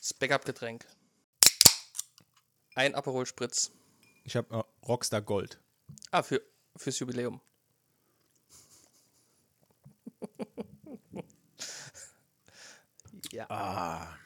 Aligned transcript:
Das 0.00 0.14
Backup-Getränk. 0.14 0.86
Ein 2.74 2.94
Aperol 2.94 3.26
Spritz. 3.26 3.70
Ich 4.24 4.34
habe 4.34 4.54
äh, 4.54 4.86
Rockstar 4.86 5.20
Gold. 5.20 5.60
Ah, 6.10 6.22
für, 6.22 6.40
fürs 6.76 6.98
Jubiläum. 6.98 7.40
Ja. 13.30 13.48
Ah, 13.48 14.16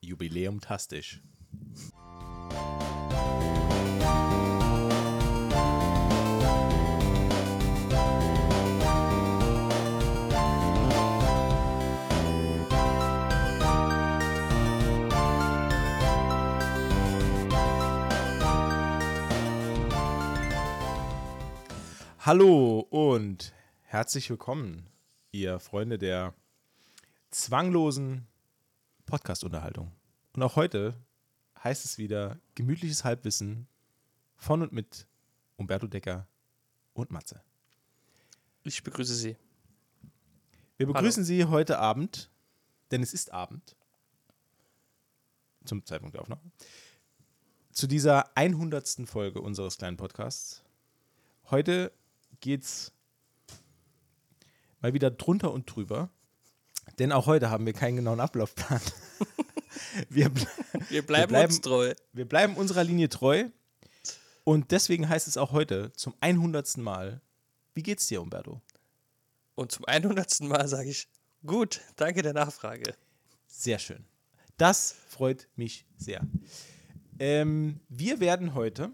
Jubiläum-tastisch. 0.00 1.20
Hallo 22.24 22.86
und 22.88 23.52
herzlich 23.80 24.30
willkommen, 24.30 24.88
ihr 25.32 25.58
Freunde 25.58 25.98
der 25.98 26.34
zwanglosen 27.32 28.28
Podcast-Unterhaltung. 29.06 29.90
Und 30.32 30.44
auch 30.44 30.54
heute 30.54 30.94
heißt 31.64 31.84
es 31.84 31.98
wieder 31.98 32.38
gemütliches 32.54 33.02
Halbwissen 33.02 33.66
von 34.36 34.62
und 34.62 34.72
mit 34.72 35.08
Umberto 35.56 35.88
Decker 35.88 36.28
und 36.92 37.10
Matze. 37.10 37.42
Ich 38.62 38.84
begrüße 38.84 39.16
Sie. 39.16 39.36
Wir 40.76 40.86
begrüßen 40.86 41.24
Sie 41.24 41.46
heute 41.46 41.80
Abend, 41.80 42.30
denn 42.92 43.02
es 43.02 43.14
ist 43.14 43.32
Abend, 43.32 43.74
zum 45.64 45.84
Zeitpunkt 45.84 46.14
der 46.14 46.22
Aufnahme, 46.22 46.52
zu 47.72 47.88
dieser 47.88 48.36
100. 48.36 49.08
Folge 49.08 49.40
unseres 49.40 49.76
kleinen 49.76 49.96
Podcasts. 49.96 50.62
Heute 51.50 51.90
geht's 52.42 52.92
mal 54.82 54.92
wieder 54.92 55.10
drunter 55.10 55.52
und 55.52 55.64
drüber, 55.74 56.10
denn 56.98 57.12
auch 57.12 57.26
heute 57.26 57.48
haben 57.48 57.64
wir 57.64 57.72
keinen 57.72 57.96
genauen 57.96 58.20
Ablaufplan. 58.20 58.80
wir, 60.10 60.28
ble 60.28 60.46
Wir 60.90 61.06
bleiben, 61.06 61.30
bleiben- 61.30 61.52
uns 61.52 61.60
treu. 61.62 61.94
wir 62.12 62.28
bleiben 62.28 62.56
unserer 62.56 62.84
Linie 62.84 63.08
treu 63.08 63.48
und 64.44 64.70
deswegen 64.72 65.08
heißt 65.08 65.28
es 65.28 65.36
auch 65.38 65.52
heute 65.52 65.92
zum 65.94 66.14
100. 66.20 66.76
Mal, 66.78 67.22
wie 67.74 67.82
geht's 67.82 68.06
dir, 68.08 68.20
Umberto? 68.20 68.60
Und 69.54 69.70
zum 69.72 69.84
100. 69.86 70.40
Mal 70.42 70.66
sage 70.68 70.90
ich, 70.90 71.08
gut, 71.46 71.80
danke 71.96 72.22
der 72.22 72.34
Nachfrage. 72.34 72.94
Sehr 73.46 73.78
schön. 73.78 74.04
Das 74.56 74.94
freut 75.08 75.48
mich 75.56 75.86
sehr. 75.96 76.26
Ähm, 77.18 77.80
wir 77.88 78.18
werden 78.18 78.54
heute 78.54 78.92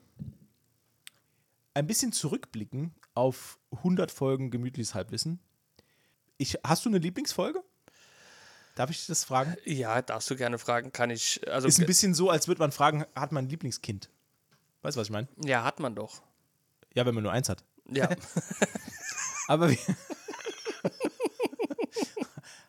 ein 1.75 1.87
bisschen 1.87 2.12
zurückblicken 2.12 2.93
auf 3.19 3.59
100 3.73 4.11
Folgen 4.11 4.51
gemütliches 4.51 4.95
Halbwissen. 4.95 5.41
Ich, 6.37 6.57
hast 6.65 6.85
du 6.85 6.89
eine 6.89 6.99
Lieblingsfolge? 6.99 7.63
Darf 8.77 8.91
ich 8.91 8.99
dich 8.99 9.07
das 9.09 9.25
fragen? 9.25 9.57
Ja, 9.65 10.01
darfst 10.03 10.31
du 10.31 10.37
gerne 10.37 10.57
fragen, 10.59 10.93
kann 10.93 11.11
ich. 11.11 11.41
Also, 11.51 11.67
Ist 11.67 11.81
ein 11.81 11.87
bisschen 11.87 12.15
so, 12.15 12.31
als 12.31 12.47
würde 12.47 12.61
man 12.61 12.71
fragen, 12.71 13.05
hat 13.17 13.33
man 13.33 13.45
ein 13.47 13.49
Lieblingskind? 13.49 14.09
Weißt 14.83 14.97
du, 14.97 15.01
was 15.01 15.09
ich 15.09 15.13
meine? 15.13 15.27
ja, 15.45 15.65
hat 15.65 15.81
man 15.81 15.97
doch. 15.97 16.23
Ja, 16.95 17.05
wenn 17.05 17.15
man 17.15 17.25
nur 17.25 17.33
eins 17.33 17.49
hat. 17.49 17.65
Ja, 17.91 18.09
Aber 19.49 19.71
wir, 19.71 19.79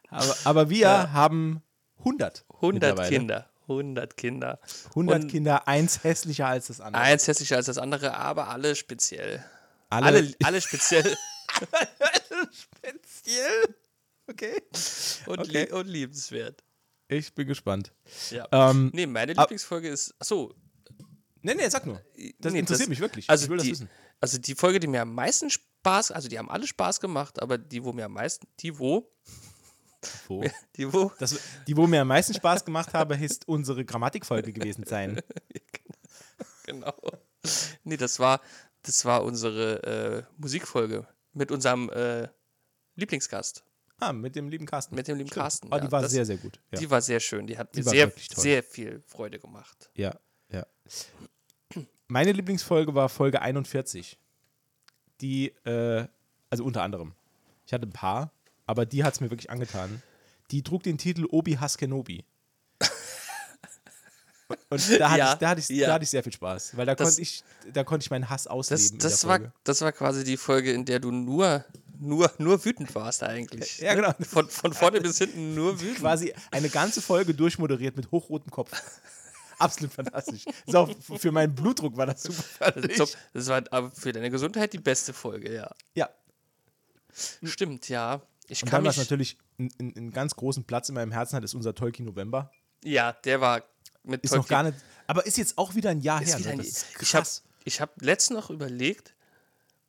aber, 0.09 0.35
aber 0.45 0.69
wir 0.69 0.77
Ja. 0.79 1.11
haben 1.11 1.61
100. 1.99 2.45
100 2.55 2.73
mittlerweile. 2.73 3.09
Kinder. 3.09 3.49
100 3.63 4.17
Kinder. 4.17 4.59
100 4.89 5.23
Und 5.23 5.27
Kinder, 5.29 5.67
eins 5.67 6.03
hässlicher 6.03 6.47
als 6.47 6.67
das 6.67 6.81
andere. 6.81 7.03
Eins 7.03 7.27
hässlicher 7.27 7.57
als 7.57 7.67
das 7.67 7.77
andere, 7.77 8.15
aber 8.15 8.47
alle 8.47 8.75
speziell. 8.75 9.43
Alle, 9.89 10.05
Alle, 10.05 10.35
alle 10.43 10.61
speziell 10.61 11.17
speziell. 12.51 13.75
Okay. 14.27 14.61
und, 15.25 15.39
Okay. 15.39 15.51
lie 15.51 15.71
und 15.73 15.87
liebenswert. 15.87 16.63
Ich 17.07 17.33
bin 17.33 17.47
gespannt. 17.47 17.91
Ja. 18.29 18.47
Ähm, 18.51 18.91
nee, 18.93 19.07
meine 19.07 19.33
Lieblingsfolge 19.33 19.89
ist. 19.89 20.13
Achso, 20.19 20.53
nee, 21.41 21.55
nee, 21.55 21.67
sag 21.69 21.85
nur. 21.87 21.99
Das 22.39 22.53
nee, 22.53 22.59
interessiert 22.59 22.89
mich 22.89 22.99
wirklich. 22.99 23.27
Also 23.29 23.45
ich 23.45 23.49
will 23.49 23.57
die, 23.57 23.69
das 23.69 23.79
wissen. 23.79 23.89
Also 24.21 24.37
die 24.37 24.53
Folge, 24.53 24.79
die 24.79 24.87
mir 24.87 25.01
am 25.01 25.15
meisten 25.15 25.49
Spaß, 25.49 26.11
also 26.11 26.27
die 26.27 26.37
haben 26.37 26.49
alle 26.51 26.67
Spaß 26.67 26.99
gemacht, 26.99 27.41
aber 27.41 27.57
die, 27.57 27.83
wo 27.83 27.91
mir 27.93 28.05
am 28.05 28.13
meisten, 28.13 28.47
die 28.59 28.77
wo, 28.77 29.11
Wo? 30.27 30.43
die 30.75 30.93
wo, 30.93 31.11
Das, 31.17 31.39
die, 31.67 31.75
wo 31.75 31.87
mir 31.87 32.01
am 32.01 32.07
meisten 32.09 32.35
Spaß 32.35 32.63
gemacht 32.63 32.93
habe, 32.93 33.15
ist 33.15 33.47
unsere 33.47 33.83
Grammatikfolge 33.83 34.53
gewesen 34.53 34.85
sein. 34.85 35.19
genau. 36.63 36.93
Nee, 37.83 37.97
das 37.97 38.19
war, 38.19 38.41
das 38.83 39.05
war 39.05 39.23
unsere 39.23 39.83
äh, 39.83 40.23
Musikfolge 40.37 41.07
mit 41.33 41.51
unserem 41.51 41.89
äh, 41.89 42.27
Lieblingsgast, 42.95 43.63
Ah, 44.01 44.13
mit 44.13 44.35
dem 44.35 44.47
lieben 44.49 44.65
Carsten. 44.65 44.95
mit 44.95 45.07
dem 45.09 45.17
lieben 45.17 45.27
Stimmt. 45.27 45.41
Carsten. 45.43 45.67
Oh, 45.73 45.77
die 45.79 45.91
war 45.91 46.01
das, 46.01 46.11
sehr, 46.11 46.25
sehr 46.25 46.37
gut. 46.37 46.59
Ja, 46.71 46.79
Die 46.79 46.89
war 46.89 47.01
sehr 47.01 47.19
schön, 47.19 47.45
die 47.47 47.57
hat 47.57 47.75
Die 47.75 47.83
mir 47.83 47.89
sehr, 47.89 48.11
sehr 48.33 48.63
viel 48.63 49.01
Freude 49.05 49.39
gemacht. 49.39 49.89
ja, 49.95 50.15
ja. 50.49 50.65
Meine 52.07 52.31
Lieblingsfolge 52.31 52.95
war 52.95 53.07
Folge 53.09 53.41
41. 53.41 54.17
Die, 55.21 55.49
äh, 55.65 56.07
also 56.49 56.63
unter 56.63 56.81
anderem. 56.81 57.13
Ich 57.67 57.73
hatte 57.73 57.85
ein 57.87 57.91
paar, 57.93 58.31
aber 58.65 58.85
die 58.85 59.03
hat 59.03 59.13
es 59.13 59.19
mir 59.21 59.29
wirklich 59.29 59.51
angetan. 59.51 60.01
Die 60.49 60.63
trug 60.63 60.81
den 60.81 60.97
Titel 60.97 61.25
Obi 61.29 61.53
Haskenobi. 61.57 62.25
Und 64.69 64.99
da 64.99 65.09
hatte, 65.09 65.19
Ja, 65.19 65.33
ich, 65.33 65.39
da, 65.39 65.49
hatte 65.49 65.59
ich, 65.61 65.69
ja. 65.69 65.87
da 65.87 65.93
hatte 65.95 66.03
ich 66.03 66.09
sehr 66.09 66.23
viel 66.23 66.33
Spaß, 66.33 66.75
weil 66.77 66.85
da 66.85 66.95
Das- 66.95 67.07
konnte 67.09 67.21
ich, 67.21 67.43
da 67.73 67.83
konnte 67.83 68.03
ich 68.03 68.09
meinen 68.11 68.29
Hass 68.29 68.47
ausleben. 68.47 68.97
Das, 68.99 69.11
das, 69.13 69.27
war, 69.27 69.39
das 69.63 69.81
war 69.81 69.91
quasi 69.91 70.23
die 70.23 70.37
Folge, 70.37 70.71
in 70.71 70.85
der 70.85 70.99
du 70.99 71.11
nur, 71.11 71.63
nur, 71.99 72.31
nur 72.37 72.63
wütend 72.65 72.93
warst 72.95 73.23
eigentlich. 73.23 73.79
Ja, 73.79 73.93
genau. 73.93 74.11
Von, 74.21 74.49
von 74.49 74.73
vorne 74.73 75.01
bis 75.01 75.17
hinten 75.19 75.53
nur 75.55 75.79
wütend. 75.79 75.99
quasi 75.99 76.33
eine 76.51 76.69
ganze 76.69 77.01
Folge 77.01 77.33
durchmoderiert 77.33 77.95
mit 77.95 78.09
hochrotem 78.11 78.51
Kopf. 78.51 78.71
Absolut 79.59 79.91
fantastisch. 79.93 80.45
Auch 80.73 80.89
für 81.17 81.31
meinen 81.33 81.53
Blutdruck 81.53 81.97
war 81.97 82.05
das 82.05 82.23
super. 82.23 82.71
das 83.33 83.47
war 83.47 83.61
aber 83.71 83.91
für 83.91 84.13
deine 84.13 84.29
Gesundheit 84.31 84.71
die 84.71 84.77
beste 84.79 85.11
Folge, 85.13 85.53
ja. 85.53 85.69
Ja, 85.95 86.09
Stimmt, 87.43 87.89
ja. 87.89 88.21
Ich 88.47 88.63
und 88.63 88.69
kann 88.69 88.83
dann, 88.83 88.89
was 88.89 88.97
natürlich 88.97 89.37
einen 89.59 89.71
einen 89.97 90.11
ganz 90.11 90.35
großen 90.35 90.63
Platz 90.63 90.89
in 90.89 90.95
meinem 90.95 91.11
Herzen 91.11 91.35
hat, 91.35 91.43
ist 91.43 91.53
unser 91.53 91.75
Tolkien 91.75 92.05
November. 92.05 92.51
Ja, 92.83 93.11
der 93.11 93.41
war 93.41 93.61
mit 94.03 94.23
Ist 94.23 94.35
noch 94.35 94.47
gar 94.47 94.63
nicht, 94.63 94.77
aber 95.07 95.25
ist 95.25 95.37
jetzt 95.37 95.57
auch 95.57 95.75
wieder 95.75 95.89
ein 95.89 96.01
Jahr 96.01 96.21
ist 96.21 96.37
her. 96.37 96.51
ein, 96.51 96.59
ich 96.59 97.15
habe 97.15 97.27
ich 97.65 97.81
hab 97.81 98.01
letztens 98.01 98.39
noch 98.39 98.49
überlegt 98.49 99.13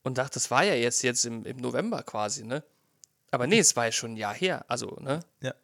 und 0.03 0.19
dachte, 0.19 0.35
das 0.35 0.51
war 0.51 0.65
ja 0.65 0.75
jetzt, 0.75 1.03
jetzt 1.03 1.25
im, 1.25 1.45
im 1.45 1.59
November 1.59 2.03
quasi, 2.03 2.45
ne? 2.45 2.65
Aber 3.31 3.47
nee, 3.47 3.59
es 3.59 3.77
war 3.77 3.87
ja 3.87 3.93
schon 3.93 4.15
ein 4.15 4.17
Jahr 4.17 4.35
her. 4.35 4.65
Also, 4.69 4.97
ne? 5.01 5.21
Ja. 5.41 5.55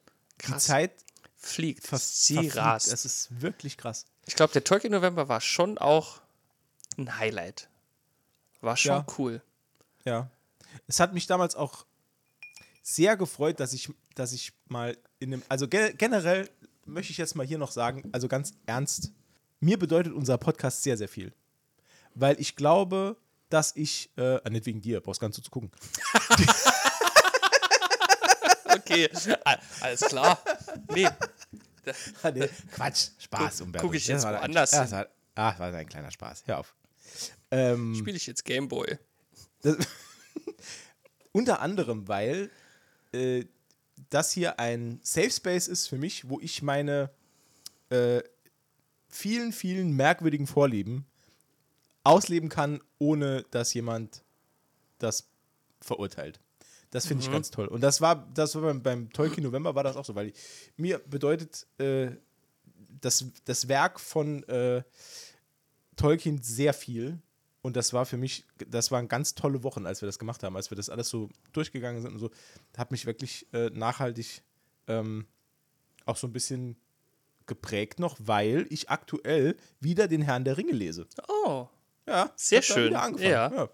Die 0.41 0.47
Krass. 0.47 0.65
Zeit 0.65 0.93
Fliegt. 1.37 1.87
fast 1.87 2.27
Sie 2.27 2.49
rast. 2.49 2.93
Es 2.93 3.05
ist 3.05 3.41
wirklich 3.41 3.77
krass. 3.77 4.07
Ich 4.27 4.35
glaube, 4.35 4.53
der 4.53 4.65
Tolkien 4.65 4.93
November 4.93 5.29
war 5.29 5.41
schon 5.41 5.79
auch 5.79 6.21
ein 6.97 7.19
Highlight. 7.19 7.69
War 8.61 8.77
schon 8.77 8.93
Ja. 8.93 9.07
cool. 9.19 9.43
Ja. 10.05 10.31
Es 10.87 11.01
hat 11.01 11.13
mich 11.13 11.27
damals 11.27 11.55
auch 11.57 11.87
sehr 12.83 13.17
gefreut, 13.17 13.59
dass 13.61 13.73
ich, 13.73 13.91
dass 14.15 14.33
ich 14.33 14.53
mal 14.69 14.97
in 15.19 15.33
einem, 15.33 15.43
also 15.49 15.67
ge 15.69 15.93
generell 15.97 16.49
möchte 16.87 17.13
ich 17.13 17.19
jetzt 17.19 17.35
mal 17.37 17.47
hier 17.47 17.59
noch 17.59 17.71
sagen, 17.71 18.09
also 18.13 18.29
ganz 18.29 18.53
ernst, 18.67 19.13
mir 19.61 19.79
bedeutet 19.79 20.13
unser 20.13 20.39
Podcast 20.39 20.83
sehr, 20.83 20.97
sehr 20.97 21.09
viel. 21.09 21.33
Weil 22.15 22.41
ich 22.41 22.57
glaube, 22.57 23.17
dass 23.49 23.75
ich, 23.77 24.11
äh, 24.17 24.41
ah, 24.43 24.51
nicht 24.51 24.67
wegen 24.67 24.81
dir, 24.81 25.01
brauchst 25.01 25.21
gar 25.21 25.29
nicht 25.29 25.37
so 25.37 25.43
zu 25.43 25.51
gucken. 25.51 25.71
Okay, 28.75 29.09
alles 29.81 30.01
klar. 30.01 30.39
Nee, 30.95 31.09
Ah, 32.23 32.33
nee, 32.33 32.49
Quatsch, 32.73 33.11
Spaß, 33.19 33.61
Umberto. 33.61 33.87
guck 33.87 33.95
ich 33.95 34.03
Das 34.07 34.09
jetzt 34.09 34.23
war 34.25 34.33
ein- 34.35 34.41
woanders 34.41 34.71
das 34.73 34.91
hin. 34.91 34.99
war, 34.99 35.07
ah, 35.37 35.59
war 35.59 35.73
ein 35.73 35.87
kleiner 35.87 36.11
Spaß, 36.11 36.43
hör 36.47 36.59
auf. 36.59 36.75
Ähm, 37.53 37.95
spiele 37.95 38.17
ich 38.17 38.27
jetzt 38.27 38.45
Gameboy. 38.45 38.99
Das, 39.63 39.77
unter 41.33 41.61
anderem, 41.61 42.09
weil 42.09 42.51
äh, 43.13 43.45
das 44.11 44.33
hier 44.33 44.59
ein 44.59 45.01
Safe 45.03 45.31
Space 45.31 45.69
ist 45.69 45.89
für 45.89 45.99
mich, 45.99 46.29
wo 46.29 46.41
ich 46.41 46.63
meine 46.63 47.11
äh, 47.91 48.23
vielen, 49.09 49.53
vielen 49.53 49.93
merkwürdigen 49.93 50.47
Vorlieben 50.47 51.07
ausleben 52.05 52.49
kann, 52.49 52.81
ohne 52.99 53.45
dass 53.51 53.75
jemand 53.75 54.23
das 54.99 55.29
verurteilt. 55.81 56.41
Das 56.91 57.07
finde 57.07 57.25
ich 57.25 57.31
ganz 57.31 57.51
toll. 57.51 57.67
Und 57.67 57.83
das 57.83 58.01
war, 58.01 58.27
das 58.33 58.55
war 58.55 58.63
beim, 58.63 58.83
beim 58.83 59.13
Tolkien 59.13 59.43
November 59.45 59.75
war 59.75 59.85
das 59.85 59.97
auch 59.97 60.05
so, 60.05 60.15
weil 60.15 60.33
mir 60.77 60.99
bedeutet 61.01 61.67
äh, 61.79 62.11
das, 63.01 63.27
das 63.45 63.69
Werk 63.69 64.01
von 64.01 64.45
äh, 64.45 64.83
Tolkien 65.97 66.41
sehr 66.43 66.73
viel. 66.73 67.19
Und 67.67 67.75
das 67.75 67.93
war 67.93 68.07
für 68.07 68.17
mich, 68.17 68.45
das 68.69 68.93
waren 68.93 69.09
ganz 69.09 69.35
tolle 69.35 69.65
Wochen, 69.65 69.87
als 69.87 70.01
wir 70.01 70.07
das 70.07 70.21
gemacht 70.21 70.45
haben, 70.45 70.55
als 70.55 70.71
wir 70.71 70.77
das 70.77 70.89
alles 70.89 71.09
so 71.09 71.29
durchgegangen 71.53 72.01
sind 72.01 72.13
und 72.13 72.21
so. 72.21 72.31
Hat 72.77 72.93
mich 72.93 73.07
wirklich 73.07 73.45
äh, 73.53 73.71
nachhaltig 73.71 74.43
ähm, 74.87 75.27
auch 76.05 76.17
so 76.17 76.29
ein 76.29 76.33
bisschen 76.33 76.77
geprägt 77.47 77.99
noch, 77.99 78.17
weil 78.21 78.67
ich 78.71 78.89
aktuell 78.89 79.57
wieder 79.81 80.07
den 80.07 80.23
Herrn 80.23 80.45
der 80.45 80.57
Ringe 80.59 80.71
lese. 80.71 81.09
Oh, 81.27 81.67
Ja, 82.07 82.31
Sehr 82.37 82.63
schön. 82.63 82.95
angefangen. 82.95 83.33
Ja. 83.33 83.69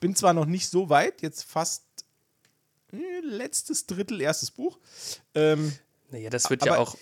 Bin 0.00 0.14
zwar 0.14 0.34
noch 0.34 0.44
nicht 0.44 0.68
so 0.68 0.90
weit, 0.90 1.22
jetzt 1.22 1.44
fast 1.44 1.86
äh, 2.92 3.20
letztes 3.22 3.86
Drittel, 3.86 4.20
erstes 4.20 4.50
Buch. 4.50 4.78
Ähm, 5.34 5.72
naja, 6.10 6.28
das 6.28 6.50
wird 6.50 6.66
ja 6.66 6.76
auch. 6.76 6.94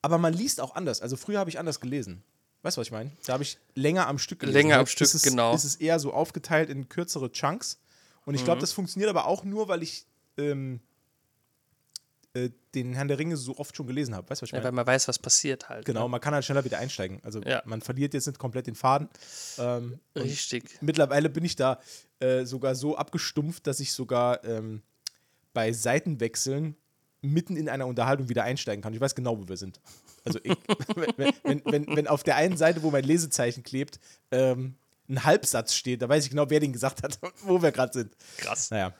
aber 0.00 0.16
man 0.16 0.32
liest 0.32 0.62
auch 0.62 0.74
anders. 0.74 1.02
Also 1.02 1.18
früher 1.18 1.38
habe 1.38 1.50
ich 1.50 1.58
anders 1.58 1.78
gelesen. 1.78 2.24
Weißt 2.68 2.76
du, 2.76 2.80
was 2.82 2.88
ich 2.88 2.92
meine? 2.92 3.10
Da 3.24 3.32
habe 3.32 3.42
ich 3.42 3.56
länger 3.76 4.08
am 4.08 4.18
Stück 4.18 4.40
gelesen. 4.40 4.54
Länger 4.58 4.76
am 4.78 4.86
Stück, 4.86 5.06
ist 5.06 5.14
es, 5.14 5.22
genau. 5.22 5.54
Ist 5.54 5.64
es 5.64 5.76
eher 5.76 5.98
so 5.98 6.12
aufgeteilt 6.12 6.68
in 6.68 6.86
kürzere 6.90 7.32
Chunks. 7.32 7.80
Und 8.26 8.34
ich 8.34 8.42
Mhm. 8.42 8.44
glaube, 8.44 8.60
das 8.60 8.72
funktioniert 8.72 9.08
aber 9.08 9.24
auch 9.26 9.42
nur, 9.42 9.68
weil 9.68 9.82
ich 9.82 10.04
ähm, 10.36 10.80
äh, 12.34 12.50
den 12.74 12.92
Herrn 12.92 13.08
der 13.08 13.18
Ringe 13.18 13.38
so 13.38 13.56
oft 13.56 13.74
schon 13.74 13.86
gelesen 13.86 14.14
habe. 14.14 14.28
Weißt 14.28 14.42
du, 14.42 14.42
was 14.42 14.48
ich 14.48 14.52
Ja, 14.52 14.58
meine? 14.58 14.64
weil 14.64 14.72
man 14.72 14.86
weiß, 14.86 15.08
was 15.08 15.18
passiert 15.18 15.70
halt. 15.70 15.86
Genau, 15.86 16.02
Ne? 16.02 16.08
man 16.10 16.20
kann 16.20 16.34
halt 16.34 16.44
schneller 16.44 16.62
wieder 16.62 16.76
einsteigen. 16.78 17.20
Also 17.22 17.40
Ja. 17.40 17.62
man 17.64 17.80
verliert 17.80 18.12
jetzt 18.12 18.26
nicht 18.26 18.38
komplett 18.38 18.66
den 18.66 18.74
Faden. 18.74 19.08
Ähm, 19.56 19.98
Richtig. 20.14 20.76
mittlerweile 20.82 21.30
bin 21.30 21.46
ich 21.46 21.56
da 21.56 21.80
äh, 22.20 22.44
sogar 22.44 22.74
so 22.74 22.98
abgestumpft, 22.98 23.66
dass 23.66 23.80
ich 23.80 23.92
sogar 23.94 24.44
ähm, 24.44 24.82
bei 25.54 25.72
Seitenwechseln 25.72 26.76
mitten 27.20 27.56
in 27.56 27.68
einer 27.68 27.86
Unterhaltung 27.86 28.28
wieder 28.28 28.44
einsteigen 28.44 28.82
kann. 28.82 28.94
Ich 28.94 29.00
weiß 29.00 29.14
genau, 29.14 29.38
wo 29.38 29.48
wir 29.48 29.56
sind. 29.56 29.80
Also 30.24 30.38
ich, 30.42 30.56
wenn, 31.46 31.62
wenn, 31.64 31.86
wenn, 31.96 32.06
auf 32.06 32.22
der 32.22 32.36
einen 32.36 32.56
Seite, 32.56 32.82
wo 32.82 32.90
mein 32.90 33.04
Lesezeichen 33.04 33.62
klebt, 33.62 33.98
ähm, 34.30 34.76
ein 35.08 35.24
Halbsatz 35.24 35.74
steht, 35.74 36.02
da 36.02 36.08
weiß 36.08 36.24
ich 36.24 36.30
genau, 36.30 36.48
wer 36.50 36.60
den 36.60 36.72
gesagt 36.72 37.02
hat, 37.02 37.18
wo 37.42 37.60
wir 37.62 37.72
gerade 37.72 37.92
sind. 37.92 38.14
Krass. 38.36 38.70
Naja, 38.70 38.94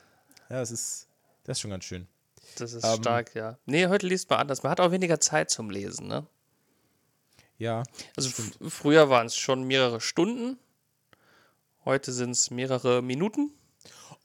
ja, 0.49 0.59
das 0.59 0.71
ist, 0.71 1.07
das 1.43 1.57
ist 1.57 1.61
schon 1.61 1.71
ganz 1.71 1.85
schön. 1.85 2.07
Das 2.57 2.73
ist 2.73 2.83
Ähm, 2.83 2.97
stark, 2.97 3.35
ja. 3.35 3.57
Nee, 3.65 3.87
heute 3.87 4.07
liest 4.07 4.29
man 4.29 4.39
anders. 4.39 4.63
Man 4.63 4.71
hat 4.71 4.79
auch 4.79 4.91
weniger 4.91 5.19
Zeit 5.19 5.49
zum 5.51 5.69
Lesen, 5.69 6.07
ne? 6.07 6.25
Ja, 7.57 7.83
Also 8.15 8.29
f- 8.29 8.57
früher 8.69 9.09
waren 9.09 9.27
es 9.27 9.35
schon 9.35 9.63
mehrere 9.63 10.01
Stunden. 10.01 10.57
Heute 11.85 12.11
sind 12.11 12.31
es 12.31 12.51
mehrere 12.51 13.01
Minuten. 13.01 13.51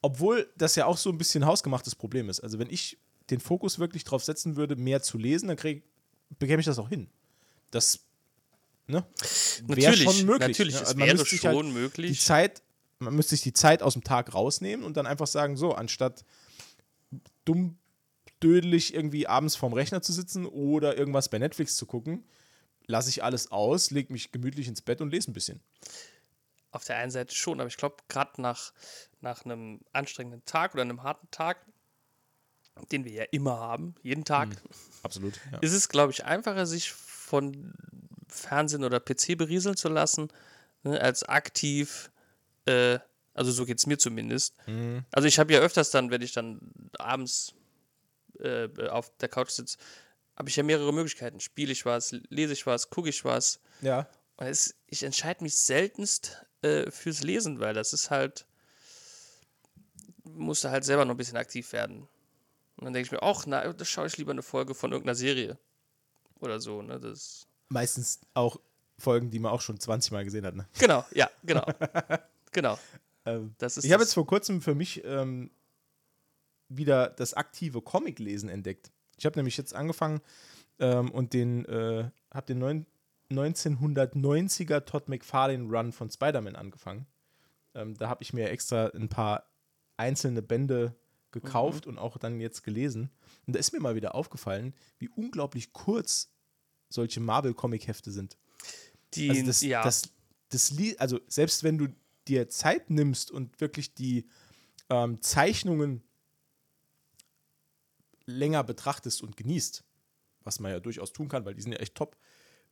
Obwohl 0.03 0.51
das 0.57 0.77
ja 0.77 0.87
auch 0.87 0.97
so 0.97 1.11
ein 1.11 1.19
bisschen 1.19 1.45
hausgemachtes 1.47 1.95
Problem 1.95 2.29
ist. 2.29 2.41
Also 2.41 2.59
wenn 2.59 2.71
ich 2.71 2.99
den 3.31 3.41
Fokus 3.41 3.79
wirklich 3.79 4.05
drauf 4.05 4.25
setzen 4.25 4.57
würde, 4.57 4.77
mehr 4.77 5.03
zu 5.03 5.19
lesen, 5.19 5.49
dann 5.49 5.57
krieg, 5.57 5.85
bekäme 6.39 6.61
ich 6.61 6.67
das 6.67 6.79
auch 6.79 6.89
hin. 6.89 7.09
Das 7.71 8.01
ne, 8.87 9.05
wäre 9.67 9.93
Natürlich, 9.93 10.03
schon 10.03 10.27
möglich. 10.27 10.49
natürlich, 10.49 10.75
ne? 10.75 10.81
es 10.81 10.87
Also 10.89 10.99
man 10.99 11.09
wäre 11.09 11.27
schon 11.27 11.57
halt 11.57 11.67
Die 11.67 11.73
möglich. 11.73 12.21
Zeit, 12.21 12.63
man 12.99 13.15
müsste 13.15 13.31
sich 13.31 13.43
die 13.43 13.53
Zeit 13.53 13.83
aus 13.83 13.95
dem 13.95 14.05
Tag 14.05 14.35
rausnehmen 14.35 14.85
und 14.85 14.97
dann 14.97 15.07
einfach 15.07 15.27
sagen, 15.27 15.57
so, 15.57 15.73
anstatt 15.73 16.25
dumm 17.45 17.79
dödelig 18.43 18.93
irgendwie 18.95 19.27
abends 19.27 19.57
vorm 19.57 19.73
Rechner 19.73 20.03
zu 20.03 20.13
sitzen 20.13 20.45
oder 20.47 20.97
irgendwas 20.99 21.29
bei 21.31 21.39
Netflix 21.39 21.77
zu 21.77 21.87
gucken, 21.87 22.25
lasse 22.87 23.09
ich 23.09 23.25
alles 23.25 23.51
aus, 23.51 23.91
lege 23.91 24.13
mich 24.13 24.33
gemütlich 24.33 24.69
ins 24.69 24.83
Bett 24.83 25.01
und 25.01 25.11
lese 25.11 25.31
ein 25.31 25.35
bisschen. 25.35 25.61
Auf 26.71 26.85
der 26.85 26.97
einen 26.97 27.11
Seite 27.11 27.35
schon, 27.35 27.61
aber 27.61 27.69
ich 27.69 27.77
glaube, 27.77 27.97
gerade 28.09 28.43
nach, 28.43 28.73
nach 29.21 29.45
einem 29.45 29.81
anstrengenden 29.93 30.45
Tag 30.45 30.75
oder 30.75 30.83
einem 30.83 31.03
harten 31.03 31.31
Tag, 31.31 31.65
den 32.91 33.05
wir 33.05 33.13
ja 33.13 33.25
immer 33.31 33.59
haben, 33.59 33.95
jeden 34.03 34.25
Tag, 34.25 34.49
Absolut. 35.03 35.41
Ja. 35.53 35.59
ist 35.59 35.73
es, 35.73 35.89
glaube 35.89 36.13
ich, 36.13 36.25
einfacher, 36.25 36.67
sich 36.67 36.93
von 36.93 37.73
Fernsehen 38.29 38.85
oder 38.85 39.01
PC 39.01 39.37
berieseln 39.39 39.77
zu 39.77 39.89
lassen, 39.89 40.29
ne, 40.83 41.01
als 41.01 41.23
aktiv, 41.25 42.11
äh, 42.67 42.99
also 43.33 43.51
so 43.51 43.65
geht 43.65 43.79
es 43.79 43.87
mir 43.87 43.99
zumindest. 43.99 44.55
Mhm. 44.67 45.05
Also 45.13 45.29
ich 45.29 45.39
habe 45.39 45.53
ja 45.53 45.61
öfters 45.61 45.91
dann, 45.91 46.11
wenn 46.11 46.23
ich 46.23 46.33
dann 46.33 46.61
abends 46.99 47.55
äh, 48.41 48.69
auf 48.89 49.17
der 49.19 49.29
Couch 49.29 49.51
sitze, 49.51 49.79
habe 50.37 50.49
ich 50.49 50.57
ja 50.57 50.63
mehrere 50.63 50.93
Möglichkeiten. 50.93 51.41
Spiele 51.41 51.73
ich 51.73 51.85
was, 51.87 52.13
lese 52.29 52.53
ich 52.53 52.67
was, 52.67 52.91
gucke 52.91 53.09
ich 53.09 53.25
was. 53.25 53.61
ja. 53.81 54.09
Und 54.37 54.47
es, 54.49 54.75
ich 54.89 55.05
entscheide 55.05 55.45
mich 55.45 55.57
seltenst 55.57 56.45
äh, 56.63 56.91
fürs 56.91 57.23
Lesen, 57.23 57.61
weil 57.61 57.73
das 57.73 57.93
ist 57.93 58.11
halt, 58.11 58.47
musste 60.25 60.73
halt 60.73 60.85
selber 60.85 61.05
noch 61.05 61.15
ein 61.15 61.19
bisschen 61.19 61.37
aktiv 61.37 61.73
werden. 61.73 62.09
Und 62.77 62.85
dann 62.85 62.93
denke 62.93 63.07
ich 63.07 63.13
mir, 63.13 63.23
ach, 63.23 63.45
na, 63.47 63.73
da 63.73 63.85
schaue 63.85 64.07
ich 64.07 64.17
lieber 64.17 64.33
eine 64.33 64.43
Folge 64.43 64.75
von 64.75 64.91
irgendeiner 64.93 65.15
Serie. 65.15 65.59
Oder 66.41 66.61
so, 66.61 66.83
ne? 66.83 66.99
Das. 66.99 67.47
Meistens 67.69 68.21
auch 68.35 68.59
Folgen, 68.99 69.31
die 69.31 69.39
man 69.39 69.53
auch 69.53 69.61
schon 69.61 69.79
20 69.81 70.13
Mal 70.13 70.25
gesehen 70.25 70.45
hat. 70.47 70.55
Ne? 70.55 70.67
Genau, 70.79 71.05
ja, 71.13 71.31
genau. 71.45 71.65
genau. 72.53 72.79
Ähm, 73.25 73.55
Das 73.59 73.77
ist 73.77 73.85
ich 73.85 73.93
habe 73.93 74.01
das- 74.01 74.09
jetzt 74.11 74.15
vor 74.15 74.27
kurzem 74.27 74.61
für 74.61 74.75
mich 74.75 75.03
ähm, 75.05 75.51
wieder 76.69 77.09
das 77.09 77.35
aktive 77.35 77.81
Comiclesen 77.83 78.49
entdeckt. 78.49 78.91
Ich 79.17 79.27
habe 79.27 79.39
nämlich 79.39 79.57
jetzt 79.57 79.75
angefangen 79.75 80.21
ähm, 80.81 81.11
und 81.11 81.33
den 81.33 81.65
äh, 81.67 82.11
habe 82.33 82.47
den 82.47 82.59
neun, 82.59 82.87
1990er 83.31 84.85
Todd 84.85 85.09
McFarlane 85.09 85.69
Run 85.71 85.93
von 85.93 86.11
Spider-Man 86.11 86.57
angefangen. 86.57 87.07
Ähm, 87.75 87.97
da 87.97 88.09
habe 88.09 88.23
ich 88.23 88.33
mir 88.33 88.51
extra 88.51 88.87
ein 88.89 89.09
paar 89.09 89.45
einzelne 89.97 90.43
Bände 90.43 90.95
gekauft 91.35 91.87
und 91.87 91.99
auch 91.99 92.17
dann 92.17 92.41
jetzt 92.41 92.63
gelesen. 92.65 93.11
Und 93.47 93.55
da 93.55 93.61
ist 93.61 93.73
mir 93.73 93.81
mal 93.81 93.95
wieder 93.95 94.15
aufgefallen, 94.15 94.75
wie 94.99 95.09
unglaublich 95.11 95.73
kurz 95.75 96.31
solche 96.89 97.21
Marvel-Comic-Hefte 97.21 98.11
sind. 98.11 98.39
Die, 99.15 99.29
Also 99.31 99.45
das, 99.47 99.61
ja, 99.61 99.83
das, 99.83 100.03
das 100.49 100.71
Lied, 100.71 100.99
also 101.01 101.21
selbst 101.29 101.63
wenn 101.63 101.77
du 101.79 101.89
dir 102.27 102.49
Zeit 102.49 102.89
nimmst 102.91 103.31
und 103.31 103.61
wirklich 103.61 103.93
die 103.95 104.27
ähm, 104.89 105.21
Zeichnungen 105.21 106.03
länger 108.27 108.65
betrachtest 108.65 109.23
und 109.23 109.37
genießt, 109.37 109.85
was 110.43 110.59
man 110.61 110.73
ja 110.73 110.81
durchaus 110.81 111.13
tun 111.13 111.29
kann, 111.29 111.45
weil 111.45 111.55
die 111.55 111.63
sind 111.63 111.73
ja 111.73 111.79
echt 111.79 111.95
top, 111.95 112.17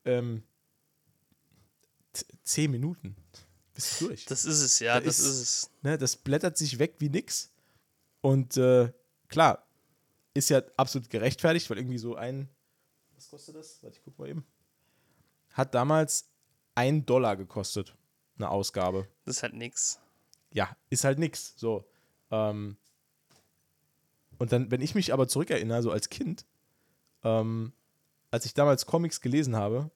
ähm, 0.05 0.43
zehn 2.45 2.71
Minuten 2.71 3.17
bist 3.75 4.01
du 4.01 4.09
durch. 4.09 4.25
das 4.27 4.45
ist 4.45 4.61
es, 4.61 4.79
ja, 4.81 4.95
da 5.01 5.07
das 5.07 5.19
ist- 5.19 5.27
ist 5.27 5.41
es. 5.41 5.71
ne, 5.83 5.97
das 5.99 6.17
blättert 6.17 6.57
sich 6.59 6.79
weg 6.79 6.97
wie 6.99 7.09
nix. 7.09 7.51
Und 8.23 8.57
äh, 8.57 8.91
klar, 9.29 9.67
ist 10.33 10.49
ja 10.49 10.63
absolut 10.77 11.11
gerechtfertigt, 11.11 11.69
weil 11.69 11.79
irgendwie 11.79 11.99
so 11.99 12.17
ein, 12.17 12.49
was 13.15 13.29
kostet 13.29 13.57
das? 13.57 13.83
Warte, 13.83 13.99
ich 13.99 14.03
guck 14.03 14.19
mal 14.19 14.29
eben. 14.29 14.47
Hat 15.53 15.75
damals 15.75 16.31
ein 16.75 17.05
Dollar 17.05 17.37
gekostet, 17.37 17.95
eine 18.37 18.49
Ausgabe. 18.49 19.07
Das 19.25 19.37
ist 19.37 19.43
halt 19.43 19.55
nix. 19.55 20.01
Ja, 20.53 20.75
ist 20.89 21.05
halt 21.05 21.19
nix. 21.19 21.53
So. 21.57 21.85
Ähm, 22.31 22.77
und 24.39 24.53
dann, 24.53 24.71
wenn 24.71 24.81
ich 24.81 24.95
mich 24.95 25.13
aber 25.13 25.29
zurückerinnere, 25.29 25.83
so 25.83 25.91
als 25.91 26.09
Kind, 26.09 26.47
ähm, 27.23 27.73
als 28.31 28.47
ich 28.47 28.55
damals 28.55 28.87
Comics 28.87 29.21
gelesen 29.21 29.55
habe, 29.57 29.91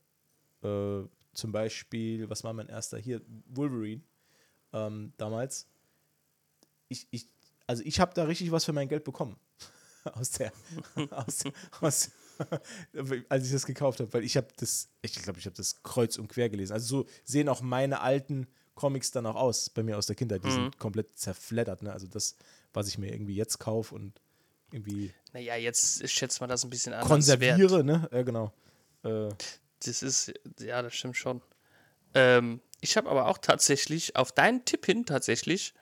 äh, 0.63 1.09
zum 1.33 1.53
Beispiel, 1.53 2.29
was 2.31 2.45
war 2.45 2.53
mein 2.53 2.69
erster 2.69 2.99
hier? 2.99 3.23
Wolverine, 3.49 4.03
ähm, 4.73 5.13
damals. 5.17 5.67
Ich, 6.89 7.09
ich, 7.11 7.29
also 7.67 7.83
ich 7.85 8.01
habe 8.01 8.15
da 8.15 8.25
richtig 8.25 8.53
was 8.53 8.65
für 8.65 8.73
mein 8.73 8.89
Geld 8.89 9.05
bekommen. 9.05 9.37
aus 10.15 10.31
der, 10.33 10.53
aus, 11.11 11.45
aus, 11.81 12.11
als 13.29 13.47
ich 13.47 13.53
das 13.53 13.67
gekauft 13.67 14.01
habe, 14.01 14.13
weil 14.13 14.25
ich 14.25 14.37
habe 14.37 14.49
das, 14.57 14.89
ich 15.03 15.15
glaube, 15.23 15.39
ich 15.39 15.47
habe 15.47 15.57
das 15.57 15.83
kreuz 15.83 16.17
und 16.19 16.29
quer 16.29 16.49
gelesen. 16.49 16.73
Also 16.73 17.03
so 17.03 17.09
sehen 17.25 17.49
auch 17.49 17.61
meine 17.61 18.01
alten 18.01 18.47
Comics 18.75 19.11
dann 19.11 19.27
auch 19.27 19.37
aus, 19.37 19.71
bei 19.71 19.83
mir 19.83 19.97
aus 19.97 20.07
der 20.07 20.17
Kindheit. 20.17 20.45
Die 20.45 20.51
sind 20.51 20.79
komplett 20.79 21.19
zerfleddert. 21.19 21.83
Ne? 21.83 21.93
Also 21.93 22.07
das, 22.07 22.37
was 22.75 22.89
ich 22.89 22.99
mir 22.99 23.11
irgendwie 23.13 23.35
jetzt 23.35 23.59
kaufe 23.59 23.95
und 23.95 24.21
irgendwie 24.71 25.13
Naja, 25.33 25.57
jetzt 25.57 26.07
schätzt 26.11 26.41
man 26.41 26.51
das 26.51 26.63
ein 26.63 26.71
bisschen 26.71 26.93
anders 26.93 27.09
wert. 27.09 27.57
konserviere, 27.57 27.83
ne? 27.85 28.09
Ja, 28.13 28.23
genau. 28.23 28.53
Äh, 29.03 29.31
Das 29.85 30.03
ist, 30.03 30.33
ja, 30.61 30.83
das 30.83 30.95
stimmt 30.95 31.17
schon. 31.17 31.41
Ähm, 32.15 32.61
ich 32.81 32.97
habe 32.97 33.09
aber 33.09 33.29
auch 33.29 33.39
tatsächlich, 33.39 34.15
auf 34.17 34.31
deinen 34.33 34.65
Tipp 34.67 34.85
hin 34.87 35.07
tatsächlich, 35.07 35.73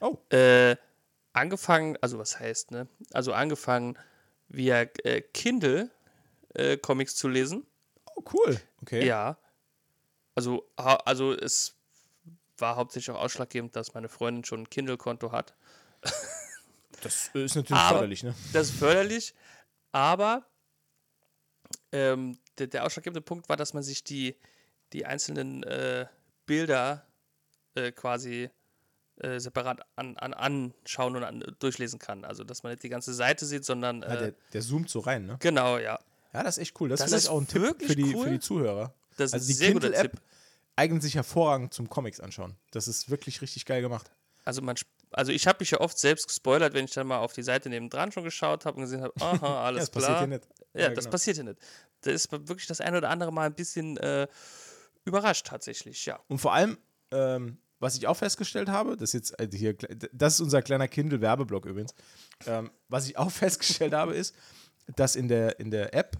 oh, 0.00 0.18
äh, 0.30 0.76
angefangen, 1.34 1.98
also 2.00 2.18
was 2.18 2.40
heißt, 2.40 2.70
ne? 2.70 2.88
Also 3.12 3.32
angefangen, 3.34 3.98
via 4.48 4.82
äh, 5.04 5.20
Kindle 5.20 5.90
äh, 6.54 6.76
Comics 6.78 7.16
zu 7.16 7.28
lesen. 7.28 7.66
oh, 8.14 8.22
cool. 8.32 8.60
Okay. 8.82 9.06
Ja. 9.06 9.38
Also, 10.34 10.68
also 10.76 11.32
es 11.32 11.76
war 12.58 12.76
hauptsächlich 12.76 13.14
auch 13.14 13.20
ausschlaggebend, 13.20 13.76
dass 13.76 13.94
meine 13.94 14.08
Freundin 14.08 14.44
schon 14.44 14.62
ein 14.62 14.70
Kindle-Konto 14.70 15.32
hat. 15.32 15.54
Das 17.02 17.30
äh, 17.34 17.44
ist 17.44 17.54
natürlich 17.56 17.80
Aber- 17.80 17.98
förderlich, 17.98 18.22
ne? 18.22 18.34
Das 18.52 18.68
ist 18.70 18.78
förderlich, 18.78 19.34
aber 19.92 20.46
ähm, 21.92 22.38
der, 22.58 22.66
der 22.68 22.84
ausschlaggebende 22.84 23.20
Punkt 23.20 23.48
war, 23.48 23.56
dass 23.56 23.74
man 23.74 23.82
sich 23.82 24.02
die, 24.04 24.36
die 24.92 25.04
einzelnen 25.06 25.62
äh, 25.64 26.06
Bilder 26.46 27.06
äh, 27.74 27.92
quasi 27.92 28.50
äh, 29.20 29.38
separat 29.38 29.80
an, 29.96 30.16
an, 30.16 30.34
anschauen 30.34 31.16
und 31.16 31.24
an, 31.24 31.44
durchlesen 31.58 31.98
kann. 31.98 32.24
Also, 32.24 32.44
dass 32.44 32.62
man 32.62 32.72
nicht 32.72 32.82
die 32.82 32.88
ganze 32.88 33.14
Seite 33.14 33.46
sieht, 33.46 33.64
sondern. 33.64 34.02
Ja, 34.02 34.08
Äh, 34.14 34.18
der, 34.18 34.34
der 34.52 34.60
zoomt 34.62 34.90
so 34.90 35.00
rein, 35.00 35.26
ne? 35.26 35.36
genau, 35.40 35.78
ja. 35.78 35.98
Ja, 36.32 36.42
das 36.42 36.56
ist 36.58 36.62
echt 36.62 36.80
cool. 36.80 36.88
Das, 36.88 37.00
Das 37.00 37.12
ist 37.12 37.28
auch 37.28 37.40
ein 37.40 37.46
Tipp 37.46 37.76
für 37.80 37.94
die, 37.94 38.14
cool. 38.16 38.24
für 38.24 38.30
die 38.32 38.40
Zuhörer. 38.40 38.92
Das 39.16 39.26
ist 39.30 39.34
Also 39.34 39.44
ein 39.44 39.46
die 39.46 39.52
sehr 39.52 39.72
guter 39.72 39.86
Kindle-App 39.90 40.12
Tipp. 40.12 40.20
eignet 40.74 41.02
sich 41.02 41.14
hervorragend 41.14 41.72
zum 41.72 41.88
Comics 41.88 42.18
anschauen. 42.18 42.56
Das 42.72 42.88
ist 42.88 43.08
wirklich 43.08 43.40
richtig 43.40 43.64
geil 43.66 43.82
gemacht. 43.82 44.10
Also, 44.44 44.60
man, 44.60 44.74
also 45.12 45.30
ich 45.30 45.46
habe 45.46 45.58
mich 45.60 45.70
ja 45.70 45.80
oft 45.80 45.96
selbst 45.96 46.26
gespoilert, 46.26 46.74
wenn 46.74 46.86
ich 46.86 46.90
dann 46.90 47.06
mal 47.06 47.18
auf 47.18 47.32
die 47.32 47.44
Seite 47.44 47.68
nebendran 47.70 48.10
schon 48.10 48.24
geschaut 48.24 48.66
habe 48.66 48.76
und 48.78 48.82
gesehen 48.82 49.02
habe, 49.02 49.12
aha, 49.20 49.46
Ja, 49.46 49.62
alles 49.62 49.82
das 49.82 49.90
passiert 49.90 50.08
klar. 50.10 50.18
hier 50.18 50.28
nicht. 50.28 50.48
Ja, 50.74 50.80
Ja, 50.80 50.88
das 50.88 51.04
genau. 51.04 51.10
passiert 51.12 51.36
ja 51.36 51.42
nicht. 51.44 51.58
Da 52.00 52.10
ist 52.10 52.32
wirklich 52.32 52.66
das 52.66 52.80
eine 52.80 52.98
oder 52.98 53.10
andere 53.10 53.32
Mal 53.32 53.46
ein 53.46 53.54
bisschen 53.54 53.96
äh, 53.98 54.26
überrascht 55.04 55.46
tatsächlich, 55.46 56.04
ja. 56.06 56.18
Und 56.28 56.38
vor 56.38 56.52
allem, 56.52 56.76
ähm, 57.12 57.58
was 57.84 57.96
ich 57.96 58.06
auch 58.06 58.16
festgestellt 58.16 58.70
habe, 58.70 58.96
das 58.96 59.12
ist 59.12 59.30
jetzt 59.30 59.40
äh, 59.40 59.48
hier, 59.54 59.74
das 60.10 60.34
ist 60.34 60.40
unser 60.40 60.62
kleiner 60.62 60.88
Kindle-Werbeblock 60.88 61.66
übrigens. 61.66 61.94
Ähm, 62.46 62.70
was 62.88 63.06
ich 63.06 63.18
auch 63.18 63.30
festgestellt 63.44 63.92
habe, 63.92 64.14
ist, 64.14 64.34
dass 64.96 65.16
in 65.16 65.28
der, 65.28 65.60
in 65.60 65.70
der 65.70 65.92
App, 65.92 66.16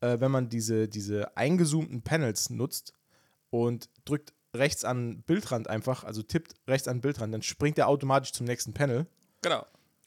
äh, 0.00 0.18
wenn 0.18 0.32
man 0.32 0.48
diese, 0.48 0.88
diese 0.88 1.36
eingezoomten 1.36 2.02
Panels 2.02 2.50
nutzt 2.50 2.94
und 3.50 3.88
drückt 4.04 4.34
rechts 4.52 4.84
an 4.84 5.22
Bildrand 5.22 5.70
einfach, 5.70 6.02
also 6.02 6.22
tippt 6.22 6.56
rechts 6.66 6.88
an 6.88 7.00
Bildrand, 7.00 7.32
dann 7.32 7.42
springt 7.42 7.78
er 7.78 7.86
automatisch 7.86 8.32
zum 8.32 8.46
nächsten 8.46 8.74
Panel. 8.74 9.06
Genau. 9.42 9.64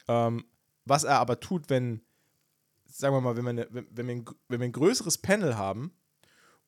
Ähm, 0.09 0.43
was 0.83 1.05
er 1.05 1.19
aber 1.19 1.39
tut, 1.39 1.69
wenn, 1.69 2.01
sagen 2.85 3.15
wir 3.15 3.21
mal, 3.21 3.37
wenn 3.37 3.45
wir, 3.45 3.49
eine, 3.51 3.67
wenn, 3.71 3.87
wenn, 3.91 4.07
wir 4.07 4.15
ein, 4.15 4.25
wenn 4.49 4.59
wir 4.59 4.67
ein 4.67 4.73
größeres 4.73 5.19
Panel 5.19 5.55
haben 5.55 5.93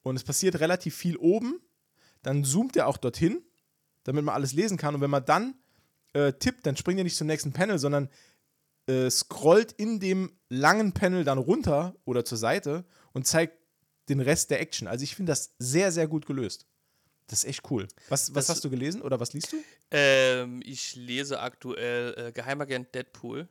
und 0.01 0.15
es 0.15 0.24
passiert 0.24 0.62
relativ 0.62 0.96
viel 0.96 1.18
oben, 1.18 1.60
dann 2.22 2.46
zoomt 2.46 2.77
er 2.77 2.88
auch 2.88 2.96
dorthin, 2.96 3.44
damit 4.04 4.24
man 4.24 4.36
alles 4.36 4.54
lesen 4.54 4.78
kann. 4.78 4.96
Und 4.96 5.02
wenn 5.02 5.10
man 5.10 5.26
dann 5.26 5.56
äh, 6.14 6.34
tippt, 6.34 6.66
dann 6.66 6.78
springt 6.78 7.00
er 7.00 7.04
nicht 7.04 7.18
zum 7.18 7.28
nächsten 7.28 7.54
Panel, 7.54 7.80
sondern 7.80 8.10
äh, 8.88 9.10
scrollt 9.10 9.72
in 9.74 10.00
dem 10.00 10.38
langen 10.50 10.94
Panel 10.94 11.24
dann 11.24 11.38
runter 11.38 11.96
oder 12.06 12.26
zur 12.26 12.38
Seite 12.38 12.86
und 13.14 13.26
zeigt 13.28 13.58
den 14.10 14.20
Rest 14.20 14.52
der 14.52 14.60
Action. 14.60 14.88
Also 14.88 15.04
ich 15.04 15.16
finde 15.16 15.32
das 15.32 15.56
sehr, 15.60 15.92
sehr 15.92 16.08
gut 16.08 16.26
gelöst. 16.26 16.66
Das 17.28 17.44
ist 17.44 17.50
echt 17.50 17.72
cool. 17.72 17.88
Was, 18.10 18.36
was 18.36 18.48
Das- 18.48 18.58
hast 18.58 18.64
du 18.66 18.70
gelesen 18.70 19.02
oder 19.02 19.20
was 19.20 19.32
liest 19.34 19.54
du? 19.54 19.58
Ähm, 19.92 20.62
ich 20.66 20.96
lese 20.96 21.40
aktuell 21.40 22.14
äh, 22.18 22.32
Geheimagent 22.34 22.94
Deadpool. 22.94 23.48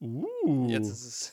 Uh. 0.00 0.68
Jetzt 0.68 0.88
ist 0.88 1.04
es. 1.04 1.32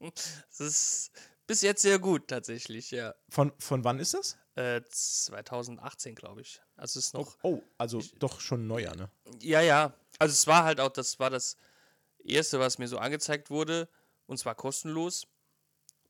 es 0.50 0.60
ist 0.60 1.10
bis 1.46 1.62
jetzt 1.62 1.82
sehr 1.82 1.98
gut 2.00 2.26
tatsächlich, 2.28 2.90
ja. 2.90 3.14
Von, 3.28 3.52
von 3.58 3.84
wann 3.84 4.00
ist 4.00 4.14
das? 4.14 4.36
Äh, 4.58 4.82
2018, 4.90 6.14
glaube 6.16 6.40
ich. 6.40 6.60
Also 6.76 6.98
es 6.98 7.06
ist 7.06 7.14
noch. 7.14 7.36
Oh, 7.42 7.62
also 7.76 8.02
doch 8.18 8.40
schon 8.40 8.66
neuer, 8.66 8.94
ne? 8.96 9.08
Ja, 9.40 9.60
ja. 9.60 9.94
Also 10.18 10.32
es 10.32 10.46
war 10.48 10.64
halt 10.64 10.80
auch, 10.80 10.90
das 10.90 11.18
war 11.20 11.30
das 11.30 11.56
erste, 12.24 12.58
was 12.58 12.78
mir 12.78 12.88
so 12.88 12.98
angezeigt 12.98 13.50
wurde. 13.50 13.88
Und 14.26 14.38
zwar 14.38 14.54
kostenlos. 14.56 15.26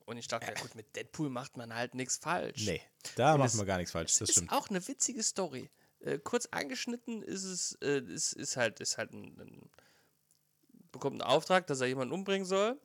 Und 0.07 0.17
ich 0.17 0.26
dachte, 0.28 0.47
ja 0.47 0.55
gut, 0.61 0.75
mit 0.75 0.97
Deadpool 0.97 1.28
macht 1.28 1.57
man 1.59 1.75
halt 1.75 1.95
nichts 1.95 2.17
falsch. 2.17 2.64
Nee, 2.64 2.81
da 3.17 3.35
Und 3.35 3.40
macht 3.40 3.50
es- 3.50 3.55
man 3.57 3.67
gar 3.67 3.76
nichts 3.76 3.93
falsch, 3.93 4.12
das 4.12 4.23
ist 4.23 4.33
stimmt. 4.33 4.50
auch 4.52 4.71
eine 4.71 4.87
witzige 4.88 5.23
Story. 5.23 5.71
Äh, 6.00 6.19
kurz 6.19 6.47
angeschnitten 6.50 7.23
ist 7.23 7.45
es, 7.45 7.73
äh, 7.83 7.99
ist, 8.00 8.33
ist 8.33 8.57
halt, 8.57 8.81
ist 8.81 8.97
halt 8.97 9.12
ein, 9.12 9.38
ein, 9.38 9.71
bekommt 10.90 11.21
einen 11.21 11.31
Auftrag, 11.31 11.67
dass 11.67 11.81
er 11.83 11.88
jemanden 11.88 12.14
umbringen 12.14 12.47
soll. 12.47 12.81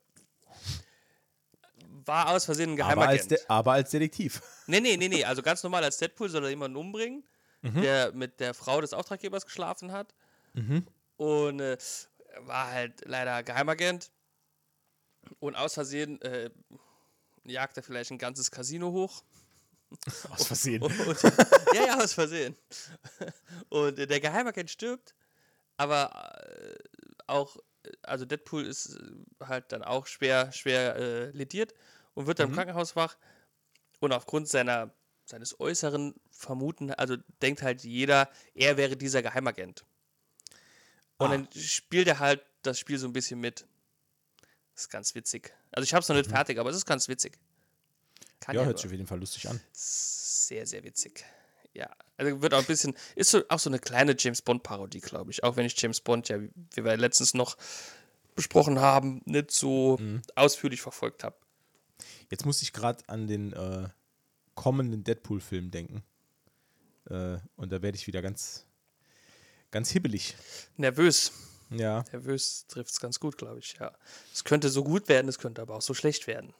War 2.06 2.30
aus 2.30 2.46
Versehen 2.46 2.72
ein 2.74 2.82
Aber 2.82 3.08
als, 3.08 3.28
Geheimagent. 3.28 3.32
De 3.32 3.40
aber 3.48 3.72
als 3.74 3.90
Detektiv. 3.92 4.42
Nee, 4.68 4.80
nee, 4.80 4.98
nee, 4.98 5.10
nee. 5.10 5.24
Also 5.26 5.42
ganz 5.42 5.62
normal 5.64 5.84
als 5.84 5.98
Deadpool 5.98 6.30
soll 6.30 6.44
er 6.46 6.50
jemanden 6.50 6.78
umbringen, 6.78 7.24
Mhm. 7.62 7.82
der 7.82 8.12
mit 8.12 8.40
der 8.42 8.54
Frau 8.54 8.82
des 8.82 8.92
Auftraggebers 8.94 9.46
geschlafen 9.46 9.92
hat. 9.94 10.14
Und 11.16 11.60
äh, 11.62 11.78
war 12.42 12.72
halt 12.72 13.04
leider 13.06 13.42
Geheimagent. 13.44 14.12
Und 15.40 15.56
aus 15.56 15.74
Versehen 15.76 16.22
äh, 16.24 16.50
jagt 17.46 17.78
er 17.78 17.84
vielleicht 17.84 18.12
ein 18.12 18.18
ganzes 18.18 18.52
Casino 18.52 18.92
hoch. 18.92 19.24
Aus 20.32 20.46
Versehen. 20.48 20.82
Und, 20.82 21.00
und, 21.08 21.22
ja, 21.74 21.86
ja, 21.86 22.04
aus 22.04 22.14
Versehen. 22.14 22.58
Und 23.70 24.00
äh, 24.00 24.08
der 24.08 24.20
Geheimagent 24.20 24.72
stirbt, 24.72 25.14
aber 25.78 26.10
äh, 26.48 26.76
auch, 27.28 27.58
also 28.02 28.26
Deadpool 28.26 28.66
ist 28.66 28.96
äh, 28.96 29.46
halt 29.46 29.72
dann 29.72 29.84
auch 29.84 30.08
schwer, 30.08 30.52
schwer 30.52 30.96
äh, 30.96 31.30
lediert 31.32 31.74
und 32.14 32.28
wird 32.28 32.40
dann 32.40 32.50
im 32.50 32.56
Krankenhaus 32.56 32.96
wach. 32.96 33.18
Und 34.00 34.12
aufgrund 34.12 34.50
seiner, 34.50 34.94
seines 35.26 35.60
äußeren 35.60 36.14
Vermuten, 36.32 36.92
also 36.92 37.16
denkt 37.42 37.62
halt 37.62 37.84
jeder, 37.84 38.30
er 38.54 38.78
wäre 38.78 38.98
dieser 38.98 39.22
Geheimagent. 39.22 39.86
Und 41.18 41.28
Ah. 41.28 41.30
dann 41.30 41.48
spielt 41.54 42.08
er 42.08 42.20
halt 42.20 42.44
das 42.64 42.80
Spiel 42.80 42.98
so 42.98 43.08
ein 43.08 43.14
bisschen 43.14 43.40
mit. 43.40 43.66
Das 44.74 44.84
ist 44.84 44.90
ganz 44.90 45.14
witzig. 45.16 45.54
Also 45.72 45.84
ich 45.86 45.94
habe 45.94 46.02
es 46.02 46.10
noch 46.10 46.16
nicht 46.16 46.30
fertig, 46.30 46.58
aber 46.60 46.70
es 46.70 46.76
ist 46.76 46.86
ganz 46.86 47.08
witzig. 47.08 47.38
Kann 48.40 48.56
Ja, 48.56 48.62
ja 48.62 48.68
hört 48.68 48.78
sich 48.78 48.88
auf 48.88 48.92
jeden 48.92 49.08
Fall 49.08 49.20
lustig 49.20 49.48
an. 49.48 49.62
Sehr, 49.72 50.66
sehr 50.66 50.84
witzig. 50.84 51.24
Ja, 51.74 51.90
also 52.26 52.42
wird 52.42 52.54
auch 52.54 52.60
ein 52.60 52.66
bisschen, 52.66 52.96
ist 53.16 53.32
so, 53.32 53.42
auch 53.50 53.60
so 53.60 53.70
eine 53.70 53.80
kleine 53.80 54.16
James 54.18 54.42
Bond-Parodie, 54.42 55.02
glaube 55.02 55.32
ich. 55.32 55.44
Auch 55.44 55.56
wenn 55.56 55.66
ich 55.66 55.80
James 55.80 56.02
Bond 56.02 56.30
ja, 56.30 56.40
wie 56.42 56.84
wir 56.84 56.98
letztens 56.98 57.34
noch 57.34 57.58
besprochen 58.36 58.80
haben, 58.80 59.22
nicht 59.26 59.52
so 59.52 60.00
ausführlich 60.36 60.82
verfolgt 60.82 61.24
habe. 61.24 61.36
Jetzt 62.30 62.46
muss 62.46 62.62
ich 62.62 62.74
gerade 62.74 63.04
an 63.08 63.28
den 63.28 63.54
äh, 63.54 63.90
kommenden 64.56 65.04
Deadpool-Film 65.04 65.72
denken. 65.72 66.04
Äh, 67.10 67.38
und 67.56 67.72
da 67.72 67.82
werde 67.82 67.96
ich 67.96 68.08
wieder 68.08 68.22
ganz, 68.22 68.66
ganz 69.72 69.90
hibbelig. 69.92 70.36
Nervös. 70.78 71.32
Ja. 71.70 72.04
Nervös 72.12 72.66
trifft 72.68 72.92
es 72.92 73.00
ganz 73.00 73.20
gut, 73.20 73.38
glaube 73.38 73.60
ich, 73.60 73.76
ja. 73.80 73.92
Es 74.34 74.44
könnte 74.44 74.70
so 74.70 74.84
gut 74.84 75.10
werden, 75.10 75.28
es 75.28 75.40
könnte 75.40 75.62
aber 75.62 75.76
auch 75.76 75.82
so 75.82 75.94
schlecht 75.94 76.28
werden. 76.28 76.54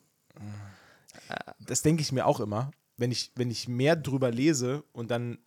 Das 1.60 1.82
denke 1.82 2.02
ich 2.02 2.12
mir 2.12 2.26
auch 2.26 2.40
immer. 2.40 2.72
Wenn 2.98 3.12
ich, 3.12 3.32
wenn 3.36 3.52
ich 3.52 3.68
mehr 3.68 3.96
drüber 3.96 4.32
lese 4.32 4.84
und 4.92 5.12
dann 5.12 5.40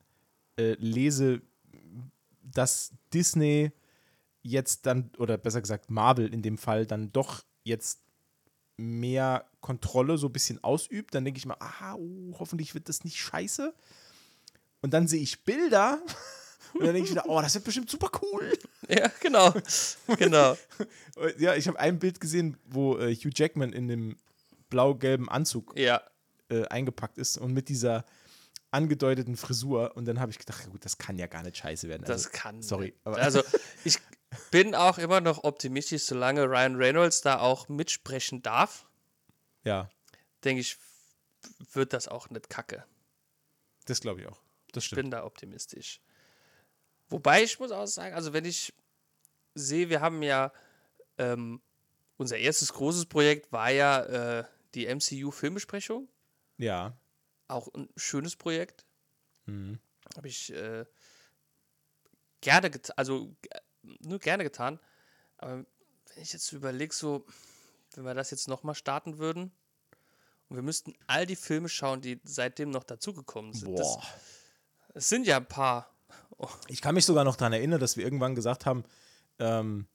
äh, 0.56 0.74
lese, 0.78 1.42
dass 2.42 2.92
Disney 3.12 3.72
jetzt 4.42 4.86
dann, 4.86 5.10
oder 5.18 5.36
besser 5.38 5.60
gesagt 5.60 5.90
Marvel 5.90 6.32
in 6.32 6.42
dem 6.42 6.58
Fall, 6.58 6.86
dann 6.86 7.12
doch 7.12 7.42
jetzt 7.64 8.00
mehr 8.76 9.46
Kontrolle 9.60 10.18
so 10.18 10.28
ein 10.28 10.32
bisschen 10.32 10.62
ausübt, 10.62 11.14
dann 11.14 11.24
denke 11.24 11.38
ich 11.38 11.46
mir, 11.46 11.60
ah, 11.60 11.94
oh, 11.94 12.34
hoffentlich 12.38 12.74
wird 12.74 12.88
das 12.88 13.04
nicht 13.04 13.16
scheiße. 13.16 13.74
Und 14.82 14.92
dann 14.92 15.08
sehe 15.08 15.20
ich 15.20 15.44
Bilder 15.44 16.00
und 16.74 16.84
dann 16.84 16.94
denke 16.94 17.08
ich 17.08 17.10
wieder, 17.10 17.28
oh, 17.28 17.40
das 17.40 17.54
wird 17.54 17.64
bestimmt 17.64 17.90
super 17.90 18.10
cool. 18.22 18.52
Ja, 18.88 19.10
genau. 19.20 19.52
genau. 20.18 20.56
Ja, 21.38 21.54
ich 21.54 21.66
habe 21.66 21.80
ein 21.80 21.98
Bild 21.98 22.20
gesehen, 22.20 22.58
wo 22.66 22.98
äh, 22.98 23.14
Hugh 23.14 23.30
Jackman 23.34 23.72
in 23.72 23.88
dem 23.88 24.16
blau-gelben 24.68 25.28
Anzug 25.30 25.72
Ja, 25.76 26.02
äh, 26.50 26.66
eingepackt 26.66 27.16
ist 27.18 27.38
und 27.38 27.52
mit 27.52 27.70
dieser 27.70 28.04
angedeuteten 28.70 29.36
Frisur. 29.36 29.96
Und 29.96 30.06
dann 30.06 30.20
habe 30.20 30.30
ich 30.30 30.38
gedacht, 30.38 30.68
gut, 30.70 30.84
das 30.84 30.98
kann 30.98 31.18
ja 31.18 31.26
gar 31.26 31.42
nicht 31.42 31.56
scheiße 31.56 31.88
werden. 31.88 32.02
das 32.02 32.26
Also, 32.26 32.28
kann. 32.32 32.62
sorry, 32.62 32.94
aber- 33.04 33.18
also, 33.18 33.42
ich 33.84 33.98
bin 34.50 34.74
auch 34.74 34.98
immer 34.98 35.20
noch 35.20 35.44
optimistisch, 35.44 36.02
solange 36.04 36.44
Ryan 36.44 36.76
Reynolds 36.76 37.20
da 37.22 37.38
auch 37.38 37.68
mitsprechen 37.68 38.42
darf, 38.42 38.88
ja, 39.64 39.88
denke 40.44 40.60
ich, 40.60 40.76
wird 41.72 41.92
das 41.92 42.08
auch 42.08 42.28
nicht 42.30 42.50
kacke. 42.50 42.84
das 43.86 44.00
glaube 44.00 44.20
ich 44.20 44.26
auch. 44.26 44.40
Das 44.72 44.82
Ich 44.84 44.88
stimmt. 44.88 45.02
bin 45.02 45.10
da 45.12 45.24
optimistisch. 45.24 46.00
Wobei 47.08 47.42
ich 47.42 47.58
muss 47.60 47.70
auch 47.70 47.86
sagen, 47.86 48.14
also 48.14 48.32
wenn 48.32 48.44
ich 48.44 48.74
sehe, 49.54 49.88
wir 49.88 50.00
haben 50.00 50.22
ja 50.22 50.52
ähm, 51.18 51.62
unser 52.16 52.36
erstes 52.36 52.72
großes 52.72 53.06
Projekt 53.06 53.52
war 53.52 53.70
ja 53.70 54.02
äh, 54.40 54.44
die 54.74 54.86
MCU-Filmbesprechung. 54.86 56.08
Ja. 56.58 56.98
Auch 57.48 57.68
ein 57.74 57.88
schönes 57.96 58.36
Projekt. 58.36 58.84
Mhm. 59.46 59.78
Habe 60.16 60.28
ich 60.28 60.52
äh, 60.52 60.84
gerne 62.40 62.70
getan, 62.70 62.94
also 62.96 63.34
äh, 63.50 63.60
nur 64.00 64.18
gerne 64.18 64.44
getan. 64.44 64.80
Aber 65.38 65.58
wenn 66.14 66.22
ich 66.22 66.32
jetzt 66.32 66.50
überlege, 66.52 66.94
so, 66.94 67.26
wenn 67.94 68.04
wir 68.04 68.14
das 68.14 68.30
jetzt 68.30 68.48
nochmal 68.48 68.74
starten 68.74 69.18
würden 69.18 69.52
und 70.48 70.56
wir 70.56 70.62
müssten 70.62 70.94
all 71.06 71.26
die 71.26 71.36
Filme 71.36 71.68
schauen, 71.68 72.00
die 72.00 72.20
seitdem 72.24 72.70
noch 72.70 72.84
dazugekommen 72.84 73.52
sind. 73.52 73.78
Das, 73.78 73.86
Boah. 73.96 74.02
es 74.94 75.08
sind 75.08 75.26
ja 75.26 75.36
ein 75.38 75.46
paar. 75.48 75.92
Ich 76.68 76.82
kann 76.82 76.94
mich 76.94 77.04
sogar 77.04 77.24
noch 77.24 77.36
daran 77.36 77.52
erinnern, 77.52 77.80
dass 77.80 77.96
wir 77.96 78.04
irgendwann 78.04 78.34
gesagt 78.34 78.66
haben, 78.66 78.84
ähm, 79.38 79.86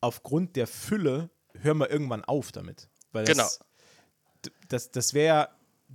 aufgrund 0.00 0.56
der 0.56 0.66
Fülle 0.66 1.30
hören 1.54 1.78
wir 1.78 1.90
irgendwann 1.90 2.24
auf 2.24 2.52
damit. 2.52 2.88
Weil 3.12 3.24
das, 3.26 3.36
Genau. 3.36 3.50
d- 4.46 4.50
Das, 4.68 4.90
das 4.90 5.14
wäre, 5.14 5.48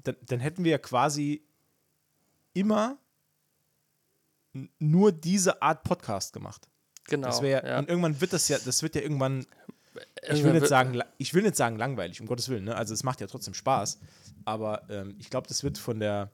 dann, 0.03 0.15
dann 0.21 0.39
hätten 0.39 0.63
wir 0.63 0.71
ja 0.71 0.77
quasi 0.77 1.43
immer 2.53 2.97
nur 4.79 5.11
diese 5.11 5.61
Art 5.61 5.83
Podcast 5.83 6.33
gemacht. 6.33 6.67
Genau. 7.05 7.27
Das 7.27 7.41
wäre 7.41 7.67
ja. 7.67 7.79
und 7.79 7.89
irgendwann 7.89 8.19
wird 8.19 8.33
das 8.33 8.47
ja, 8.47 8.57
das 8.63 8.83
wird 8.83 8.95
ja 8.95 9.01
irgendwann, 9.01 9.45
ich 10.29 10.43
will 10.43 10.53
nicht 10.53 10.67
sagen, 10.67 11.01
ich 11.17 11.33
will 11.33 11.43
nicht 11.43 11.55
sagen 11.55 11.77
langweilig, 11.77 12.19
um 12.19 12.27
Gottes 12.27 12.49
Willen, 12.49 12.65
ne? 12.65 12.75
Also 12.75 12.93
es 12.93 13.03
macht 13.03 13.21
ja 13.21 13.27
trotzdem 13.27 13.53
Spaß, 13.53 13.99
aber 14.45 14.89
ähm, 14.89 15.15
ich 15.19 15.29
glaube, 15.29 15.47
das 15.47 15.63
wird 15.63 15.77
von 15.77 15.99
der 15.99 16.31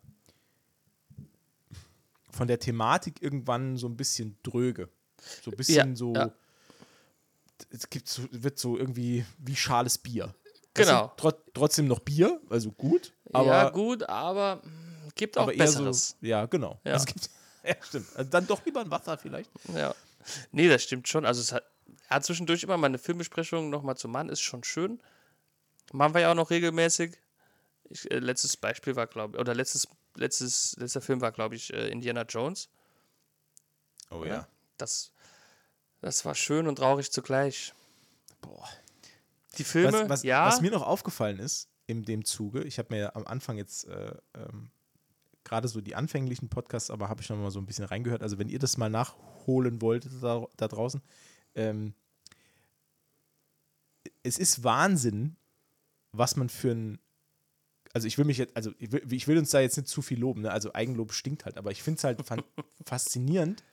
von 2.32 2.48
der 2.48 2.60
Thematik 2.60 3.22
irgendwann 3.22 3.78
so 3.78 3.88
ein 3.88 3.96
bisschen 3.96 4.38
dröge. 4.42 4.90
So 5.44 5.52
ein 5.52 5.58
bisschen 5.58 5.90
Ja, 5.90 5.96
so, 5.96 6.14
ja. 6.16 6.34
es 7.70 7.90
gibt 7.90 8.10
so, 8.10 8.24
wird 8.32 8.58
so 8.58 8.78
irgendwie 8.78 9.24
wie 9.38 9.56
schales 9.56 10.00
Bier. 10.00 10.34
Genau. 10.74 10.92
Das 10.92 11.00
sind 11.00 11.18
tro 11.18 11.32
trotzdem 11.54 11.88
noch 11.88 12.00
Bier, 12.00 12.42
also 12.50 12.72
gut, 12.72 13.14
aber, 13.32 13.46
ja, 13.46 13.70
gut, 13.70 14.04
aber 14.04 14.62
gibt 15.16 15.38
auch 15.38 15.44
aber 15.44 15.54
Besseres. 15.54 16.16
so, 16.20 16.26
ja, 16.26 16.46
genau. 16.46 16.80
Ja. 16.84 16.94
Also 16.94 17.06
es 17.06 17.14
gibt, 17.14 17.30
ja, 17.64 17.76
stimmt. 17.82 18.08
Also 18.16 18.30
dann 18.30 18.48
doch 18.48 18.66
lieber 18.66 18.82
ein 18.82 18.92
Wasser 18.92 19.18
vielleicht. 19.18 19.50
Ja. 19.76 19.94
Nee, 20.52 20.70
das 20.70 20.84
stimmt 20.84 21.08
schon. 21.08 21.26
Also 21.26 21.42
es 21.42 21.52
hat, 21.52 21.64
ja, 22.10 22.22
zwischendurch 22.22 22.64
immer 22.64 22.78
mal 22.78 22.88
eine 22.88 22.98
Filmbesprechung 22.98 23.70
nochmal 23.70 23.98
zu 23.98 24.08
machen, 24.08 24.30
ist 24.30 24.42
schon 24.42 24.64
schön. 24.64 25.00
Machen 25.92 26.14
wir 26.14 26.22
ja 26.22 26.32
auch 26.32 26.36
noch 26.36 26.50
regelmäßig. 26.50 27.18
Ich, 27.90 28.10
äh, 28.10 28.20
letztes 28.20 28.58
Beispiel 28.58 28.96
war, 28.96 29.08
glaube 29.08 29.36
ich, 29.36 29.42
oder 29.42 29.54
letztes, 29.54 29.88
letztes, 30.16 30.76
letzter 30.78 31.02
Film 31.02 31.22
war, 31.22 31.32
glaube 31.32 31.56
ich, 31.56 31.74
äh, 31.74 31.90
Indiana 31.90 32.24
Jones. 32.24 32.70
Oh 34.10 34.24
ja. 34.24 34.48
Das, 34.78 35.12
das 36.02 36.26
war 36.26 36.36
schön 36.36 36.68
und 36.68 36.78
traurig 36.78 37.12
zugleich. 37.12 37.74
Boah. 38.42 38.68
Die 39.58 39.64
Filme, 39.64 39.94
Was, 39.94 40.10
was, 40.10 40.24
ja. 40.24 40.48
was 40.48 40.62
mir 40.62 40.72
noch 40.72 40.82
aufgefallen 40.82 41.40
ist 41.40 41.70
in 41.86 42.04
dem 42.04 42.26
Zuge, 42.26 42.64
ich 42.64 42.80
habe 42.80 42.94
mir 42.94 43.00
ja 43.00 43.16
am 43.16 43.26
Anfang 43.26 43.58
jetzt 43.58 43.88
äh, 43.88 44.16
ähm, 44.36 44.72
gerade 45.44 45.68
so 45.68 45.82
die 45.82 45.96
anfänglichen 45.96 46.50
Podcasts, 46.50 46.90
aber 46.90 47.10
habe 47.10 47.22
ich 47.22 47.30
noch 47.30 47.38
mal 47.38 47.52
so 47.52 47.60
ein 47.60 47.66
bisschen 47.66 47.86
reingehört. 47.86 48.24
Also 48.24 48.38
wenn 48.40 48.50
ihr 48.50 48.60
das 48.60 48.78
mal 48.78 48.90
nachholen 48.90 49.82
wollt 49.82 50.08
da, 50.22 50.48
da 50.56 50.68
draußen, 50.68 51.02
ähm, 51.56 51.94
es 54.24 54.38
ist 54.38 54.64
Wahnsinn, 54.64 55.36
was 56.14 56.36
man 56.36 56.50
für 56.50 56.72
ein 56.72 57.00
also 57.94 58.08
ich 58.08 58.18
will 58.18 58.26
mich 58.26 58.40
jetzt, 58.40 58.56
also 58.58 58.72
ich 58.80 58.92
will, 58.92 59.04
ich 59.14 59.28
will 59.28 59.38
uns 59.38 59.52
da 59.52 59.60
jetzt 59.60 59.78
nicht 59.78 59.88
zu 59.88 60.02
viel 60.02 60.20
loben, 60.20 60.42
ne? 60.42 60.52
also 60.52 60.74
Eigenlob 60.74 61.14
stinkt 61.14 61.46
halt, 61.46 61.58
aber 61.58 61.72
ich 61.72 61.84
finde 61.84 62.00
es 62.00 62.04
halt 62.04 62.20
faszinierend, 62.86 63.64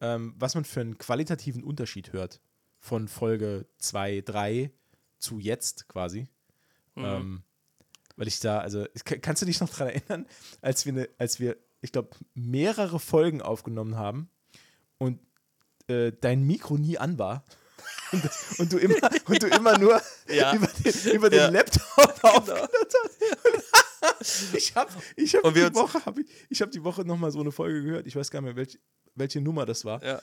ähm, 0.00 0.34
was 0.36 0.56
man 0.56 0.64
für 0.64 0.80
einen 0.80 0.98
qualitativen 0.98 1.62
Unterschied 1.62 2.12
hört 2.12 2.40
von 2.80 3.06
Folge 3.06 3.66
2, 3.78 4.22
3 4.22 4.72
zu 5.18 5.38
jetzt 5.38 5.88
quasi. 5.88 6.28
Mhm. 6.94 7.04
Ähm, 7.04 7.42
weil 8.16 8.28
ich 8.28 8.40
da, 8.40 8.58
also 8.58 8.84
kannst 9.04 9.42
du 9.42 9.46
dich 9.46 9.60
noch 9.60 9.68
daran 9.68 9.88
erinnern, 9.88 10.26
als 10.60 10.86
wir, 10.86 10.92
ne, 10.92 11.08
als 11.18 11.38
wir, 11.38 11.56
ich 11.80 11.92
glaube, 11.92 12.10
mehrere 12.34 12.98
Folgen 12.98 13.40
aufgenommen 13.42 13.96
haben 13.96 14.28
und 14.98 15.20
äh, 15.86 16.12
dein 16.20 16.42
Mikro 16.42 16.76
nie 16.78 16.98
an 16.98 17.18
war 17.18 17.44
und, 18.12 18.24
das, 18.24 18.58
und, 18.58 18.72
du, 18.72 18.78
immer, 18.78 18.96
und 19.26 19.42
du 19.42 19.46
immer 19.46 19.78
nur 19.78 20.00
Ja. 20.28 20.52
über 20.56 20.66
den, 20.66 21.12
über 21.14 21.30
den 21.30 21.38
Ja. 21.38 21.46
Genau. 21.46 21.58
Laptop 21.58 22.24
aufgenommen 22.24 22.68
hast. 24.02 24.54
ich 24.54 24.74
habe 24.74 24.92
ich 25.16 25.34
hab 25.34 25.54
die 25.54 25.74
Woche, 25.74 26.04
hab 26.04 26.18
ich, 26.18 26.26
ich 26.48 26.60
hab 26.60 26.70
die 26.72 26.82
Woche 26.82 27.02
nochmal 27.02 27.30
so 27.30 27.40
eine 27.40 27.52
Folge 27.52 27.82
gehört, 27.84 28.06
ich 28.06 28.16
weiß 28.16 28.30
gar 28.30 28.40
nicht 28.40 28.48
mehr, 28.48 28.56
welche, 28.56 28.78
welche 29.14 29.40
Nummer 29.40 29.64
das 29.64 29.84
war. 29.84 30.02
ja. 30.04 30.20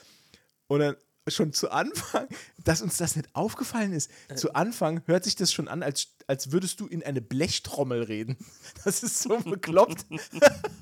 Und 0.68 0.80
dann 0.80 0.96
schon 1.28 1.52
zu 1.52 1.70
Anfang, 1.70 2.28
dass 2.64 2.82
uns 2.82 2.96
das 2.96 3.16
nicht 3.16 3.28
aufgefallen 3.34 3.92
ist. 3.92 4.10
Äh. 4.28 4.36
Zu 4.36 4.54
Anfang 4.54 5.02
hört 5.06 5.24
sich 5.24 5.36
das 5.36 5.52
schon 5.52 5.68
an, 5.68 5.82
als, 5.82 6.08
als 6.26 6.52
würdest 6.52 6.80
du 6.80 6.86
in 6.86 7.02
eine 7.02 7.20
Blechtrommel 7.20 8.02
reden. 8.02 8.36
Das 8.84 9.02
ist 9.02 9.20
so 9.20 9.38
bekloppt. 9.38 10.06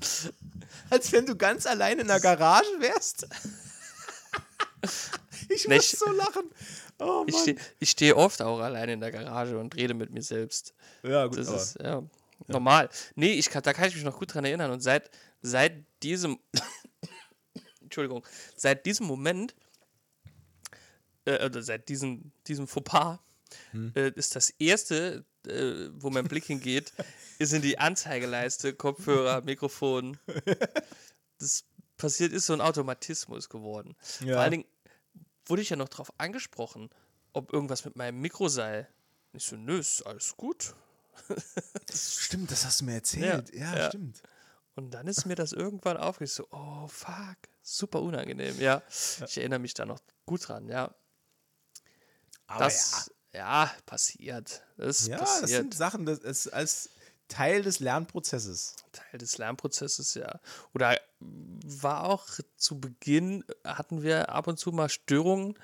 als 0.89 1.11
wenn 1.11 1.25
du 1.25 1.35
ganz 1.35 1.65
allein 1.65 1.99
in 1.99 2.07
der 2.07 2.19
Garage 2.19 2.69
wärst. 2.79 3.27
Ich 5.49 5.67
muss 5.67 5.91
so 5.91 6.11
lachen. 6.11 6.43
Oh 6.99 7.25
Ich 7.27 7.37
stehe 7.37 7.57
steh 7.81 8.13
oft 8.13 8.41
auch 8.41 8.59
alleine 8.59 8.93
in 8.93 8.99
der 8.99 9.11
Garage 9.11 9.57
und 9.57 9.75
rede 9.75 9.93
mit 9.93 10.11
mir 10.11 10.21
selbst. 10.21 10.73
ja, 11.03 11.25
gut, 11.25 11.37
Das 11.37 11.49
ist 11.49 11.79
ja, 11.81 12.03
normal. 12.47 12.89
Nee, 13.15 13.33
ich 13.33 13.49
kann, 13.49 13.63
da 13.63 13.73
kann 13.73 13.87
ich 13.87 13.95
mich 13.95 14.03
noch 14.03 14.17
gut 14.17 14.33
dran 14.33 14.45
erinnern. 14.45 14.71
Und 14.71 14.81
seit, 14.81 15.09
seit 15.41 15.83
diesem 16.03 16.39
Entschuldigung, 17.81 18.25
seit 18.55 18.85
diesem 18.85 19.07
Moment, 19.07 19.55
äh, 21.25 21.45
oder 21.45 21.61
seit 21.61 21.89
diesem, 21.89 22.31
diesem 22.47 22.67
Fauxpas, 22.67 23.19
Hm. 23.71 23.93
äh, 23.95 24.09
ist 24.15 24.35
das 24.35 24.49
erste, 24.51 25.23
äh, 25.47 25.89
wo 25.93 26.09
mein 26.09 26.27
Blick 26.27 26.45
hingeht, 26.45 26.91
ist 27.39 27.53
in 27.53 27.61
die 27.61 27.77
Anzeigeleiste, 27.77 28.73
Kopfhörer, 28.73 29.41
Mikrofon. 29.41 30.17
Das 31.39 31.63
passiert, 31.97 32.33
ist 32.33 32.47
so 32.47 32.53
ein 32.53 32.61
Automatismus 32.61 33.49
geworden. 33.49 33.95
Ja. 34.21 34.33
Vor 34.33 34.41
allen 34.41 34.51
Dingen 34.51 34.65
wurde 35.45 35.61
ich 35.61 35.69
ja 35.69 35.75
noch 35.75 35.89
darauf 35.89 36.11
angesprochen, 36.17 36.89
ob 37.33 37.53
irgendwas 37.53 37.85
mit 37.85 37.95
meinem 37.95 38.19
Mikro 38.19 38.47
sei. 38.47 38.87
Ich 39.33 39.43
so, 39.43 39.55
nö, 39.55 39.79
ist 39.79 40.01
alles 40.03 40.35
gut. 40.35 40.73
Stimmt, 41.93 42.51
das 42.51 42.65
hast 42.65 42.81
du 42.81 42.85
mir 42.85 42.95
erzählt. 42.95 43.53
Ja, 43.53 43.75
ja. 43.75 43.89
stimmt. 43.89 44.21
Und 44.75 44.91
dann 44.91 45.07
ist 45.07 45.25
mir 45.25 45.35
das 45.35 45.53
irgendwann 45.53 45.95
aufgefallen, 45.97 46.27
so, 46.27 46.47
oh 46.51 46.87
fuck, 46.87 47.37
super 47.61 48.01
unangenehm. 48.01 48.59
Ja, 48.59 48.81
ich 48.89 49.37
erinnere 49.37 49.59
mich 49.59 49.73
da 49.73 49.85
noch 49.85 49.99
gut 50.25 50.47
dran, 50.47 50.67
ja. 50.67 50.93
Aber 52.47 52.65
Das, 52.65 53.11
ja. 53.33 53.71
passiert. 53.85 54.63
Das 54.77 55.07
ja, 55.07 55.13
ja 55.13 55.19
das 55.19 55.41
passiert. 55.41 55.61
sind 55.61 55.73
Sachen, 55.73 56.05
das 56.05 56.19
ist 56.19 56.47
als 56.47 56.89
Teil 57.27 57.63
des 57.63 57.79
Lernprozesses. 57.79 58.75
Teil 58.91 59.17
des 59.19 59.37
Lernprozesses, 59.37 60.13
ja. 60.13 60.39
Oder 60.73 60.99
war 61.19 62.05
auch 62.05 62.27
zu 62.55 62.79
Beginn, 62.79 63.43
hatten 63.63 64.03
wir 64.03 64.29
ab 64.29 64.47
und 64.47 64.59
zu 64.59 64.71
mal 64.71 64.89
Störungen 64.89 65.57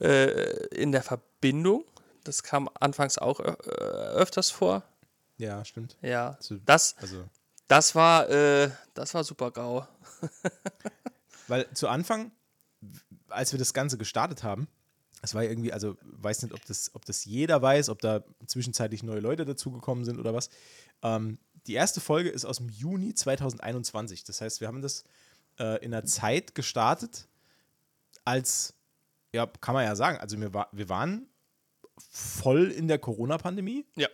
äh, 0.00 0.66
in 0.68 0.92
der 0.92 1.02
Verbindung. 1.02 1.84
Das 2.24 2.42
kam 2.42 2.70
anfangs 2.78 3.18
auch 3.18 3.40
öfters 3.40 4.50
vor. 4.50 4.84
Ja, 5.38 5.64
stimmt. 5.64 5.96
Ja, 6.02 6.38
das, 6.64 6.94
Also, 7.00 7.24
das 7.66 7.94
war, 7.94 8.28
äh, 8.30 8.70
das 8.94 9.12
war 9.14 9.24
super 9.24 9.50
GAU. 9.50 9.86
weil 11.48 11.68
zu 11.74 11.88
Anfang, 11.88 12.30
als 13.28 13.52
wir 13.52 13.58
das 13.58 13.74
Ganze 13.74 13.98
gestartet 13.98 14.44
haben, 14.44 14.68
es 15.22 15.34
war 15.34 15.42
irgendwie, 15.44 15.72
also 15.72 15.96
weiß 16.02 16.42
nicht, 16.42 16.52
ob 16.52 16.64
das, 16.66 16.90
ob 16.94 17.04
das 17.04 17.24
jeder 17.24 17.62
weiß, 17.62 17.88
ob 17.88 18.00
da 18.00 18.24
zwischenzeitlich 18.46 19.02
neue 19.02 19.20
Leute 19.20 19.44
dazugekommen 19.44 20.04
sind 20.04 20.18
oder 20.18 20.34
was. 20.34 20.50
Ähm, 21.02 21.38
die 21.66 21.74
erste 21.74 22.00
Folge 22.00 22.28
ist 22.28 22.44
aus 22.44 22.56
dem 22.58 22.68
Juni 22.68 23.14
2021. 23.14 24.24
Das 24.24 24.40
heißt, 24.40 24.60
wir 24.60 24.68
haben 24.68 24.82
das 24.82 25.04
äh, 25.58 25.82
in 25.84 25.94
einer 25.94 26.04
Zeit 26.04 26.54
gestartet, 26.56 27.28
als, 28.24 28.74
ja, 29.32 29.46
kann 29.46 29.74
man 29.74 29.84
ja 29.84 29.94
sagen, 29.96 30.18
also 30.18 30.38
wir, 30.40 30.52
war, 30.54 30.68
wir 30.72 30.88
waren 30.88 31.28
voll 32.10 32.70
in 32.70 32.88
der 32.88 32.98
Corona-Pandemie. 32.98 33.84
Ja. 33.96 34.08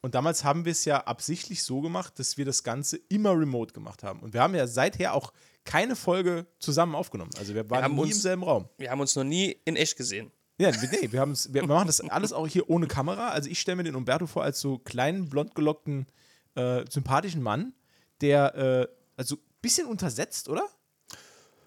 Und 0.00 0.14
damals 0.14 0.44
haben 0.44 0.64
wir 0.64 0.72
es 0.72 0.84
ja 0.84 1.04
absichtlich 1.04 1.64
so 1.64 1.80
gemacht, 1.80 2.18
dass 2.18 2.36
wir 2.38 2.44
das 2.44 2.62
Ganze 2.62 2.96
immer 3.08 3.32
remote 3.32 3.72
gemacht 3.74 4.02
haben. 4.02 4.20
Und 4.20 4.34
wir 4.34 4.40
haben 4.40 4.54
ja 4.54 4.66
seither 4.66 5.14
auch 5.14 5.32
keine 5.64 5.96
Folge 5.96 6.46
zusammen 6.60 6.94
aufgenommen. 6.94 7.32
Also 7.38 7.54
wir 7.54 7.68
waren 7.68 7.82
haben 7.82 7.94
nie 7.96 8.02
uns- 8.02 8.14
im 8.16 8.20
selben 8.20 8.42
Raum. 8.44 8.68
Wir 8.78 8.90
haben 8.90 9.00
uns 9.00 9.16
noch 9.16 9.24
nie 9.24 9.60
in 9.64 9.74
echt 9.76 9.96
gesehen. 9.96 10.30
Ja, 10.58 10.72
wir- 10.80 10.88
nee, 10.90 11.12
wir, 11.12 11.26
wir 11.26 11.66
machen 11.66 11.86
das 11.86 12.00
alles 12.00 12.32
auch 12.32 12.46
hier 12.48 12.68
ohne 12.70 12.86
Kamera. 12.86 13.28
Also 13.30 13.50
ich 13.50 13.60
stelle 13.60 13.76
mir 13.76 13.84
den 13.84 13.94
Umberto 13.94 14.26
vor 14.26 14.42
als 14.42 14.60
so 14.60 14.78
kleinen, 14.78 15.28
blond 15.28 15.54
gelockten, 15.54 16.06
äh, 16.54 16.84
sympathischen 16.90 17.42
Mann, 17.42 17.74
der 18.22 18.54
äh, 18.54 18.88
also 19.16 19.36
ein 19.36 19.40
bisschen 19.60 19.86
untersetzt, 19.86 20.48
oder? 20.48 20.66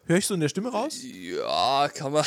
Höre 0.05 0.17
ich 0.17 0.25
so 0.25 0.33
in 0.33 0.39
der 0.39 0.49
Stimme 0.49 0.69
raus? 0.71 0.97
Ja, 1.03 1.87
kann 1.93 2.11
man. 2.13 2.25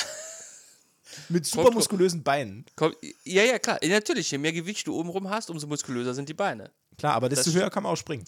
Mit 1.29 1.45
super 1.47 1.65
Kommt- 1.65 1.75
muskulösen 1.75 2.23
Beinen. 2.23 2.65
Komm, 2.77 2.95
ja, 3.25 3.43
ja, 3.43 3.59
klar. 3.59 3.79
Natürlich, 3.85 4.31
je 4.31 4.39
mehr 4.39 4.53
Gewicht 4.53 4.87
du 4.87 4.95
oben 4.95 5.11
rum 5.11 5.29
hast, 5.29 5.51
umso 5.51 5.67
muskulöser 5.67 6.15
sind 6.15 6.29
die 6.29 6.35
Beine. 6.35 6.71
Klar, 6.97 7.15
aber 7.15 7.29
desto 7.29 7.51
Das- 7.51 7.55
höher 7.61 7.71
kann 7.71 7.83
man 7.83 7.93
auch 7.93 7.97
springen. 7.97 8.25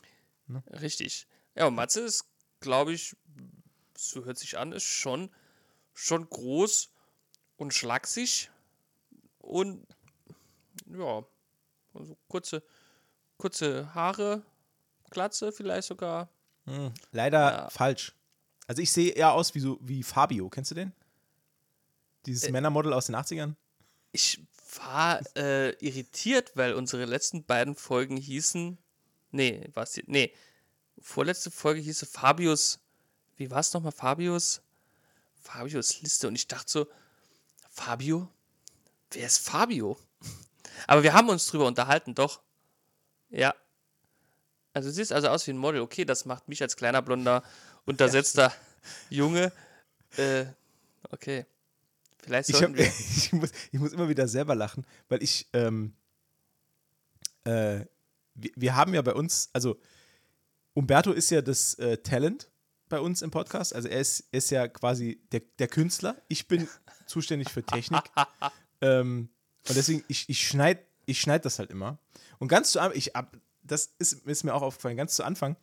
Richtig. 0.82 1.26
Ja, 1.54 1.66
und 1.66 1.74
Matze 1.76 2.00
ist, 2.00 2.24
glaube 2.60 2.92
ich, 2.92 3.14
so 3.96 4.24
hört 4.24 4.38
sich 4.38 4.58
an, 4.58 4.72
ist 4.72 4.82
schon, 4.84 5.30
schon 5.94 6.28
groß 6.28 6.90
und 7.64 7.72
schlaksig 7.72 8.50
und 9.38 9.86
ja, 10.86 11.24
also 11.94 12.14
kurze, 12.28 12.62
kurze 13.38 13.92
Haare, 13.94 14.42
Glatze 15.10 15.50
vielleicht 15.50 15.88
sogar. 15.88 16.28
Leider 17.10 17.38
Ja. 17.52 17.70
falsch. 17.70 18.14
Also 18.66 18.82
ich 18.82 18.92
sehe 18.92 19.12
eher 19.12 19.32
aus 19.32 19.54
wie 19.54 19.60
so 19.60 19.78
wie 19.80 20.02
Fabio. 20.02 20.48
Kennst 20.50 20.70
du 20.72 20.74
den? 20.74 20.92
Dieses 22.26 22.50
Männermodel 22.50 22.92
aus 22.92 23.06
den 23.06 23.16
80ern? 23.16 23.54
Ich 24.12 24.40
war 24.76 25.20
äh, 25.36 25.70
irritiert, 25.84 26.52
weil 26.56 26.74
unsere 26.74 27.04
letzten 27.06 27.44
beiden 27.44 27.74
Folgen 27.76 28.16
hießen. 28.18 28.76
Nee, 29.30 29.68
was 29.72 29.98
Nee. 30.06 30.32
Vorletzte 30.98 31.50
Folge 31.50 31.80
hieß 31.80 32.06
Fabius. 32.10 32.78
Wie 33.36 33.50
war 33.50 33.60
es 33.60 33.72
nochmal? 33.72 33.92
Fabius? 33.92 34.60
Fabius 35.40 36.00
Liste. 36.02 36.28
Und 36.28 36.34
ich 36.34 36.46
dachte 36.46 36.70
so, 36.70 36.86
Fabio? 37.74 38.28
Wer 39.10 39.26
ist 39.26 39.38
Fabio? 39.38 39.98
Aber 40.86 41.02
wir 41.02 41.12
haben 41.12 41.28
uns 41.28 41.46
drüber 41.46 41.66
unterhalten, 41.66 42.14
doch. 42.14 42.40
Ja. 43.30 43.54
Also 44.72 44.88
du 44.88 44.94
siehst 44.94 45.12
also 45.12 45.28
aus 45.28 45.46
wie 45.46 45.52
ein 45.52 45.58
Model. 45.58 45.80
Okay, 45.80 46.04
das 46.04 46.24
macht 46.24 46.48
mich 46.48 46.62
als 46.62 46.76
kleiner 46.76 47.02
blonder, 47.02 47.42
untersetzter 47.84 48.52
Junge. 49.10 49.52
Äh, 50.16 50.46
okay. 51.10 51.46
Vielleicht 52.22 52.48
Ich, 52.48 52.56
sollten 52.56 52.72
hab, 52.72 52.78
wir. 52.78 52.86
ich, 53.16 53.32
muss, 53.32 53.50
ich 53.72 53.78
muss 53.78 53.92
immer 53.92 54.08
wieder 54.08 54.28
selber 54.28 54.54
lachen, 54.54 54.86
weil 55.08 55.22
ich, 55.22 55.48
ähm, 55.52 55.94
äh, 57.44 57.84
wir, 58.34 58.50
wir 58.56 58.76
haben 58.76 58.94
ja 58.94 59.02
bei 59.02 59.14
uns, 59.14 59.50
also 59.52 59.78
Umberto 60.74 61.12
ist 61.12 61.30
ja 61.30 61.42
das 61.42 61.74
äh, 61.74 61.98
Talent 61.98 62.50
bei 62.88 63.00
uns 63.00 63.22
im 63.22 63.30
Podcast, 63.30 63.74
also 63.74 63.88
er 63.88 64.00
ist, 64.00 64.20
ist 64.32 64.50
ja 64.50 64.68
quasi 64.68 65.20
der, 65.32 65.40
der 65.58 65.68
Künstler, 65.68 66.16
ich 66.28 66.48
bin 66.48 66.68
zuständig 67.06 67.50
für 67.50 67.62
Technik 67.62 68.02
ähm, 68.80 69.28
und 69.68 69.76
deswegen, 69.76 70.04
ich, 70.08 70.28
ich 70.28 70.46
schneide 70.46 70.80
ich 71.06 71.20
schneid 71.20 71.44
das 71.44 71.58
halt 71.58 71.70
immer 71.70 71.98
und 72.38 72.48
ganz 72.48 72.72
zu 72.72 72.80
Anfang, 72.80 72.96
ich 72.96 73.12
das 73.62 73.94
ist, 73.98 74.26
ist 74.26 74.44
mir 74.44 74.54
auch 74.54 74.62
aufgefallen, 74.62 74.96
ganz 74.96 75.14
zu 75.14 75.24
Anfang 75.24 75.56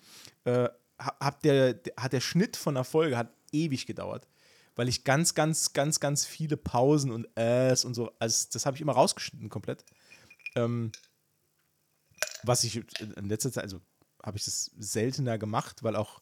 äh, 0.43 0.69
ha- 0.99 1.17
hab 1.19 1.41
der, 1.41 1.73
der, 1.73 1.93
hat 1.97 2.13
der 2.13 2.21
Schnitt 2.21 2.57
von 2.57 2.75
der 2.75 2.83
Folge 2.83 3.17
hat 3.17 3.31
ewig 3.51 3.85
gedauert 3.85 4.27
weil 4.75 4.87
ich 4.87 5.03
ganz, 5.03 5.33
ganz, 5.33 5.73
ganz, 5.73 5.99
ganz 5.99 6.25
viele 6.25 6.55
Pausen 6.55 7.11
und 7.11 7.27
Äs 7.37 7.83
und 7.83 7.93
so, 7.93 8.11
also 8.19 8.47
das 8.53 8.65
habe 8.65 8.77
ich 8.77 8.81
immer 8.81 8.93
rausgeschnitten 8.93 9.49
komplett. 9.49 9.83
Ähm, 10.55 10.93
was 12.43 12.63
ich 12.63 12.77
in 12.99 13.27
letzter 13.29 13.51
Zeit, 13.51 13.63
also 13.63 13.81
habe 14.23 14.37
ich 14.37 14.45
das 14.45 14.71
seltener 14.77 15.37
gemacht, 15.37 15.83
weil 15.83 15.95
auch 15.95 16.21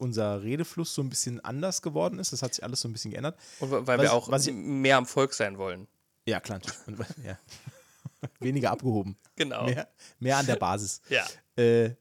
unser 0.00 0.42
Redefluss 0.42 0.94
so 0.94 1.02
ein 1.02 1.08
bisschen 1.10 1.40
anders 1.44 1.82
geworden 1.82 2.18
ist. 2.18 2.32
Das 2.32 2.42
hat 2.42 2.54
sich 2.54 2.64
alles 2.64 2.80
so 2.80 2.88
ein 2.88 2.92
bisschen 2.92 3.10
geändert. 3.10 3.38
Und 3.60 3.70
weil 3.70 3.86
Was- 3.86 4.00
wir 4.00 4.12
auch 4.12 4.32
ich- 4.32 4.52
mehr 4.52 4.96
am 4.96 5.06
Volk 5.06 5.34
sein 5.34 5.58
wollen. 5.58 5.86
Ja, 6.26 6.40
klar. 6.40 6.60
Und, 6.86 6.98
ja. 7.24 7.38
Weniger 8.40 8.70
abgehoben. 8.70 9.16
Genau. 9.36 9.64
Mehr, 9.64 9.88
mehr 10.18 10.36
an 10.38 10.46
der 10.46 10.56
Basis. 10.56 11.00
Ja. 11.08 11.26
Äh, 11.56 11.94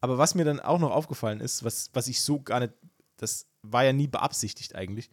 aber 0.00 0.18
was 0.18 0.34
mir 0.34 0.44
dann 0.44 0.60
auch 0.60 0.78
noch 0.78 0.90
aufgefallen 0.90 1.40
ist, 1.40 1.64
was, 1.64 1.90
was 1.92 2.08
ich 2.08 2.20
so 2.20 2.40
gar 2.40 2.60
nicht, 2.60 2.72
das 3.16 3.46
war 3.62 3.84
ja 3.84 3.92
nie 3.92 4.06
beabsichtigt 4.06 4.74
eigentlich, 4.74 5.10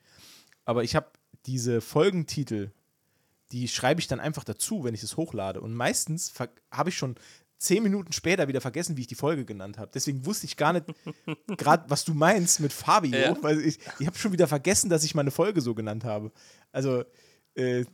aber 0.65 0.83
ich 0.83 0.95
habe 0.95 1.07
diese 1.45 1.81
Folgentitel, 1.81 2.71
die 3.51 3.67
schreibe 3.67 3.99
ich 4.01 4.07
dann 4.07 4.19
einfach 4.19 4.43
dazu, 4.43 4.83
wenn 4.83 4.93
ich 4.93 5.03
es 5.03 5.17
hochlade. 5.17 5.61
Und 5.61 5.73
meistens 5.73 6.33
habe 6.71 6.89
ich 6.89 6.97
schon 6.97 7.15
zehn 7.63 7.81
Minuten 7.83 8.11
später 8.11 8.47
wieder 8.47 8.61
vergessen, 8.61 8.97
wie 8.97 9.01
ich 9.01 9.07
die 9.07 9.15
Folge 9.15 9.45
genannt 9.45 9.77
habe. 9.77 9.89
Deswegen 9.93 10.25
wusste 10.25 10.45
ich 10.45 10.57
gar 10.57 10.73
nicht 10.73 10.85
gerade, 11.57 11.89
was 11.89 12.03
du 12.03 12.13
meinst 12.13 12.59
mit 12.59 12.73
Fabio, 12.73 13.17
Ja. 13.17 13.37
weil 13.41 13.61
ich, 13.61 13.79
ich 13.99 14.05
habe 14.07 14.17
schon 14.17 14.33
wieder 14.33 14.47
vergessen, 14.47 14.89
dass 14.89 15.03
ich 15.03 15.15
meine 15.15 15.31
Folge 15.31 15.61
so 15.61 15.73
genannt 15.73 16.03
habe. 16.03 16.31
Also, 16.71 17.05
äh, 17.55 17.85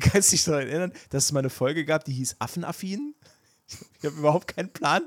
kannst 0.00 0.32
dich 0.32 0.44
daran 0.44 0.68
erinnern, 0.68 0.92
dass 1.10 1.24
es 1.24 1.32
mal 1.32 1.40
eine 1.40 1.50
Folge 1.50 1.84
gab, 1.84 2.04
die 2.04 2.12
hieß 2.12 2.36
Affenaffin? 2.38 3.14
Ich 3.98 4.04
habe 4.04 4.16
überhaupt 4.16 4.46
keinen 4.54 4.72
Plan. 4.72 5.02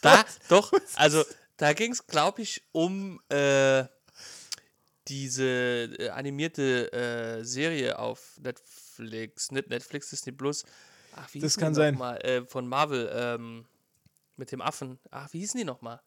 Da, 0.00 0.24
doch, 0.48 0.72
also 0.94 1.24
da 1.56 1.72
ging 1.72 1.90
es, 1.92 2.06
glaube 2.06 2.42
ich, 2.42 2.62
um 2.72 3.20
äh, 3.28 3.84
diese 5.08 5.44
äh, 5.98 6.08
animierte 6.10 6.92
äh, 6.92 7.44
Serie 7.44 7.98
auf 7.98 8.38
Netflix, 8.40 9.50
nicht 9.50 9.68
Netflix, 9.68 10.10
Disney 10.10 10.32
Plus. 10.32 10.64
Ach, 11.16 11.32
wie 11.32 11.40
Das 11.40 11.52
hießen 11.52 11.60
kann 11.60 11.72
die 11.72 11.76
sein. 11.76 11.96
Mal? 11.98 12.16
Äh, 12.24 12.44
von 12.46 12.66
Marvel, 12.68 13.10
ähm, 13.14 13.66
mit 14.36 14.50
dem 14.52 14.60
Affen. 14.60 14.98
Ach, 15.10 15.32
wie 15.32 15.40
hießen 15.40 15.58
die 15.58 15.64
nochmal? 15.64 16.00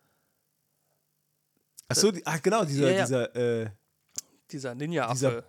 Ach 1.90 1.96
so, 1.96 2.12
die, 2.12 2.26
ach 2.26 2.42
genau, 2.42 2.66
dieser, 2.66 2.90
Ja, 2.92 2.98
ja. 2.98 3.04
dieser 3.06 3.36
äh, 3.36 3.70
Dieser 4.52 4.76
Ninja-Affe. 4.76 5.14
Dieser 5.16 5.44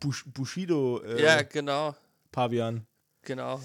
Bush, 0.00 0.24
Bushido 0.26 1.02
äh, 1.02 1.22
ja, 1.22 1.42
genau, 1.42 1.94
Pavian. 2.30 2.86
genau. 3.22 3.60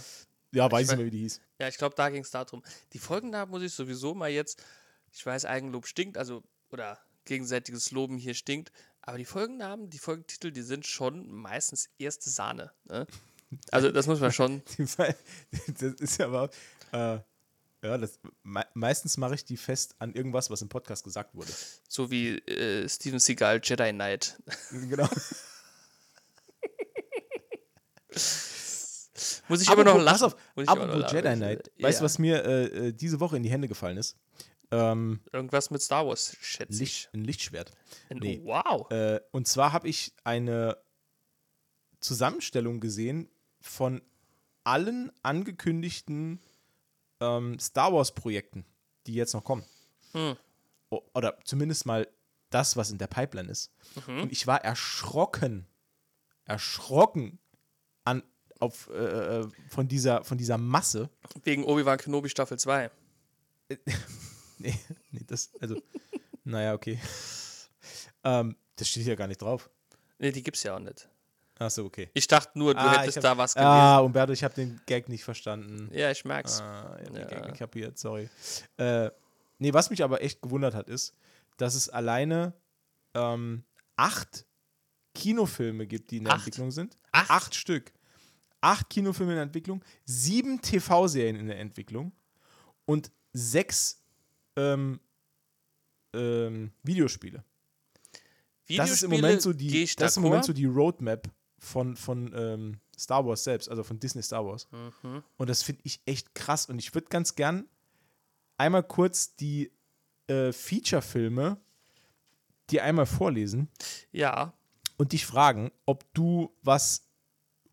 Ja, 0.52 0.70
weiß 0.72 0.84
ich 0.84 0.88
nicht 0.90 0.98
mehr, 0.98 1.06
wie 1.06 1.12
die 1.12 1.20
hieß. 1.20 1.42
Ja, 1.60 1.68
ich 1.68 1.78
glaube, 1.78 1.96
da 1.96 2.10
ging 2.10 2.24
es 2.24 2.32
darum. 2.32 2.64
Die 2.94 3.00
Folgennamen 3.00 3.52
muss 3.52 3.62
ich 3.62 3.74
sowieso 3.74 4.14
mal 4.16 4.30
jetzt, 4.30 4.64
ich 5.12 5.26
weiß, 5.26 5.46
Eigenlob 5.46 5.86
stinkt, 5.86 6.18
also, 6.18 6.44
oder 6.72 6.98
gegenseitiges 7.26 7.92
Loben 7.92 8.18
hier 8.18 8.34
stinkt, 8.34 8.72
aber 9.02 9.18
die 9.18 9.26
Folgennamen, 9.26 9.90
die 9.90 10.00
Folgentitel, 10.00 10.52
die 10.52 10.62
sind 10.62 10.86
schon 10.88 11.30
meistens 11.32 11.90
erste 11.98 12.30
Sahne. 12.30 12.72
Ne? 12.86 13.06
Also, 13.72 13.92
das 13.92 14.08
muss 14.08 14.20
man 14.20 14.32
schon. 14.32 14.62
das 14.78 15.94
ist 16.00 16.20
ja 16.20 16.28
aber. 16.28 16.50
Äh, 16.92 17.20
ja, 17.84 17.98
das, 17.98 18.20
me 18.44 18.66
meistens 18.74 19.18
mache 19.18 19.36
ich 19.36 19.46
die 19.46 19.58
fest 19.58 19.96
an 20.00 20.14
irgendwas, 20.14 20.50
was 20.50 20.62
im 20.62 20.70
Podcast 20.70 21.04
gesagt 21.04 21.36
wurde. 21.36 21.52
So 21.88 22.10
wie 22.10 22.38
äh, 22.40 22.90
Steven 22.90 23.20
Seagal 23.20 23.62
Jedi 23.64 23.92
Knight. 23.92 24.42
genau. 24.72 25.08
Muss 29.48 29.62
ich 29.62 29.70
immer 29.72 29.84
noch 29.84 29.98
lachen. 29.98 30.06
Pass 30.06 30.22
auf, 30.24 30.36
apropos. 30.66 31.12
Jedi 31.12 31.36
Knight. 31.36 31.72
Weißt 31.80 32.00
du, 32.02 32.06
was 32.06 32.20
mir 32.20 32.44
äh, 32.44 32.88
äh, 32.88 32.92
diese 32.94 33.20
Woche 33.20 33.38
in 33.38 33.44
die 33.44 33.52
Hände 33.52 33.68
gefallen 33.68 33.98
ist? 33.98 34.18
Ähm, 34.72 35.22
Irgendwas 35.32 35.70
mit 35.72 35.82
Star 35.82 36.06
Wars, 36.06 36.36
schätze 36.42 36.74
ich. 36.74 36.80
Licht, 36.80 37.10
ein 37.14 37.24
Lichtschwert. 37.24 37.72
Ein- 38.10 38.18
nee. 38.18 38.42
Wow. 38.44 38.92
Äh, 38.92 39.22
und 39.32 39.48
zwar 39.48 39.72
habe 39.72 39.88
ich 39.88 40.14
eine 40.26 40.78
Zusammenstellung 42.02 42.80
gesehen 42.82 43.30
von 43.68 44.02
allen 44.64 45.12
angekündigten 45.24 46.42
ähm, 47.20 47.60
Star 47.60 47.94
Wars-Projekten, 47.94 48.66
die 49.06 49.14
jetzt 49.14 49.34
noch 49.34 49.44
kommen. 49.44 49.64
Hm. 50.14 50.36
Oder 50.90 51.38
zumindest 51.44 51.86
mal 51.86 52.08
das, 52.50 52.78
was 52.78 52.92
in 52.92 52.98
der 52.98 53.08
Pipeline 53.08 53.50
ist. 53.50 53.72
Mhm. 54.08 54.22
Und 54.22 54.32
ich 54.32 54.48
war 54.48 54.64
erschrocken, 54.64 55.68
erschrocken 56.46 57.40
an, 58.04 58.24
auf, 58.60 58.90
äh, 58.90 59.40
äh, 59.40 59.48
von, 59.70 59.88
dieser, 59.88 60.24
von 60.24 60.38
dieser 60.38 60.58
Masse. 60.58 61.10
Wegen 61.44 61.64
Obi-Wan 61.66 61.98
Kenobi 61.98 62.30
Staffel 62.30 62.58
2. 62.58 62.92
Nee, 64.60 64.74
nee 65.12 65.22
das, 65.28 65.52
also, 65.60 65.80
naja, 66.44 66.74
okay. 66.74 67.00
ähm, 68.24 68.56
das 68.76 68.90
steht 68.90 69.06
ja 69.06 69.14
gar 69.14 69.28
nicht 69.28 69.40
drauf. 69.40 69.70
Nee, 70.18 70.32
die 70.32 70.42
gibt's 70.42 70.64
ja 70.64 70.76
auch 70.76 70.80
nicht. 70.80 71.08
Achso, 71.60 71.86
okay. 71.86 72.10
Ich 72.14 72.28
dachte 72.28 72.58
nur, 72.58 72.74
du 72.74 72.80
Ah, 72.80 73.00
hättest 73.00 73.18
ich 73.18 73.22
da 73.24 73.30
hab- 73.32 73.38
was 73.40 73.54
gelesen. 73.56 73.70
Ah, 73.72 74.00
Umberto, 74.00 74.32
ich 74.34 74.44
habe 74.44 74.54
den 74.54 74.80
Gag 74.86 75.10
nicht 75.10 75.24
verstanden. 75.24 75.90
Ja, 75.94 76.12
ich 76.12 76.24
merk's. 76.24 76.62
Ah, 76.62 76.98
ich 77.02 77.08
habe 77.08 77.14
den 77.20 77.22
Ja. 77.24 77.28
Gag 77.28 77.46
nicht 77.48 77.58
kapiert, 77.58 77.98
sorry. 77.98 78.30
Äh, 78.78 79.10
nee, 79.58 79.74
was 79.74 79.90
mich 79.90 80.04
aber 80.04 80.22
echt 80.22 80.42
gewundert 80.42 80.76
hat, 80.76 80.88
ist, 80.90 81.14
dass 81.58 81.74
es 81.76 81.90
alleine 81.90 82.54
ähm, 83.16 83.64
acht 83.96 84.46
Kinofilme 85.16 85.88
gibt, 85.88 86.12
die 86.12 86.18
in 86.18 86.26
der 86.26 86.34
Acht? 86.34 86.42
Entwicklung 86.46 86.70
sind. 86.70 86.96
Acht? 87.12 87.56
Stück. 87.56 87.92
Acht 88.62 88.90
Kinofilme 88.90 89.32
in 89.32 89.38
der 89.38 89.44
Entwicklung, 89.44 89.84
sieben 90.06 90.62
TV-Serien 90.62 91.36
in 91.38 91.48
der 91.48 91.60
Entwicklung 91.60 92.12
und 92.86 93.12
sechs 93.34 94.04
ähm, 94.56 95.00
ähm, 96.14 96.72
Videospiele. 96.84 97.44
Das 98.70 98.90
ist 98.92 99.04
im 99.04 99.12
Moment 99.12 99.42
so 99.42 99.54
die, 99.54 99.84
ich 99.84 99.96
das 99.96 100.12
ist 100.12 100.18
im 100.18 100.24
Moment 100.24 100.44
so 100.46 100.54
die 100.54 100.66
Roadmap 100.66 101.30
von, 101.60 101.96
von 101.96 102.34
ähm, 102.36 102.80
Star 102.98 103.26
Wars 103.26 103.44
selbst, 103.44 103.70
also 103.70 103.84
von 103.84 104.00
Disney 104.00 104.22
Star 104.22 104.46
Wars. 104.46 104.68
Mhm. 104.72 105.24
Und 105.38 105.50
das 105.50 105.64
finde 105.64 105.82
ich 105.86 106.02
echt 106.06 106.36
krass. 106.36 106.68
Und 106.68 106.80
ich 106.80 106.94
würde 106.94 107.08
ganz 107.10 107.36
gern 107.36 107.68
einmal 108.58 108.84
kurz 108.84 109.36
die 109.36 109.72
äh, 110.28 110.52
Feature-Filme 110.52 111.58
dir 112.70 112.84
einmal 112.84 113.06
vorlesen 113.06 113.70
Ja, 114.12 114.54
und 114.98 115.14
dich 115.14 115.26
fragen, 115.26 115.72
ob 115.86 116.12
du 116.14 116.54
was. 116.64 117.08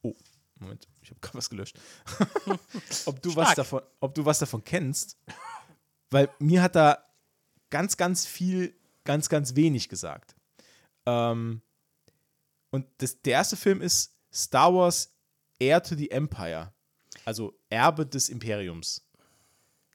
Oh, 0.02 0.14
Moment, 0.56 0.88
ich 1.02 1.10
habe 1.10 1.20
gerade 1.20 1.38
was 1.38 1.50
gelöscht. 1.50 1.78
ob, 3.06 3.22
du 3.22 3.34
was 3.34 3.54
davon, 3.54 3.82
ob 4.00 4.14
du 4.14 4.24
was 4.24 4.38
davon 4.38 4.62
kennst. 4.62 5.18
Weil 6.10 6.30
mir 6.38 6.62
hat 6.62 6.76
da 6.76 7.04
ganz, 7.70 7.96
ganz 7.96 8.26
viel, 8.26 8.78
ganz, 9.04 9.28
ganz 9.28 9.56
wenig 9.56 9.88
gesagt. 9.88 10.36
Ähm, 11.06 11.62
und 12.74 12.88
das, 12.98 13.22
der 13.22 13.34
erste 13.34 13.56
Film 13.56 13.80
ist 13.80 14.16
Star 14.32 14.74
Wars 14.74 15.14
Heir 15.60 15.80
to 15.80 15.94
the 15.94 16.10
Empire. 16.10 16.72
Also 17.24 17.56
Erbe 17.70 18.04
des 18.04 18.28
Imperiums. 18.28 19.06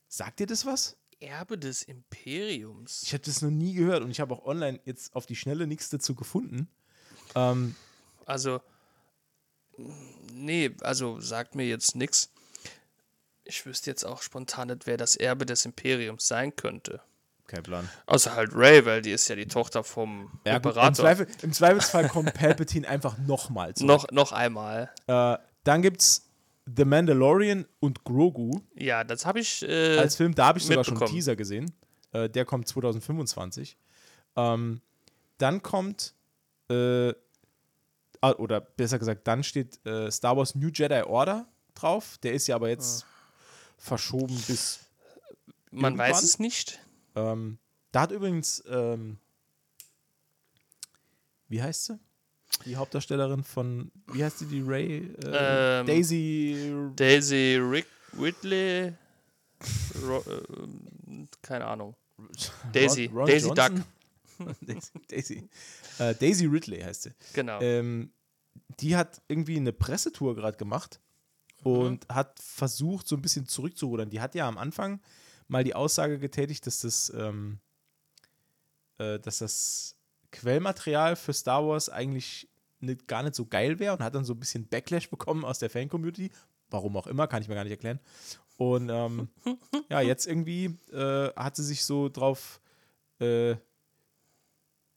Sagt 0.07 0.39
dir 0.39 0.47
das 0.47 0.65
was? 0.65 0.95
Erbe 1.19 1.57
des 1.57 1.83
Imperiums. 1.83 3.03
Ich 3.03 3.11
habe 3.11 3.23
das 3.25 3.41
noch 3.41 3.49
nie 3.49 3.73
gehört 3.73 4.01
und 4.01 4.11
ich 4.11 4.21
habe 4.21 4.33
auch 4.33 4.45
online 4.45 4.79
jetzt 4.85 5.13
auf 5.13 5.25
die 5.25 5.35
Schnelle 5.35 5.67
nichts 5.67 5.89
dazu 5.89 6.15
gefunden. 6.15 6.69
Ähm, 7.35 7.75
Also, 8.25 8.61
nee, 10.31 10.73
also 10.79 11.19
sagt 11.19 11.55
mir 11.55 11.67
jetzt 11.67 11.97
nichts. 11.97 12.31
Ich 13.43 13.65
wüsste 13.65 13.89
jetzt 13.89 14.05
auch 14.05 14.21
spontan 14.21 14.69
nicht, 14.69 14.87
wer 14.87 14.95
das 14.95 15.17
Erbe 15.17 15.45
des 15.45 15.65
Imperiums 15.65 16.27
sein 16.27 16.55
könnte. 16.55 17.01
Kein 17.49 17.63
Plan. 17.63 17.89
Außer 18.05 18.35
halt 18.35 18.51
Ray, 18.53 18.85
weil 18.85 19.01
die 19.01 19.11
ist 19.11 19.27
ja 19.27 19.35
die 19.35 19.47
Tochter 19.47 19.83
vom 19.83 20.31
Ja, 20.45 20.57
gut, 20.57 20.65
im, 20.65 20.69
Imperator. 20.69 20.93
Zweifel, 20.93 21.27
Im 21.41 21.53
Zweifelsfall 21.53 22.07
kommt 22.07 22.33
Palpatine 22.33 22.87
einfach 22.87 23.17
nochmal 23.17 23.73
zurück. 23.73 23.87
noch, 23.87 24.11
noch 24.11 24.31
einmal. 24.31 24.89
Äh, 25.07 25.37
dann 25.63 25.81
gibt's 25.81 26.29
The 26.75 26.85
Mandalorian 26.85 27.65
und 27.79 28.03
Grogu 28.03 28.61
Ja, 28.75 29.03
das 29.03 29.25
habe 29.25 29.39
ich. 29.39 29.67
Äh, 29.67 29.97
als 29.97 30.15
Film. 30.15 30.35
Da 30.35 30.47
habe 30.47 30.59
ich 30.59 30.65
sogar 30.65 30.83
schon 30.83 31.01
einen. 31.01 31.11
Teaser 31.11 31.35
gesehen. 31.35 31.73
Äh, 32.11 32.29
der 32.29 32.45
kommt 32.45 32.67
2025. 32.67 33.77
Ähm, 34.35 34.81
dann 35.37 35.63
kommt, 35.63 36.13
äh, 36.69 37.09
ah, 38.21 38.31
oder 38.37 38.61
besser 38.61 38.99
gesagt, 38.99 39.27
dann 39.27 39.43
steht 39.43 39.83
äh, 39.85 40.11
Star 40.11 40.37
Wars 40.37 40.55
New 40.55 40.69
Jedi 40.69 41.01
Order 41.01 41.47
drauf. 41.73 42.17
Der 42.23 42.33
ist 42.33 42.47
ja 42.47 42.55
aber 42.55 42.69
jetzt 42.69 43.05
verschoben 43.77 44.35
bis 44.47 44.81
man 45.71 45.97
weiß 45.97 46.07
irgendwann? 46.07 46.25
es 46.25 46.39
nicht. 46.39 46.79
Ähm, 47.15 47.57
da 47.91 48.01
hat 48.01 48.11
übrigens, 48.11 48.63
ähm, 48.69 49.17
wie 51.47 51.61
heißt 51.61 51.85
sie? 51.85 51.99
Die 52.65 52.75
Hauptdarstellerin 52.75 53.43
von, 53.43 53.91
wie 54.11 54.23
heißt 54.23 54.39
sie, 54.39 54.45
die 54.45 54.61
Ray? 54.61 55.13
Äh, 55.23 55.79
Ähm, 55.81 55.85
Daisy. 55.87 56.73
Daisy 56.95 57.57
Rick 57.61 57.85
Ridley. 58.19 58.93
Ro 60.03 60.17
äh, 60.19 61.25
keine 61.41 61.65
Ahnung. 61.65 61.95
Daisy. 62.73 63.05
Ron, 63.07 63.17
Ron 63.17 63.27
Daisy 63.27 63.47
Johnson? 63.47 63.83
Daisy. 64.61 64.91
Daisy. 65.07 65.49
Äh, 65.99 66.15
Daisy 66.15 66.45
Ridley 66.45 66.81
heißt 66.81 67.03
sie. 67.03 67.11
Genau. 67.33 67.61
Ähm, 67.61 68.11
die 68.79 68.95
hat 68.95 69.21
irgendwie 69.27 69.57
eine 69.57 69.73
Pressetour 69.73 70.35
gerade 70.35 70.57
gemacht 70.57 70.99
und 71.63 72.07
hat 72.09 72.39
versucht, 72.39 73.07
so 73.07 73.15
ein 73.15 73.21
bisschen 73.21 73.45
zurückzurudern. 73.45 74.09
Die 74.09 74.21
hat 74.21 74.35
ja 74.35 74.47
am 74.47 74.57
Anfang 74.57 75.01
mal 75.49 75.63
die 75.63 75.75
Aussage 75.75 76.19
getätigt, 76.19 76.65
dass 76.65 76.81
das, 76.81 77.11
ähm, 77.15 77.59
äh, 78.97 79.19
dass 79.19 79.39
das 79.39 79.95
Quellmaterial 80.31 81.15
für 81.15 81.33
Star 81.33 81.67
Wars 81.67 81.89
eigentlich 81.89 82.47
nicht, 82.79 83.07
gar 83.07 83.23
nicht 83.23 83.35
so 83.35 83.45
geil 83.45 83.79
wäre 83.79 83.93
und 83.93 84.01
hat 84.01 84.15
dann 84.15 84.23
so 84.23 84.33
ein 84.33 84.39
bisschen 84.39 84.67
Backlash 84.67 85.09
bekommen 85.09 85.43
aus 85.43 85.59
der 85.59 85.69
Fan-Community. 85.69 86.31
Warum 86.69 86.95
auch 86.95 87.07
immer, 87.07 87.27
kann 87.27 87.41
ich 87.41 87.49
mir 87.49 87.55
gar 87.55 87.63
nicht 87.63 87.71
erklären. 87.71 87.99
Und 88.57 88.89
ähm, 88.89 89.29
ja, 89.89 90.01
jetzt 90.01 90.27
irgendwie 90.27 90.77
äh, 90.91 91.33
hat 91.35 91.55
sie 91.55 91.63
sich 91.63 91.83
so 91.83 92.09
drauf 92.09 92.61
äh, 93.19 93.55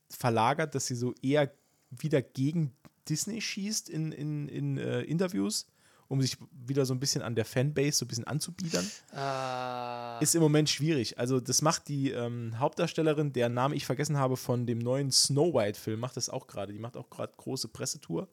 verlagert, 0.09 0.75
dass 0.75 0.85
sie 0.85 0.95
so 0.95 1.13
eher 1.21 1.51
wieder 1.89 2.21
gegen 2.21 2.75
Disney 3.09 3.41
schießt 3.41 3.89
in, 3.89 4.11
in, 4.11 4.47
in 4.47 4.77
äh, 4.77 5.01
Interviews, 5.01 5.67
um 6.13 6.21
sich 6.21 6.37
wieder 6.51 6.85
so 6.85 6.93
ein 6.93 6.99
bisschen 6.99 7.21
an 7.23 7.33
der 7.35 7.43
Fanbase 7.43 7.97
so 7.97 8.05
ein 8.05 8.07
bisschen 8.07 8.25
anzubiedern. 8.27 8.89
Ah, 9.11 10.19
Ist 10.21 10.35
im 10.35 10.41
Moment 10.41 10.69
schwierig. 10.69 11.17
Also, 11.17 11.39
das 11.39 11.61
macht 11.61 11.87
die 11.87 12.11
ähm, 12.11 12.57
Hauptdarstellerin, 12.59 13.33
deren 13.33 13.53
Name 13.53 13.75
ich 13.75 13.85
vergessen 13.85 14.17
habe, 14.17 14.37
von 14.37 14.65
dem 14.67 14.77
neuen 14.77 15.11
Snow 15.11 15.53
White-Film, 15.53 15.99
macht 15.99 16.15
das 16.15 16.29
auch 16.29 16.45
gerade. 16.47 16.71
Die 16.71 16.79
macht 16.79 16.95
auch 16.97 17.09
gerade 17.09 17.33
große 17.35 17.67
Pressetour, 17.67 18.29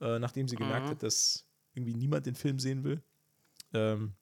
äh, 0.00 0.18
nachdem 0.18 0.48
sie 0.48 0.56
gemerkt 0.56 0.86
Mhm. 0.86 0.90
hat, 0.90 1.02
dass 1.02 1.46
irgendwie 1.72 1.94
niemand 1.94 2.26
den 2.26 2.34
Film 2.34 2.58
sehen 2.58 2.84
will. 2.84 3.02
Ähm, 3.72 4.12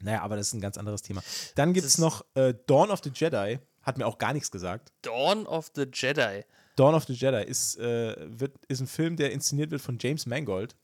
naja, 0.00 0.22
aber 0.22 0.36
das 0.36 0.48
ist 0.48 0.54
ein 0.54 0.60
ganz 0.60 0.78
anderes 0.78 1.02
Thema. 1.02 1.22
Dann 1.54 1.72
gibt 1.72 1.86
es 1.86 1.98
noch 1.98 2.24
äh, 2.34 2.54
Dawn 2.66 2.90
of 2.90 3.00
the 3.04 3.10
Jedi, 3.14 3.58
hat 3.82 3.98
mir 3.98 4.06
auch 4.06 4.18
gar 4.18 4.32
nichts 4.32 4.50
gesagt. 4.50 4.92
Dawn 5.02 5.46
of 5.46 5.70
the 5.74 5.86
Jedi. 5.92 6.42
Dawn 6.76 6.94
of 6.94 7.04
the 7.04 7.12
Jedi 7.14 7.42
ist, 7.44 7.78
äh, 7.78 8.16
wird, 8.38 8.52
ist 8.66 8.80
ein 8.80 8.86
Film, 8.86 9.16
der 9.16 9.32
inszeniert 9.32 9.70
wird 9.70 9.80
von 9.82 9.98
James 10.00 10.26
Mangold. 10.26 10.74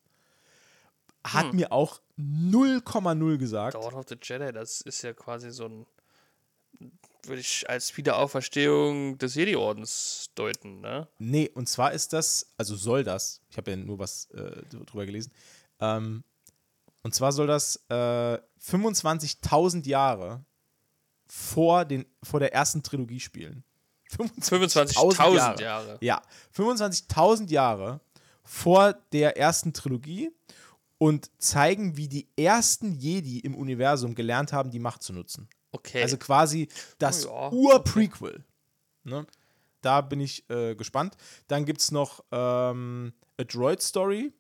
Hat 1.24 1.50
Hm. 1.50 1.56
mir 1.56 1.72
auch 1.72 2.00
0,0 2.18 3.38
gesagt. 3.38 3.74
Dawn 3.74 3.94
of 3.94 4.06
the 4.08 4.16
Jedi, 4.20 4.52
das 4.52 4.80
ist 4.80 5.02
ja 5.02 5.12
quasi 5.12 5.50
so 5.50 5.66
ein, 5.66 5.86
würde 7.24 7.40
ich 7.40 7.68
als 7.70 7.96
Wiederauferstehung 7.96 9.18
des 9.18 9.34
Jedi-Ordens 9.36 10.30
deuten, 10.34 10.80
ne? 10.80 11.06
Nee, 11.18 11.48
und 11.54 11.68
zwar 11.68 11.92
ist 11.92 12.12
das, 12.12 12.52
also 12.56 12.74
soll 12.74 13.04
das, 13.04 13.40
ich 13.50 13.56
habe 13.56 13.70
ja 13.70 13.76
nur 13.76 13.98
was 13.98 14.26
äh, 14.32 14.62
drüber 14.86 15.06
gelesen, 15.06 15.32
ähm, 15.80 16.24
und 17.02 17.14
zwar 17.14 17.32
soll 17.32 17.46
das 17.46 17.76
äh, 17.88 18.38
25.000 18.64 19.86
Jahre 19.88 20.44
vor, 21.26 21.84
den, 21.84 22.04
vor 22.22 22.40
der 22.40 22.52
ersten 22.52 22.82
Trilogie 22.82 23.20
spielen. 23.20 23.64
25.000 24.10 25.60
Jahre. 25.62 25.98
Ja, 26.00 26.22
25.000 26.56 27.48
Jahre 27.50 28.00
vor 28.44 28.92
der 29.12 29.36
ersten 29.36 29.72
Trilogie 29.72 30.30
und 31.02 31.32
zeigen, 31.38 31.96
wie 31.96 32.06
die 32.06 32.28
ersten 32.36 32.92
Jedi 32.94 33.40
im 33.40 33.56
Universum 33.56 34.14
gelernt 34.14 34.52
haben, 34.52 34.70
die 34.70 34.78
Macht 34.78 35.02
zu 35.02 35.12
nutzen. 35.12 35.48
Okay. 35.72 36.00
Also 36.00 36.16
quasi 36.16 36.68
das 37.00 37.26
Oh 37.26 37.30
ja, 37.30 37.50
Ur-Prequel. 37.50 38.44
Ne? 39.02 39.26
Da 39.80 40.00
bin 40.00 40.20
ich 40.20 40.48
äh, 40.48 40.76
gespannt. 40.76 41.16
Dann 41.48 41.64
gibt 41.64 41.80
es 41.80 41.90
noch 41.90 42.22
ähm, 42.30 43.12
A 43.36 43.42
Droid 43.42 43.82
Story. 43.82 44.32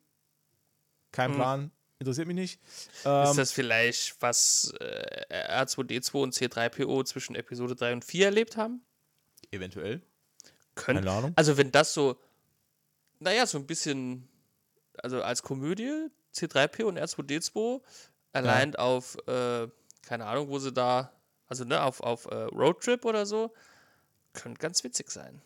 Kein 1.10 1.30
Hm. 1.30 1.36
Plan, 1.36 1.70
interessiert 1.98 2.28
mich 2.28 2.36
nicht. 2.36 2.60
ist 2.62 3.06
Ähm, 3.06 3.36
das 3.36 3.50
vielleicht, 3.50 4.22
was 4.22 4.72
äh, 4.78 5.24
R2D2 5.50 6.22
und 6.22 6.32
C3PO 6.32 7.04
zwischen 7.06 7.34
Episode 7.34 7.74
3 7.74 7.94
und 7.94 8.04
4 8.04 8.26
erlebt 8.26 8.56
haben? 8.56 8.84
eventuell. 9.50 10.00
Können. 10.76 11.00
Keine 11.04 11.10
Ahnung. 11.10 11.32
Also 11.34 11.56
wenn 11.56 11.72
das 11.72 11.92
so, 11.92 12.16
naja, 13.18 13.46
so 13.46 13.58
ein 13.58 13.66
bisschen, 13.66 14.28
also 15.02 15.20
als 15.22 15.42
Komödie, 15.42 16.06
C3P 16.34 16.84
und 16.84 16.98
R2D2, 16.98 17.80
allein 18.32 18.76
auf, 18.76 19.16
äh, 19.26 19.68
keine 20.02 20.26
Ahnung, 20.26 20.48
wo 20.48 20.58
sie 20.58 20.72
da, 20.72 21.12
also 21.48 21.64
ne, 21.64 21.82
auf, 21.82 22.00
auf 22.00 22.26
äh, 22.26 22.34
Roadtrip 22.44 23.04
oder 23.04 23.26
so, 23.26 23.52
könnte 24.32 24.58
ganz 24.58 24.82
witzig 24.84 25.10
sein. 25.10 25.42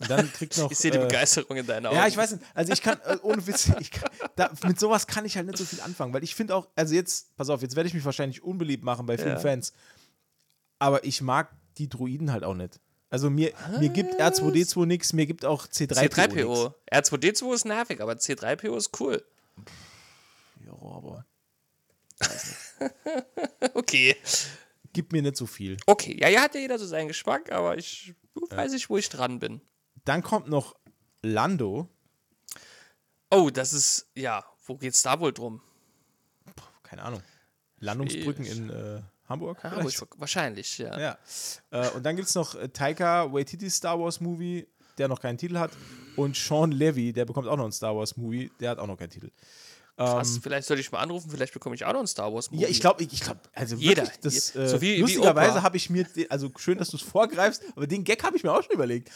Und 0.00 0.08
dann 0.08 0.32
kriegt 0.32 0.56
noch. 0.58 0.70
Ich 0.70 0.78
sehe 0.78 0.90
die 0.90 0.98
äh, 0.98 1.02
Begeisterung 1.06 1.56
in 1.56 1.66
deinen 1.66 1.86
Augen. 1.86 1.96
Ja, 1.96 2.06
ich 2.06 2.16
weiß 2.16 2.32
nicht. 2.32 2.44
Also 2.54 2.72
ich 2.72 2.82
kann, 2.82 2.98
äh, 3.04 3.18
ohne 3.22 3.46
Witz, 3.46 3.70
ich 3.80 3.90
kann, 3.90 4.10
da, 4.36 4.50
mit 4.66 4.80
sowas 4.80 5.06
kann 5.06 5.24
ich 5.24 5.36
halt 5.36 5.46
nicht 5.46 5.58
so 5.58 5.64
viel 5.64 5.80
anfangen, 5.80 6.12
weil 6.12 6.24
ich 6.24 6.34
finde 6.34 6.54
auch, 6.54 6.68
also 6.74 6.94
jetzt, 6.94 7.36
pass 7.36 7.50
auf, 7.50 7.62
jetzt 7.62 7.76
werde 7.76 7.88
ich 7.88 7.94
mich 7.94 8.04
wahrscheinlich 8.04 8.42
unbeliebt 8.42 8.84
machen 8.84 9.06
bei 9.06 9.18
vielen 9.18 9.30
Ja. 9.30 9.38
Fans, 9.38 9.72
aber 10.78 11.04
ich 11.04 11.20
mag 11.20 11.50
die 11.78 11.88
Druiden 11.88 12.32
halt 12.32 12.44
auch 12.44 12.54
nicht. 12.54 12.80
Also 13.10 13.28
mir, 13.28 13.52
mir 13.80 13.88
gibt 13.88 14.20
R2D2 14.20 14.86
nichts, 14.86 15.12
mir 15.12 15.26
gibt 15.26 15.44
auch 15.44 15.66
C3PO, 15.66 16.00
nix. 16.00 16.16
C3PO. 16.16 16.74
R2D2 16.92 17.54
ist 17.54 17.64
nervig, 17.64 18.00
aber 18.00 18.12
C3PO 18.12 18.76
ist 18.76 19.00
cool. 19.00 19.24
Ja, 20.64 20.72
aber 20.72 21.24
Okay. 23.74 24.16
gibt 24.92 25.12
mir 25.12 25.22
nicht 25.22 25.36
so 25.36 25.46
viel. 25.46 25.76
Okay, 25.86 26.16
ja, 26.20 26.28
ja, 26.28 26.42
hat 26.42 26.54
ja 26.54 26.60
jeder 26.60 26.78
so 26.78 26.86
seinen 26.86 27.08
Geschmack, 27.08 27.50
aber 27.52 27.76
ich 27.76 28.14
weiß 28.50 28.72
nicht, 28.72 28.90
wo 28.90 28.96
ich 28.96 29.08
dran 29.08 29.38
bin. 29.38 29.60
Dann 30.04 30.22
kommt 30.22 30.48
noch 30.48 30.76
Lando. 31.22 31.88
Oh, 33.30 33.50
das 33.50 33.72
ist, 33.72 34.10
ja, 34.14 34.44
wo 34.66 34.76
geht's 34.76 35.02
da 35.02 35.20
wohl 35.20 35.32
drum? 35.32 35.62
Keine 36.82 37.02
Ahnung. 37.02 37.22
Landungsbrücken 37.78 38.44
Schwierig. 38.44 38.60
in 38.62 38.70
äh, 38.70 39.02
Hamburg? 39.28 39.62
Ich, 39.86 40.00
wahrscheinlich, 40.16 40.78
ja. 40.78 40.98
Ja. 40.98 41.18
Äh, 41.70 41.90
und 41.90 42.02
dann 42.02 42.16
gibt 42.16 42.28
es 42.28 42.34
noch 42.34 42.54
äh, 42.56 42.68
Taika 42.68 43.32
Waititi 43.32 43.70
Star 43.70 43.98
Wars 43.98 44.20
Movie, 44.20 44.66
der 44.98 45.08
noch 45.08 45.20
keinen 45.20 45.38
Titel 45.38 45.58
hat. 45.58 45.70
Und 46.16 46.36
Sean 46.36 46.72
Levy, 46.72 47.12
der 47.12 47.24
bekommt 47.24 47.46
auch 47.48 47.56
noch 47.56 47.64
einen 47.64 47.72
Star 47.72 47.96
Wars 47.96 48.16
Movie, 48.16 48.50
der 48.60 48.70
hat 48.70 48.78
auch 48.78 48.86
noch 48.86 48.96
keinen 48.98 49.10
Titel. 49.10 49.30
Krass, 49.96 50.38
vielleicht 50.42 50.66
sollte 50.66 50.80
ich 50.80 50.90
mal 50.92 51.00
anrufen, 51.00 51.30
vielleicht 51.30 51.52
bekomme 51.52 51.74
ich 51.74 51.84
auch 51.84 51.92
noch 51.92 51.98
einen 51.98 52.06
Star 52.08 52.32
Wars 52.32 52.50
Movie. 52.50 52.62
Ja, 52.62 52.68
ich 52.70 52.80
glaube, 52.80 53.04
ich 53.04 53.20
glaube, 53.20 53.40
also 53.52 53.76
Jeder. 53.76 54.04
wirklich, 54.04 54.20
das, 54.20 54.54
Je- 54.54 54.60
äh, 54.62 54.68
so 54.68 54.80
wie- 54.80 54.96
wie 54.96 55.00
lustigerweise 55.02 55.62
habe 55.62 55.76
ich 55.76 55.90
mir, 55.90 56.04
den, 56.04 56.30
also 56.30 56.50
schön, 56.56 56.78
dass 56.78 56.88
du 56.88 56.96
es 56.96 57.02
vorgreifst, 57.02 57.62
aber 57.76 57.86
den 57.86 58.02
Gag 58.02 58.22
habe 58.24 58.34
ich 58.34 58.42
mir 58.42 58.50
auch 58.50 58.62
schon 58.62 58.72
überlegt. 58.72 59.10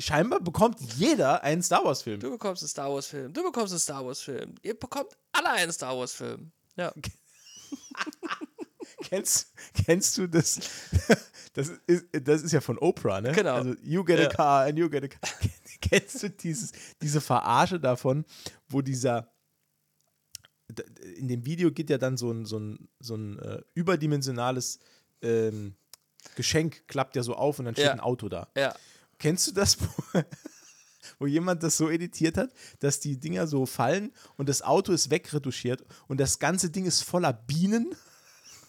Scheinbar 0.00 0.40
bekommt 0.40 0.80
jeder 0.96 1.44
einen 1.44 1.62
Star 1.62 1.84
Wars 1.84 2.02
Film. 2.02 2.18
Du 2.18 2.30
bekommst 2.32 2.62
einen 2.64 2.68
Star 2.68 2.92
Wars 2.92 3.06
Film, 3.06 3.32
du 3.32 3.44
bekommst 3.44 3.72
einen 3.74 3.78
Star 3.80 4.04
Wars 4.04 4.20
Film, 4.22 4.56
ihr 4.62 4.74
bekommt 4.76 5.10
alle 5.30 5.50
einen 5.50 5.70
Star 5.72 5.96
Wars 5.96 6.12
Film. 6.12 6.50
Ja. 6.76 6.92
Kennst, 9.04 9.52
kennst 9.84 10.18
du 10.18 10.26
das? 10.26 10.58
Das 11.56 11.70
ist, 11.86 12.06
das 12.10 12.42
ist 12.42 12.50
ja 12.50 12.60
von 12.60 12.78
Oprah, 12.78 13.20
ne? 13.20 13.30
Genau. 13.30 13.54
Also, 13.54 13.74
you 13.84 14.02
get 14.04 14.18
a 14.18 14.22
Ja. 14.24 14.28
car 14.28 14.64
and 14.66 14.76
you 14.76 14.90
get 14.90 15.04
a 15.04 15.06
car. 15.06 15.20
Kennst 15.80 16.20
du 16.24 16.28
dieses, 16.28 16.72
diese 17.00 17.20
Verarsche 17.20 17.78
davon, 17.78 18.24
wo 18.68 18.82
dieser. 18.82 19.30
In 21.16 21.28
dem 21.28 21.46
Video 21.46 21.70
geht 21.70 21.90
ja 21.90 21.98
dann 21.98 22.16
so 22.16 22.32
ein, 22.32 22.44
so 22.44 22.58
ein, 22.58 22.88
so 22.98 23.14
ein 23.14 23.38
äh, 23.38 23.62
überdimensionales 23.74 24.80
ähm, 25.22 25.76
Geschenk, 26.34 26.88
klappt 26.88 27.14
ja 27.14 27.22
so 27.22 27.36
auf 27.36 27.60
und 27.60 27.66
dann 27.66 27.74
steht 27.76 27.86
Ja. 27.86 27.92
ein 27.92 28.00
Auto 28.00 28.28
da. 28.28 28.48
Ja. 28.56 28.74
Kennst 29.20 29.46
du 29.46 29.52
das, 29.52 29.78
wo, 29.80 29.86
wo 31.20 31.26
jemand 31.28 31.62
das 31.62 31.76
so 31.76 31.88
editiert 31.88 32.36
hat, 32.36 32.50
dass 32.80 32.98
die 32.98 33.20
Dinger 33.20 33.46
so 33.46 33.64
fallen 33.66 34.12
und 34.36 34.48
das 34.48 34.62
Auto 34.62 34.90
ist 34.92 35.10
wegretuschiert 35.10 35.84
und 36.08 36.18
das 36.18 36.40
ganze 36.40 36.70
Ding 36.70 36.84
ist 36.86 37.02
voller 37.04 37.32
Bienen 37.32 37.94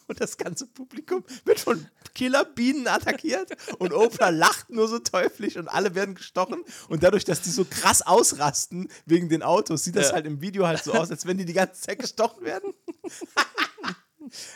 und 0.07 0.19
das 0.21 0.37
ganze 0.37 0.67
Publikum 0.67 1.23
wird 1.45 1.59
von 1.59 1.87
Killerbienen 2.13 2.87
attackiert 2.87 3.51
und 3.79 3.91
Oprah 3.93 4.29
lacht 4.29 4.69
nur 4.69 4.87
so 4.87 4.99
teuflisch 4.99 5.57
und 5.57 5.67
alle 5.67 5.95
werden 5.95 6.15
gestochen 6.15 6.63
und 6.89 7.03
dadurch, 7.03 7.25
dass 7.25 7.41
die 7.41 7.49
so 7.49 7.65
krass 7.65 8.01
ausrasten 8.01 8.89
wegen 9.05 9.27
den 9.29 9.43
Autos, 9.43 9.83
sieht 9.83 9.95
das 9.95 10.09
Ja. 10.09 10.13
halt 10.13 10.25
im 10.25 10.39
Video 10.41 10.65
halt 10.67 10.83
so 10.83 10.93
aus, 10.93 11.11
als 11.11 11.25
wenn 11.25 11.37
die 11.37 11.45
die 11.45 11.53
ganze 11.53 11.81
Zeit 11.81 11.99
gestochen 11.99 12.43
werden. 12.45 12.73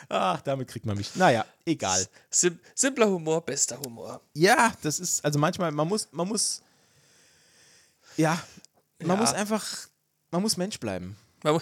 Ach, 0.08 0.40
damit 0.40 0.68
kriegt 0.68 0.84
man 0.84 0.96
mich. 0.96 1.14
Naja, 1.14 1.44
egal. 1.64 2.04
Sim 2.30 2.58
simpler 2.74 3.08
Humor, 3.08 3.40
bester 3.44 3.78
Humor. 3.80 4.20
Ja, 4.34 4.72
das 4.82 4.98
ist, 4.98 5.24
also 5.24 5.38
manchmal, 5.38 5.70
man 5.70 5.86
muss, 5.86 6.08
man 6.10 6.26
muss, 6.26 6.62
ja, 8.16 8.42
man 8.98 9.10
Ja. 9.10 9.16
muss 9.16 9.32
einfach, 9.32 9.64
man 10.30 10.42
muss 10.42 10.56
Mensch 10.56 10.80
bleiben. 10.80 11.16
Man 11.44 11.60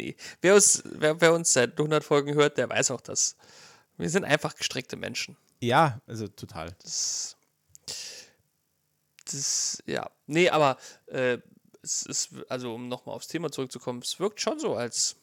nee. 0.00 0.16
Wer 0.40 0.54
uns, 0.54 0.82
wer, 0.84 1.20
wer 1.20 1.32
uns 1.34 1.52
seit 1.52 1.72
100 1.72 2.02
Folgen 2.04 2.34
hört, 2.34 2.58
der 2.58 2.68
weiß 2.68 2.90
auch 2.90 3.00
das. 3.00 3.36
Wir 3.96 4.08
sind 4.08 4.24
einfach 4.24 4.54
gestreckte 4.54 4.96
Menschen. 4.96 5.36
Ja, 5.60 6.00
also 6.06 6.26
total. 6.28 6.74
Das, 6.82 7.36
das 9.30 9.82
ja. 9.86 10.10
Nee, 10.26 10.48
aber 10.48 10.78
äh, 11.06 11.38
es 11.82 12.02
ist, 12.02 12.30
also 12.48 12.74
um 12.74 12.88
nochmal 12.88 13.14
aufs 13.14 13.28
Thema 13.28 13.50
zurückzukommen, 13.50 14.00
es 14.02 14.18
wirkt 14.18 14.40
schon 14.40 14.58
so, 14.58 14.74
als 14.74 15.16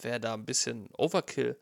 wäre 0.00 0.20
da 0.20 0.34
ein 0.34 0.44
bisschen 0.44 0.88
Overkill, 0.96 1.56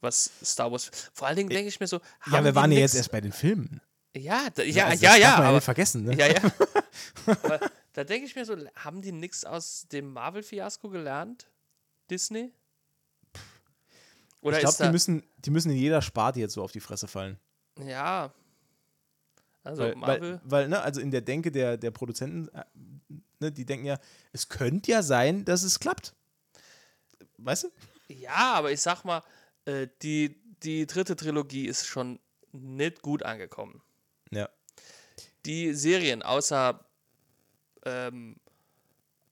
was 0.00 0.30
Star 0.44 0.70
Wars. 0.70 0.90
Vor 1.12 1.26
allen 1.26 1.36
Dingen 1.36 1.48
denke 1.48 1.68
ich 1.68 1.80
mir 1.80 1.86
so, 1.86 2.00
Ja, 2.30 2.44
wir 2.44 2.54
waren 2.54 2.70
ja 2.72 2.78
jetzt 2.78 2.94
erst 2.94 3.10
bei 3.10 3.20
den 3.20 3.32
Filmen. 3.32 3.80
Ja, 4.14 4.48
da, 4.54 4.62
ja, 4.62 4.86
Also 4.86 5.04
ja, 5.04 5.16
ja, 5.16 5.38
man 5.38 5.46
aber, 5.46 5.60
vergessen, 5.60 6.04
ne? 6.04 6.16
ja, 6.16 6.26
ja. 6.26 6.40
aber 7.26 7.60
da 7.92 8.04
denke 8.04 8.26
ich 8.26 8.36
mir 8.36 8.44
so, 8.44 8.56
haben 8.76 9.02
die 9.02 9.12
nichts 9.12 9.44
aus 9.44 9.86
dem 9.88 10.12
Marvel-Fiasko 10.12 10.88
gelernt? 10.88 11.50
Disney? 12.10 12.52
Oder 14.40 14.56
ich 14.56 14.62
glaube, 14.62 14.84
die 14.84 14.90
müssen, 14.90 15.22
die 15.38 15.50
müssen 15.50 15.70
in 15.70 15.76
jeder 15.76 16.02
Sparte 16.02 16.40
jetzt 16.40 16.54
so 16.54 16.62
auf 16.62 16.72
die 16.72 16.80
Fresse 16.80 17.06
fallen. 17.06 17.38
ja. 17.78 18.32
Also 19.64 19.82
Weil, 19.84 19.94
Marvel. 19.94 20.40
weil, 20.42 20.50
weil, 20.50 20.68
ne, 20.68 20.80
also 20.82 21.00
in 21.00 21.12
der 21.12 21.20
Denke 21.20 21.52
der, 21.52 21.76
der 21.76 21.92
Produzenten, 21.92 22.48
äh, 22.48 22.64
ne, 23.38 23.52
die 23.52 23.64
denken 23.64 23.86
ja, 23.86 23.96
es 24.32 24.48
könnte 24.48 24.90
ja 24.90 25.04
sein, 25.04 25.44
dass 25.44 25.62
es 25.62 25.78
klappt. 25.78 26.16
Weißt 27.38 27.64
du? 27.64 27.68
Ja, 28.08 28.54
aber 28.54 28.72
ich 28.72 28.80
sag 28.80 29.04
mal, 29.04 29.22
äh, 29.64 29.86
die, 30.02 30.42
die 30.64 30.86
dritte 30.88 31.14
Trilogie 31.14 31.66
ist 31.66 31.86
schon 31.86 32.18
nicht 32.50 33.02
gut 33.02 33.22
angekommen. 33.22 33.82
Ja. 34.32 34.48
Die 35.46 35.74
Serien, 35.74 36.22
außer 36.22 36.84
ähm, 37.84 38.36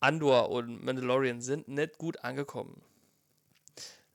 Andor 0.01 0.51
und 0.51 0.83
Mandalorian 0.83 1.41
sind 1.41 1.69
nicht 1.69 1.99
gut 1.99 2.23
angekommen. 2.25 2.83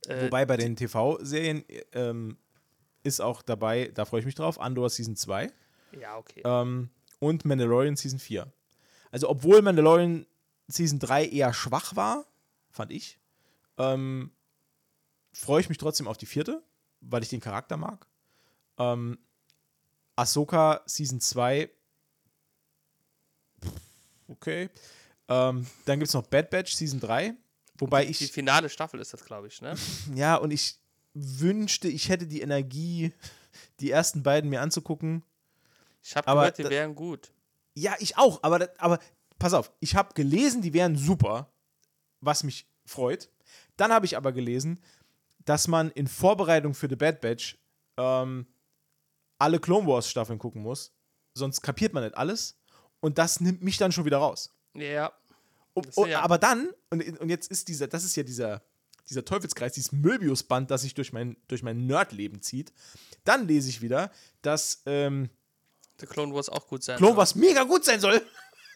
Äh, 0.08 0.26
Wobei 0.26 0.46
bei 0.46 0.58
den 0.58 0.76
TV-Serien 0.76 1.64
ähm, 1.94 2.38
ist 3.04 3.22
auch 3.22 3.42
dabei, 3.42 3.92
da 3.94 4.06
freue 4.06 4.20
ich 4.20 4.26
mich 4.26 4.36
drauf, 4.36 4.60
Andor 4.60 4.90
Season 4.90 5.16
2. 5.16 5.52
Ja, 6.00 6.18
okay. 6.18 6.42
Ähm, 6.44 6.90
und 7.20 7.46
Mandalorian 7.46 7.96
Season 7.96 8.20
4. 8.20 8.52
Also, 9.12 9.30
obwohl 9.30 9.62
Mandalorian 9.62 10.26
Season 10.68 11.00
3 11.00 11.28
eher 11.28 11.54
schwach 11.54 11.96
war, 11.96 12.26
fand 12.70 12.92
ich, 12.92 13.20
ähm, 13.78 14.32
freue 15.32 15.62
ich 15.62 15.70
mich 15.70 15.78
trotzdem 15.78 16.08
auf 16.08 16.18
die 16.18 16.26
vierte, 16.26 16.64
weil 17.02 17.24
ich 17.24 17.30
den 17.30 17.40
Charakter 17.40 17.78
mag. 17.78 18.08
Ähm, 18.78 19.20
Ahsoka 20.16 20.82
Season 20.86 21.20
2. 21.20 21.70
Okay. 24.28 24.70
Ähm, 25.28 25.66
dann 25.86 26.00
gibt 26.00 26.08
es 26.08 26.14
noch 26.14 26.28
Bad 26.28 26.50
Batch 26.50 26.74
Season 26.74 27.00
3. 27.00 27.36
Wobei 27.78 28.06
die, 28.06 28.12
ich. 28.12 28.18
Die 28.20 28.28
finale 28.28 28.70
Staffel 28.70 29.00
ist 29.00 29.14
das, 29.14 29.26
glaube 29.26 29.48
ich, 29.48 29.62
ne? 29.62 29.76
Ja, 30.16 30.36
und 30.36 30.52
ich 30.52 30.80
wünschte, 31.14 31.88
ich 31.88 32.10
hätte 32.10 32.28
die 32.28 32.42
Energie, 32.42 33.14
die 33.80 33.92
ersten 33.92 34.24
beiden 34.24 34.50
mir 34.50 34.62
anzugucken. 34.62 35.24
Ich 36.04 36.16
habe 36.16 36.32
gehört, 36.32 36.58
die 36.58 36.70
wären 36.70 36.96
gut. 36.96 37.32
Ja, 37.74 37.96
ich 38.00 38.18
auch, 38.18 38.42
aber, 38.44 38.70
aber 38.78 39.00
pass 39.40 39.54
auf, 39.54 39.72
ich 39.80 39.96
habe 39.96 40.14
gelesen, 40.14 40.62
die 40.62 40.74
wären 40.74 40.96
super, 40.96 41.52
was 42.22 42.44
mich 42.44 42.68
freut. 42.86 43.30
Dann 43.76 43.92
habe 43.92 44.06
ich 44.06 44.16
aber 44.16 44.32
gelesen, 44.32 44.80
dass 45.44 45.68
man 45.68 45.92
in 45.92 46.08
Vorbereitung 46.08 46.74
für 46.74 46.88
The 46.88 46.96
Bad 46.96 47.22
Batch 47.22 47.58
ähm, 47.98 48.48
alle 49.40 49.60
Clone 49.60 49.88
Wars 49.88 50.10
Staffeln 50.10 50.40
gucken 50.40 50.62
muss, 50.62 50.94
sonst 51.34 51.62
kapiert 51.62 51.94
man 51.94 52.04
nicht 52.04 52.16
alles 52.16 52.58
und 53.06 53.20
das 53.20 53.40
nimmt 53.40 53.62
mich 53.62 53.78
dann 53.78 53.92
schon 53.92 54.06
wieder 54.06 54.18
raus. 54.18 54.52
Ja. 54.74 55.14
Und, 55.76 55.96
und, 55.96 56.10
ja. 56.10 56.22
Aber 56.22 56.40
dann, 56.40 56.72
und, 56.90 57.20
und 57.20 57.30
jetzt 57.30 57.52
ist 57.52 57.68
dieser, 57.68 57.88
das 57.88 58.04
ist 58.04 58.16
ja 58.16 58.24
dieser, 58.24 58.64
dieser 59.08 59.24
Teufelskreis, 59.24 59.74
dieses 59.74 59.92
Möbiusband, 59.92 60.72
das 60.72 60.82
sich 60.82 60.96
durch 60.96 61.14
mein, 61.14 61.38
durch 61.48 61.62
mein 61.62 61.86
Nerdleben 61.86 62.42
zieht. 62.42 62.74
Dann 63.24 63.48
lese 63.48 63.70
ich 63.70 63.84
wieder, 63.84 64.12
dass 64.42 64.82
ähm, 64.88 65.30
The 66.00 66.08
Clone 66.08 66.34
Wars 66.34 66.50
auch 66.50 66.66
gut 66.66 66.84
sein 66.84 66.98
Clone 66.98 67.16
Wars 67.16 67.36
mega 67.36 67.62
gut 67.64 67.86
sein 67.86 68.00
soll. 68.00 68.20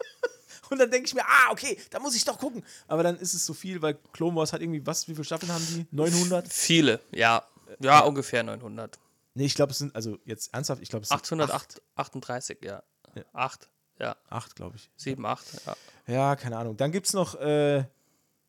Und 0.69 0.77
dann 0.77 0.91
denke 0.91 1.07
ich 1.07 1.15
mir, 1.15 1.25
ah, 1.25 1.51
okay, 1.51 1.79
da 1.89 1.99
muss 1.99 2.15
ich 2.15 2.23
doch 2.23 2.37
gucken. 2.37 2.63
Aber 2.87 3.01
dann 3.01 3.17
ist 3.17 3.33
es 3.33 3.43
so 3.43 3.55
viel, 3.55 3.81
weil 3.81 3.95
Clone 4.13 4.35
Wars 4.35 4.53
hat 4.53 4.61
irgendwie, 4.61 4.85
was, 4.85 5.07
wie 5.07 5.13
viele 5.13 5.25
Staffeln 5.25 5.51
haben 5.51 5.65
die? 5.65 5.87
900? 5.89 6.47
Viele, 6.53 6.99
ja. 7.11 7.43
Ja, 7.79 8.01
ungefähr 8.01 8.43
900. 8.43 8.99
Nee, 9.33 9.45
ich 9.45 9.55
glaube, 9.55 9.71
es 9.71 9.79
sind, 9.79 9.95
also 9.95 10.19
jetzt 10.25 10.53
ernsthaft, 10.53 10.83
ich 10.83 10.89
glaube, 10.89 11.03
es 11.03 11.09
sind 11.09 11.41
838, 11.41 12.59
ja. 12.61 12.83
ja. 13.15 13.23
8, 13.33 13.67
ja. 13.99 14.15
8, 14.29 14.55
glaube 14.55 14.77
ich. 14.77 14.89
7, 14.95 15.25
8, 15.25 15.65
ja. 15.65 15.75
Ja, 16.07 16.35
keine 16.35 16.57
Ahnung. 16.57 16.77
Dann 16.77 16.91
gibt 16.91 17.07
es 17.07 17.13
noch 17.13 17.35
äh, 17.35 17.85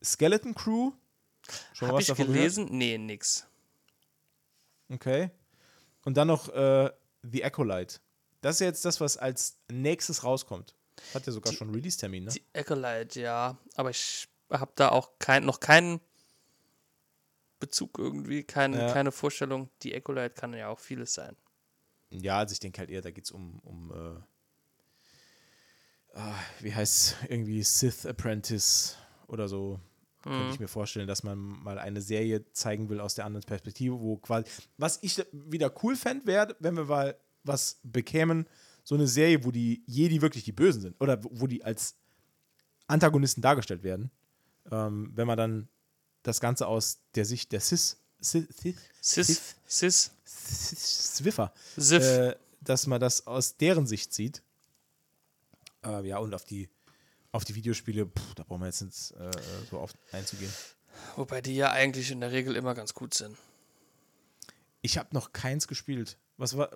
Skeleton 0.02 0.54
Crew. 0.54 0.92
Schon 1.74 1.88
Hab 1.88 1.96
was 1.96 2.08
ich 2.08 2.14
gelesen? 2.14 2.66
Gehört? 2.66 2.78
Nee, 2.78 2.98
nix. 2.98 3.46
Okay. 4.88 5.30
Und 6.04 6.16
dann 6.16 6.28
noch 6.28 6.48
äh, 6.48 6.90
The 7.22 7.44
Acolyte. 7.44 8.00
Das 8.40 8.56
ist 8.56 8.60
jetzt 8.60 8.84
das, 8.84 9.00
was 9.00 9.16
als 9.16 9.58
nächstes 9.70 10.24
rauskommt. 10.24 10.74
Hat 11.14 11.26
ja 11.26 11.32
sogar 11.32 11.50
die, 11.50 11.56
schon 11.56 11.70
Release-Termin, 11.70 12.24
ne? 12.24 12.30
Die 12.30 12.44
Acolyte, 12.54 13.20
ja. 13.20 13.58
Aber 13.74 13.90
ich 13.90 14.28
habe 14.50 14.72
da 14.74 14.90
auch 14.90 15.10
kein, 15.18 15.44
noch 15.44 15.60
keinen 15.60 16.00
Bezug 17.58 17.98
irgendwie, 17.98 18.42
kein, 18.42 18.72
ja. 18.72 18.92
keine 18.92 19.12
Vorstellung. 19.12 19.68
Die 19.82 19.94
Acolyte 19.94 20.34
kann 20.34 20.54
ja 20.54 20.68
auch 20.68 20.80
vieles 20.80 21.14
sein. 21.14 21.36
Ja, 22.10 22.38
also 22.38 22.52
ich 22.52 22.60
denke 22.60 22.78
halt 22.78 22.90
eher, 22.90 23.02
da 23.02 23.10
geht 23.10 23.24
es 23.24 23.30
um, 23.30 23.60
um 23.60 23.92
äh, 23.92 24.20
wie 26.60 26.74
heißt 26.74 27.16
irgendwie 27.28 27.62
Sith 27.62 28.06
Apprentice 28.06 28.96
oder 29.26 29.48
so. 29.48 29.80
Mhm. 30.24 30.30
Könnte 30.30 30.54
ich 30.54 30.60
mir 30.60 30.68
vorstellen, 30.68 31.06
dass 31.06 31.22
man 31.22 31.38
mal 31.38 31.78
eine 31.78 32.00
Serie 32.00 32.44
zeigen 32.52 32.88
will 32.88 33.00
aus 33.00 33.14
der 33.14 33.24
anderen 33.24 33.46
Perspektive, 33.46 33.98
wo 34.00 34.16
quasi, 34.16 34.46
was 34.76 34.98
ich 35.02 35.24
wieder 35.32 35.72
cool 35.82 35.96
fände, 35.96 36.26
wäre, 36.26 36.56
wenn 36.60 36.76
wir 36.76 36.84
mal 36.84 37.16
was 37.42 37.80
bekämen, 37.82 38.46
so 38.84 38.94
eine 38.94 39.06
Serie, 39.06 39.44
wo 39.44 39.50
die 39.50 39.82
Jedi 39.86 40.20
wirklich 40.20 40.44
die 40.44 40.52
Bösen 40.52 40.82
sind 40.82 41.00
oder 41.00 41.22
wo 41.22 41.46
die 41.46 41.64
als 41.64 41.96
Antagonisten 42.86 43.40
dargestellt 43.40 43.82
werden. 43.82 44.10
Ähm, 44.70 45.12
wenn 45.14 45.26
man 45.26 45.38
dann 45.38 45.68
das 46.22 46.40
Ganze 46.40 46.66
aus 46.66 47.00
der 47.14 47.24
Sicht 47.24 47.52
der 47.52 47.60
Cis, 47.60 47.98
Cis, 48.22 48.46
Cis, 49.02 49.54
Cis, 49.66 50.10
Swiffer, 51.16 51.52
äh, 51.78 52.34
dass 52.60 52.86
man 52.86 53.00
das 53.00 53.26
aus 53.26 53.56
deren 53.56 53.86
Sicht 53.86 54.12
sieht. 54.12 54.42
Äh, 55.84 56.06
ja, 56.06 56.18
und 56.18 56.34
auf 56.34 56.44
die, 56.44 56.68
auf 57.32 57.44
die 57.44 57.54
Videospiele, 57.54 58.06
pff, 58.06 58.34
da 58.34 58.42
brauchen 58.44 58.60
wir 58.60 58.66
jetzt 58.66 58.82
nicht 58.82 59.12
äh, 59.12 59.30
so 59.70 59.78
oft 59.78 59.96
einzugehen. 60.12 60.52
Wobei 61.16 61.40
die 61.40 61.54
ja 61.56 61.70
eigentlich 61.70 62.10
in 62.10 62.20
der 62.20 62.32
Regel 62.32 62.56
immer 62.56 62.74
ganz 62.74 62.94
gut 62.94 63.14
sind. 63.14 63.36
Ich 64.82 64.98
habe 64.98 65.08
noch 65.12 65.32
keins 65.32 65.68
gespielt. 65.68 66.18
Was 66.36 66.56
war, 66.56 66.70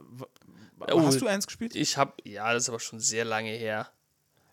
Oh, 0.80 1.06
Hast 1.06 1.20
du 1.20 1.26
eins 1.26 1.46
gespielt? 1.46 1.74
Ich 1.74 1.96
habe, 1.96 2.12
ja, 2.24 2.52
das 2.52 2.64
ist 2.64 2.68
aber 2.68 2.80
schon 2.80 3.00
sehr 3.00 3.24
lange 3.24 3.50
her. 3.50 3.90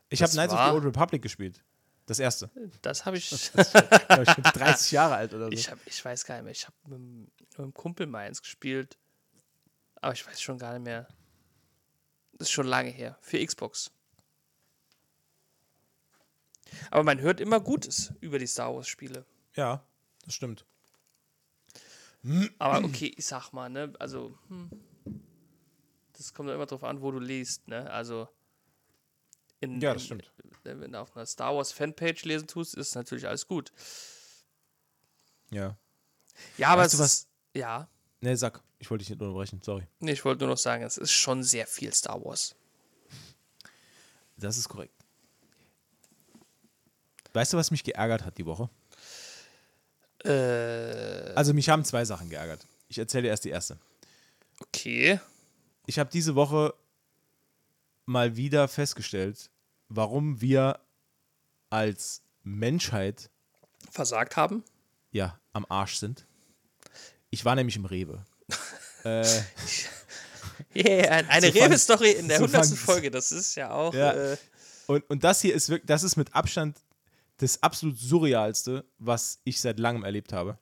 Ich 0.10 0.22
habe 0.22 0.32
Knights 0.32 0.54
of 0.54 0.60
the 0.60 0.72
Old 0.72 0.86
Republic 0.86 1.22
gespielt. 1.22 1.64
Das 2.06 2.20
erste. 2.20 2.50
Das 2.82 3.06
habe 3.06 3.18
ich. 3.18 3.30
Das, 3.54 3.72
das, 3.72 3.74
ich 4.28 4.36
bin 4.36 4.44
30 4.44 4.92
Jahre 4.92 5.16
alt 5.16 5.34
oder 5.34 5.46
so. 5.46 5.52
Ich, 5.52 5.70
hab, 5.70 5.80
ich 5.86 6.04
weiß 6.04 6.26
gar 6.26 6.36
nicht 6.36 6.44
mehr. 6.44 6.52
Ich 6.52 6.66
habe 6.66 6.76
mit, 6.88 7.40
mit 7.40 7.60
einem 7.60 7.74
Kumpel 7.74 8.08
mal 8.08 8.20
eins 8.20 8.42
gespielt. 8.42 8.98
Aber 9.96 10.14
ich 10.14 10.26
weiß 10.26 10.42
schon 10.42 10.58
gar 10.58 10.74
nicht 10.74 10.84
mehr. 10.84 11.08
Das 12.34 12.48
ist 12.48 12.52
schon 12.52 12.68
lange 12.68 12.90
her. 12.90 13.18
Für 13.22 13.44
Xbox. 13.46 13.92
Aber 16.90 17.04
man 17.04 17.20
hört 17.20 17.40
immer 17.40 17.60
Gutes 17.60 18.14
über 18.22 18.40
die 18.40 18.48
Star 18.48 18.74
Wars-Spiele. 18.74 19.26
Ja, 19.56 19.84
das 20.26 20.34
stimmt. 20.34 20.66
Aber 22.60 22.86
okay, 22.86 23.14
ich 23.16 23.26
sag 23.26 23.52
mal, 23.52 23.70
ne, 23.70 23.94
also. 24.00 24.38
Hm 24.48 24.70
das 26.22 26.34
kommt 26.34 26.50
ja 26.50 26.56
immer 26.56 26.68
drauf 26.68 26.84
an, 26.84 27.02
wo 27.02 27.12
du 27.12 27.20
liest, 27.20 27.68
ne? 27.68 27.90
Also 27.90 28.28
in, 29.60 29.82
ja, 29.82 29.94
das 29.94 30.06
stimmt. 30.06 30.32
In, 30.64 30.82
wenn 30.82 30.92
du 30.92 31.00
auf 31.00 31.16
einer 31.16 31.26
Star 31.26 31.56
Wars 31.56 31.72
Fanpage 31.72 32.26
lesen 32.26 32.48
tust, 32.48 32.76
ist 32.76 32.96
natürlich 32.96 33.28
alles 33.28 33.48
gut. 33.48 33.72
Ja. 35.50 35.78
Ja, 36.58 36.70
aber 36.70 36.84
weißt 36.84 36.94
es, 36.94 36.98
du 36.98 37.04
was? 37.04 37.28
Ja. 37.56 37.90
Ne, 38.22 38.38
sag. 38.38 38.62
Ich 38.80 38.90
wollte 38.90 39.04
dich 39.04 39.10
nicht 39.10 39.22
unterbrechen, 39.22 39.62
sorry. 39.64 39.88
Nee, 40.00 40.14
ich 40.14 40.26
wollte 40.26 40.44
nur 40.44 40.50
noch 40.50 40.58
sagen, 40.58 40.84
es 40.84 40.98
ist 40.98 41.12
schon 41.12 41.44
sehr 41.44 41.68
viel 41.68 41.94
Star 41.94 42.24
Wars. 42.24 42.56
Das 44.38 44.58
ist 44.58 44.70
korrekt. 44.70 45.01
Weißt 47.34 47.54
du, 47.54 47.58
was 47.58 47.72
mich 47.72 47.84
geärgert 47.84 48.26
hat 48.26 48.38
die 48.38 48.46
Woche? 48.46 48.70
Äh. 50.24 51.34
Also, 51.34 51.54
mich 51.54 51.70
haben 51.70 51.86
zwei 51.86 52.06
Sachen 52.06 52.30
geärgert. 52.30 52.66
Ich 52.88 52.98
erzähle 52.98 53.24
dir 53.24 53.30
erst 53.30 53.46
die 53.46 53.50
erste. 53.50 53.78
Okay 54.60 55.20
ich 55.86 56.00
habe 56.00 56.10
diese 56.10 56.36
Woche 56.36 56.74
mal 58.06 58.36
wieder 58.36 58.68
festgestellt, 58.68 59.50
warum 59.90 60.42
wir 60.42 60.80
als 61.70 62.22
Menschheit 62.44 63.30
versagt 63.90 64.36
haben. 64.36 64.64
Ja, 65.12 65.40
am 65.54 65.66
Arsch 65.70 65.96
sind. 65.96 66.26
Ich 67.30 67.46
war 67.46 67.56
nämlich 67.56 67.76
im 67.76 67.86
Rewe. 67.86 68.26
äh, 69.04 69.26
yeah, 70.76 71.26
eine 71.28 71.52
so 71.52 71.60
Rewe-Story 71.60 72.12
in 72.12 72.28
der 72.28 72.38
100. 72.38 72.68
Folge, 72.68 73.12
das 73.12 73.32
ist 73.32 73.56
ja 73.56 73.72
auch. 73.72 73.94
Ja. 73.94 74.14
Äh, 74.14 74.38
und, 74.88 75.10
und 75.10 75.24
das 75.24 75.42
hier 75.42 75.54
ist 75.54 75.70
wirklich, 75.70 75.88
das 75.88 76.04
ist 76.04 76.16
mit 76.16 76.34
Abstand 76.34 76.78
das 77.42 77.62
absolut 77.64 77.98
surrealste, 77.98 78.86
was 79.00 79.42
ich 79.44 79.60
seit 79.60 79.80
langem 79.80 80.04
erlebt 80.04 80.32
habe. 80.32 80.60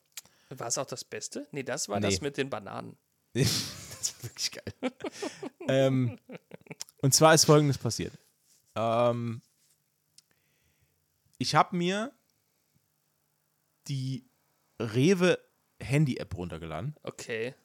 War 0.49 0.67
es 0.67 0.77
auch 0.77 0.85
das 0.85 1.03
Beste? 1.03 1.47
Nee, 1.51 1.63
das 1.63 1.89
war 1.89 1.99
nee. 1.99 2.07
das 2.07 2.21
mit 2.21 2.37
den 2.37 2.49
Bananen. 2.49 2.97
das 3.33 4.15
war 4.15 4.23
wirklich 4.23 4.51
geil. 4.51 4.73
ähm, 5.67 6.17
und 7.01 7.13
zwar 7.13 7.33
ist 7.33 7.45
folgendes 7.45 7.77
passiert. 7.77 8.13
Ähm, 8.75 9.41
ich 11.37 11.53
habe 11.53 11.75
mir 11.75 12.13
die 13.87 14.25
Rewe 14.79 15.37
Handy-App 15.81 16.37
runtergeladen. 16.37 16.95
Okay. 17.03 17.55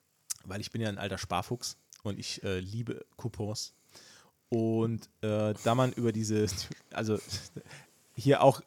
Weil 0.44 0.60
ich 0.60 0.72
bin 0.72 0.80
ja 0.80 0.88
ein 0.88 0.98
alter 0.98 1.18
Sparfuchs 1.18 1.76
und 2.02 2.18
ich 2.18 2.42
äh, 2.42 2.58
liebe 2.58 3.06
Coupons. 3.16 3.74
Und 4.48 5.08
äh, 5.22 5.54
da 5.62 5.74
man 5.74 5.92
über 5.92 6.10
diese, 6.12 6.46
also 6.92 7.18
hier 8.16 8.42
auch 8.42 8.60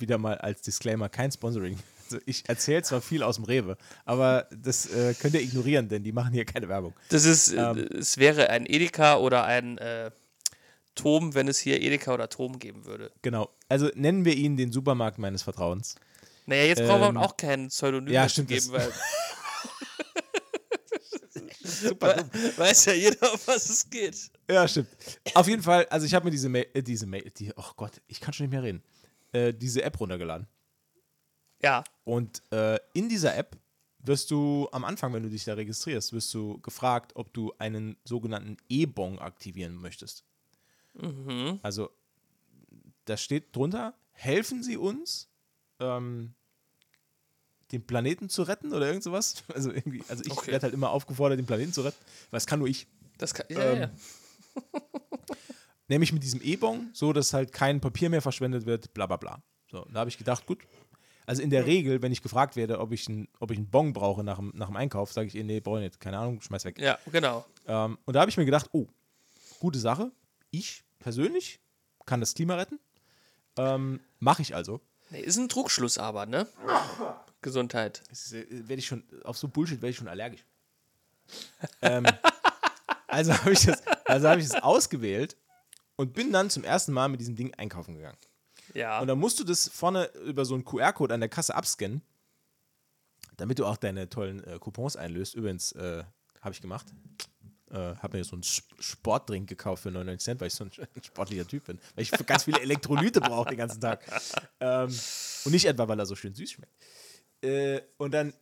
wieder 0.00 0.18
mal 0.18 0.38
als 0.38 0.62
Disclaimer 0.62 1.08
kein 1.08 1.30
Sponsoring 1.30 1.78
also 2.06 2.22
ich 2.26 2.48
erzähle 2.48 2.82
zwar 2.82 3.00
viel 3.00 3.22
aus 3.22 3.36
dem 3.36 3.44
Rewe, 3.44 3.76
aber 4.04 4.48
das 4.50 4.86
äh, 4.86 5.14
könnt 5.14 5.34
ihr 5.34 5.40
ignorieren, 5.40 5.88
denn 5.88 6.02
die 6.04 6.12
machen 6.12 6.32
hier 6.32 6.44
keine 6.44 6.68
Werbung. 6.68 6.94
Das 7.08 7.24
ist, 7.24 7.52
äh, 7.52 7.56
ähm, 7.56 7.88
es 7.98 8.18
wäre 8.18 8.50
ein 8.50 8.66
Edeka 8.66 9.16
oder 9.16 9.44
ein 9.44 9.78
äh, 9.78 10.10
Tom, 10.94 11.34
wenn 11.34 11.48
es 11.48 11.58
hier 11.58 11.82
Edeka 11.82 12.14
oder 12.14 12.28
Tom 12.28 12.58
geben 12.58 12.84
würde. 12.86 13.10
Genau. 13.22 13.50
Also 13.68 13.90
nennen 13.94 14.24
wir 14.24 14.34
ihn 14.34 14.56
den 14.56 14.72
Supermarkt 14.72 15.18
meines 15.18 15.42
Vertrauens. 15.42 15.96
Naja, 16.46 16.64
jetzt 16.64 16.80
ähm, 16.80 16.86
brauchen 16.86 17.14
wir 17.14 17.20
auch 17.20 17.36
keinen 17.36 17.68
Pseudonym 17.68 18.12
ja, 18.12 18.28
stimmt, 18.28 18.48
geben, 18.48 18.70
weil. 18.70 18.92
Super 21.64 22.14
dumm. 22.14 22.30
Weiß 22.56 22.84
ja 22.86 22.92
jeder, 22.92 23.32
auf 23.32 23.48
was 23.48 23.68
es 23.68 23.90
geht. 23.90 24.30
Ja, 24.48 24.66
stimmt. 24.66 24.88
Auf 25.34 25.48
jeden 25.48 25.62
Fall, 25.62 25.86
also 25.90 26.06
ich 26.06 26.14
habe 26.14 26.24
mir 26.24 26.30
diese 26.30 26.48
Mail, 26.48 26.66
äh, 26.72 26.82
diese 26.82 27.06
Mail, 27.06 27.30
die, 27.36 27.52
oh 27.56 27.72
Gott, 27.76 28.00
ich 28.06 28.20
kann 28.20 28.32
schon 28.32 28.44
nicht 28.46 28.52
mehr 28.52 28.62
reden. 28.62 28.82
Äh, 29.36 29.52
diese 29.52 29.82
App 29.82 30.00
runtergeladen. 30.00 30.46
Ja. 31.62 31.84
Und 32.04 32.42
äh, 32.52 32.78
in 32.94 33.08
dieser 33.08 33.36
App 33.36 33.56
wirst 33.98 34.30
du 34.30 34.68
am 34.72 34.84
Anfang, 34.84 35.12
wenn 35.12 35.22
du 35.22 35.30
dich 35.30 35.44
da 35.44 35.54
registrierst, 35.54 36.12
wirst 36.12 36.32
du 36.32 36.60
gefragt, 36.60 37.12
ob 37.16 37.32
du 37.32 37.52
einen 37.58 37.96
sogenannten 38.04 38.56
E-Bon 38.68 39.18
aktivieren 39.18 39.74
möchtest. 39.76 40.24
Mhm. 40.94 41.58
Also 41.62 41.90
da 43.04 43.16
steht 43.16 43.54
drunter, 43.54 43.94
helfen 44.12 44.62
Sie 44.62 44.76
uns, 44.76 45.28
ähm, 45.80 46.34
den 47.72 47.84
Planeten 47.84 48.28
zu 48.28 48.42
retten 48.44 48.72
oder 48.72 48.86
irgend 48.86 49.02
sowas. 49.02 49.42
Also 49.54 49.72
irgendwie, 49.72 50.02
also 50.08 50.22
ich 50.24 50.30
Okay. 50.30 50.52
werde 50.52 50.64
halt 50.64 50.74
immer 50.74 50.90
aufgefordert, 50.90 51.38
den 51.38 51.46
Planeten 51.46 51.72
zu 51.72 51.82
retten, 51.82 51.98
weil 52.30 52.36
das 52.38 52.46
kann 52.46 52.60
nur 52.60 52.68
ich. 52.68 52.86
Das 53.18 53.34
kann, 53.34 53.46
ja, 53.48 53.72
Ähm, 53.72 53.80
ja. 53.80 53.90
Nämlich 55.88 56.12
mit 56.12 56.22
diesem 56.22 56.40
E-Bon, 56.42 56.90
so 56.92 57.12
dass 57.12 57.32
halt 57.32 57.52
kein 57.52 57.80
Papier 57.80 58.10
mehr 58.10 58.22
verschwendet 58.22 58.66
wird, 58.66 58.92
bla 58.94 59.06
bla 59.06 59.16
bla. 59.16 59.42
So, 59.70 59.84
da 59.92 60.00
habe 60.00 60.10
ich 60.10 60.18
gedacht, 60.18 60.46
gut. 60.46 60.58
Also 61.26 61.42
in 61.42 61.50
der 61.50 61.66
Regel, 61.66 62.02
wenn 62.02 62.12
ich 62.12 62.22
gefragt 62.22 62.54
werde, 62.54 62.78
ob 62.78 62.92
ich, 62.92 63.08
ein, 63.08 63.26
ob 63.40 63.50
ich 63.50 63.58
einen 63.58 63.68
Bon 63.68 63.92
brauche 63.92 64.22
nach 64.22 64.36
dem, 64.36 64.52
nach 64.54 64.68
dem 64.68 64.76
Einkauf, 64.76 65.12
sage 65.12 65.26
ich, 65.28 65.34
eh, 65.34 65.42
nee, 65.42 65.58
brauche 65.60 65.78
ich 65.78 65.84
nicht, 65.84 66.00
keine 66.00 66.18
Ahnung, 66.18 66.40
schmeiß 66.40 66.64
weg. 66.64 66.78
Ja, 66.78 66.98
genau. 67.10 67.44
Ähm, 67.66 67.98
und 68.04 68.14
da 68.14 68.20
habe 68.20 68.30
ich 68.30 68.36
mir 68.36 68.44
gedacht, 68.44 68.68
oh, 68.72 68.86
gute 69.58 69.78
Sache. 69.80 70.12
Ich 70.52 70.84
persönlich 71.00 71.58
kann 72.04 72.20
das 72.20 72.34
Klima 72.34 72.54
retten. 72.54 72.78
Ähm, 73.56 73.98
Mache 74.20 74.42
ich 74.42 74.54
also. 74.54 74.80
Nee, 75.10 75.20
ist 75.20 75.36
ein 75.36 75.48
Trugschluss 75.48 75.98
aber, 75.98 76.26
ne? 76.26 76.46
Gesundheit. 77.42 78.02
Ist, 78.10 78.32
äh, 78.32 78.46
werde 78.68 78.78
ich 78.80 78.86
schon, 78.86 79.02
auf 79.24 79.36
so 79.36 79.48
Bullshit 79.48 79.82
werde 79.82 79.90
ich 79.90 79.96
schon 79.96 80.08
allergisch. 80.08 80.44
ähm, 81.82 82.06
also 83.08 83.32
habe 83.36 83.52
ich, 83.52 83.64
das- 83.64 83.82
also 84.04 84.28
hab 84.28 84.38
ich 84.38 84.48
das 84.48 84.62
ausgewählt 84.62 85.36
und 85.96 86.12
bin 86.12 86.32
dann 86.32 86.50
zum 86.50 86.64
ersten 86.64 86.92
Mal 86.92 87.08
mit 87.08 87.20
diesem 87.20 87.36
Ding 87.36 87.52
einkaufen 87.54 87.94
gegangen. 87.94 88.18
Ja. 88.74 89.00
Und 89.00 89.06
dann 89.08 89.18
musst 89.18 89.38
du 89.40 89.44
das 89.44 89.68
vorne 89.68 90.06
über 90.24 90.44
so 90.44 90.54
einen 90.54 90.64
QR-Code 90.64 91.14
an 91.14 91.20
der 91.20 91.28
Kasse 91.28 91.54
abscannen, 91.54 92.02
damit 93.36 93.58
du 93.58 93.66
auch 93.66 93.76
deine 93.76 94.08
tollen 94.08 94.42
äh, 94.44 94.58
Coupons 94.58 94.96
einlöst. 94.96 95.34
Übrigens, 95.34 95.72
äh, 95.72 96.04
habe 96.40 96.52
ich 96.54 96.60
gemacht. 96.60 96.86
Äh, 97.70 97.96
habe 97.96 98.16
mir 98.18 98.24
so 98.24 98.36
einen 98.36 98.42
Sp- 98.46 98.70
Sportdrink 98.78 99.48
gekauft 99.48 99.82
für 99.82 99.90
99 99.90 100.24
Cent, 100.24 100.40
weil 100.40 100.48
ich 100.48 100.54
so 100.54 100.64
ein 100.64 100.70
sportlicher 101.02 101.46
Typ 101.46 101.64
bin. 101.64 101.80
Weil 101.94 102.02
ich 102.02 102.10
ganz 102.26 102.44
viele 102.44 102.60
Elektrolyte 102.60 103.20
brauche 103.20 103.48
den 103.48 103.58
ganzen 103.58 103.80
Tag. 103.80 104.04
Ähm, 104.60 104.88
und 105.44 105.52
nicht 105.52 105.64
etwa, 105.64 105.88
weil 105.88 105.98
er 105.98 106.06
so 106.06 106.14
schön 106.14 106.34
süß 106.34 106.50
schmeckt. 106.52 106.72
Äh, 107.42 107.82
und 107.96 108.12
dann 108.12 108.34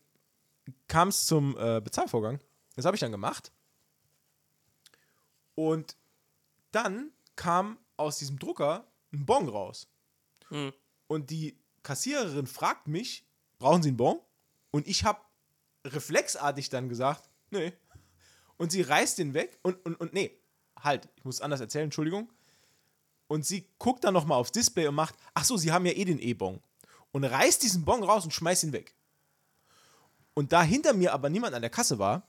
kam 0.88 1.08
es 1.08 1.26
zum 1.26 1.56
äh, 1.58 1.80
Bezahlvorgang. 1.80 2.38
Das 2.76 2.84
habe 2.84 2.96
ich 2.96 3.00
dann 3.00 3.12
gemacht. 3.12 3.50
Und 5.54 5.96
dann 6.72 7.10
kam 7.36 7.78
aus 7.96 8.18
diesem 8.18 8.38
Drucker 8.38 8.86
ein 9.12 9.26
Bon 9.26 9.48
raus. 9.48 9.88
Hm. 10.48 10.72
Und 11.06 11.30
die 11.30 11.58
Kassiererin 11.82 12.46
fragt 12.46 12.88
mich, 12.88 13.26
brauchen 13.58 13.82
Sie 13.82 13.90
einen 13.90 13.96
Bon? 13.96 14.20
Und 14.70 14.88
ich 14.88 15.04
habe 15.04 15.20
reflexartig 15.86 16.68
dann 16.70 16.88
gesagt, 16.88 17.28
nee. 17.50 17.72
Und 18.56 18.72
sie 18.72 18.82
reißt 18.82 19.18
den 19.18 19.34
weg 19.34 19.58
und, 19.62 19.84
und, 19.84 19.96
und 19.96 20.12
nee, 20.12 20.38
halt, 20.80 21.08
ich 21.16 21.24
muss 21.24 21.40
anders 21.40 21.60
erzählen, 21.60 21.84
Entschuldigung. 21.84 22.32
Und 23.26 23.44
sie 23.44 23.68
guckt 23.78 24.04
dann 24.04 24.14
nochmal 24.14 24.38
aufs 24.38 24.52
Display 24.52 24.86
und 24.86 24.94
macht, 24.94 25.14
ach 25.32 25.44
so, 25.44 25.56
Sie 25.56 25.72
haben 25.72 25.86
ja 25.86 25.92
eh 25.92 26.04
den 26.04 26.20
E-Bon. 26.20 26.60
Und 27.10 27.24
reißt 27.24 27.62
diesen 27.62 27.84
Bon 27.84 28.02
raus 28.02 28.24
und 28.24 28.32
schmeißt 28.32 28.64
ihn 28.64 28.72
weg. 28.72 28.94
Und 30.34 30.52
da 30.52 30.62
hinter 30.62 30.92
mir 30.92 31.12
aber 31.12 31.30
niemand 31.30 31.54
an 31.54 31.62
der 31.62 31.70
Kasse 31.70 31.98
war, 31.98 32.28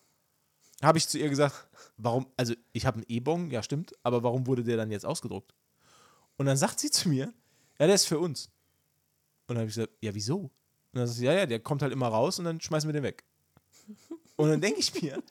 habe 0.81 0.97
ich 0.97 1.07
zu 1.07 1.17
ihr 1.17 1.29
gesagt, 1.29 1.67
warum, 1.97 2.27
also 2.37 2.53
ich 2.73 2.85
habe 2.85 2.97
einen 2.97 3.05
E-Bon, 3.07 3.51
ja 3.51 3.63
stimmt, 3.63 3.93
aber 4.03 4.23
warum 4.23 4.47
wurde 4.47 4.63
der 4.63 4.77
dann 4.77 4.91
jetzt 4.91 5.05
ausgedruckt? 5.05 5.53
Und 6.37 6.45
dann 6.45 6.57
sagt 6.57 6.79
sie 6.79 6.91
zu 6.91 7.09
mir, 7.09 7.33
ja, 7.79 7.87
der 7.87 7.95
ist 7.95 8.05
für 8.05 8.19
uns. 8.19 8.49
Und 9.47 9.55
dann 9.55 9.57
habe 9.59 9.69
ich 9.69 9.75
gesagt, 9.75 9.93
ja, 10.01 10.13
wieso? 10.13 10.37
Und 10.37 10.51
dann 10.93 11.07
sagt 11.07 11.19
sie, 11.19 11.25
ja, 11.25 11.33
ja, 11.33 11.45
der 11.45 11.59
kommt 11.59 11.81
halt 11.81 11.93
immer 11.93 12.07
raus 12.07 12.39
und 12.39 12.45
dann 12.45 12.59
schmeißen 12.59 12.87
wir 12.87 12.93
den 12.93 13.03
weg. 13.03 13.23
Und 14.37 14.49
dann 14.49 14.59
denke 14.59 14.81
ich 14.81 15.01
mir, 15.01 15.23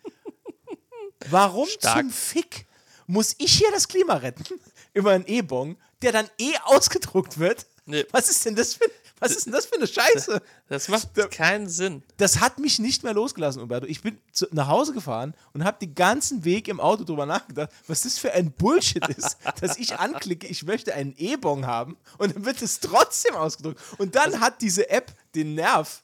warum 1.28 1.66
Stark. 1.68 1.98
zum 1.98 2.10
Fick 2.10 2.66
muss 3.06 3.34
ich 3.36 3.52
hier 3.52 3.70
das 3.70 3.86
Klima 3.86 4.14
retten 4.14 4.44
über 4.94 5.10
einen 5.10 5.26
E-Bon, 5.26 5.76
der 6.00 6.12
dann 6.12 6.30
eh 6.38 6.54
ausgedruckt 6.64 7.38
wird? 7.38 7.66
Nee. 7.84 8.06
Was 8.12 8.30
ist 8.30 8.46
denn 8.46 8.56
das 8.56 8.74
für, 8.74 8.90
was 9.20 9.32
ist 9.32 9.46
denn 9.46 9.52
das 9.52 9.66
für 9.66 9.76
eine 9.76 9.86
Scheiße? 9.86 10.42
Das 10.68 10.88
macht 10.88 11.14
keinen 11.30 11.68
Sinn. 11.68 12.02
Das 12.16 12.40
hat 12.40 12.58
mich 12.58 12.78
nicht 12.78 13.04
mehr 13.04 13.14
losgelassen, 13.14 13.62
Umberto. 13.62 13.86
Ich 13.86 14.02
bin 14.02 14.18
zu, 14.32 14.46
nach 14.50 14.68
Hause 14.68 14.92
gefahren 14.92 15.34
und 15.52 15.64
habe 15.64 15.78
den 15.78 15.94
ganzen 15.94 16.44
Weg 16.44 16.68
im 16.68 16.80
Auto 16.80 17.04
drüber 17.04 17.24
nachgedacht, 17.24 17.70
was 17.86 18.02
das 18.02 18.18
für 18.18 18.32
ein 18.32 18.52
Bullshit 18.52 19.06
ist, 19.08 19.38
dass 19.60 19.78
ich 19.78 19.98
anklicke, 19.98 20.46
ich 20.46 20.64
möchte 20.64 20.94
einen 20.94 21.14
E-Bon 21.16 21.66
haben 21.66 21.96
und 22.18 22.34
dann 22.34 22.44
wird 22.44 22.60
es 22.60 22.80
trotzdem 22.80 23.34
ausgedruckt. 23.36 23.80
Und 23.98 24.14
dann 24.14 24.40
hat 24.40 24.60
diese 24.60 24.90
App 24.90 25.12
den 25.34 25.54
Nerv, 25.54 26.02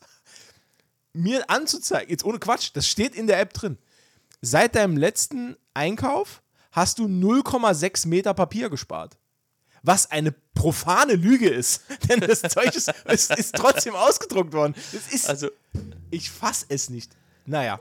mir 1.12 1.50
anzuzeigen, 1.50 2.10
jetzt 2.10 2.24
ohne 2.24 2.38
Quatsch, 2.38 2.70
das 2.72 2.86
steht 2.86 3.14
in 3.16 3.26
der 3.26 3.40
App 3.40 3.52
drin. 3.52 3.78
Seit 4.40 4.76
deinem 4.76 4.96
letzten 4.96 5.56
Einkauf 5.74 6.42
hast 6.72 6.98
du 6.98 7.06
0,6 7.06 8.06
Meter 8.08 8.32
Papier 8.32 8.70
gespart. 8.70 9.18
Was 9.82 10.10
eine 10.10 10.32
profane 10.54 11.14
Lüge 11.14 11.48
ist. 11.48 11.82
Denn 12.08 12.20
das 12.20 12.42
Zeug 12.42 12.74
ist, 12.74 12.88
ist, 13.06 13.30
ist 13.36 13.54
trotzdem 13.54 13.94
ausgedruckt 13.94 14.52
worden. 14.52 14.74
Das 14.92 15.12
ist, 15.12 15.28
Also, 15.28 15.50
ich 16.10 16.30
fass 16.30 16.66
es 16.68 16.90
nicht. 16.90 17.16
Naja, 17.46 17.80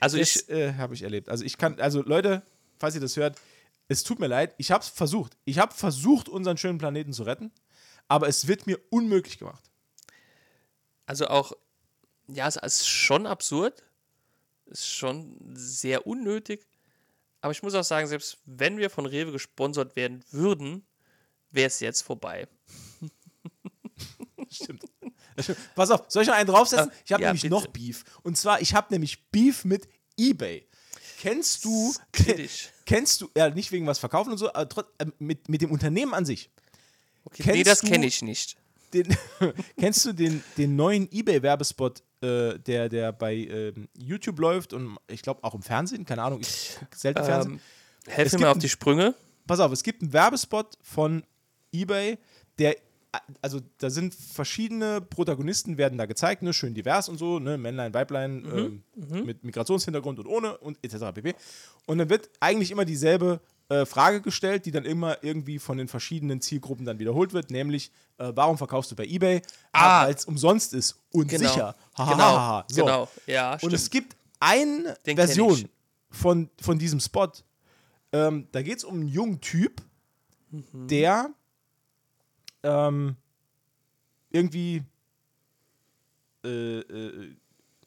also 0.00 0.18
das 0.18 0.36
ich, 0.36 0.48
äh, 0.48 0.74
habe 0.74 0.94
ich 0.94 1.02
erlebt. 1.02 1.28
Also 1.28 1.44
ich 1.44 1.58
kann, 1.58 1.80
also 1.80 2.02
Leute, 2.02 2.42
falls 2.78 2.94
ihr 2.94 3.00
das 3.00 3.16
hört, 3.16 3.38
es 3.88 4.02
tut 4.02 4.18
mir 4.18 4.26
leid, 4.26 4.54
ich 4.58 4.70
habe 4.70 4.82
es 4.82 4.88
versucht. 4.88 5.36
Ich 5.44 5.58
habe 5.58 5.72
versucht, 5.74 6.28
unseren 6.28 6.56
schönen 6.56 6.78
Planeten 6.78 7.12
zu 7.12 7.22
retten, 7.22 7.52
aber 8.08 8.28
es 8.28 8.48
wird 8.48 8.66
mir 8.66 8.78
unmöglich 8.90 9.38
gemacht. 9.38 9.62
also 11.06 11.28
auch, 11.28 11.52
ja, 12.28 12.48
es 12.48 12.56
ist 12.56 12.88
schon 12.88 13.26
absurd. 13.26 13.84
Ist 14.66 14.88
schon 14.88 15.38
sehr 15.54 16.08
unnötig. 16.08 16.66
Aber 17.40 17.52
ich 17.52 17.62
muss 17.62 17.74
auch 17.74 17.84
sagen, 17.84 18.08
selbst 18.08 18.38
wenn 18.44 18.78
wir 18.78 18.90
von 18.90 19.06
Rewe 19.06 19.30
gesponsert 19.30 19.94
werden 19.94 20.24
würden, 20.32 20.84
wäre 21.50 21.66
es 21.66 21.80
jetzt 21.80 22.02
vorbei. 22.02 22.48
Stimmt. 24.50 24.84
Pass 25.74 25.90
auf, 25.90 26.04
soll 26.08 26.22
ich 26.22 26.28
noch 26.28 26.34
einen 26.34 26.48
draufsetzen? 26.48 26.90
Ich 27.04 27.12
habe 27.12 27.22
ja, 27.22 27.28
nämlich 27.28 27.42
bitte. 27.42 27.54
noch 27.54 27.66
Beef. 27.66 28.04
Und 28.22 28.38
zwar, 28.38 28.60
ich 28.60 28.74
habe 28.74 28.88
nämlich 28.90 29.28
Beef 29.30 29.64
mit 29.64 29.88
eBay. 30.16 30.66
Kennst 31.18 31.64
du, 31.64 31.94
Kritisch. 32.12 32.70
kennst 32.84 33.20
du, 33.20 33.30
ja, 33.36 33.50
nicht 33.50 33.72
wegen 33.72 33.86
was 33.86 33.98
verkaufen 33.98 34.32
und 34.32 34.38
so, 34.38 34.48
aber 34.48 34.68
trotz, 34.68 34.86
äh, 34.98 35.06
mit, 35.18 35.48
mit 35.48 35.62
dem 35.62 35.70
Unternehmen 35.70 36.14
an 36.14 36.24
sich. 36.24 36.50
Okay, 37.24 37.42
Kennst 37.42 37.56
nee, 37.56 37.64
das 37.64 37.80
kenne 37.82 38.06
ich 38.06 38.22
nicht. 38.22 38.56
Den, 38.92 39.16
kennst 39.78 40.04
du 40.04 40.12
den, 40.12 40.42
den 40.56 40.76
neuen 40.76 41.10
eBay-Werbespot, 41.10 42.02
äh, 42.20 42.58
der, 42.58 42.88
der 42.88 43.12
bei 43.12 43.34
ähm, 43.34 43.88
YouTube 43.96 44.38
läuft 44.38 44.72
und 44.72 44.96
ich 45.08 45.22
glaube 45.22 45.42
auch 45.42 45.54
im 45.54 45.62
Fernsehen? 45.62 46.04
Keine 46.04 46.22
Ahnung, 46.22 46.40
ich 46.40 46.76
gucke 46.78 46.96
selten 46.96 47.24
Fernsehen. 47.24 47.60
Ähm, 48.06 48.12
helf 48.12 48.32
Es 48.32 48.38
mir 48.38 48.50
auf 48.50 48.58
die 48.58 48.68
Sprünge. 48.68 49.14
Pass 49.46 49.60
auf, 49.60 49.72
es 49.72 49.82
gibt 49.82 50.02
einen 50.02 50.12
Werbespot 50.12 50.78
von 50.82 51.24
eBay, 51.82 52.18
der, 52.58 52.76
also 53.40 53.60
da 53.78 53.88
sind 53.90 54.14
verschiedene 54.14 55.00
Protagonisten, 55.00 55.78
werden 55.78 55.98
da 55.98 56.06
gezeigt, 56.06 56.42
ne, 56.42 56.52
schön 56.52 56.74
divers 56.74 57.08
und 57.08 57.18
so, 57.18 57.38
ne, 57.38 57.56
Männlein, 57.58 57.94
Weiblein, 57.94 58.82
ähm, 58.96 59.24
mit 59.24 59.42
Migrationshintergrund 59.44 60.18
und 60.18 60.26
ohne 60.26 60.58
und 60.58 60.78
etc. 60.82 61.12
pp. 61.14 61.34
Und 61.86 61.98
dann 61.98 62.10
wird 62.10 62.28
eigentlich 62.40 62.70
immer 62.70 62.84
dieselbe 62.84 63.40
äh, 63.68 63.84
Frage 63.86 64.20
gestellt, 64.20 64.64
die 64.66 64.70
dann 64.70 64.84
immer 64.84 65.22
irgendwie 65.24 65.58
von 65.58 65.76
den 65.78 65.88
verschiedenen 65.88 66.40
Zielgruppen 66.40 66.84
dann 66.86 66.98
wiederholt 66.98 67.32
wird, 67.32 67.50
nämlich, 67.50 67.90
äh, 68.18 68.30
warum 68.34 68.58
verkaufst 68.58 68.90
du 68.92 68.96
bei 68.96 69.04
eBay? 69.06 69.42
Ah. 69.72 70.06
weil 70.06 70.14
es 70.14 70.24
umsonst 70.24 70.72
ist 70.74 71.00
und 71.12 71.28
Genau. 71.28 71.48
sicher. 71.48 71.74
Ha, 71.98 72.04
genau, 72.12 72.18
ha, 72.22 72.48
ha. 72.48 72.64
So. 72.70 72.84
genau. 72.84 73.08
Ja, 73.26 73.52
Und 73.54 73.58
stimmt. 73.60 73.72
es 73.74 73.90
gibt 73.90 74.16
eine 74.38 74.96
Den 75.06 75.16
Version 75.16 75.68
von, 76.10 76.48
von 76.60 76.78
diesem 76.78 77.00
Spot. 77.00 77.30
Ähm, 78.12 78.46
da 78.52 78.62
geht 78.62 78.78
es 78.78 78.84
um 78.84 78.94
einen 79.00 79.08
jungen 79.08 79.40
Typ, 79.40 79.82
der 80.72 81.30
ähm, 82.66 83.16
irgendwie 84.30 84.82
äh, 86.44 86.80
äh, 86.80 87.36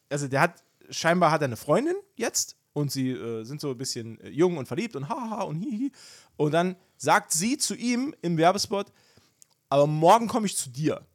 also 0.10 0.28
der 0.28 0.42
hat 0.42 0.64
scheinbar 0.90 1.32
hat 1.32 1.42
er 1.42 1.46
eine 1.46 1.58
Freundin 1.58 1.96
jetzt 2.16 2.58
und 2.74 2.92
sie 2.92 3.12
äh, 3.12 3.44
sind 3.44 3.62
so 3.62 3.72
ein 3.72 3.78
bisschen 3.78 4.20
äh, 4.22 4.30
jung 4.30 4.58
und 4.58 4.68
verliebt 4.68 4.96
und 4.96 5.10
haha 5.10 5.44
und 5.44 5.58
hihi 5.58 5.92
und 6.38 6.54
dann 6.54 6.76
sagt 6.98 7.32
sie 7.32 7.58
zu 7.58 7.76
ihm 7.76 8.16
im 8.22 8.38
Werbespot 8.38 8.92
aber 9.70 9.86
morgen 9.88 10.28
komme 10.28 10.48
ich 10.48 10.58
zu 10.58 10.70
dir. 10.70 11.06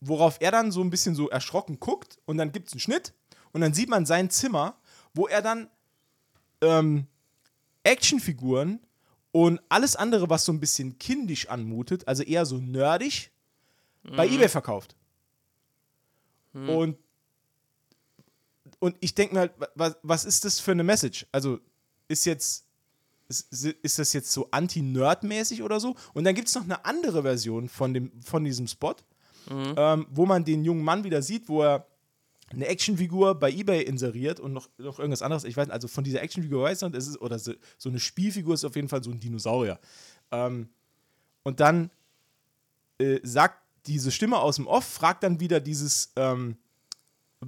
Worauf 0.00 0.38
er 0.40 0.50
dann 0.50 0.72
so 0.72 0.80
ein 0.80 0.90
bisschen 0.90 1.14
so 1.14 1.28
erschrocken 1.28 1.78
guckt 1.78 2.18
und 2.24 2.38
dann 2.38 2.52
gibt 2.52 2.68
es 2.68 2.72
einen 2.72 2.80
Schnitt 2.80 3.12
und 3.52 3.60
dann 3.60 3.74
sieht 3.74 3.88
man 3.88 4.06
sein 4.06 4.30
Zimmer, 4.30 4.78
wo 5.12 5.26
er 5.26 5.42
dann 5.42 5.68
ähm, 6.62 7.06
Actionfiguren 7.82 8.80
und 9.32 9.60
alles 9.68 9.96
andere, 9.96 10.28
was 10.28 10.44
so 10.44 10.52
ein 10.52 10.60
bisschen 10.60 10.98
kindisch 10.98 11.48
anmutet, 11.48 12.06
also 12.08 12.22
eher 12.22 12.46
so 12.46 12.58
nerdig, 12.58 13.30
bei 14.16 14.26
eBay 14.26 14.48
verkauft. 14.48 14.96
Und, 16.68 16.96
und 18.78 18.96
ich 19.00 19.14
denke 19.14 19.34
mir 19.34 19.40
halt, 19.40 19.52
was, 19.74 19.96
was 20.02 20.24
ist 20.24 20.44
das 20.44 20.58
für 20.58 20.72
eine 20.72 20.82
Message? 20.84 21.26
Also 21.32 21.60
ist 22.08 22.24
jetzt 22.26 22.64
ist, 23.28 23.64
ist 23.64 23.98
das 23.98 24.12
jetzt 24.12 24.32
so 24.32 24.48
anti-Nerd-mäßig 24.50 25.62
oder 25.62 25.78
so? 25.78 25.94
Und 26.14 26.24
dann 26.24 26.34
gibt 26.34 26.48
es 26.48 26.54
noch 26.56 26.64
eine 26.64 26.84
andere 26.84 27.22
Version 27.22 27.68
von, 27.68 27.94
dem, 27.94 28.10
von 28.20 28.42
diesem 28.42 28.66
Spot, 28.66 28.96
ähm, 29.48 30.06
wo 30.10 30.26
man 30.26 30.44
den 30.44 30.64
jungen 30.64 30.82
Mann 30.82 31.04
wieder 31.04 31.22
sieht, 31.22 31.48
wo 31.48 31.62
er 31.62 31.86
eine 32.52 32.66
Actionfigur 32.66 33.36
bei 33.36 33.50
eBay 33.50 33.82
inseriert 33.82 34.40
und 34.40 34.52
noch, 34.52 34.68
noch 34.78 34.98
irgendwas 34.98 35.22
anderes. 35.22 35.44
Ich 35.44 35.56
weiß 35.56 35.68
nicht, 35.68 35.74
also 35.74 35.88
von 35.88 36.04
dieser 36.04 36.22
Actionfigur 36.22 36.64
weiß 36.64 36.82
ich 36.82 36.90
nicht, 36.90 37.20
oder 37.20 37.38
so, 37.38 37.52
so 37.78 37.88
eine 37.88 38.00
Spielfigur 38.00 38.54
ist 38.54 38.64
auf 38.64 38.74
jeden 38.74 38.88
Fall 38.88 39.02
so 39.04 39.10
ein 39.10 39.20
Dinosaurier. 39.20 39.78
Ähm, 40.32 40.68
und 41.42 41.60
dann 41.60 41.90
äh, 42.98 43.20
sagt 43.22 43.60
diese 43.86 44.10
Stimme 44.10 44.38
aus 44.38 44.56
dem 44.56 44.66
Off, 44.66 44.84
fragt 44.84 45.22
dann 45.22 45.40
wieder 45.40 45.60
dieses, 45.60 46.12
ähm, 46.16 46.56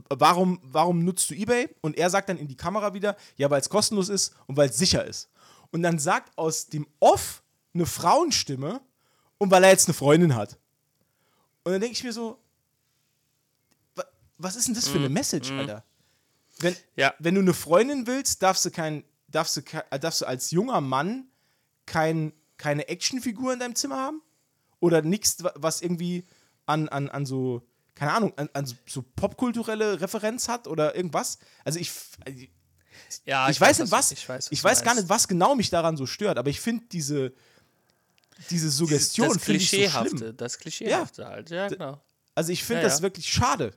warum, 0.09 0.61
warum 0.63 1.05
nutzt 1.05 1.31
du 1.31 1.35
eBay? 1.35 1.69
Und 1.81 1.97
er 1.97 2.09
sagt 2.09 2.29
dann 2.29 2.39
in 2.39 2.49
die 2.49 2.57
Kamera 2.57 2.95
wieder, 2.95 3.17
ja, 3.37 3.51
weil 3.51 3.61
es 3.61 3.69
kostenlos 3.69 4.09
ist 4.09 4.35
und 4.47 4.57
weil 4.57 4.71
es 4.71 4.79
sicher 4.79 5.05
ist. 5.05 5.29
Und 5.71 5.83
dann 5.83 5.99
sagt 5.99 6.37
aus 6.39 6.67
dem 6.67 6.87
Off 7.01 7.43
eine 7.75 7.87
Frauenstimme 7.87 8.81
und 9.39 9.51
weil 9.51 9.65
er 9.65 9.71
jetzt 9.71 9.89
eine 9.89 9.95
Freundin 9.95 10.35
hat. 10.35 10.59
Und 11.65 11.73
dann 11.73 11.81
denke 11.81 11.97
ich 11.97 12.05
mir 12.05 12.13
so, 12.13 12.39
was 14.43 14.57
ist 14.57 14.69
denn 14.69 14.75
das 14.75 14.89
für 14.89 14.99
eine 14.99 15.09
Message, 15.09 15.51
Alter? 15.53 15.85
Wenn, 16.59 16.77
Ja. 16.97 17.15
wenn 17.19 17.35
du 17.35 17.41
eine 17.41 17.55
Freundin 17.55 18.07
willst, 18.07 18.43
darfst 18.43 18.65
du 18.65 18.71
kein, 18.71 19.05
darfst 19.29 19.57
du, 19.57 19.61
äh, 19.91 19.99
darfst 19.99 20.21
du 20.21 20.27
als 20.27 20.51
junger 20.51 20.81
Mann 20.81 21.27
kein, 21.87 22.33
keine 22.57 22.89
Actionfigur 22.89 23.53
in 23.53 23.59
deinem 23.61 23.75
Zimmer 23.75 23.97
haben? 23.97 24.23
Oder 24.81 25.03
nichts, 25.03 25.39
was 25.55 25.81
irgendwie 25.81 26.25
an, 26.67 26.89
an, 26.89 27.09
an 27.09 27.25
so, 27.27 27.63
keine 27.95 28.13
Ahnung, 28.13 28.33
an, 28.37 28.49
an 28.53 28.67
so- 28.87 29.03
popkulturelle 29.17 30.01
Referenz 30.01 30.49
hat 30.49 30.67
oder 30.67 30.95
irgendwas? 30.95 31.39
Also 31.65 31.79
ich, 31.79 31.91
ich, 32.27 32.51
Ja, 33.25 33.49
ich 33.49 33.61
weiß 33.61 33.79
nicht 33.81 33.91
was, 33.91 34.13
Ich 34.13 34.29
weiß, 34.29 34.49
ich 34.51 34.61
du 34.61 34.65
weiß 34.65 34.83
gar 34.83 34.95
nicht, 34.95 35.09
was 35.09 35.27
genau 35.29 35.55
mich 35.55 35.71
daran 35.71 35.97
so 35.97 36.07
stört, 36.07 36.39
aber 36.39 36.51
ich 36.51 36.61
finde 36.61 36.85
diese, 36.93 37.33
diese 38.51 38.71
Suggestion 38.71 39.29
das 39.35 39.43
finde 39.43 39.59
ich 39.59 39.71
so 39.71 39.77
Klischeehafte, 39.77 40.17
schlimm. 40.19 40.37
das 40.37 40.59
Klischeehafte 40.59 41.27
halt, 41.27 41.51
ja, 41.51 41.69
genau. 41.69 42.01
Also 42.35 42.51
ich 42.53 42.65
finde 42.65 42.83
Ja, 42.83 42.89
das 42.89 42.99
ja. 42.99 43.03
wirklich 43.03 43.31
schade, 43.31 43.73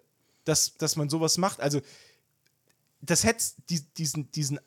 dass, 0.46 0.78
dass 0.78 0.96
man 0.96 1.10
sowas 1.10 1.38
macht. 1.38 1.60
Also 1.60 1.82
das 3.02 3.24
hätte 3.24 3.44
die, 3.70 3.82
diesen, 3.98 4.32
diesen 4.32 4.60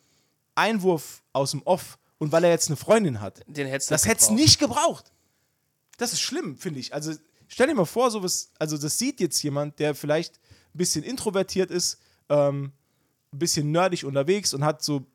Einwurf 0.55 1.23
aus 1.33 1.53
dem 1.53 1.63
Off 1.63 1.99
und 2.19 2.33
weil 2.33 2.45
er 2.45 2.51
jetzt 2.51 2.69
eine 2.69 2.77
Freundin 2.77 3.21
hat, 3.21 3.43
Den 3.47 3.67
hättest 3.69 3.91
du 3.91 3.95
das 3.95 4.07
hätte 4.07 4.23
es 4.23 4.31
nicht 4.31 4.59
gebraucht. 4.59 5.13
Das 5.97 6.13
ist 6.13 6.21
schlimm, 6.21 6.57
finde 6.57 6.81
ich. 6.81 6.93
Also 6.93 7.13
stell 7.47 7.69
dir 7.69 7.75
mal 7.75 7.85
vor, 7.85 8.11
sowas, 8.11 8.51
also 8.59 8.77
das 8.77 8.99
sieht 8.99 9.21
jetzt 9.21 9.43
jemand, 9.43 9.79
der 9.79 9.95
vielleicht 9.95 10.37
ein 10.75 10.79
bisschen 10.79 11.05
introvertiert 11.05 11.71
ist, 11.71 11.99
ähm, 12.29 12.73
ein 13.33 13.39
bisschen 13.39 13.71
nerdig 13.73 14.05
unterwegs 14.05 14.55
und 14.55 14.65
hat 14.65 14.83
so 14.83 15.07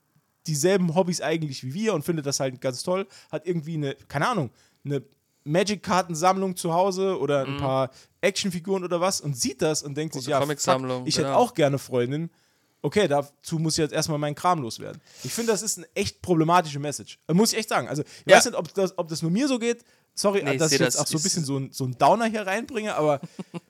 dieselben 0.47 0.93
Hobbys 0.95 1.21
eigentlich 1.21 1.63
wie 1.63 1.73
wir 1.73 1.93
und 1.93 2.03
findet 2.03 2.25
das 2.25 2.39
halt 2.39 2.59
ganz 2.59 2.83
toll, 2.83 3.07
hat 3.31 3.45
irgendwie 3.45 3.75
eine, 3.75 3.95
keine 3.95 4.27
Ahnung, 4.27 4.49
eine 4.83 5.03
Magic-Kartensammlung 5.45 6.55
zu 6.55 6.73
Hause 6.73 7.19
oder 7.19 7.45
ein 7.45 7.57
paar 7.57 7.89
Actionfiguren 8.21 8.83
oder 8.83 9.01
was 9.01 9.21
und 9.21 9.37
sieht 9.37 9.61
das 9.61 9.83
und 9.83 9.95
denkt 9.95 10.13
sich, 10.13 10.23
Große 10.25 10.31
ja, 10.31 10.41
fuck, 10.41 11.07
ich 11.07 11.15
hätte 11.17 11.27
genau. 11.27 11.37
auch 11.37 11.53
gerne 11.53 11.77
Freundin. 11.77 12.29
Okay, 12.81 13.07
dazu 13.07 13.59
muss 13.59 13.73
ich 13.75 13.77
jetzt 13.77 13.93
erstmal 13.93 14.17
meinen 14.19 14.35
Kram 14.35 14.61
loswerden. 14.61 15.01
Ich 15.23 15.33
finde, 15.33 15.53
das 15.53 15.61
ist 15.61 15.77
eine 15.77 15.87
echt 15.95 16.21
problematische 16.21 16.79
Message. 16.79 17.17
Äh, 17.27 17.33
Muss 17.33 17.53
ich 17.53 17.59
echt 17.59 17.69
sagen. 17.69 17.87
Also, 17.87 18.01
ich 18.03 18.09
Ja. 18.31 18.35
weiß 18.37 18.45
nicht, 18.45 18.55
ob 18.55 18.73
das, 18.73 18.97
ob 18.97 19.07
das 19.07 19.21
nur 19.21 19.31
mir 19.31 19.47
so 19.47 19.57
geht. 19.57 19.85
Sorry, 20.15 20.43
Nee, 20.43 20.51
ich 20.53 20.57
dass 20.59 20.71
ich 20.73 20.77
seh 20.79 20.83
jetzt 20.83 20.95
das. 20.95 21.01
auch 21.01 21.07
so 21.07 21.13
ein 21.15 21.17
Ich- 21.17 21.23
bisschen 21.23 21.45
so, 21.45 21.57
ein- 21.57 21.71
so 21.71 21.85
einen 21.85 21.97
Downer 21.97 22.25
hier 22.25 22.45
reinbringe, 22.45 22.93
aber 22.95 23.21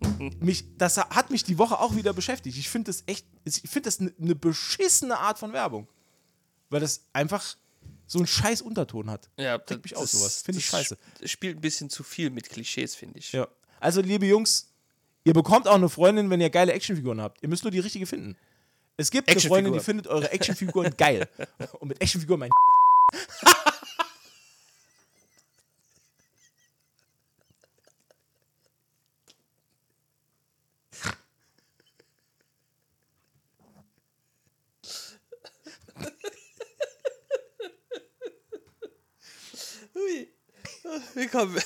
mich, 0.39 0.65
das 0.77 0.97
hat 0.97 1.29
mich 1.29 1.43
die 1.43 1.59
Woche 1.59 1.79
auch 1.79 1.95
wieder 1.95 2.11
beschäftigt. 2.13 2.57
Ich 2.57 2.69
finde 2.69 2.89
das 2.91 3.03
echt, 3.05 3.25
ich 3.45 3.61
finde 3.69 3.87
das 3.87 3.99
eine 3.99 4.11
ne 4.17 4.33
beschissene 4.35 5.17
Art 5.19 5.37
von 5.37 5.53
Werbung. 5.53 5.87
Weil 6.71 6.79
das 6.81 7.05
einfach 7.13 7.55
so 8.13 8.19
einen 8.19 8.27
scheiß 8.27 8.61
Unterton 8.61 9.09
hat. 9.09 9.29
Ja, 9.37 9.55
Regt 9.55 9.83
mich 9.83 9.91
das- 9.91 10.01
auf 10.01 10.09
sowas. 10.09 10.41
Finde 10.41 10.59
ich 10.59 10.69
das 10.69 10.79
scheiße. 10.79 10.97
sp- 11.19 11.27
Spielt 11.27 11.57
ein 11.57 11.61
bisschen 11.61 11.89
zu 11.89 12.03
viel 12.03 12.29
mit 12.29 12.49
Klischees, 12.49 12.95
finde 12.95 13.19
ich. 13.19 13.33
Ja. 13.33 13.47
Also, 13.79 13.99
liebe 14.01 14.25
Jungs, 14.25 14.69
ihr 15.25 15.33
bekommt 15.33 15.67
auch 15.67 15.75
eine 15.75 15.89
Freundin, 15.89 16.29
wenn 16.29 16.39
ihr 16.39 16.49
geile 16.49 16.71
Actionfiguren 16.73 17.19
habt. 17.21 17.43
Ihr 17.43 17.49
müsst 17.49 17.63
nur 17.63 17.71
die 17.71 17.79
richtige 17.79 18.05
finden. 18.05 18.37
Es 18.95 19.11
gibt 19.11 19.27
eine. 19.27 19.39
Freundin, 19.41 19.73
die 19.73 19.79
findet 19.79 20.07
eure 20.07 20.31
Actionfiguren 20.31 20.95
geil. 20.95 21.27
Und 21.79 21.89
mit 21.89 22.01
Actionfiguren 22.01 22.39
mein 22.39 22.49
Wie 41.15 41.27
kommen 41.27 41.55
wir. 41.55 41.63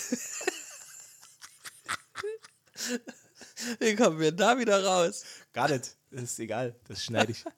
Wie 3.79 3.95
kommen 3.95 4.19
wir 4.19 4.31
da 4.31 4.57
wieder 4.57 4.83
raus? 4.83 5.23
Gar 5.53 5.69
nicht. 5.69 5.95
Das 6.11 6.23
ist 6.23 6.39
egal. 6.39 6.75
Das 6.87 7.03
schneide 7.03 7.31
ich. 7.31 7.43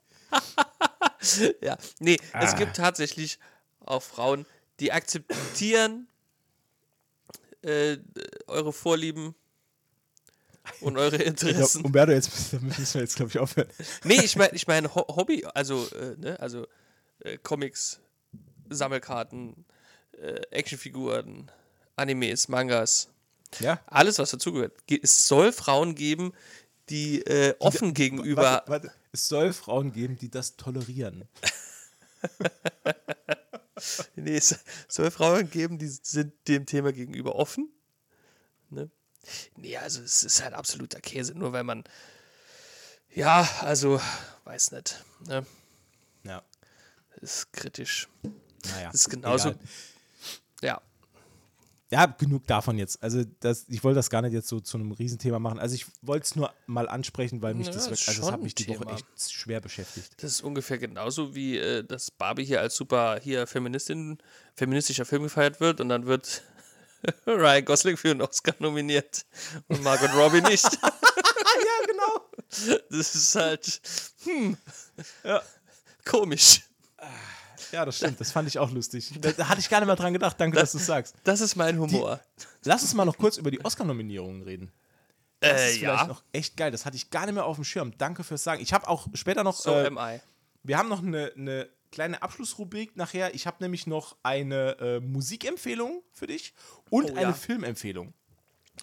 Ja, 1.61 1.77
nee, 1.99 2.15
es 2.39 2.53
Ah. 2.53 2.55
gibt 2.55 2.77
tatsächlich 2.77 3.39
auch 3.81 4.01
Frauen, 4.01 4.45
die 4.79 4.93
akzeptieren 4.93 6.07
äh, 7.61 7.97
eure 8.47 8.71
Vorlieben 8.71 9.35
und 10.79 10.97
eure 10.97 11.17
Ich 11.21 11.23
glaub, 11.35 11.49
Interessen. 11.51 11.83
Umberto, 11.83 12.13
jetzt 12.13 12.53
müssen 12.53 12.93
wir 12.93 13.01
jetzt, 13.01 13.17
glaube 13.17 13.31
ich, 13.31 13.37
aufhören. 13.37 13.67
Nee, 14.05 14.21
ich 14.23 14.37
meine, 14.37 14.53
ich 14.55 14.65
mein 14.65 14.95
Ho 14.95 15.05
Hobby, 15.13 15.43
also, 15.53 15.85
äh, 15.89 16.15
ne, 16.17 16.39
also 16.39 16.65
äh, 17.19 17.37
Comics, 17.37 17.99
Sammelkarten, 18.69 19.65
äh, 20.13 20.39
Actionfiguren, 20.51 21.51
Animes, 21.99 22.47
Mangas, 22.47 23.09
Ja? 23.59 23.79
alles, 23.87 24.17
was 24.19 24.31
dazugehört. 24.31 24.87
Ge- 24.87 24.99
Es 25.01 25.27
soll 25.27 25.51
Frauen 25.51 25.95
geben, 25.95 26.33
die 26.89 27.21
äh, 27.21 27.55
offen 27.59 27.93
gegenüber. 27.93 28.41
Warte, 28.65 28.71
warte. 28.71 28.91
Es 29.11 29.27
soll 29.27 29.53
Frauen 29.53 29.91
geben, 29.91 30.17
die 30.17 30.29
das 30.29 30.55
tolerieren. 30.55 31.27
Nee, 34.15 34.35
es 34.35 34.59
soll 34.89 35.09
Frauen 35.09 35.49
geben, 35.49 35.77
die 35.77 35.87
sind 35.87 36.33
dem 36.49 36.65
Thema 36.65 36.91
gegenüber 36.91 37.35
offen. 37.35 37.71
Ne? 38.69 38.89
Nee, 39.55 39.77
also 39.77 40.01
es 40.01 40.23
ist 40.23 40.43
halt 40.43 40.53
absoluter 40.53 40.99
Käse, 40.99 41.33
nur 41.33 41.53
weil 41.53 41.63
man. 41.63 41.85
Ja, 43.15 43.47
also, 43.61 44.01
weiß 44.43 44.71
nicht. 44.73 45.03
Ne? 45.27 45.45
Ja. 46.23 46.43
Ist 47.21 47.53
kritisch. 47.53 48.09
Naja. 48.71 48.91
Das 48.91 49.01
ist 49.01 49.09
genauso. 49.09 49.49
Egal. 49.49 49.59
Ja. 50.61 50.81
Ja, 51.91 52.05
genug 52.05 52.45
davon 52.45 52.77
jetzt. 52.77 53.01
Also 53.01 53.23
das, 53.39 53.65
ich 53.67 53.83
wollte 53.83 53.95
das 53.95 54.11
gar 54.11 54.21
nicht 54.21 54.33
jetzt 54.33 54.47
so 54.47 54.59
zu 54.59 54.77
einem 54.77 54.91
Riesenthema 54.91 55.39
machen. 55.39 55.57
Also 55.57 55.73
ich 55.73 55.87
wollte 56.03 56.25
es 56.25 56.35
nur 56.35 56.53
mal 56.67 56.87
ansprechen, 56.87 57.41
weil 57.41 57.55
mich 57.55 57.65
Ja, 57.65 57.73
das, 57.73 57.85
wirklich- 57.89 58.07
also 58.07 58.21
das 58.21 58.31
hat 58.31 58.43
mich 58.43 58.53
die 58.53 58.65
ein 58.67 58.75
Woche 58.75 58.85
Thema. 58.85 58.93
echt 58.95 59.31
schwer 59.31 59.59
beschäftigt. 59.59 60.13
Das 60.21 60.31
ist 60.31 60.41
ungefähr 60.41 60.77
genauso 60.77 61.33
wie 61.33 61.57
äh, 61.57 61.83
dass 61.83 62.11
Barbie 62.11 62.45
hier 62.45 62.61
als 62.61 62.75
super 62.75 63.19
hier 63.21 63.47
Feministin, 63.47 64.19
feministischer 64.55 65.05
Film 65.05 65.23
gefeiert 65.23 65.59
wird 65.61 65.81
und 65.81 65.89
dann 65.89 66.05
wird 66.05 66.43
Ryan 67.25 67.65
Gosling 67.65 67.97
für 67.97 68.11
einen 68.11 68.21
Oscar 68.21 68.53
nominiert 68.59 69.25
und 69.67 69.81
Margot 69.81 70.13
Robbie 70.13 70.41
nicht. 70.41 70.65
ja, 70.83 71.87
genau. 71.87 72.79
Das 72.91 73.15
ist 73.15 73.33
halt 73.35 73.81
hm, 74.25 74.57
Ja. 75.23 75.41
komisch. 76.05 76.61
Ja, 77.71 77.85
das 77.85 77.97
stimmt. 77.97 78.19
Das 78.19 78.31
fand 78.31 78.47
ich 78.47 78.59
auch 78.59 78.71
lustig. 78.71 79.13
Da, 79.21 79.31
da 79.31 79.49
hatte 79.49 79.59
ich 79.59 79.69
gar 79.69 79.79
nicht 79.79 79.87
mal 79.87 79.95
dran 79.95 80.13
gedacht. 80.13 80.39
Danke, 80.39 80.57
dass 80.57 80.71
du 80.71 80.77
es 80.77 80.85
sagst. 80.85 81.15
Das 81.23 81.41
ist 81.41 81.55
mein 81.55 81.79
Humor. 81.79 82.19
Lass 82.63 82.81
uns 82.83 82.93
mal 82.93 83.05
noch 83.05 83.17
kurz 83.17 83.37
über 83.37 83.51
die 83.51 83.63
Oscar-Nominierungen 83.63 84.43
reden. 84.43 84.71
Das 85.39 85.61
äh, 85.61 85.69
ist 85.71 85.77
vielleicht 85.79 86.01
ja. 86.01 86.07
noch 86.07 86.23
echt 86.31 86.57
geil. 86.57 86.71
Das 86.71 86.85
hatte 86.85 86.95
ich 86.95 87.09
gar 87.09 87.25
nicht 87.25 87.35
mehr 87.35 87.45
auf 87.45 87.55
dem 87.55 87.63
Schirm. 87.63 87.97
Danke 87.97 88.23
fürs 88.23 88.43
Sagen. 88.43 88.61
Ich 88.61 88.73
habe 88.73 88.87
auch 88.87 89.07
später 89.13 89.43
noch. 89.43 89.55
So 89.55 89.71
äh, 89.71 89.87
am 89.87 89.97
I. 89.97 90.19
wir 90.63 90.77
haben 90.77 90.89
noch 90.89 91.01
eine, 91.01 91.31
eine 91.35 91.69
kleine 91.91 92.21
Abschlussrubrik 92.21 92.95
nachher. 92.95 93.33
Ich 93.33 93.47
habe 93.47 93.57
nämlich 93.61 93.87
noch 93.87 94.17
eine 94.23 94.77
äh, 94.79 94.99
Musikempfehlung 94.99 96.03
für 96.11 96.27
dich 96.27 96.53
und 96.89 97.05
Oh, 97.11 97.15
eine 97.15 97.21
ja. 97.21 97.33
Filmempfehlung. 97.33 98.13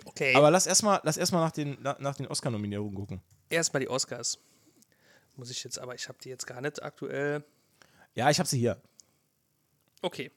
Okay. 0.05 0.34
Aber 0.34 0.51
lass 0.51 0.66
erstmal 0.66 1.01
lass 1.05 1.16
erst 1.16 1.32
mal 1.32 1.41
nach 1.41 1.53
den, 1.53 1.78
nach 1.80 2.16
den 2.16 2.26
Oscar-Nominierungen 2.26 2.95
gucken. 2.95 3.22
Erstmal 3.49 3.80
die 3.80 3.89
Oscars. 3.89 4.39
Muss 5.37 5.51
ich 5.51 5.62
jetzt, 5.64 5.78
aber 5.78 5.95
ich 5.95 6.09
habe 6.09 6.18
die 6.22 6.30
jetzt 6.30 6.47
gar 6.47 6.61
nicht 6.61 6.82
aktuell. 6.82 7.45
Ja, 8.16 8.28
ich 8.30 8.38
habe 8.38 8.48
sie 8.48 8.58
hier. 8.58 8.82
Okay. 10.02 10.32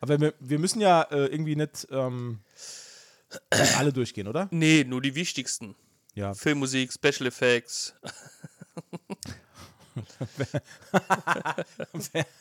Aber 0.00 0.20
wir, 0.20 0.34
wir 0.40 0.58
müssen 0.58 0.80
ja 0.80 1.02
äh, 1.02 1.26
irgendwie 1.26 1.56
nicht 1.56 1.88
ähm, 1.90 2.40
alle 3.76 3.92
durchgehen, 3.92 4.28
oder? 4.28 4.48
Nee, 4.50 4.84
nur 4.84 5.00
die 5.00 5.14
wichtigsten. 5.14 5.74
Ja. 6.14 6.34
Filmmusik, 6.34 6.92
Special 6.92 7.26
Effects, 7.26 7.94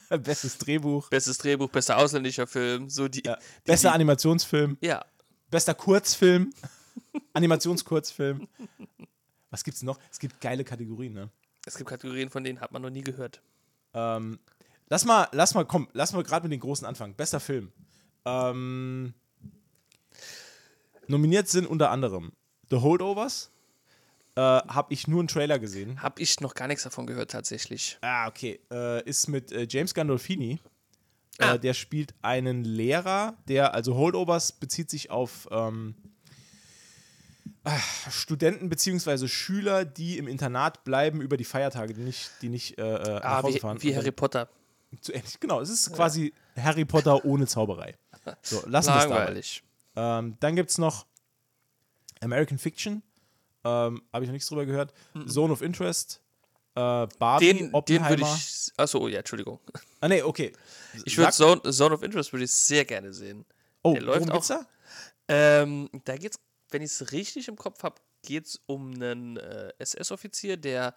Bestes 0.24 0.58
Drehbuch, 0.58 1.10
bestes 1.10 1.38
Drehbuch, 1.38 1.70
bester 1.70 1.98
ausländischer 1.98 2.48
Film, 2.48 2.90
so 2.90 3.08
die. 3.08 3.24
ja. 3.26 3.38
bester 3.64 3.90
die, 3.90 3.96
Animationsfilm, 3.96 4.78
Ja, 4.82 5.06
bester 5.50 5.74
Kurzfilm, 5.74 6.54
Animationskurzfilm. 7.34 8.48
Was 9.50 9.64
gibt's 9.64 9.82
noch? 9.84 10.00
Es 10.12 10.20
gibt 10.20 10.42
geile 10.42 10.64
Kategorien, 10.64 11.14
ne? 11.14 11.30
es 11.66 11.76
gibt 11.76 11.90
Kategorien, 11.90 12.30
von 12.30 12.44
denen 12.44 12.62
hat 12.62 12.72
man 12.72 12.82
noch 12.82 12.90
nie 12.90 13.02
gehört. 13.02 13.42
Ähm, 13.98 14.40
Lass 14.90 15.04
mal, 15.04 15.28
lass 15.34 15.54
mal, 15.54 15.66
komm, 15.66 15.90
lass 15.94 16.14
mal 16.14 16.24
gerade 16.24 16.44
mit 16.44 16.54
den 16.54 16.62
großen 16.62 16.88
anfangen. 16.88 17.14
Bester 17.14 17.40
Film. 17.40 17.72
Ähm, 18.26 19.14
nominiert 21.08 21.50
sind 21.50 21.68
unter 21.68 21.92
anderem 21.92 22.32
The 22.70 22.78
Holdovers. 22.78 23.52
Äh, 24.36 24.42
hab 24.42 24.92
ich 24.92 25.08
nur 25.08 25.20
einen 25.20 25.28
Trailer 25.28 25.60
gesehen. 25.60 26.02
Hab 26.02 26.20
ich 26.20 26.40
noch 26.40 26.54
gar 26.54 26.68
nichts 26.68 26.84
davon 26.84 27.06
gehört, 27.06 27.32
tatsächlich. 27.32 27.98
Ah, 28.02 28.28
okay. 28.28 28.60
Äh, 28.72 29.04
ist 29.04 29.28
mit 29.28 29.52
äh, 29.52 29.68
James 29.70 29.94
Gandolfini. 29.94 30.60
Ah. 31.40 31.56
Äh, 31.56 31.60
der 31.60 31.74
spielt 31.74 32.14
einen 32.22 32.64
Lehrer, 32.64 33.38
der, 33.48 33.74
also 33.74 33.96
Holdovers 33.96 34.54
bezieht 34.54 34.90
sich 34.90 35.12
auf 35.12 35.48
ähm, 35.52 35.96
ah, 36.00 36.10
Studenten 38.10 38.70
bzw. 38.70 39.28
Schüler, 39.28 39.86
die 39.86 40.18
im 40.18 40.28
Internat 40.28 40.84
bleiben 40.84 41.22
über 41.22 41.38
die 41.38 41.44
Feiertage, 41.44 41.94
die 41.94 42.02
nicht, 42.02 42.30
die 42.42 42.50
nicht 42.50 42.78
äh, 42.78 42.82
äh, 42.84 43.14
nach 43.16 43.24
Ah, 43.24 43.44
Hause 43.44 43.56
wie, 43.56 43.60
fahren. 43.60 43.82
wie 43.84 43.96
Harry 43.96 44.12
Potter. 44.12 44.50
zu 45.02 45.14
ähnlich. 45.14 45.40
Genau, 45.40 45.60
es 45.62 45.70
ist 45.70 45.92
quasi 45.94 46.34
Harry 46.56 46.86
Potter 46.86 47.24
ohne 47.26 47.46
Zauberei. 47.48 47.96
So, 48.42 48.62
lassen 48.68 48.90
wir 48.94 48.98
es 48.98 49.04
dabei. 49.04 49.16
Langweilig. 49.18 49.64
Ähm, 49.96 50.38
dann 50.40 50.56
gibt 50.56 50.70
es 50.70 50.78
noch 50.78 51.06
American 52.22 52.58
Fiction. 52.58 53.02
Ähm, 53.64 54.02
Habe 54.14 54.24
ich 54.26 54.30
noch 54.30 54.34
nichts 54.34 54.48
drüber 54.50 54.66
gehört. 54.66 54.94
Zone 55.28 55.52
of 55.54 55.62
Interest. 55.62 56.22
Äh, 56.76 57.08
Barbie, 57.20 57.48
Den, 57.48 57.58
den 57.58 57.74
Oppenheimer. 57.74 58.10
würde 58.10 58.24
ich. 58.24 58.72
Achso, 58.78 59.08
ja, 59.08 59.20
Entschuldigung. 59.20 59.60
Ah, 60.00 60.08
nee, 60.08 60.22
okay. 60.22 60.54
Ich 61.06 61.18
würde 61.18 61.32
Zone, 61.32 61.62
Zone 61.72 61.96
of 61.96 62.04
Interest 62.04 62.32
würde 62.32 62.46
ich 62.46 62.52
sehr 62.52 62.86
gerne 62.86 63.12
sehen. 63.14 63.46
Oh, 63.82 63.94
der 63.94 64.04
läuft 64.04 64.20
worum 64.28 64.34
geht's 64.34 64.48
da? 64.48 64.66
Ähm, 65.30 65.90
da 66.06 66.16
geht's, 66.18 66.40
wenn 66.72 66.82
ich 66.82 66.92
es 66.92 67.12
richtig 67.12 67.48
im 67.48 67.56
Kopf 67.56 67.84
habe, 67.84 67.96
geht 68.24 68.46
es 68.48 68.62
um 68.66 68.94
einen 68.94 69.38
äh, 69.38 69.72
SS-Offizier, 69.80 70.58
der 70.58 70.94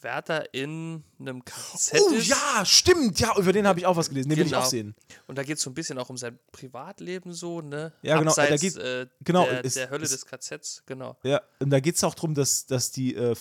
Wärter 0.00 0.52
in 0.52 1.02
einem 1.18 1.42
KZ 1.44 1.94
Oh 2.00 2.12
ist. 2.14 2.26
ja, 2.28 2.62
stimmt. 2.66 3.18
Ja, 3.20 3.34
über 3.38 3.52
den 3.54 3.66
habe 3.66 3.78
ich 3.78 3.86
auch 3.86 3.96
was 3.96 4.08
gelesen. 4.10 4.28
Den 4.28 4.36
will 4.38 4.44
ich 4.46 4.50
Genau. 4.52 4.62
auch 4.62 4.68
sehen. 4.68 4.94
Und 5.28 5.38
da 5.38 5.42
geht 5.44 5.56
es 5.56 5.62
so 5.62 5.70
ein 5.70 5.74
bisschen 5.74 5.98
auch 5.98 6.10
um 6.10 6.18
sein 6.18 6.38
Privatleben 6.52 7.32
so, 7.32 7.62
ne? 7.62 7.92
Ja, 8.02 8.18
genau, 8.18 8.34
da 8.34 8.42
Abseits, 8.42 8.60
geht- 8.60 8.76
äh, 8.76 9.06
genau, 9.22 9.44
der, 9.46 9.64
es- 9.64 9.74
der 9.74 9.88
Hölle 9.90 10.04
es- 10.04 10.10
des 10.10 10.26
KZs, 10.26 10.82
genau. 10.84 11.16
Ja, 11.22 11.40
und 11.58 11.70
da 11.70 11.80
geht 11.80 11.94
es 11.96 12.04
auch 12.04 12.14
darum, 12.14 12.34
dass, 12.34 12.66
dass 12.66 12.90
die 12.90 13.14
äh, 13.14 13.34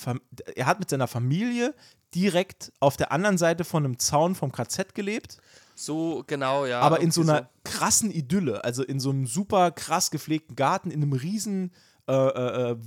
er 0.56 0.66
hat 0.66 0.80
mit 0.80 0.90
seiner 0.90 1.08
Familie 1.08 1.74
direkt 2.16 2.72
auf 2.80 2.96
der 2.96 3.12
anderen 3.12 3.38
Seite 3.38 3.66
von 3.66 3.84
einem 3.84 4.00
Zaun 4.00 4.34
vom 4.36 4.52
KZ 4.52 4.94
gelebt, 4.96 5.40
So, 5.76 6.24
genau, 6.28 6.66
ja. 6.66 6.80
aber 6.82 7.00
in 7.02 7.12
so 7.12 7.22
einer 7.22 7.50
krassen 7.64 8.12
Idylle, 8.12 8.64
also 8.64 8.84
in 8.84 9.00
so 9.00 9.10
einem 9.10 9.26
super 9.28 9.72
krass 9.72 10.12
gepflegten 10.12 10.56
Garten, 10.56 10.92
in 10.92 11.02
einem 11.02 11.14
riesen, 11.14 11.72
äh, 12.08 12.14
äh, 12.14 12.72
äh, 12.72 12.78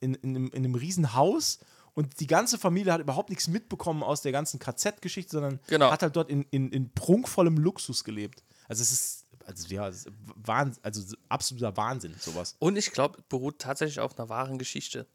in, 0.00 0.14
in, 0.14 0.30
einem, 0.36 0.46
in 0.48 0.56
einem 0.64 0.74
riesen 0.74 1.14
Haus. 1.14 1.58
Und 1.94 2.20
die 2.20 2.26
ganze 2.26 2.56
Familie 2.58 2.92
hat 2.92 3.00
überhaupt 3.02 3.28
nichts 3.28 3.48
mitbekommen 3.48 4.02
aus 4.02 4.22
der 4.22 4.32
ganzen 4.32 4.58
KZ-Geschichte, 4.58 5.30
sondern 5.32 5.60
Genau. 5.66 5.90
hat 5.90 6.02
halt 6.02 6.16
dort 6.16 6.30
in, 6.30 6.42
in, 6.50 6.70
in 6.70 6.90
prunkvollem 6.92 7.58
Luxus 7.58 8.02
gelebt. 8.02 8.42
Also 8.66 8.80
es 8.82 8.92
ist, 8.92 9.26
also 9.44 9.68
ja, 9.68 9.86
es 9.88 10.06
ist 10.06 10.12
Wahn, 10.36 10.74
also 10.82 11.14
absoluter 11.28 11.76
Wahnsinn, 11.76 12.14
sowas. 12.18 12.56
Und 12.58 12.76
ich 12.76 12.92
glaube, 12.92 13.18
beruht 13.28 13.58
tatsächlich 13.58 14.00
auf 14.00 14.18
einer 14.18 14.28
wahren 14.30 14.56
Geschichte. 14.58 15.06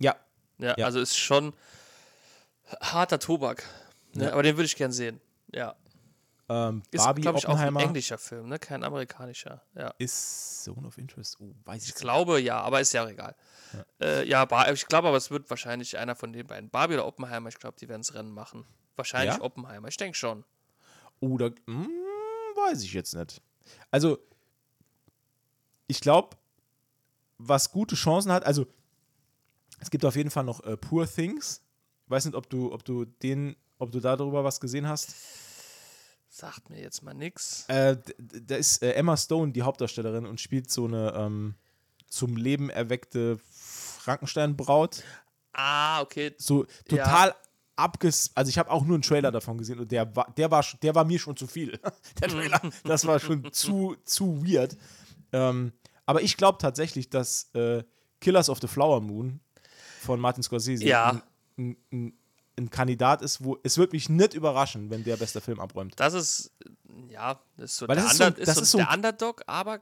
Ja, 0.00 0.16
Ja, 0.58 0.74
Ja. 0.76 0.86
also 0.86 0.98
ist 1.00 1.16
schon 1.16 1.52
harter 2.80 3.18
Tobak. 3.20 3.62
Ne? 4.14 4.32
Aber 4.32 4.42
den 4.42 4.56
würde 4.56 4.66
ich 4.66 4.76
gern 4.76 4.92
sehen. 4.92 5.20
Ja. 5.52 5.76
Ähm, 6.48 6.82
Ist, 6.90 7.02
Barbie, 7.04 7.22
glaube 7.22 7.38
ich, 7.38 7.46
auch 7.46 7.50
ein 7.50 7.54
Oppenheimer. 7.68 7.80
englischer 7.82 8.18
Film, 8.18 8.48
ne? 8.48 8.58
Kein 8.58 8.84
amerikanischer. 8.84 9.62
Ja. 9.74 9.94
Ist 9.98 10.64
Zone 10.64 10.86
of 10.86 10.98
Interest? 10.98 11.38
Oh, 11.40 11.54
weiß 11.64 11.82
ich 11.82 11.88
Ich 11.88 11.94
nicht. 11.94 12.00
glaube 12.02 12.40
ja, 12.40 12.60
aber 12.60 12.80
ist 12.80 12.92
ja 12.92 13.08
egal. 13.08 13.34
Ja, 13.72 14.06
äh, 14.06 14.28
ja 14.28 14.72
ich 14.72 14.86
glaube 14.86 15.08
aber, 15.08 15.16
es 15.16 15.30
wird 15.30 15.48
wahrscheinlich 15.48 15.96
einer 15.98 16.14
von 16.14 16.32
den 16.32 16.46
beiden. 16.46 16.68
Barbie 16.70 16.94
oder 16.94 17.06
Oppenheimer, 17.06 17.48
ich 17.48 17.58
glaube, 17.58 17.76
die 17.80 17.88
werden 17.88 18.02
das 18.02 18.14
Rennen 18.14 18.32
machen. 18.32 18.66
Wahrscheinlich 18.96 19.36
Ja? 19.36 19.42
Oppenheimer, 19.42 19.88
ich 19.88 19.96
denke 19.96 20.16
schon. 20.16 20.44
Oder, 21.20 21.50
hm, 21.66 21.88
weiß 22.56 22.82
ich 22.82 22.92
jetzt 22.92 23.14
nicht. 23.14 23.40
Also, 23.90 24.18
ich 25.86 26.00
glaube, 26.00 26.36
was 27.38 27.70
gute 27.70 27.94
Chancen 27.94 28.30
hat, 28.32 28.44
also, 28.44 28.66
es 29.80 29.90
gibt 29.90 30.04
auf 30.04 30.16
jeden 30.16 30.30
Fall 30.30 30.44
noch 30.44 30.62
äh, 30.64 30.76
Poor 30.76 31.06
Things. 31.06 31.62
Weiß 32.06 32.24
nicht, 32.26 32.34
ob 32.34 32.48
du, 32.50 32.72
ob 32.72 32.84
du 32.84 33.06
den, 33.06 33.56
ob 33.78 33.90
du 33.90 34.00
darüber 34.00 34.44
was 34.44 34.60
gesehen 34.60 34.86
hast. 34.88 35.14
Sagt 36.36 36.68
mir 36.68 36.80
jetzt 36.80 37.04
mal 37.04 37.14
nix. 37.14 37.64
Äh, 37.68 37.96
da 38.18 38.56
ist 38.56 38.82
äh, 38.82 38.90
Emma 38.94 39.16
Stone 39.16 39.52
die 39.52 39.62
Hauptdarstellerin 39.62 40.26
und 40.26 40.40
spielt 40.40 40.68
so 40.68 40.86
eine 40.86 41.14
ähm, 41.16 41.54
zum 42.08 42.36
Leben 42.36 42.70
erweckte 42.70 43.38
Frankenstein-Braut. 43.38 45.04
Ah, 45.52 46.00
okay. 46.00 46.34
so 46.38 46.66
total 46.88 47.36
abges. 47.76 48.32
Also 48.34 48.48
ich 48.48 48.58
habe 48.58 48.68
auch 48.72 48.84
nur 48.84 48.96
einen 48.96 49.02
Trailer 49.02 49.30
davon 49.30 49.58
gesehen 49.58 49.78
und 49.78 49.92
der 49.92 50.16
war, 50.16 50.34
der 50.36 50.50
war, 50.50 50.64
der 50.82 50.96
war 50.96 51.04
mir 51.04 51.20
schon 51.20 51.36
zu 51.36 51.46
viel. 51.46 51.78
der 52.20 52.28
Trailer, 52.28 52.60
das 52.84 53.06
war 53.06 53.20
schon 53.20 53.52
zu, 53.52 53.94
zu 54.04 54.44
weird. 54.44 54.76
Ähm, 55.32 55.72
aber 56.04 56.20
ich 56.22 56.36
glaube 56.36 56.58
tatsächlich, 56.58 57.10
dass 57.10 57.54
äh, 57.54 57.84
Killers 58.20 58.50
of 58.50 58.58
the 58.60 58.66
Flower 58.66 59.00
Moon 59.00 59.38
von 60.00 60.18
Martin 60.18 60.42
Scorsese 60.42 60.84
Ja. 60.84 61.10
ein, 61.10 61.22
ein, 61.56 61.76
ein, 61.92 62.18
ein 62.56 62.70
Kandidat 62.70 63.22
ist, 63.22 63.44
wo 63.44 63.58
es 63.62 63.78
wird 63.78 63.92
mich 63.92 64.08
nicht 64.08 64.34
überraschen, 64.34 64.90
wenn 64.90 65.04
der 65.04 65.16
bester 65.16 65.40
Film 65.40 65.60
abräumt. 65.60 65.94
Das 65.96 66.14
ist, 66.14 66.52
ja, 67.08 67.40
das 67.56 67.72
ist 67.72 67.76
so, 67.78 67.88
Weil 67.88 67.96
der, 67.96 68.04
das 68.04 68.12
ist 68.12 68.18
so 68.18 68.30
das 68.30 68.56
ist 68.58 68.70
so 68.70 68.78
der 68.78 68.90
Underdog, 68.90 69.42
aber 69.46 69.80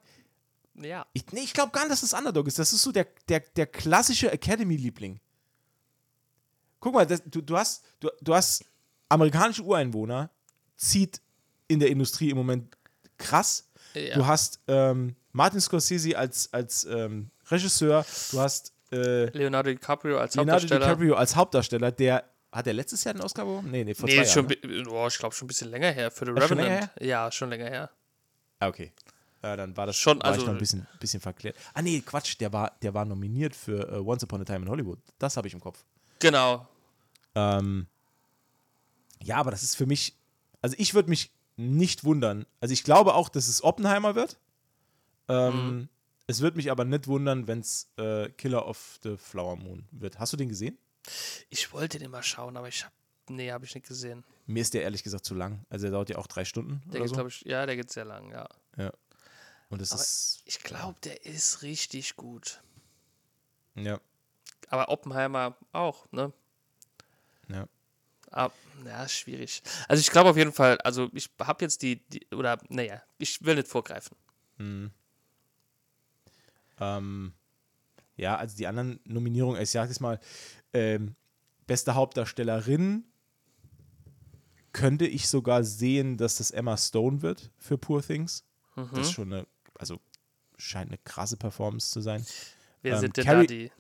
ja. 0.75 1.07
Ich, 1.13 1.27
nee, 1.33 1.41
ich 1.41 1.53
glaube 1.53 1.73
gar 1.73 1.83
nicht, 1.83 1.93
dass 1.93 2.01
das 2.01 2.15
Underdog 2.15 2.47
ist. 2.47 2.59
Das 2.59 2.73
ist 2.73 2.83
so 2.83 2.93
der, 2.93 3.07
der, 3.29 3.41
der 3.41 3.67
klassische 3.67 4.31
Academy-Liebling. 4.33 5.21
Guck 6.81 6.95
mal, 6.95 7.07
das, 7.07 7.23
du, 7.27 7.41
du, 7.43 7.57
hast, 7.57 7.85
du, 8.01 8.09
du 8.21 8.35
hast 8.35 8.65
amerikanische 9.09 9.63
Ureinwohner, 9.63 10.31
zieht 10.77 11.21
in 11.69 11.79
der 11.79 11.91
Industrie 11.91 12.31
im 12.31 12.37
Moment 12.37 12.77
krass. 13.19 13.69
Ja. 13.95 14.15
Du 14.15 14.27
hast 14.27 14.61
ähm, 14.67 15.15
Martin 15.33 15.61
Scorsese 15.61 16.17
als, 16.17 16.53
als 16.53 16.85
ähm, 16.85 17.31
Regisseur, 17.51 18.05
du 18.33 18.41
hast 18.41 18.73
äh, 18.91 19.27
Leonardo 19.37 19.71
DiCaprio 19.71 20.19
als 20.19 20.35
Leonardo 20.35 20.63
Hauptdarsteller. 20.63 20.87
DiCaprio 20.87 21.15
als 21.15 21.37
Hauptdarsteller, 21.37 21.93
der 21.93 22.32
hat 22.53 22.67
er 22.67 22.73
letztes 22.75 23.03
Jahr 23.05 23.15
den 23.15 23.23
Oscar 23.23 23.45
bekommen? 23.45 23.71
Nee, 23.71 23.83
nee, 23.85 23.95
vor 23.95 24.09
Nee, 24.09 24.17
zwei 24.17 24.25
schon, 24.27 24.49
Jahren. 24.49 24.83
ne? 24.83 24.91
oh, 24.91 25.07
ich 25.09 25.19
glaube 25.19 25.35
schon 25.35 25.47
ein 25.47 25.49
bisschen 25.49 25.71
länger 25.71 25.91
her 25.91 26.11
für 26.11 26.27
The 26.27 26.33
Ach, 26.37 26.49
schon 26.49 26.59
Revenant. 26.59 26.91
länger 26.99 27.07
Ja, 27.09 27.33
schon 27.33 27.49
länger 27.51 27.67
her. 27.71 27.91
Ah, 28.59 28.69
okay. 28.69 28.93
Ja, 29.43 29.57
dann 29.57 29.77
war 29.77 29.87
das 29.87 29.97
Schon, 29.97 30.19
war 30.19 30.27
also- 30.27 30.41
ich 30.43 30.47
noch 30.47 30.53
ein 30.55 30.59
bisschen, 30.59 30.87
bisschen 31.01 31.21
verklärt. 31.21 31.57
Ah, 31.75 31.83
nee, 31.83 32.01
Quatsch, 32.01 32.39
der 32.39 32.53
war, 32.53 32.77
der 32.83 32.95
war 32.95 33.05
nominiert 33.05 33.57
für 33.57 33.89
äh, 33.91 33.97
Once 33.99 34.23
Upon 34.23 34.43
a 34.43 34.45
Time 34.45 34.61
in 34.61 34.69
Hollywood. 34.69 35.01
Das 35.19 35.37
habe 35.37 35.49
ich 35.49 35.55
im 35.55 35.61
Kopf. 35.61 35.85
Genau. 36.21 36.69
Ähm, 37.35 37.87
ja, 39.23 39.37
aber 39.39 39.51
das 39.51 39.63
ist 39.65 39.75
für 39.77 39.87
mich, 39.87 40.15
also 40.61 40.77
ich 40.79 40.95
würde 40.95 41.09
mich 41.09 41.33
nicht 41.57 42.05
wundern. 42.05 42.47
Also 42.61 42.73
ich 42.73 42.85
glaube 42.85 43.15
auch, 43.15 43.29
dass 43.29 43.49
es 43.49 43.65
Oppenheimer 43.65 44.15
wird. 44.15 44.39
Ähm, 45.29 45.89
Es 46.29 46.41
würde 46.41 46.57
mich 46.57 46.71
aber 46.71 46.85
nicht 46.85 47.09
wundern, 47.09 47.47
wenn 47.49 47.61
es 47.61 47.91
äh, 47.97 48.29
Killer 48.31 48.67
of 48.67 49.01
the 49.03 49.17
Flower 49.17 49.57
Moon 49.57 49.87
wird. 49.91 50.19
Hast 50.21 50.33
du 50.33 50.37
den 50.37 50.49
gesehen? 50.49 50.79
Ich 51.51 51.73
wollte 51.73 51.99
den 51.99 52.11
mal 52.11 52.23
schauen, 52.23 52.57
aber 52.57 52.69
ich 52.69 52.85
habe, 52.85 52.95
nee, 53.29 53.51
habe 53.51 53.65
ich 53.65 53.75
nicht 53.75 53.87
gesehen. 53.87 54.25
Mir 54.47 54.61
ist 54.63 54.75
der 54.75 54.83
ehrlich 54.83 55.03
gesagt 55.03 55.25
zu 55.25 55.35
lang. 55.35 55.65
Also 55.71 55.85
der 55.85 55.93
dauert 55.93 56.11
ja 56.11 56.17
auch 56.19 56.27
drei 56.27 56.45
Stunden 56.45 56.83
Der 56.91 57.01
geht, 57.01 57.09
so. 57.09 57.15
glaube 57.15 57.29
ich, 57.31 57.43
ja, 57.43 57.67
der 57.67 57.77
geht 57.77 57.91
sehr 57.91 58.05
lang, 58.05 58.31
ja. 58.31 58.49
ja. 58.77 58.93
Und 59.69 59.81
das 59.81 59.93
Aber- 59.93 60.01
ist, 60.03 60.43
Ich 60.45 60.61
glaube, 60.61 60.99
der 61.01 61.25
ist 61.25 61.63
richtig 61.63 62.17
gut. 62.17 62.63
ja, 63.75 64.01
Aber 64.69 64.89
Oppenheimer 64.89 65.57
auch, 65.73 66.11
ne? 66.13 66.33
ja. 67.49 67.67
Ah, 68.31 68.51
ja, 68.87 69.07
schwierig. 69.09 69.63
Also 69.89 70.01
ich 70.01 70.11
glaube 70.11 70.31
auf 70.31 70.37
jeden 70.39 70.53
Fall, 70.55 70.79
also 70.79 71.11
ich 71.13 71.29
habe 71.39 71.63
jetzt 71.65 71.83
die, 71.83 71.97
die, 72.09 72.27
oder 72.35 72.59
naja, 72.71 73.03
ich 73.19 73.43
will 73.45 73.57
nicht 73.57 73.69
vorgreifen. 73.69 74.17
Ähm, 76.81 77.33
ja, 78.23 78.37
also 78.37 78.57
die 78.57 78.67
anderen 78.67 79.01
Nominierungen, 79.05 79.61
ich 79.61 79.71
sage 79.71 79.89
jetzt 79.91 80.01
mal, 80.01 80.19
ähm, 80.73 81.15
beste 81.67 81.95
Hauptdarstellerin 81.95 83.05
könnte 84.73 85.07
ich 85.07 85.29
sogar 85.29 85.65
sehen, 85.65 86.17
dass 86.17 86.37
das 86.37 86.51
Emma 86.51 86.77
Stone 86.77 87.21
wird 87.23 87.51
für 87.59 87.77
Poor 87.77 88.03
Things. 88.03 88.45
Das 88.75 89.01
ist 89.09 89.13
schon 89.13 89.33
eine, 89.33 89.47
also 89.79 90.01
scheint 90.57 90.91
eine 90.91 90.99
krasse 91.05 91.37
Performance 91.37 91.91
zu 91.91 92.01
sein. 92.01 92.25
Wer 92.81 92.95
Ähm, 92.95 93.01
sind 93.01 93.17
denn 93.19 93.25
Carrie- 93.25 93.47
da 93.47 93.55
die? 93.55 93.71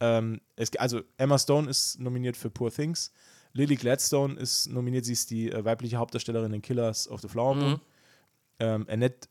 Ähm, 0.00 0.40
es, 0.56 0.76
also 0.76 1.00
Emma 1.16 1.38
Stone 1.38 1.70
ist 1.70 1.98
nominiert 1.98 2.36
für 2.36 2.50
Poor 2.50 2.70
Things. 2.70 3.12
Lily 3.54 3.76
Gladstone 3.76 4.34
ist 4.38 4.66
nominiert, 4.68 5.06
sie 5.06 5.14
ist 5.14 5.30
die 5.30 5.50
äh, 5.50 5.64
weibliche 5.64 5.96
Hauptdarstellerin 5.96 6.52
in 6.52 6.60
Killers 6.60 7.08
of 7.08 7.22
the 7.22 7.28
Flower 7.28 7.54
Moon. 7.54 7.70
Mhm. 7.72 7.80
Ähm, 8.58 8.86
Annette, 8.90 9.28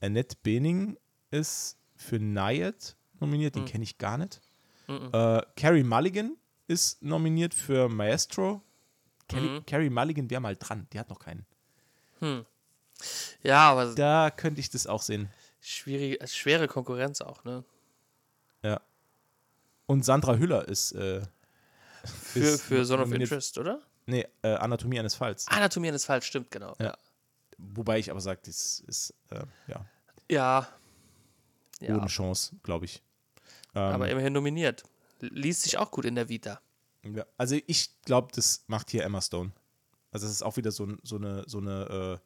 Annette 0.00 0.36
Bening 0.42 0.96
ist 1.30 1.78
für 1.94 2.18
Nayad 2.18 2.96
nominiert, 3.20 3.54
den 3.54 3.64
kenne 3.64 3.84
ich 3.84 3.98
gar 3.98 4.18
nicht. 4.18 4.40
Mhm. 4.88 5.10
Äh, 5.12 5.42
Carrie 5.56 5.82
Mulligan 5.84 6.36
ist 6.66 7.02
nominiert 7.02 7.54
für 7.54 7.88
Maestro. 7.88 8.62
Kelly, 9.28 9.48
Mhm. 9.48 9.66
Carrie 9.66 9.90
Mulligan 9.90 10.28
wäre 10.30 10.40
mal 10.40 10.56
dran, 10.56 10.86
die 10.92 10.98
hat 10.98 11.08
noch 11.08 11.18
keinen. 11.20 11.46
Ja, 13.42 13.70
aber 13.70 13.94
Da 13.94 14.30
könnte 14.30 14.60
ich 14.60 14.68
das 14.70 14.86
auch 14.86 15.02
sehen. 15.02 15.30
schwierig, 15.60 16.18
schwere 16.30 16.68
Konkurrenz 16.68 17.20
auch, 17.20 17.44
ne? 17.44 17.64
Ja. 18.62 18.80
Und 19.86 20.04
Sandra 20.04 20.36
Hüller 20.36 20.68
ist, 20.68 20.92
äh, 20.92 21.22
Für, 22.04 22.38
ist 22.40 22.62
für 22.62 22.84
Zone 22.84 23.02
of 23.02 23.12
Interest, 23.12 23.56
oder? 23.58 23.80
Nee, 24.06 24.26
äh, 24.42 24.54
Anatomie 24.54 24.98
eines 24.98 25.14
Falls. 25.14 25.46
Anatomie 25.48 25.88
eines 25.88 26.04
Falls, 26.04 26.26
stimmt, 26.26 26.50
genau. 26.50 26.74
Ja. 26.80 26.96
Wobei 27.58 27.98
ich 27.98 28.10
aber 28.10 28.20
sage, 28.20 28.40
das 28.44 28.80
ist, 28.86 29.14
äh, 29.30 29.42
ja, 29.68 29.84
Ja. 30.30 30.68
Ja, 31.80 31.96
ohne 31.96 32.06
Chance, 32.08 32.56
glaube 32.62 32.84
ich. 32.84 33.02
Ähm, 33.74 33.82
aber 33.82 34.10
immerhin 34.10 34.32
nominiert. 34.32 34.84
Liest 35.20 35.62
sich 35.62 35.78
auch 35.78 35.90
gut 35.90 36.04
in 36.04 36.14
der 36.14 36.28
Vita. 36.28 36.60
Ja, 37.02 37.26
also 37.36 37.56
ich 37.66 38.00
glaube, 38.02 38.28
das 38.34 38.62
macht 38.66 38.90
hier 38.90 39.04
Emma 39.04 39.20
Stone. 39.20 39.52
Also 40.12 40.26
das 40.26 40.34
ist 40.34 40.42
auch 40.42 40.56
wieder 40.56 40.72
so, 40.72 40.88
so 41.02 41.16
eine, 41.16 41.44
so 41.46 41.58
eine 41.58 42.18
äh, 42.18 42.20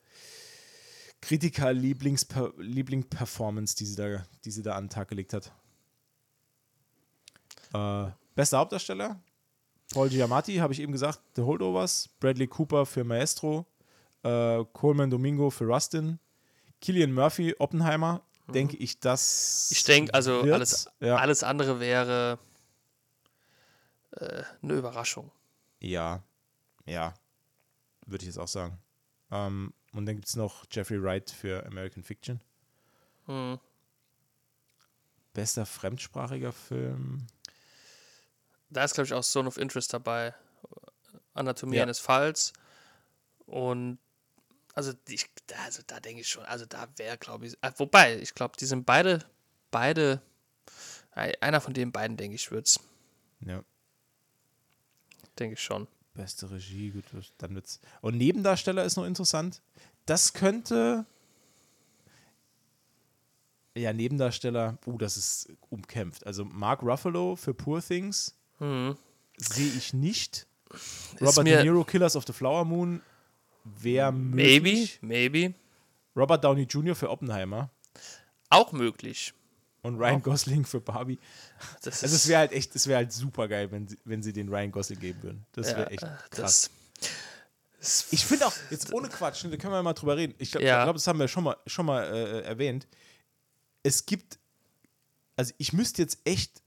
Kritiker-Lieblings-Performance, 1.20 3.76
die, 3.76 3.86
sie 3.86 3.96
da, 3.96 4.24
die 4.44 4.50
sie 4.50 4.62
da 4.62 4.76
an 4.76 4.84
den 4.84 4.90
Tag 4.90 5.08
gelegt 5.08 5.32
hat. 5.32 5.50
Äh, 7.72 8.10
bester 8.34 8.58
Hauptdarsteller? 8.58 9.18
Paul 9.92 10.08
Giamatti, 10.08 10.56
habe 10.56 10.72
ich 10.72 10.80
eben 10.80 10.92
gesagt, 10.92 11.20
The 11.36 11.42
Holdovers. 11.42 12.08
Bradley 12.20 12.46
Cooper 12.46 12.86
für 12.86 13.04
Maestro. 13.04 13.66
Äh, 14.22 14.64
Coleman 14.72 15.10
Domingo 15.10 15.50
für 15.50 15.64
Rustin. 15.64 16.18
Killian 16.80 17.12
Murphy, 17.12 17.54
Oppenheimer. 17.58 18.22
Denke 18.48 18.76
ich, 18.76 19.00
das. 19.00 19.70
Ich 19.70 19.82
denke, 19.84 20.12
also 20.12 20.42
wird- 20.44 20.54
alles, 20.54 20.86
Ja. 21.00 21.16
alles 21.16 21.42
andere 21.42 21.80
wäre 21.80 22.38
äh, 24.12 24.42
eine 24.62 24.74
Überraschung. 24.74 25.30
Ja, 25.80 26.22
ja, 26.86 27.14
würde 28.06 28.22
ich 28.22 28.28
jetzt 28.28 28.38
auch 28.38 28.48
sagen. 28.48 28.78
Ähm, 29.30 29.72
und 29.92 30.06
dann 30.06 30.16
gibt 30.16 30.28
es 30.28 30.36
noch 30.36 30.64
Jeffrey 30.70 31.02
Wright 31.02 31.30
für 31.30 31.64
American 31.66 32.02
Fiction. 32.02 32.40
Hm. 33.26 33.58
Bester 35.32 35.66
fremdsprachiger 35.66 36.52
Film. 36.52 37.26
Da 38.70 38.84
ist, 38.84 38.94
glaube 38.94 39.06
ich, 39.06 39.14
auch 39.14 39.24
Zone 39.24 39.48
of 39.48 39.56
Interest 39.56 39.92
dabei. 39.92 40.34
Anatomie 41.32 41.76
Ja. 41.76 41.82
eines 41.84 41.98
Falls. 41.98 42.52
Und 43.46 43.98
also, 44.74 44.92
ich, 45.08 45.26
da- 45.46 45.56
also 45.64 45.82
da 45.86 46.00
denke 46.00 46.20
ich 46.22 46.28
schon, 46.28 46.44
also 46.44 46.66
da 46.66 46.86
wäre, 46.96 47.16
glaube 47.18 47.46
ich, 47.46 47.56
äh, 47.62 47.72
wobei, 47.76 48.18
ich 48.18 48.34
glaube, 48.34 48.56
die 48.58 48.66
sind 48.66 48.84
beide, 48.84 49.24
beide, 49.70 50.20
ei- 51.12 51.40
einer 51.40 51.60
von 51.60 51.72
den 51.74 51.92
beiden, 51.92 52.16
denke 52.16 52.34
ich, 52.36 52.50
wird's, 52.50 52.80
Ja, 53.40 53.62
denke 55.38 55.54
ich 55.54 55.62
schon. 55.62 55.86
beste 56.14 56.50
Regie, 56.50 56.90
gut, 56.90 57.04
dann 57.38 57.54
wird's. 57.54 57.80
Und 58.00 58.16
Nebendarsteller 58.16 58.84
ist 58.84 58.96
noch 58.96 59.04
interessant. 59.06 59.60
Das 60.06 60.32
könnte. 60.32 61.06
Ja, 63.76 63.92
Nebendarsteller, 63.92 64.78
uh, 64.86 64.98
das 64.98 65.16
ist 65.16 65.48
umkämpft. 65.70 66.24
Also 66.26 66.44
Mark 66.44 66.82
Ruffalo 66.82 67.34
für 67.36 67.54
Poor 67.54 67.82
Things 67.82 68.34
Hm. 68.58 68.96
sehe 69.36 69.72
ich 69.72 69.92
nicht. 69.92 70.46
Robert 71.20 71.46
De 71.46 71.62
Niro, 71.62 71.82
Killers 71.84 72.14
of 72.14 72.24
the 72.26 72.32
Flower 72.32 72.64
Moon, 72.64 73.02
wäre 73.64 74.12
Maybe, 74.12 74.70
möglich. 74.70 74.98
maybe. 75.02 75.54
Robert 76.16 76.44
Downey 76.44 76.62
Jr. 76.62 76.94
für 76.94 77.10
Oppenheimer. 77.10 77.70
Auch 78.50 78.72
möglich. 78.72 79.34
Und 79.82 79.96
Ryan 79.98 80.22
Gosling 80.22 80.64
für 80.64 80.80
Barbie. 80.80 81.18
Das 81.82 82.02
Also 82.02 82.16
es 82.16 82.26
wäre 82.28 82.38
halt 82.40 82.52
echt, 82.52 82.74
es 82.74 82.86
wäre 82.86 82.98
halt 82.98 83.12
super 83.12 83.48
geil, 83.48 83.70
wenn 83.70 83.86
sie, 83.88 83.98
wenn 84.04 84.22
sie 84.22 84.32
den 84.32 84.48
Ryan 84.48 84.70
Gosling 84.72 84.98
geben 85.00 85.22
würden. 85.22 85.46
Das 85.52 85.68
wäre 85.68 85.90
echt 85.90 86.06
krass. 86.30 86.70
Ich 88.10 88.24
finde 88.24 88.46
auch, 88.46 88.54
jetzt 88.70 88.90
ohne 88.94 89.08
Quatsch, 89.10 89.44
da 89.44 89.56
können 89.58 89.74
wir 89.74 89.82
mal 89.82 89.92
drüber 89.92 90.16
reden. 90.16 90.34
Ich 90.38 90.52
glaube, 90.52 90.64
Ja. 90.66 90.84
glaub, 90.84 90.96
das 90.96 91.06
haben 91.06 91.18
wir 91.18 91.28
schon 91.28 91.44
mal, 91.44 91.56
schon 91.66 91.84
mal 91.84 92.02
äh, 92.04 92.40
erwähnt. 92.42 92.86
Es 93.82 94.06
gibt, 94.06 94.38
also 95.36 95.52
ich 95.58 95.74
müsste 95.74 96.00
jetzt 96.00 96.18
echt 96.24 96.62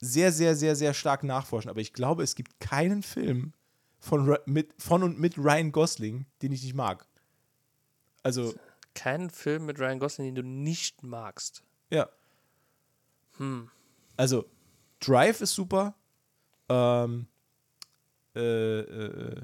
sehr, 0.00 0.32
sehr, 0.32 0.56
sehr, 0.56 0.74
sehr 0.74 0.92
stark 0.92 1.22
nachforschen, 1.22 1.70
aber 1.70 1.80
ich 1.80 1.92
glaube, 1.92 2.24
es 2.24 2.34
gibt 2.34 2.58
keinen 2.58 3.04
Film 3.04 3.52
von, 4.00 4.36
mit, 4.46 4.74
von 4.78 5.02
und 5.02 5.20
mit 5.20 5.38
Ryan 5.38 5.72
Gosling, 5.72 6.26
den 6.42 6.52
ich 6.52 6.62
nicht 6.62 6.74
mag. 6.74 7.06
Also, 8.22 8.54
keinen 8.94 9.30
Film 9.30 9.66
mit 9.66 9.78
Ryan 9.78 9.98
Gosling, 9.98 10.26
den 10.28 10.34
du 10.34 10.42
nicht 10.42 11.02
magst. 11.02 11.62
ja. 11.90 12.08
Also, 14.16 14.44
Drive 15.00 15.40
ist 15.40 15.54
super. 15.54 15.94
Ähm, 16.68 17.26
äh, 18.34 18.40
äh, 18.80 19.42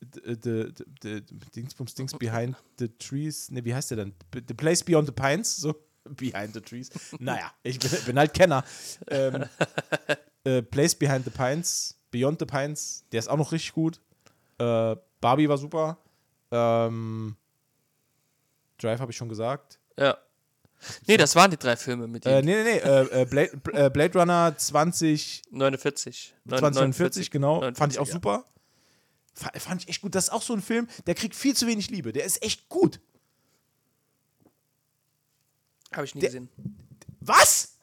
the, 0.00 0.36
the, 0.42 0.84
the, 1.02 1.22
the 1.28 1.50
Dingsbums 1.54 1.94
Dings 1.94 2.14
Behind 2.14 2.56
the 2.78 2.88
Trees. 2.88 3.50
Ne, 3.50 3.64
wie 3.64 3.74
heißt 3.74 3.90
der 3.90 3.98
dann? 3.98 4.14
The 4.32 4.54
Place 4.54 4.82
Beyond 4.82 5.06
the 5.06 5.12
Pines. 5.12 5.56
So, 5.56 5.74
Behind 6.04 6.54
the 6.54 6.60
Trees. 6.60 6.90
Naja, 7.18 7.52
ich 7.62 7.78
bin, 7.78 7.90
bin 8.06 8.18
halt 8.18 8.32
Kenner. 8.32 8.64
Ähm, 9.08 9.44
äh, 10.44 10.62
Place 10.62 10.94
Behind 10.94 11.24
the 11.24 11.30
Pines. 11.30 11.94
Beyond 12.16 12.38
the 12.40 12.46
Pines. 12.46 13.04
Der 13.12 13.18
ist 13.18 13.28
auch 13.28 13.36
noch 13.36 13.52
richtig 13.52 13.72
gut. 13.74 14.00
Äh, 14.58 14.96
Barbie 15.20 15.48
war 15.50 15.58
super. 15.58 15.98
Ähm, 16.50 17.36
Drive 18.78 19.00
habe 19.00 19.10
ich 19.12 19.16
schon 19.18 19.28
gesagt. 19.28 19.78
Ja. 19.98 20.16
Nee, 21.06 21.16
das 21.18 21.34
waren 21.36 21.50
die 21.50 21.56
drei 21.58 21.76
Filme 21.76 22.06
mit 22.06 22.24
ihm. 22.24 22.30
Äh, 22.32 22.42
nee, 22.42 22.54
nee, 22.54 22.62
nee. 22.64 22.78
Äh, 22.78 23.22
äh, 23.22 23.24
Blade, 23.26 23.50
äh, 23.72 23.90
Blade 23.90 24.18
Runner 24.18 24.54
20, 24.56 25.42
49. 25.50 26.34
2049, 26.48 27.30
genau. 27.30 27.60
49, 27.60 27.78
fand 27.78 27.92
ich 27.92 27.98
auch 27.98 28.06
ja. 28.06 28.12
super. 28.12 28.44
Fa- 29.34 29.52
Fand 29.58 29.82
ich 29.82 29.88
echt 29.88 30.00
gut. 30.00 30.14
Das 30.14 30.24
ist 30.24 30.30
auch 30.30 30.42
so 30.42 30.54
ein 30.54 30.62
Film, 30.62 30.88
der 31.06 31.14
kriegt 31.14 31.34
viel 31.34 31.54
zu 31.54 31.66
wenig 31.66 31.90
Liebe. 31.90 32.12
Der 32.12 32.24
ist 32.24 32.42
echt 32.42 32.68
gut. 32.70 32.98
Habe 35.92 36.04
ich 36.06 36.14
nie 36.14 36.20
Der- 36.22 36.30
gesehen. 36.30 36.48
Was? 37.20 37.76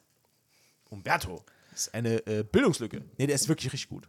Umberto. 0.90 1.44
Das 1.72 1.88
ist 1.88 1.94
eine 1.94 2.24
äh, 2.26 2.42
Bildungslücke. 2.44 3.02
Nee, 3.18 3.26
der 3.26 3.34
ist 3.34 3.48
wirklich 3.48 3.72
richtig 3.72 3.88
gut. 3.88 4.08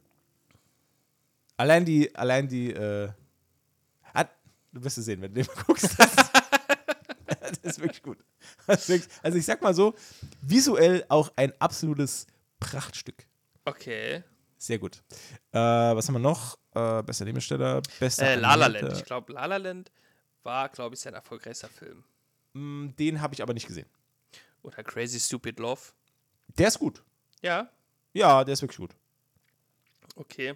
Allein 1.58 1.86
die, 1.86 2.14
allein 2.16 2.48
die, 2.48 2.72
äh, 2.72 3.10
hat, 4.14 4.30
du 4.72 4.84
wirst 4.84 4.98
es 4.98 5.06
sehen, 5.06 5.22
wenn 5.22 5.34
du 5.34 5.42
den 5.44 5.48
mal 5.56 5.64
guckst. 5.68 5.96
Das 5.98 6.12
ist, 6.14 6.32
das 7.42 7.60
ist 7.64 7.80
wirklich 7.80 8.04
gut. 8.04 8.18
Ist 8.68 8.90
wirklich, 8.90 9.10
also 9.24 9.38
ich 9.38 9.46
sag 9.46 9.62
mal 9.62 9.74
so, 9.74 9.94
visuell 10.42 11.06
auch 11.10 11.32
ein 11.36 11.54
absolutes 11.60 12.28
Prachtstück. 12.60 13.26
Okay. 13.64 14.24
Sehr 14.58 14.80
gut. 14.80 15.02
Äh, 15.52 15.58
was 15.60 16.08
haben 16.08 16.16
wir 16.16 16.20
noch? 16.20 16.58
Äh, 16.74 17.04
bester 17.04 17.26
Nebensteller, 17.26 17.82
bester 18.00 18.26
Äh, 18.28 18.36
La 18.36 18.56
Land. 18.56 18.98
Ich 18.98 19.06
glaube, 19.06 19.34
La 19.34 19.46
La 19.46 19.58
Land 19.58 19.92
war, 20.44 20.70
glaube 20.70 20.96
ich, 20.96 21.02
sein 21.02 21.14
erfolgreichster 21.14 21.70
Film. 21.70 22.04
Mm, 22.54 22.90
Den 22.98 23.22
habe 23.22 23.34
ich 23.34 23.42
aber 23.44 23.54
nicht 23.54 23.68
gesehen. 23.68 23.88
Oder 24.64 24.84
Crazy 24.84 25.20
Stupid 25.20 25.60
Love. 25.60 25.82
Der 26.58 26.68
ist 26.68 26.80
gut. 26.80 27.04
Ja, 27.42 27.70
Ja, 28.14 28.44
der 28.44 28.54
ist 28.54 28.62
wirklich 28.62 28.78
gut. 28.78 28.96
okay. 30.16 30.56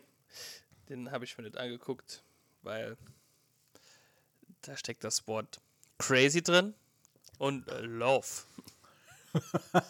Den 0.90 1.12
habe 1.12 1.24
ich 1.26 1.38
mir 1.38 1.44
nicht 1.44 1.58
angeguckt, 1.58 2.24
weil 2.64 2.98
da 4.64 4.76
steckt 4.76 5.04
das 5.04 5.28
Wort 5.28 5.60
crazy 6.00 6.42
drin 6.42 6.74
und 7.38 7.68
äh, 7.70 7.82
love. 7.82 8.26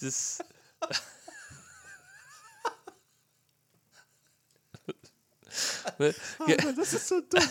das. 0.00 0.38
Ne? 5.98 6.14
Ge- 6.46 6.56
Das 6.74 6.92
ist 6.94 7.06
so 7.06 7.20
dumm. 7.20 7.48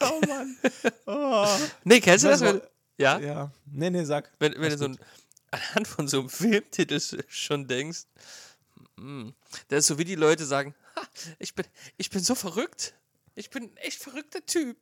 Oh 0.00 0.20
Mann. 0.26 0.56
Oh. 1.06 1.46
nee, 1.84 2.00
kennst 2.00 2.24
du 2.24 2.28
das? 2.28 2.40
Wenn, 2.40 2.60
ja? 2.98 3.18
Ja. 3.18 3.50
Nee, 3.66 3.88
nee, 3.90 4.04
sag. 4.04 4.30
Wenn, 4.38 4.52
wenn 4.60 4.70
du 4.70 4.76
so 4.78 4.84
ein, 4.86 4.98
anhand 5.50 5.88
von 5.88 6.06
so 6.08 6.18
einem 6.20 6.28
Filmtitel 6.28 6.96
sch- 6.96 7.24
schon 7.28 7.66
denkst, 7.66 8.00
hm, 8.98 9.34
das 9.68 9.80
ist 9.80 9.86
so 9.86 9.98
wie 9.98 10.04
die 10.04 10.14
Leute 10.14 10.44
sagen, 10.44 10.74
ha, 10.96 11.02
ich, 11.38 11.54
bin, 11.54 11.66
ich 11.96 12.10
bin 12.10 12.22
so 12.22 12.34
verrückt. 12.34 12.94
Ich 13.34 13.50
bin 13.50 13.64
ein 13.64 13.76
echt 13.78 14.02
verrückter 14.02 14.44
Typ. 14.44 14.76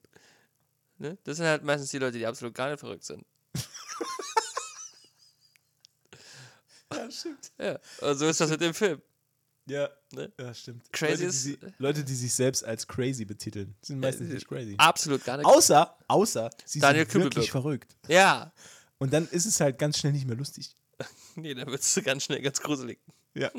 Ne? 0.99 1.19
Das 1.25 1.39
sind 1.39 1.47
halt 1.47 1.65
meistens 1.65 1.91
die 1.91 1.99
Leute, 1.99 2.19
die 2.19 2.27
absolut 2.27 2.55
gar 2.55 2.71
nicht 2.71 2.81
verrückt 2.81 3.05
sind. 3.05 3.25
Ja, 6.93 7.11
stimmt. 7.11 7.53
Ja, 7.59 7.79
und 8.01 8.19
so 8.19 8.29
ist 8.29 8.41
das 8.41 8.51
mit 8.51 8.61
dem 8.61 8.75
Film. 8.75 9.03
Ja. 9.67 9.89
Ne? 10.13 10.31
Ja, 10.39 10.53
stimmt. 10.53 10.93
Crazy 10.93 11.25
Leute 11.25 11.73
die, 11.73 11.83
Leute, 11.83 12.05
die 12.05 12.15
sich 12.15 12.35
selbst 12.35 12.65
als 12.65 12.87
crazy 12.87 13.25
betiteln, 13.25 13.75
sind 13.81 14.01
meistens 14.01 14.33
nicht 14.33 14.47
crazy. 14.47 14.75
Absolut 14.77 15.25
gar 15.25 15.39
nicht. 15.39 15.47
Außer, 15.47 15.97
außer, 16.07 16.51
sie 16.65 16.81
Daniel 16.81 17.09
sind 17.09 17.25
wirklich 17.25 17.51
verrückt. 17.51 17.97
Ja. 18.09 18.53
Und 18.99 19.13
dann 19.13 19.27
ist 19.29 19.47
es 19.47 19.61
halt 19.61 19.79
ganz 19.79 19.99
schnell 19.99 20.13
nicht 20.13 20.27
mehr 20.27 20.37
lustig. 20.37 20.77
Nee, 21.37 21.53
dann 21.53 21.67
wird 21.67 21.81
es 21.81 22.01
ganz 22.05 22.23
schnell 22.23 22.41
ganz 22.41 22.61
gruselig. 22.61 23.01
Ja. 23.35 23.51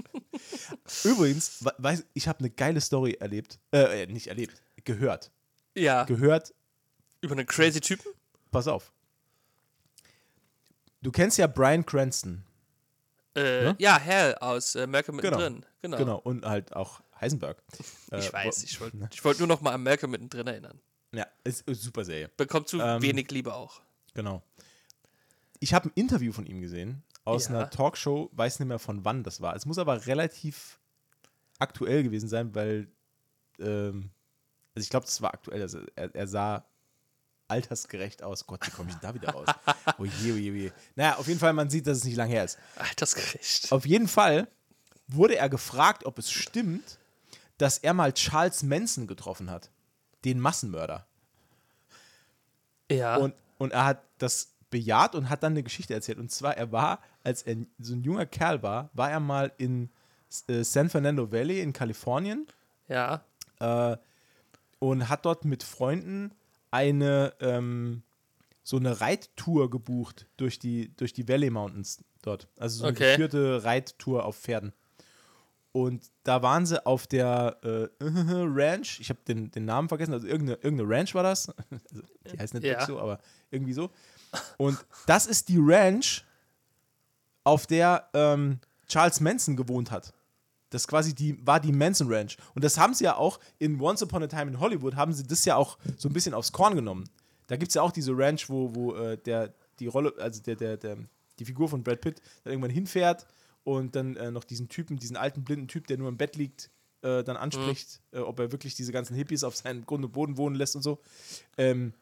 Übrigens, 1.03 1.63
we- 1.63 1.73
weiß, 1.77 2.05
ich 2.13 2.27
habe 2.27 2.39
eine 2.39 2.49
geile 2.49 2.79
Story 2.81 3.13
erlebt. 3.19 3.59
Äh, 3.71 4.03
äh, 4.03 4.07
nicht 4.07 4.27
erlebt, 4.27 4.61
gehört. 4.83 5.31
Ja. 5.75 6.03
Gehört, 6.05 6.53
Über 7.21 7.33
einen 7.33 7.45
crazy 7.45 7.81
Typen? 7.81 8.11
pass 8.51 8.67
auf. 8.67 8.91
Du 11.01 11.11
kennst 11.11 11.37
ja 11.37 11.47
Brian 11.47 11.85
Cranston. 11.85 12.43
Äh, 13.35 13.65
Ja? 13.65 13.75
ja, 13.79 13.99
Hell 13.99 14.35
aus 14.35 14.75
äh, 14.75 14.87
Malcolm 14.87 15.17
Genau. 15.17 15.37
mittendrin. 15.37 15.65
Genau. 15.81 15.97
Genau. 15.97 16.17
Und 16.19 16.45
halt 16.45 16.73
auch 16.75 17.01
Heisenberg. 17.19 17.61
Ich 18.17 18.29
Äh, 18.29 18.33
weiß, 18.33 18.63
ich 18.63 18.79
wollte 18.79 19.09
ich 19.11 19.23
wollt 19.23 19.39
nur 19.39 19.47
noch 19.47 19.61
mal 19.61 19.73
an 19.73 19.83
Malcolm 19.83 20.11
mittendrin 20.11 20.47
erinnern. 20.47 20.79
Ja, 21.11 21.27
ist, 21.43 21.67
ist 21.67 21.81
super 21.81 22.03
Serie. 22.05 22.29
Bekommt 22.37 22.67
zu 22.69 22.79
Ähm, 22.79 23.01
wenig 23.01 23.29
Liebe 23.31 23.53
auch. 23.53 23.81
Genau. 24.13 24.41
Ich 25.59 25.73
habe 25.73 25.89
ein 25.89 25.91
Interview 25.95 26.31
von 26.31 26.45
ihm 26.45 26.61
gesehen 26.61 27.03
aus 27.25 27.45
Ja. 27.49 27.55
einer 27.55 27.69
Talkshow, 27.69 28.29
weiß 28.33 28.59
nicht 28.59 28.67
mehr 28.69 28.79
von 28.79 29.03
wann 29.03 29.23
das 29.23 29.41
war. 29.41 29.55
Es 29.55 29.65
muss 29.65 29.77
aber 29.77 30.05
relativ 30.05 30.79
aktuell 31.59 32.03
gewesen 32.03 32.29
sein, 32.29 32.55
weil 32.55 32.87
ähm, 33.59 34.09
also 34.75 34.83
ich 34.83 34.89
glaube, 34.89 35.05
das 35.05 35.21
war 35.21 35.33
aktuell, 35.33 35.61
also 35.61 35.79
er, 35.95 36.13
er 36.13 36.27
sah 36.27 36.65
altersgerecht 37.47 38.23
aus. 38.23 38.45
Gott, 38.47 38.65
wie 38.67 38.71
komme 38.71 38.89
ich 38.89 38.95
denn 38.95 39.09
da 39.09 39.13
wieder 39.13 39.29
raus? 39.33 39.47
Oh 39.97 40.03
je, 40.05 40.31
oh 40.31 40.35
je, 40.35 40.51
oh 40.51 40.55
je. 40.55 40.71
Naja, 40.95 41.15
auf 41.17 41.27
jeden 41.27 41.39
Fall, 41.39 41.53
man 41.53 41.69
sieht, 41.69 41.87
dass 41.87 41.99
es 41.99 42.03
nicht 42.03 42.15
lang 42.17 42.27
her 42.27 42.43
ist. 42.43 42.57
Altersgerecht. 42.75 43.71
Auf 43.71 43.85
jeden 43.85 44.07
Fall 44.07 44.47
wurde 45.07 45.37
er 45.37 45.47
gefragt, 45.47 46.05
ob 46.05 46.17
es 46.19 46.31
stimmt, 46.31 46.97
dass 47.57 47.77
er 47.77 47.93
mal 47.93 48.11
Charles 48.13 48.63
Manson 48.63 49.07
getroffen 49.07 49.49
hat. 49.49 49.69
Den 50.25 50.39
Massenmörder. 50.39 51.05
Ja. 52.91 53.17
Und, 53.17 53.33
und 53.57 53.71
er 53.71 53.85
hat 53.85 54.03
das 54.17 54.51
bejaht 54.75 55.15
und 55.15 55.29
hat 55.29 55.41
dann 55.41 55.53
eine 55.53 55.63
Geschichte 55.63 55.93
erzählt. 55.93 56.17
Und 56.17 56.29
zwar, 56.31 56.57
er 56.57 56.69
war, 56.73 56.99
als 57.23 57.43
er 57.43 57.55
so 57.79 57.93
ein 57.93 58.03
junger 58.03 58.25
Kerl 58.25 58.61
war, 58.61 58.89
war 58.93 59.09
er 59.09 59.21
mal 59.21 59.53
in 59.57 59.89
äh, 60.49 60.63
San 60.65 60.89
Fernando 60.89 61.31
Valley 61.31 61.61
in 61.61 61.71
Kalifornien 61.71 62.45
ja. 62.89 63.23
äh, 63.61 63.95
und 64.79 65.07
hat 65.07 65.25
dort 65.25 65.45
mit 65.45 65.63
Freunden 65.63 66.33
eine 66.71 67.33
ähm, 67.39 68.03
so 68.63 68.75
eine 68.75 68.99
Reittour 68.99 69.69
gebucht 69.69 70.25
durch 70.35 70.59
die, 70.59 70.93
durch 70.97 71.13
die 71.13 71.25
Valley 71.29 71.49
Mountains 71.51 72.03
dort. 72.21 72.49
Also 72.59 72.79
so 72.79 72.83
eine 72.87 72.97
Okay. 72.97 73.11
geführte 73.11 73.63
Reittour 73.63 74.25
auf 74.25 74.35
Pferden. 74.37 74.73
Und 75.71 76.09
da 76.23 76.41
waren 76.41 76.65
sie 76.65 76.85
auf 76.85 77.07
der 77.07 77.57
äh, 77.63 77.87
Ranch, 78.01 78.99
ich 78.99 79.09
habe 79.09 79.19
den, 79.25 79.51
den 79.51 79.63
Namen 79.65 79.87
vergessen, 79.87 80.13
also 80.13 80.27
irgendeine, 80.27 80.57
irgendeine 80.61 80.89
Ranch 80.89 81.15
war 81.15 81.23
das. 81.23 81.47
Also, 81.91 82.01
die 82.33 82.39
heißt 82.39 82.53
nicht 82.55 82.65
Ja. 82.65 82.85
so, 82.85 82.99
aber 82.99 83.19
irgendwie 83.51 83.73
so. 83.73 83.89
Und 84.57 84.77
das 85.05 85.25
ist 85.25 85.49
die 85.49 85.59
Ranch, 85.59 86.25
auf 87.45 87.67
der 87.67 88.09
ähm, 88.13 88.59
Charles 88.87 89.21
Manson 89.21 89.55
gewohnt 89.55 89.91
hat. 89.91 90.13
Das 90.71 90.87
quasi 90.87 91.13
die, 91.13 91.45
war 91.45 91.59
die 91.59 91.71
Manson 91.71 92.11
Ranch. 92.11 92.37
Und 92.53 92.63
das 92.63 92.77
haben 92.77 92.93
sie 92.93 93.05
ja 93.05 93.15
auch 93.15 93.39
in 93.59 93.79
Once 93.79 94.01
Upon 94.01 94.23
a 94.23 94.27
Time 94.27 94.51
in 94.51 94.59
Hollywood, 94.59 94.95
haben 94.95 95.13
sie 95.13 95.23
das 95.23 95.45
ja 95.45 95.55
auch 95.55 95.77
so 95.95 96.09
ein 96.09 96.13
bisschen 96.13 96.33
aufs 96.33 96.51
Korn 96.51 96.75
genommen. 96.75 97.07
Da 97.47 97.55
gibt 97.55 97.69
es 97.69 97.75
ja 97.75 97.83
auch 97.83 97.91
diese 97.91 98.11
Ranch, 98.17 98.49
wo, 98.49 98.73
wo 98.73 98.95
äh, 98.95 99.17
der, 99.17 99.53
die 99.79 99.87
Rolle, 99.87 100.13
also 100.17 100.41
der, 100.41 100.55
der, 100.55 100.77
der, 100.77 100.97
die 101.37 101.45
Figur 101.45 101.69
von 101.69 101.83
Brad 101.83 102.01
Pitt 102.01 102.21
dann 102.43 102.53
irgendwann 102.53 102.71
hinfährt 102.71 103.27
und 103.63 103.95
dann 103.95 104.15
äh, 104.15 104.31
noch 104.31 104.43
diesen 104.43 104.67
Typen, 104.67 104.97
diesen 104.97 105.15
alten 105.15 105.43
blinden 105.43 105.67
Typ, 105.67 105.85
der 105.87 105.97
nur 105.97 106.09
im 106.09 106.17
Bett 106.17 106.35
liegt, 106.35 106.71
äh, 107.03 107.23
dann 107.23 107.37
anspricht, 107.37 108.01
äh, 108.11 108.19
ob 108.19 108.39
er 108.39 108.51
wirklich 108.51 108.73
diese 108.73 108.91
ganzen 108.91 109.15
Hippies 109.15 109.43
auf 109.43 109.55
seinem 109.55 109.85
Grund 109.85 110.03
und 110.03 110.11
Boden 110.11 110.37
wohnen 110.37 110.55
lässt 110.55 110.75
und 110.75 110.81
so. 110.81 110.99
Ähm, 111.57 111.93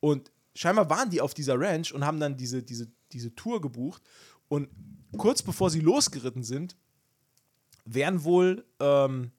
und 0.00 0.30
scheinbar 0.56 0.90
waren 0.90 1.10
die 1.10 1.20
auf 1.20 1.34
dieser 1.34 1.60
Ranch 1.60 1.92
und 1.92 2.04
haben 2.04 2.18
dann 2.18 2.36
diese, 2.36 2.62
diese, 2.62 2.88
diese 3.12 3.34
Tour 3.34 3.60
gebucht. 3.60 4.02
Und 4.48 4.68
kurz 5.16 5.42
bevor 5.42 5.70
sie 5.70 5.80
losgeritten 5.80 6.42
sind, 6.42 6.76
wären 7.84 8.24
wohl, 8.24 8.64
ähm, 8.80 9.30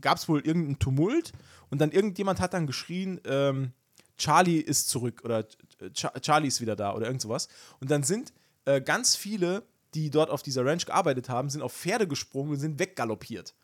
gab 0.00 0.18
es 0.18 0.28
wohl 0.28 0.40
irgendeinen 0.40 0.78
Tumult 0.78 1.32
und 1.70 1.80
dann 1.80 1.90
irgendjemand 1.90 2.40
hat 2.40 2.54
dann 2.54 2.66
geschrien, 2.66 3.20
ähm, 3.26 3.72
Charlie 4.16 4.60
ist 4.60 4.88
zurück 4.88 5.22
oder 5.24 5.44
Ch 5.92 6.06
Charlie 6.20 6.48
ist 6.48 6.60
wieder 6.60 6.76
da 6.76 6.94
oder 6.94 7.06
irgend 7.06 7.20
sowas. 7.20 7.48
Und 7.80 7.90
dann 7.90 8.04
sind 8.04 8.32
äh, 8.64 8.80
ganz 8.80 9.16
viele, 9.16 9.64
die 9.94 10.10
dort 10.10 10.30
auf 10.30 10.42
dieser 10.42 10.64
Ranch 10.64 10.86
gearbeitet 10.86 11.28
haben, 11.28 11.50
sind 11.50 11.62
auf 11.62 11.74
Pferde 11.74 12.06
gesprungen 12.06 12.52
und 12.52 12.58
sind 12.58 12.78
weggaloppiert. 12.78 13.54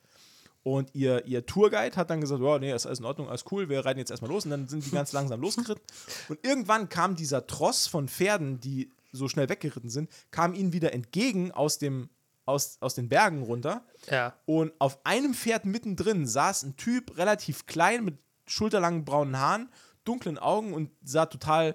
Und 0.62 0.94
ihr, 0.94 1.24
ihr 1.26 1.46
Tourguide 1.46 1.96
hat 1.96 2.11
dann 2.11 2.20
gesagt, 2.20 2.42
ja, 2.42 2.58
nee, 2.58 2.72
ist 2.72 2.86
alles 2.86 2.98
in 2.98 3.06
Ordnung, 3.06 3.28
alles 3.28 3.44
cool, 3.50 3.68
wir 3.68 3.84
reiten 3.84 3.98
jetzt 3.98 4.11
erstmal 4.11 4.30
los. 4.30 4.44
Und 4.44 4.50
dann 4.50 4.68
sind 4.68 4.84
die 4.84 4.90
ganz 4.90 5.12
langsam 5.12 5.40
losgeritten. 5.40 5.82
Und 6.28 6.38
irgendwann 6.44 6.88
kam 6.88 7.16
dieser 7.16 7.46
Tross 7.46 7.86
von 7.86 8.08
Pferden, 8.08 8.61
die 8.61 8.90
so 9.12 9.28
schnell 9.28 9.48
weggeritten 9.48 9.90
sind, 9.90 10.11
kam 10.30 10.54
ihnen 10.54 10.72
wieder 10.72 10.92
entgegen 10.92 11.50
aus, 11.50 11.78
dem, 11.78 12.11
aus, 12.44 12.76
aus 12.80 12.94
den 12.94 13.08
Bergen 13.08 13.42
runter. 13.42 13.82
Ja. 14.11 14.34
Und 14.44 14.72
auf 14.78 15.04
einem 15.04 15.34
Pferd 15.34 15.64
mittendrin 15.64 16.26
saß 16.26 16.64
ein 16.64 16.76
Typ, 16.76 17.16
relativ 17.16 17.66
klein, 17.66 18.04
mit 18.04 18.18
schulterlangen 18.46 19.04
braunen 19.04 19.38
Haaren, 19.38 19.70
dunklen 20.04 20.38
Augen 20.38 20.74
und 20.74 20.90
sah 21.02 21.26
total 21.26 21.74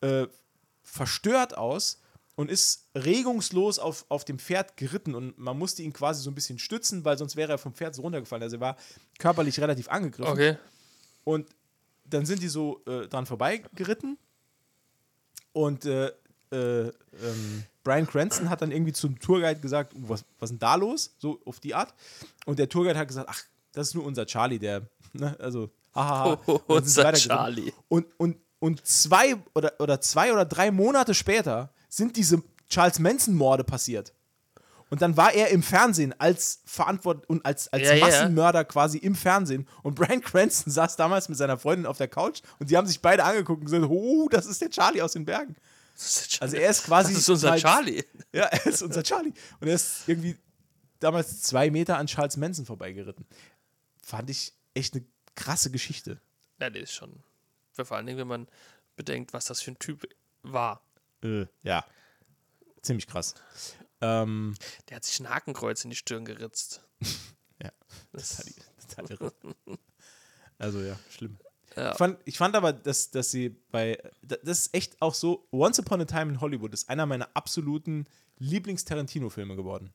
äh, 0.00 0.26
verstört 0.82 1.56
aus 1.56 2.00
und 2.38 2.52
ist 2.52 2.86
regungslos 2.94 3.80
auf, 3.80 4.04
auf 4.08 4.24
dem 4.24 4.38
Pferd 4.38 4.76
geritten 4.76 5.16
und 5.16 5.36
man 5.38 5.58
musste 5.58 5.82
ihn 5.82 5.92
quasi 5.92 6.22
so 6.22 6.30
ein 6.30 6.36
bisschen 6.36 6.60
stützen, 6.60 7.04
weil 7.04 7.18
sonst 7.18 7.34
wäre 7.34 7.50
er 7.50 7.58
vom 7.58 7.74
Pferd 7.74 7.96
so 7.96 8.02
runtergefallen. 8.02 8.44
Also 8.44 8.58
er 8.58 8.60
war 8.60 8.76
körperlich 9.18 9.58
relativ 9.58 9.88
angegriffen. 9.88 10.30
Okay. 10.30 10.56
Und 11.24 11.48
dann 12.04 12.26
sind 12.26 12.40
die 12.40 12.46
so 12.46 12.80
äh, 12.86 13.08
dran 13.08 13.26
vorbeigeritten. 13.26 14.18
Und 15.52 15.84
äh, 15.84 16.12
äh, 16.52 16.82
ähm, 16.82 17.64
Brian 17.82 18.06
Cranston 18.06 18.48
hat 18.48 18.62
dann 18.62 18.70
irgendwie 18.70 18.92
zum 18.92 19.18
Tourguide 19.18 19.58
gesagt, 19.58 19.92
"Uh, 19.94 20.08
was, 20.08 20.24
was 20.38 20.50
ist 20.50 20.52
denn 20.52 20.58
da 20.60 20.76
los? 20.76 21.16
So 21.18 21.40
auf 21.44 21.58
die 21.58 21.74
Art. 21.74 21.92
Und 22.46 22.60
der 22.60 22.68
Tourguide 22.68 22.96
hat 22.96 23.08
gesagt, 23.08 23.28
ach, 23.28 23.42
das 23.72 23.88
ist 23.88 23.94
nur 23.96 24.04
unser 24.04 24.26
Charlie, 24.26 24.60
der, 24.60 24.82
ne, 25.12 25.34
also. 25.40 25.70
Oh, 25.92 26.36
sie 26.46 26.60
unser. 26.68 27.12
Charlie. 27.14 27.72
Und, 27.88 28.06
und, 28.16 28.36
und 28.60 28.86
zwei 28.86 29.34
oder, 29.56 29.72
oder 29.80 30.00
zwei 30.00 30.32
oder 30.32 30.44
drei 30.44 30.70
Monate 30.70 31.14
später 31.14 31.72
sind 31.88 32.16
diese 32.16 32.42
Charles 32.68 32.98
Manson-Morde 32.98 33.64
passiert. 33.64 34.12
Und 34.90 35.02
dann 35.02 35.18
war 35.18 35.34
er 35.34 35.48
im 35.48 35.62
Fernsehen 35.62 36.18
als 36.18 36.62
Verantwort 36.64 37.28
und 37.28 37.44
als, 37.44 37.68
als 37.68 37.82
Ja, 37.82 37.94
ja. 37.94 38.06
Massenmörder 38.06 38.64
quasi 38.64 38.96
im 38.98 39.14
Fernsehen. 39.14 39.68
Und 39.82 39.94
Brian 39.96 40.22
Cranston 40.22 40.72
saß 40.72 40.96
damals 40.96 41.28
mit 41.28 41.36
seiner 41.36 41.58
Freundin 41.58 41.84
auf 41.84 41.98
der 41.98 42.08
Couch 42.08 42.40
und 42.58 42.70
die 42.70 42.76
haben 42.76 42.86
sich 42.86 43.00
beide 43.02 43.22
angeguckt 43.24 43.60
und 43.60 43.66
gesagt: 43.66 43.84
Oh, 43.90 44.28
das 44.30 44.46
ist 44.46 44.62
der 44.62 44.70
Charlie 44.70 45.02
aus 45.02 45.12
den 45.12 45.24
Bergen. 45.26 45.56
Also 46.40 46.56
er 46.56 46.70
ist 46.70 46.84
quasi. 46.84 47.12
Das 47.12 47.22
ist 47.22 47.28
unser 47.28 47.50
mal- 47.50 47.58
Charlie. 47.60 48.02
Ja, 48.32 48.44
er 48.44 48.66
ist 48.66 48.82
unser 48.82 49.02
Charlie. 49.02 49.32
Und 49.60 49.68
er 49.68 49.74
ist 49.74 50.02
irgendwie 50.08 50.36
damals 51.00 51.42
zwei 51.42 51.70
Meter 51.70 51.98
an 51.98 52.06
Charles 52.06 52.36
Manson 52.38 52.64
vorbeigeritten. 52.64 53.26
Fand 54.02 54.30
ich 54.30 54.54
echt 54.74 54.94
eine 54.94 55.04
krasse 55.34 55.70
Geschichte. 55.70 56.18
Ja, 56.60 56.70
der 56.70 56.82
ist 56.82 56.92
schon. 56.92 57.12
Vor 57.74 57.92
allen 57.96 58.06
Dingen, 58.06 58.18
wenn 58.18 58.26
man 58.28 58.48
bedenkt, 58.96 59.32
was 59.32 59.44
das 59.44 59.60
für 59.60 59.72
ein 59.72 59.78
Typ 59.78 60.08
war. 60.42 60.80
Äh, 61.22 61.46
ja. 61.62 61.84
Ziemlich 62.82 63.06
krass. 63.06 63.34
Ähm, 64.00 64.54
Der 64.88 64.96
hat 64.96 65.04
sich 65.04 65.18
ein 65.20 65.28
Hakenkreuz 65.28 65.82
in 65.84 65.90
die 65.90 65.96
Stirn 65.96 66.24
geritzt. 66.24 66.82
ja. 67.62 67.70
Das, 68.12 68.36
Total, 68.96 69.16
total 69.18 69.32
irre. 69.66 69.78
Also 70.58 70.80
ja, 70.80 70.98
schlimm. 71.10 71.38
Ja. 71.76 71.92
Ich, 71.92 71.98
fand, 71.98 72.18
ich 72.24 72.38
fand 72.38 72.56
aber, 72.56 72.72
dass, 72.72 73.10
dass 73.10 73.30
sie 73.30 73.50
bei. 73.70 73.98
da- 74.22 74.36
Das 74.42 74.58
ist 74.60 74.74
echt 74.74 75.00
auch 75.02 75.14
so. 75.14 75.46
Once 75.52 75.78
Upon 75.78 76.00
a 76.00 76.04
Time 76.04 76.32
in 76.32 76.40
Hollywood 76.40 76.72
ist 76.74 76.88
einer 76.88 77.06
meiner 77.06 77.28
absoluten 77.34 78.06
Lieblings-Tarantino-Filme 78.38 79.56
geworden. 79.56 79.92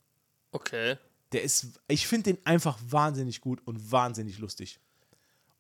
okay. 0.52 0.98
Der 1.32 1.42
ist. 1.42 1.80
Ich 1.88 2.06
finde 2.06 2.32
den 2.34 2.46
einfach 2.46 2.78
wahnsinnig 2.88 3.42
gut 3.42 3.60
und 3.66 3.92
wahnsinnig 3.92 4.38
lustig. 4.38 4.80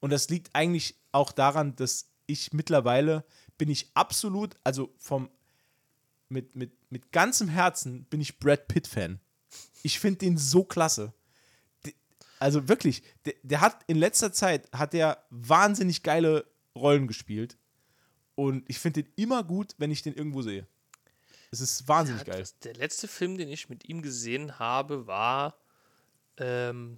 Und 0.01 0.11
das 0.11 0.29
liegt 0.29 0.53
eigentlich 0.53 0.95
auch 1.11 1.31
daran, 1.31 1.75
dass 1.75 2.09
ich 2.27 2.53
mittlerweile 2.53 3.25
bin 3.57 3.69
ich 3.71 3.89
absolut, 3.95 4.55
also 4.63 4.93
vom 4.99 5.31
mit, 6.33 6.55
mit, 6.55 6.71
mit 6.91 7.11
ganzem 7.11 7.47
Herzen 7.47 8.03
bin 8.05 8.19
ich 8.19 8.39
Brad 8.39 8.67
Pitt-Fan. 8.67 9.19
Ich 9.83 9.99
finde 9.99 10.19
den 10.19 10.37
so 10.37 10.63
klasse. 10.63 11.13
Also 12.39 12.67
wirklich, 12.67 13.03
der, 13.25 13.35
der 13.43 13.61
hat 13.61 13.83
in 13.87 13.97
letzter 13.97 14.33
Zeit 14.33 14.69
hat 14.73 14.91
der 14.93 15.23
wahnsinnig 15.29 16.03
geile 16.03 16.45
Rollen 16.75 17.07
gespielt. 17.07 17.57
Und 18.35 18.63
ich 18.67 18.79
finde 18.79 19.03
den 19.03 19.13
immer 19.15 19.43
gut, 19.43 19.75
wenn 19.77 19.91
ich 19.91 20.01
den 20.01 20.13
irgendwo 20.13 20.41
sehe. 20.41 20.67
Es 21.51 21.61
ist 21.61 21.87
wahnsinnig 21.87 22.25
geil. 22.25 22.43
Der 22.63 22.73
letzte 22.73 23.07
Film, 23.07 23.37
den 23.37 23.47
ich 23.47 23.69
mit 23.69 23.87
ihm 23.87 24.01
gesehen 24.01 24.57
habe, 24.57 25.05
war. 25.05 25.55
Ähm, 26.37 26.97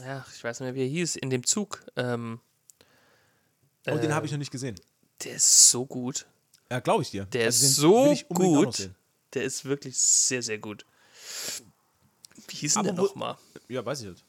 ja, 0.00 0.24
ich 0.34 0.44
weiß 0.44 0.60
nicht 0.60 0.66
mehr, 0.66 0.74
wie 0.74 0.82
er 0.82 0.90
hieß, 0.90 1.16
in 1.16 1.30
dem 1.30 1.44
Zug. 1.44 1.82
Ähm, 1.96 2.40
Und 3.86 4.02
den 4.02 4.10
äh, 4.10 4.12
habe 4.12 4.26
ich 4.26 4.32
noch 4.32 4.38
nicht 4.38 4.50
gesehen. 4.50 4.78
Der 5.24 5.36
ist 5.36 5.70
so 5.70 5.86
gut. 5.86 6.26
Ja, 6.70 6.80
glaube 6.80 7.02
ich 7.02 7.10
dir. 7.10 7.24
Der 7.26 7.46
Also 7.46 7.66
ist 7.66 7.76
so 7.76 8.12
ich 8.12 8.28
gut. 8.28 8.90
Der 9.34 9.44
ist 9.44 9.64
wirklich 9.64 9.96
sehr, 9.98 10.42
sehr 10.42 10.58
gut. 10.58 10.84
Wie 12.48 12.56
hieß 12.56 12.74
denn 12.74 12.84
der 12.84 12.92
nochmal? 12.94 13.36
Ja, 13.68 13.84
weiß 13.84 14.02
ich 14.02 14.08
nicht. 14.08 14.24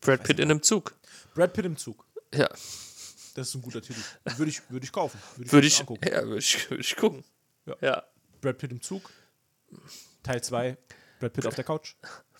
Brad 0.00 0.22
Pitt 0.24 0.38
in 0.40 0.50
einem 0.50 0.62
Zug. 0.62 0.94
Brad 1.34 1.52
Pitt 1.52 1.64
im 1.64 1.76
Zug. 1.76 2.04
Ja, 2.34 2.48
Das 3.34 3.48
ist 3.48 3.54
ein 3.54 3.62
guter 3.62 3.80
Titel. 3.82 4.00
Würde 4.36 4.50
ich, 4.50 4.68
würde 4.70 4.84
ich 4.84 4.92
kaufen. 4.92 5.20
Würde 5.36 5.52
würde 5.52 5.64
mir 5.64 5.68
ich, 5.68 5.80
angucken. 5.80 6.08
ja, 6.08 6.22
würde 6.24 6.38
ich, 6.38 6.70
würde 6.70 6.80
ich 6.80 6.96
gucken. 6.96 7.24
Ja. 7.66 7.76
ja. 7.80 8.02
Brad 8.40 8.58
Pitt 8.58 8.72
im 8.72 8.80
Zug. 8.82 9.10
Teil 10.22 10.42
2. 10.42 10.76
Brad 11.20 11.32
Pitt 11.32 11.46
auf 11.46 11.54
der 11.54 11.64
Couch. 11.64 11.94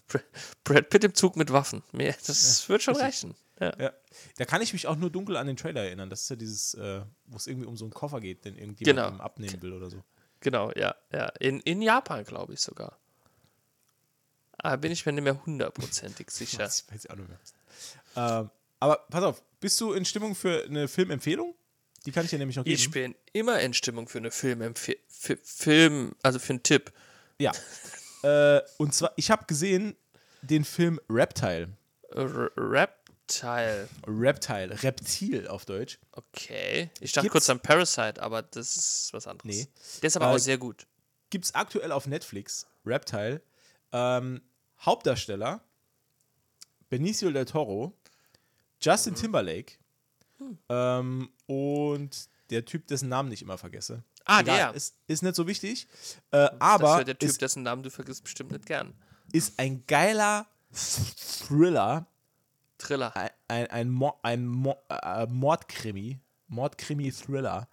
Bra- 0.09 0.21
Brad 0.65 0.89
Pitt 0.91 1.05
im 1.05 1.15
Zug 1.15 1.37
mit 1.37 1.53
Waffen. 1.53 1.83
Das 2.27 2.69
wird 2.69 2.83
schon 2.83 2.97
reichen. 2.97 3.35
Ja. 3.63 3.73
Ja. 3.79 3.93
Da 4.39 4.45
kann 4.45 4.61
ich 4.61 4.73
mich 4.73 4.87
auch 4.87 4.97
nur 4.97 5.11
dunkel 5.11 5.37
an 5.37 5.47
den 5.47 5.57
Trailer 5.57 5.83
erinnern. 5.83 6.11
Das 6.11 6.23
ist 6.23 6.31
ja 6.31 6.37
dieses, 6.37 6.75
äh, 6.75 7.03
wo 7.27 7.37
es 7.37 7.47
irgendwie 7.47 7.67
um 7.67 7.77
so 7.77 7.85
einen 7.85 7.93
Koffer 7.95 8.21
geht, 8.21 8.45
den 8.45 8.57
irgendjemand 8.59 9.13
Genau. 9.13 9.23
abnehmen 9.23 9.63
will 9.63 9.73
oder 9.73 9.89
so. 9.89 10.03
Genau, 10.41 10.73
ja. 10.73 10.95
ja. 11.13 11.29
In, 11.39 11.61
in 11.61 11.81
Japan, 11.81 12.25
glaube 12.25 12.55
ich 12.55 12.61
sogar. 12.61 12.99
Aber 14.59 14.77
bin 14.79 14.91
ich 14.93 15.07
mir 15.07 15.13
nicht 15.13 15.25
mehr 15.25 15.45
hundertprozentig 15.47 16.31
sicher. 16.33 16.65
Ich 16.67 16.85
weiß 16.93 17.05
ich 17.05 17.11
auch 17.11 17.17
nicht 17.17 17.29
mehr. 17.29 17.39
Ähm, 18.17 18.51
aber 18.81 18.97
pass 19.11 19.23
auf, 19.23 19.43
bist 19.61 19.81
du 19.81 19.93
in 19.93 20.05
Stimmung 20.05 20.35
für 20.35 20.65
eine 20.65 20.89
Filmempfehlung? 20.89 21.55
Die 22.05 22.11
kann 22.11 22.25
ich 22.25 22.31
dir 22.31 22.39
nämlich 22.39 22.57
noch 22.57 22.65
geben. 22.65 22.75
Ich 22.75 22.91
bin 22.91 23.15
immer 23.33 23.61
in 23.61 23.75
Stimmung 23.75 24.09
für 24.09 24.19
eine 24.19 24.33
Filmempfe 24.33 24.97
für 25.09 25.37
Film, 25.37 26.17
also 26.23 26.41
für 26.41 26.55
einen 26.55 26.63
Tipp. 26.65 26.93
Ja. 27.39 27.53
äh, 28.25 28.61
und 28.79 28.93
zwar, 28.93 29.13
ich 29.17 29.31
habe 29.31 29.45
gesehen 29.47 29.97
den 30.43 30.65
Film 30.65 31.01
Reptile. 31.09 31.69
R 32.11 32.51
Reptile. 33.43 33.89
Reptile, 34.07 34.83
Reptil 34.83 35.49
auf 35.49 35.65
Deutsch. 35.65 35.99
Okay. 36.13 36.91
Ich 37.01 37.13
dachte 37.13 37.27
Gibt's- 37.27 37.33
kurz 37.33 37.51
an 37.51 37.61
Parasite, 37.61 38.23
aber 38.23 38.43
das 38.43 38.77
ist 38.77 39.09
was 39.13 39.27
anderes. 39.27 39.57
Nee. 39.57 39.69
Der 40.03 40.07
ist 40.09 40.17
aber 40.17 40.27
Äh, 40.31 40.35
auch 40.35 40.39
sehr 40.39 40.59
gut. 40.59 40.87
Gibt 41.31 41.45
es 41.47 41.55
aktuell 41.55 41.93
auf 41.93 42.07
Netflix, 42.07 42.67
Reptile. 42.85 43.41
Ähm, 43.93 44.43
Hauptdarsteller 44.81 45.63
Benicio 46.91 47.31
del 47.31 47.45
Toro, 47.47 47.97
Justin 48.81 49.15
Timberlake 49.15 49.75
ähm, 50.69 51.31
und 51.47 52.29
der 52.51 52.65
Typ, 52.65 52.87
dessen 52.89 53.09
Namen 53.09 53.31
ich 53.33 53.41
immer 53.43 53.57
vergesse. 53.57 54.03
Ah, 54.25 54.41
Egal, 54.41 54.57
der. 54.57 54.75
Ist, 54.75 54.97
ist 55.07 55.23
nicht 55.23 55.35
so 55.37 55.47
wichtig. 55.47 55.87
Äh, 56.31 56.49
das 56.51 56.53
aber 56.61 56.99
ist 57.01 57.09
der 57.09 57.19
Typ, 57.19 57.29
ist, 57.31 57.41
dessen 57.43 57.63
Namen 57.63 57.83
du 57.83 57.91
vergisst 57.91 58.25
bestimmt 58.25 58.51
nicht 58.53 58.67
gern. 58.67 58.93
ist 59.33 59.59
ein 59.59 59.85
geiler 59.87 60.47
Thriller, 60.75 62.07
Thriller. 62.83 63.15
ein, 63.17 63.31
ein, 63.49 63.67
ein, 63.71 63.89
Mo 63.91 64.15
ein 64.23 64.47
Mo 64.47 64.77
äh, 64.89 65.27
Mordkrimi, 65.27 66.19
Mordkrimi-Thriller. 66.49 67.69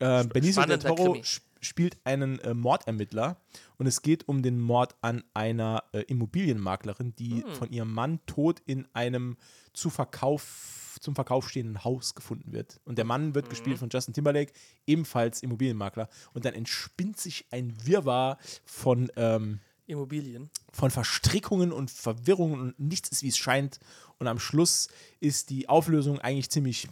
Äh, 0.00 0.24
Benicio 0.24 0.64
del 0.64 0.78
Toro 0.78 1.12
Krimi. 1.12 1.20
sp- 1.26 1.46
spielt 1.60 1.96
einen 2.04 2.38
äh, 2.40 2.54
Mordermittler 2.54 3.36
und 3.78 3.86
es 3.86 4.02
geht 4.02 4.28
um 4.28 4.42
den 4.42 4.60
Mord 4.60 4.94
an 5.00 5.24
einer 5.34 5.82
äh, 5.92 6.02
Immobilienmaklerin, 6.02 7.16
die 7.16 7.42
Hm. 7.42 7.54
von 7.54 7.70
ihrem 7.72 7.92
Mann 7.92 8.20
tot 8.26 8.60
in 8.64 8.86
einem 8.92 9.36
zu 9.72 9.90
Verkauf, 9.90 10.98
zum 11.00 11.16
Verkauf 11.16 11.48
stehenden 11.48 11.82
Haus 11.82 12.14
gefunden 12.14 12.52
wird. 12.52 12.80
Und 12.84 12.96
der 12.96 13.04
Mann 13.04 13.34
wird 13.34 13.46
Mhm. 13.46 13.50
gespielt 13.50 13.78
von 13.78 13.88
Justin 13.90 14.14
Timberlake, 14.14 14.52
ebenfalls 14.86 15.42
Immobilienmakler. 15.42 16.08
Und 16.32 16.44
dann 16.44 16.54
entspinnt 16.54 17.18
sich 17.18 17.46
ein 17.50 17.74
Wirrwarr 17.84 18.38
von 18.64 19.10
ähm, 19.16 19.58
Immobilien. 19.88 20.50
von 20.72 20.90
Verstrickungen 20.90 21.72
und 21.72 21.90
Verwirrungen 21.90 22.60
und 22.60 22.78
nichts 22.80 23.08
ist, 23.10 23.22
wie 23.22 23.28
es 23.28 23.38
scheint. 23.38 23.80
Und 24.18 24.26
am 24.28 24.38
Schluss 24.38 24.88
ist 25.20 25.50
die 25.50 25.68
Auflösung 25.68 26.20
eigentlich 26.20 26.50
ziemlich 26.50 26.88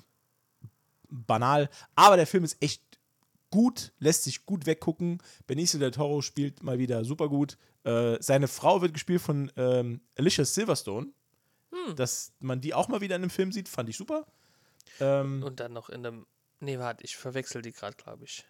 banal. 1.09 1.69
Aber 1.95 2.17
der 2.17 2.27
Film 2.27 2.45
ist 2.45 2.61
echt 2.61 2.83
gut, 3.51 3.93
lässt 3.99 4.25
sich 4.25 4.45
gut 4.47 4.67
weggucken. 4.67 5.23
Benicio 5.47 5.79
del 5.79 5.91
Toro 5.93 6.23
spielt 6.23 6.63
mal 6.63 6.79
wieder 6.79 7.05
super 7.05 7.29
gut. 7.29 7.59
Äh, 7.85 8.17
seine 8.21 8.49
Frau 8.49 8.83
wird 8.83 8.95
gespielt 8.95 9.21
von 9.21 9.53
ähm, 9.57 10.01
Alicia 10.17 10.45
Silverstone. 10.45 11.09
Dass 11.95 12.33
man 12.41 12.61
die 12.61 12.75
auch 12.75 12.89
mal 12.89 13.01
wieder 13.01 13.17
in 13.17 13.23
einem 13.23 13.31
Film 13.31 13.53
sieht, 13.53 13.69
fand 13.69 13.89
ich 13.89 13.97
super. 13.97 14.27
Ähm, 14.99 15.43
Und 15.43 15.61
dann 15.61 15.73
noch 15.73 15.89
in 15.91 16.05
einem. 16.07 16.27
Nee, 16.59 16.79
warte, 16.79 17.05
ich 17.05 17.17
verwechsel 17.17 17.61
die 17.61 17.73
gerade, 17.73 17.97
glaube 17.97 18.25
ich. 18.25 18.45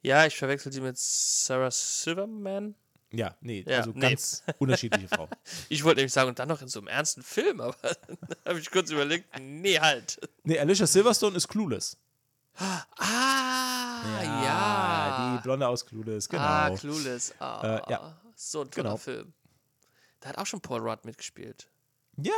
Ja, 0.00 0.24
ich 0.26 0.36
verwechsel 0.36 0.72
die 0.72 0.80
mit 0.80 0.96
Sarah 0.96 1.70
Silverman. 1.70 2.74
Ja, 3.10 3.34
nee, 3.40 3.64
Ja, 3.66 3.78
also 3.78 3.90
nee. 3.92 4.00
ganz 4.00 4.42
unterschiedliche 4.58 5.08
Frau. 5.08 5.28
Ich 5.68 5.82
wollte 5.84 6.00
nämlich 6.00 6.12
sagen, 6.12 6.28
und 6.28 6.38
dann 6.38 6.48
noch 6.48 6.60
in 6.62 6.68
so 6.68 6.78
einem 6.80 6.88
ernsten 6.88 7.22
Film, 7.22 7.60
aber 7.60 7.76
habe 8.46 8.58
ich 8.60 8.70
kurz 8.70 8.90
überlegt, 8.90 9.28
nee, 9.40 9.78
halt. 9.78 10.18
Nee, 10.44 10.58
Alicia 10.58 10.86
Silverstone 10.86 11.36
ist 11.36 11.48
Clueless. 11.48 11.96
Ah, 12.60 14.22
ja. 14.22 15.36
Die 15.36 15.42
Blonde 15.42 15.66
aus 15.68 15.84
Clueless, 15.86 16.28
genau. 16.28 16.42
Ah, 16.42 16.70
Clueless. 16.70 17.34
Ah, 17.38 17.78
Äh, 17.86 17.90
ja. 17.92 18.20
So 18.34 18.62
ein 18.62 18.70
toller 18.70 18.84
Genau. 18.90 18.96
Film. 18.96 19.32
Da 20.20 20.30
hat 20.30 20.38
auch 20.38 20.46
schon 20.46 20.60
Paul 20.60 20.80
Rudd 20.80 21.04
mitgespielt. 21.04 21.68
ja, 22.16 22.32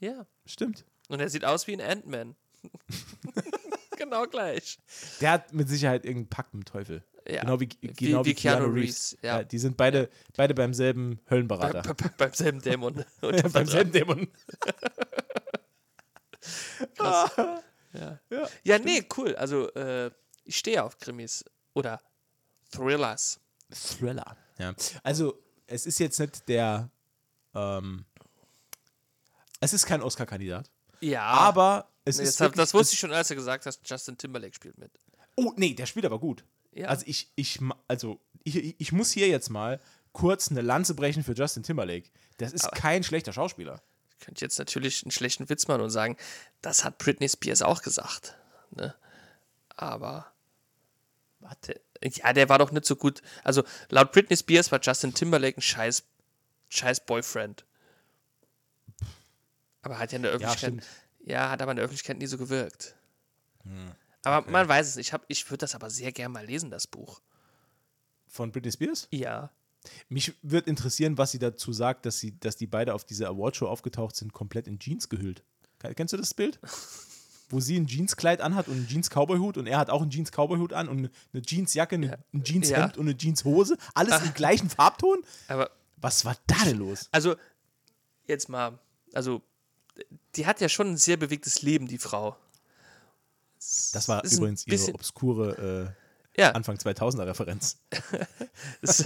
Ja. 0.00 0.26
stimmt. 0.46 0.84
Und 1.08 1.20
er 1.20 1.28
sieht 1.30 1.44
aus 1.44 1.66
wie 1.66 1.74
ein 1.74 1.80
Ant-Man. 1.80 2.36
genau 3.96 4.26
gleich. 4.26 4.78
Der 5.20 5.32
hat 5.32 5.52
mit 5.52 5.68
Sicherheit 5.68 6.04
irgendeinen 6.04 6.28
Pakt 6.30 6.54
mit 6.54 6.66
dem 6.66 6.70
Teufel. 6.72 7.02
Ja. 7.30 7.42
Genau 7.42 7.60
wie, 7.60 7.68
genau 7.68 8.24
wie, 8.24 8.30
wie 8.30 8.34
Keanu 8.34 8.60
Keanu, 8.62 8.72
Reeves, 8.72 9.12
Reeves. 9.12 9.18
ja. 9.22 9.42
die 9.44 9.58
sind 9.58 9.76
beide, 9.76 10.08
beide 10.36 10.54
beim 10.54 10.72
selben 10.72 11.20
Höllenberater. 11.30 11.82
Be- 11.82 11.94
be- 11.94 12.12
beim 12.16 12.32
selben 12.32 12.60
Dämon. 12.62 13.04
Ja, 13.22 13.48
beim 13.48 13.66
selben 13.66 13.92
Dämon. 13.92 14.28
Ja, 17.94 18.10
ja 18.62 18.78
nee, 18.78 19.02
cool. 19.16 19.34
Also, 19.36 19.72
äh, 19.74 20.10
ich 20.44 20.56
stehe 20.56 20.82
auf 20.84 20.98
Krimis. 20.98 21.44
Oder 21.74 22.00
Thrillers. 22.70 23.40
Thriller. 23.72 24.36
Ja. 24.58 24.74
Also, 25.02 25.38
es 25.66 25.86
ist 25.86 25.98
jetzt 25.98 26.18
nicht 26.20 26.48
der. 26.48 26.90
Ähm, 27.54 28.04
es 29.60 29.72
ist 29.72 29.86
kein 29.86 30.02
Oscar-Kandidat. 30.02 30.70
Ja. 31.00 31.22
Aber 31.22 31.88
es 32.04 32.18
Nee, 32.18 32.24
ist. 32.24 32.34
das, 32.34 32.40
wirklich- 32.40 32.56
das 32.56 32.74
wusste 32.74 32.94
ich 32.94 33.00
schon, 33.00 33.12
als 33.12 33.28
du 33.28 33.34
gesagt 33.34 33.66
hast, 33.66 33.80
Justin 33.88 34.16
Timberlake 34.18 34.54
spielt 34.54 34.78
mit. 34.78 34.92
Oh, 35.36 35.52
nee, 35.56 35.72
der 35.74 35.86
spielt 35.86 36.04
aber 36.06 36.18
gut. 36.18 36.44
Ja. 36.78 36.88
Also, 36.88 37.04
ich, 37.06 37.30
ich, 37.34 37.58
also 37.88 38.20
ich, 38.44 38.80
ich 38.80 38.92
muss 38.92 39.10
hier 39.10 39.28
jetzt 39.28 39.50
mal 39.50 39.80
kurz 40.12 40.50
eine 40.50 40.60
Lanze 40.60 40.94
brechen 40.94 41.24
für 41.24 41.32
Justin 41.32 41.64
Timberlake. 41.64 42.08
Das 42.38 42.52
ist 42.52 42.70
kein 42.72 43.02
schlechter 43.02 43.32
Schauspieler. 43.32 43.82
Ich 44.18 44.24
könnte 44.24 44.44
jetzt 44.44 44.58
natürlich 44.58 45.02
einen 45.02 45.10
schlechten 45.10 45.48
Witz 45.48 45.66
machen 45.66 45.82
und 45.82 45.90
sagen, 45.90 46.16
das 46.62 46.84
hat 46.84 46.98
Britney 46.98 47.28
Spears 47.28 47.62
auch 47.62 47.82
gesagt. 47.82 48.36
Ne? 48.70 48.94
Aber. 49.70 50.32
Warte. 51.40 51.80
Ja, 52.02 52.32
der 52.32 52.48
war 52.48 52.58
doch 52.58 52.70
nicht 52.70 52.86
so 52.86 52.94
gut. 52.94 53.22
Also, 53.42 53.64
laut 53.90 54.12
Britney 54.12 54.36
Spears 54.36 54.70
war 54.70 54.80
Justin 54.80 55.14
Timberlake 55.14 55.58
ein 55.58 55.62
scheiß, 55.62 56.04
scheiß 56.68 57.06
Boyfriend. 57.06 57.64
Aber 59.82 59.98
hat 59.98 60.12
ja 60.12 60.16
in 60.16 60.22
der 60.22 60.32
Öffentlichkeit. 60.32 60.58
stimmt. 60.58 60.86
Ja, 61.24 61.50
hat 61.50 61.60
aber 61.60 61.72
in 61.72 61.76
der 61.76 61.84
Öffentlichkeit 61.84 62.18
nie 62.18 62.26
so 62.26 62.38
gewirkt. 62.38 62.94
Hm, 63.64 63.92
Aber 64.24 64.50
man 64.50 64.68
weiß 64.68 64.88
es 64.88 64.96
nicht. 64.96 65.08
Ich, 65.08 65.12
hab- 65.12 65.24
ich 65.28 65.48
würde 65.50 65.58
das 65.58 65.74
aber 65.74 65.90
sehr 65.90 66.12
gerne 66.12 66.32
mal 66.32 66.44
lesen, 66.46 66.70
das 66.70 66.86
Buch. 66.86 67.20
Von 68.26 68.52
Britney 68.52 68.72
Spears? 68.72 69.08
Ja. 69.10 69.50
Mich 70.08 70.34
würde 70.42 70.68
interessieren, 70.68 71.16
was 71.18 71.30
sie 71.30 71.38
dazu 71.38 71.72
sagt, 71.72 72.04
dass, 72.04 72.18
sie, 72.18 72.38
dass 72.40 72.56
die 72.56 72.66
beide 72.66 72.94
auf 72.94 73.04
dieser 73.04 73.28
Awardshow 73.28 73.66
aufgetaucht 73.68 74.16
sind, 74.16 74.32
komplett 74.32 74.66
in 74.66 74.78
Jeans 74.78 75.08
gehüllt. 75.08 75.42
Ke- 75.78 75.94
Kennst 75.94 76.12
du 76.12 76.16
das 76.18 76.34
Bild? 76.34 76.58
Wo 77.50 77.60
sie 77.60 77.78
ein 77.80 77.86
Jeanskleid 77.86 78.42
anhat 78.42 78.68
und 78.68 78.74
einen 78.74 78.86
Jeans-Cowboy-Hut 78.88 79.56
und 79.56 79.66
er 79.66 79.78
hat 79.78 79.88
auch 79.88 80.02
einen 80.02 80.10
Jeans-Cowboy-Hut 80.10 80.74
an 80.74 80.86
und 80.88 81.10
eine 81.32 81.42
Jeansjacke, 81.42 81.94
eine, 81.94 82.18
ein 82.34 82.44
Jeanshemd 82.44 82.96
Ja. 82.96 83.00
und 83.00 83.08
eine 83.08 83.16
Jeanshose. 83.16 83.78
Alles 83.94 84.20
im 84.22 84.34
gleichen 84.34 84.68
Farbton. 84.68 85.22
Aber 85.46 85.70
Was 85.96 86.26
war 86.26 86.36
da 86.46 86.56
denn 86.66 86.76
los? 86.76 87.08
Also, 87.10 87.36
jetzt 88.26 88.50
mal, 88.50 88.78
also, 89.14 89.40
die 90.36 90.44
hat 90.44 90.60
ja 90.60 90.68
schon 90.68 90.88
ein 90.88 90.96
sehr 90.98 91.16
bewegtes 91.16 91.62
Leben, 91.62 91.86
die 91.88 91.96
Frau. 91.96 92.36
Das 93.92 94.08
war 94.08 94.24
übrigens 94.24 94.66
ihre 94.66 94.94
obskure 94.94 95.94
äh, 96.36 96.40
Ja, 96.40 96.52
Anfang 96.52 96.76
2000er 96.76 97.26
Referenz. 97.26 97.78
Gern 97.90 98.26
es, 98.82 99.00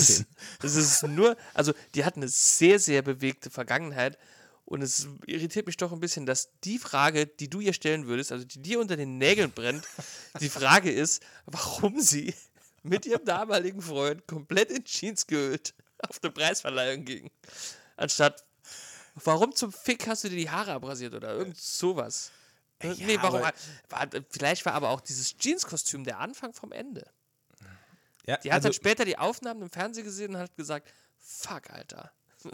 ist, 0.00 0.26
es 0.62 0.76
ist 0.76 1.02
nur, 1.04 1.36
also, 1.54 1.72
die 1.94 2.04
hat 2.04 2.16
eine 2.16 2.28
sehr, 2.28 2.78
sehr 2.78 3.02
bewegte 3.02 3.50
Vergangenheit. 3.50 4.18
Und 4.64 4.82
es 4.82 5.08
irritiert 5.26 5.66
mich 5.66 5.78
doch 5.78 5.92
ein 5.92 6.00
bisschen, 6.00 6.26
dass 6.26 6.50
die 6.62 6.78
Frage, 6.78 7.26
die 7.26 7.48
du 7.48 7.60
ihr 7.60 7.72
stellen 7.72 8.06
würdest, 8.06 8.32
also 8.32 8.44
die 8.44 8.60
dir 8.60 8.80
unter 8.80 8.96
den 8.98 9.16
Nägeln 9.16 9.50
brennt, 9.50 9.86
die 10.40 10.50
Frage 10.50 10.92
ist, 10.92 11.22
warum 11.46 12.00
sie 12.00 12.34
mit 12.82 13.06
ihrem 13.06 13.24
damaligen 13.24 13.80
Freund 13.80 14.26
komplett 14.26 14.70
in 14.70 14.84
Jeans 14.84 15.26
gehüllt 15.26 15.74
auf 16.06 16.20
eine 16.22 16.32
Preisverleihung 16.32 17.04
ging. 17.04 17.30
Anstatt, 17.96 18.44
warum 19.14 19.54
zum 19.54 19.72
Fick 19.72 20.06
hast 20.06 20.24
du 20.24 20.28
dir 20.28 20.36
die 20.36 20.50
Haare 20.50 20.72
abrasiert 20.72 21.14
oder 21.14 21.34
irgend 21.34 21.56
sowas? 21.56 22.30
Nee, 22.82 23.18
warum? 23.20 23.42
aber- 23.42 23.52
War, 23.88 24.08
vielleicht 24.30 24.64
war 24.66 24.74
aber 24.74 24.90
auch 24.90 25.00
dieses 25.00 25.36
Jeans-Kostüm 25.36 26.04
der 26.04 26.18
Anfang 26.18 26.52
vom 26.52 26.72
Ende. 26.72 27.10
Ja, 28.26 28.36
Die 28.36 28.50
hat 28.50 28.56
also, 28.56 28.68
dann 28.68 28.74
später 28.74 29.04
die 29.04 29.16
Aufnahmen 29.16 29.62
im 29.62 29.70
Fernsehen 29.70 30.04
gesehen 30.04 30.34
und 30.34 30.40
hat 30.40 30.54
gesagt, 30.56 30.92
fuck, 31.16 31.70
Alter. 31.70 32.12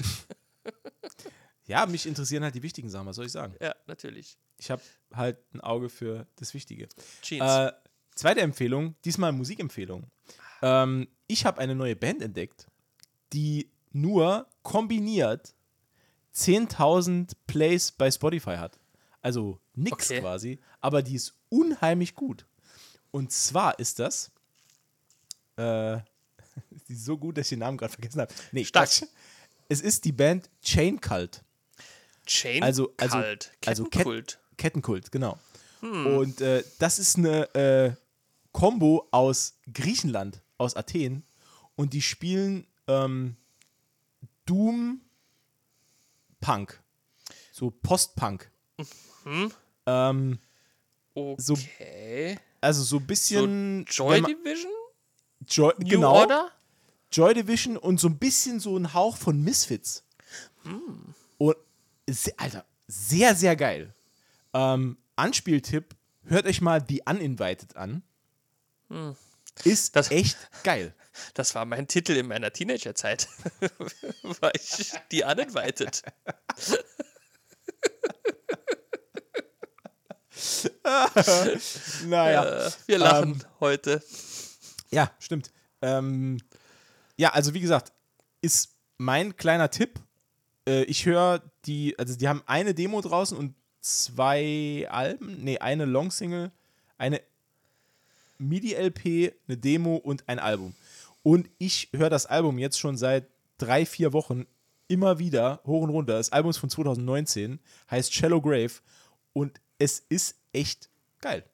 ja, 1.67 1.85
mich 1.87 2.07
interessieren 2.07 2.45
halt 2.45 2.55
die 2.55 2.63
wichtigen 2.63 2.89
Sachen, 2.89 3.07
was 3.07 3.17
soll 3.17 3.27
ich 3.27 3.33
sagen? 3.33 3.57
Ja, 3.61 3.75
natürlich. 3.87 4.39
Ich 4.59 4.71
habe 4.71 4.83
halt 5.13 5.39
ein 5.53 5.61
Auge 5.61 5.89
für 5.89 6.27
das 6.37 6.55
Wichtige. 6.55 6.89
Jeans. 7.23 7.45
Äh, 7.45 7.73
zweite 8.15 8.41
Empfehlung, 8.41 8.95
diesmal 9.05 9.33
Musikempfehlung. 9.33 10.11
Ähm, 10.63 11.09
ich 11.27 11.45
habe 11.45 11.61
eine 11.61 11.75
neue 11.75 11.97
Band 11.97 12.23
entdeckt, 12.23 12.69
die 13.33 13.71
nur 13.91 14.49
kombiniert 14.63 15.55
10.000 16.35 17.33
Plays 17.47 17.93
bei 17.93 18.11
Spotify 18.11 18.57
hat. 18.57 18.79
Also 19.25 19.59
nix 19.75 20.11
Okay. 20.11 20.21
quasi, 20.21 20.59
aber 20.83 21.03
die 21.03 21.15
ist 21.15 21.35
unheimlich 21.49 22.15
gut. 22.15 22.45
Und 23.11 23.33
zwar 23.33 23.79
ist 23.79 23.99
das, 23.99 24.31
äh, 25.57 25.97
die 26.89 26.93
ist 26.93 27.07
so 27.07 27.17
gut, 27.17 27.39
dass 27.39 27.47
ich 27.47 27.51
den 27.51 27.61
Namen 27.61 27.79
gerade 27.79 27.93
vergessen 27.95 28.21
habe. 28.21 28.35
Nee, 28.53 28.67
Stark. 28.67 28.87
Quatsch. 28.91 29.03
Es 29.71 29.81
ist 29.81 30.05
die 30.05 30.13
Band 30.13 30.51
Chain 30.63 31.01
Cult. 31.01 31.43
Chain 32.27 32.63
Also, 32.63 32.93
also, 32.99 33.17
Cult. 33.19 33.51
also 33.65 33.85
Ket- 33.85 33.91
Kettenkult. 33.93 34.39
Kettenkult, 34.59 35.11
genau. 35.11 35.39
Hm. 35.81 36.07
Und 36.19 36.41
äh, 36.43 36.63
das 36.79 36.99
ist 36.99 37.17
eine 37.17 37.55
äh, 37.55 37.93
Combo 38.53 39.09
aus 39.11 39.55
Griechenland, 39.73 40.43
aus 40.59 40.77
Athen. 40.77 41.25
Und 41.77 41.95
die 41.95 42.03
spielen 42.03 42.67
ähm, 42.89 43.37
Doom 44.45 45.01
Punk. 46.41 46.83
So 47.53 47.71
Post-Punk. 47.71 48.51
Mhm. 49.25 49.53
Ähm, 49.87 50.39
so- 51.37 51.55
okay. 51.55 52.39
also 52.61 52.83
so 52.83 52.97
ein 52.97 53.01
so 53.01 53.07
bisschen. 53.07 53.85
Joy 53.87 54.15
wenn 54.17 54.23
man- 54.23 54.31
Division? 54.37 54.73
Joy, 55.47 55.73
New 55.79 55.89
genau. 55.89 56.13
Order? 56.15 56.51
Joy 57.13 57.35
Division 57.35 57.77
und 57.77 58.01
so 58.01 58.09
ein 58.09 58.19
bisschen 58.19 58.61
so 58.61 58.77
ein 58.77 58.93
Hauch 58.95 59.17
von 59.17 59.41
Misfits. 59.43 60.03
Hm. 60.65 61.15
Und 61.39 61.57
Alter, 62.37 62.65
sehr, 62.89 63.35
sehr 63.35 63.55
geil. 63.57 63.95
Ähm, 64.53 64.97
Anspieltipp, 65.17 65.95
hört 66.25 66.47
euch 66.47 66.61
mal 66.61 66.81
die 66.83 67.03
Uninvited 67.07 67.77
an. 67.77 68.03
Ist 69.65 69.95
Das- 69.97 70.11
echt 70.11 70.37
geil. 70.63 70.95
Das 71.35 71.55
war 71.55 71.65
mein 71.65 71.87
Titel 71.87 72.11
in 72.17 72.27
meiner 72.27 72.53
Teenagerzeit. 72.53 73.29
war 74.41 74.53
ich 74.57 74.93
die 75.13 75.23
uninvited. 75.23 76.03
Naja. 82.07 82.67
Äh, 82.67 82.71
wir 82.87 82.99
lachen 82.99 83.33
Ähm, 83.33 83.41
heute. 83.61 84.03
Ja, 84.91 85.11
stimmt. 85.19 85.51
Ähm, 85.83 86.39
ja, 87.17 87.31
also 87.31 87.55
wie 87.55 87.61
gesagt, 87.61 87.93
ist 88.41 88.75
mein 88.99 89.37
kleiner 89.37 89.71
Tipp. 89.71 90.01
Äh, 90.69 90.85
ich 90.85 91.07
höre 91.07 91.43
die, 91.65 91.99
also 91.99 92.17
die 92.17 92.29
haben 92.29 92.43
eine 92.47 92.75
Demo 92.75 93.01
draußen 93.01 93.37
und 93.37 93.55
zwei 93.81 94.87
Alben, 94.91 95.43
nee, 95.43 95.59
eine 95.59 95.85
Long-Single, 95.85 96.51
eine 96.99 97.21
MIDI-LP, 98.39 99.35
eine 99.47 99.57
Demo 99.57 99.97
und 99.97 100.29
ein 100.29 100.39
Album. 100.39 100.75
Und 101.23 101.49
ich 101.59 101.89
höre 101.95 102.11
das 102.11 102.27
Album 102.27 102.59
jetzt 102.59 102.79
schon 102.79 102.97
seit 102.97 103.27
drei, 103.59 103.87
vier 103.87 104.13
Wochen 104.13 104.47
immer 104.89 105.19
wieder 105.19 105.61
hoch 105.65 105.83
und 105.83 105.91
runter. 105.91 106.15
Das 106.15 106.31
Album 106.31 106.51
ist 106.51 106.59
von 106.59 106.71
2019, 106.71 107.59
heißt 107.91 108.13
Shallow 108.13 108.41
Grave 108.41 108.73
und 109.33 109.61
es 109.79 110.01
ist 110.09 110.37
echt 110.55 110.89
geil. 111.21 111.45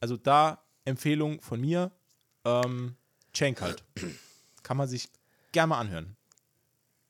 Also 0.00 0.16
da 0.16 0.62
Empfehlung 0.84 1.40
von 1.40 1.60
mir, 1.60 1.92
ähm, 2.44 2.96
Chank 3.32 3.60
halt. 3.60 3.84
Kann 4.62 4.76
man 4.76 4.88
sich 4.88 5.08
gerne 5.52 5.68
mal 5.68 5.78
anhören. 5.78 6.16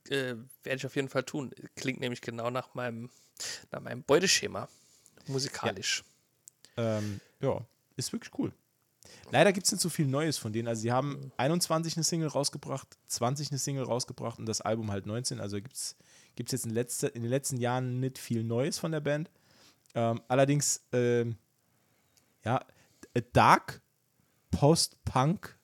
Äh, 0.08 0.34
Werde 0.62 0.76
ich 0.76 0.86
auf 0.86 0.96
jeden 0.96 1.08
Fall 1.08 1.24
tun. 1.24 1.52
Klingt 1.74 2.00
nämlich 2.00 2.20
genau 2.20 2.50
nach 2.50 2.74
meinem, 2.74 3.10
nach 3.70 3.80
meinem 3.80 4.02
Beuteschema. 4.02 4.68
Musikalisch. 5.26 6.04
Ähm, 6.76 7.20
ja, 7.40 7.64
ist 7.96 8.12
wirklich 8.12 8.32
cool. 8.38 8.52
Leider 9.30 9.52
gibt 9.52 9.66
es 9.66 9.72
nicht 9.72 9.80
so 9.80 9.88
viel 9.88 10.06
Neues 10.06 10.38
von 10.38 10.52
denen. 10.52 10.68
Also 10.68 10.82
sie 10.82 10.92
haben 10.92 11.32
21 11.36 11.96
eine 11.96 12.04
Single 12.04 12.28
rausgebracht, 12.28 12.98
20 13.06 13.50
eine 13.50 13.58
Single 13.58 13.84
rausgebracht 13.84 14.38
und 14.38 14.46
das 14.46 14.60
Album 14.60 14.90
halt 14.90 15.06
19. 15.06 15.40
Also 15.40 15.56
gibt 15.56 15.74
es 15.74 15.96
jetzt 16.36 16.66
in, 16.66 16.70
letzte, 16.70 17.08
in 17.08 17.22
den 17.22 17.30
letzten 17.30 17.56
Jahren 17.56 18.00
nicht 18.00 18.18
viel 18.18 18.44
Neues 18.44 18.78
von 18.78 18.92
der 18.92 19.00
Band. 19.00 19.30
Ähm, 19.94 20.20
allerdings, 20.28 20.84
ähm, 20.92 21.36
ja, 22.44 22.64
äh, 23.14 23.22
Dark 23.32 23.82
Post-Punk 24.50 25.58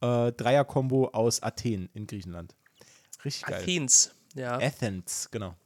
äh, 0.00 0.32
Dreier-Kombo 0.32 1.08
aus 1.08 1.42
Athen 1.42 1.88
in 1.94 2.06
Griechenland. 2.06 2.54
Richtig 3.24 3.46
geil. 3.46 3.62
Athens. 3.62 4.14
Ja. 4.34 4.58
Athens, 4.58 5.28
genau. 5.30 5.56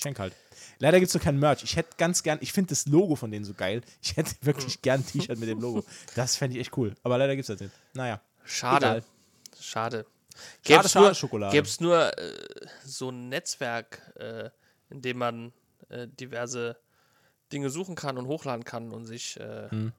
Schenk 0.00 0.18
halt. 0.18 0.34
Leider 0.78 0.98
gibt 0.98 1.08
es 1.08 1.14
noch 1.14 1.22
kein 1.22 1.38
Merch. 1.38 1.62
Ich 1.62 1.76
hätte 1.76 1.96
ganz 1.96 2.22
gern, 2.22 2.38
ich 2.40 2.52
finde 2.52 2.70
das 2.70 2.86
Logo 2.86 3.14
von 3.14 3.30
denen 3.30 3.44
so 3.44 3.54
geil. 3.54 3.82
Ich 4.02 4.16
hätte 4.16 4.34
wirklich 4.42 4.82
gern 4.82 5.00
ein 5.00 5.06
T-Shirt 5.06 5.38
mit 5.38 5.48
dem 5.48 5.60
Logo. 5.60 5.84
Das 6.14 6.36
fände 6.36 6.56
ich 6.56 6.60
echt 6.60 6.76
cool. 6.76 6.94
Aber 7.02 7.16
leider 7.16 7.36
gibt 7.36 7.48
es 7.48 7.56
das 7.56 7.60
nicht. 7.60 7.74
Naja. 7.94 8.20
Schade. 8.44 8.86
Egal. 8.86 9.04
Schade. 9.60 10.06
Gäb's 10.64 10.90
schade, 10.90 11.06
nur, 11.06 11.14
Schokolade. 11.14 11.52
Gäbe 11.52 11.66
es 11.66 11.80
nur 11.80 12.18
äh, 12.18 12.34
so 12.84 13.10
ein 13.10 13.28
Netzwerk, 13.28 14.02
äh, 14.16 14.50
in 14.90 15.00
dem 15.00 15.18
man 15.18 15.52
äh, 15.88 16.08
diverse 16.08 16.76
Dinge 17.54 17.70
suchen 17.70 17.94
kann 17.94 18.18
und 18.18 18.26
hochladen 18.26 18.64
kann 18.64 18.92
und 18.92 19.06
sich. 19.06 19.38
Äh, 19.40 19.70
Hm. 19.70 19.92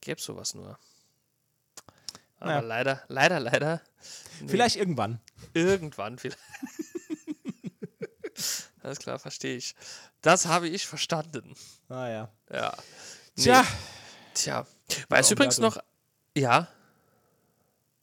Gäbe 0.00 0.18
es 0.18 0.24
sowas 0.24 0.54
nur. 0.54 0.78
Aber 2.38 2.50
Naja. 2.52 2.60
leider, 2.60 3.02
leider, 3.08 3.40
leider. 3.40 3.80
nee, 4.40 4.48
Vielleicht 4.48 4.76
irgendwann. 4.76 5.20
Irgendwann 5.52 6.18
vielleicht. 6.18 6.38
Alles 8.82 8.98
klar, 8.98 9.18
verstehe 9.18 9.56
ich. 9.56 9.74
Das 10.20 10.46
habe 10.46 10.68
ich 10.68 10.86
verstanden. 10.86 11.54
Naja. 11.88 12.30
Ja. 12.50 12.76
Nee, 13.36 13.42
Tja. 13.42 13.64
Tja. 14.34 14.66
Weißt 15.08 15.30
du 15.30 15.34
übrigens 15.34 15.58
noch. 15.58 15.78
Ja. 16.36 16.68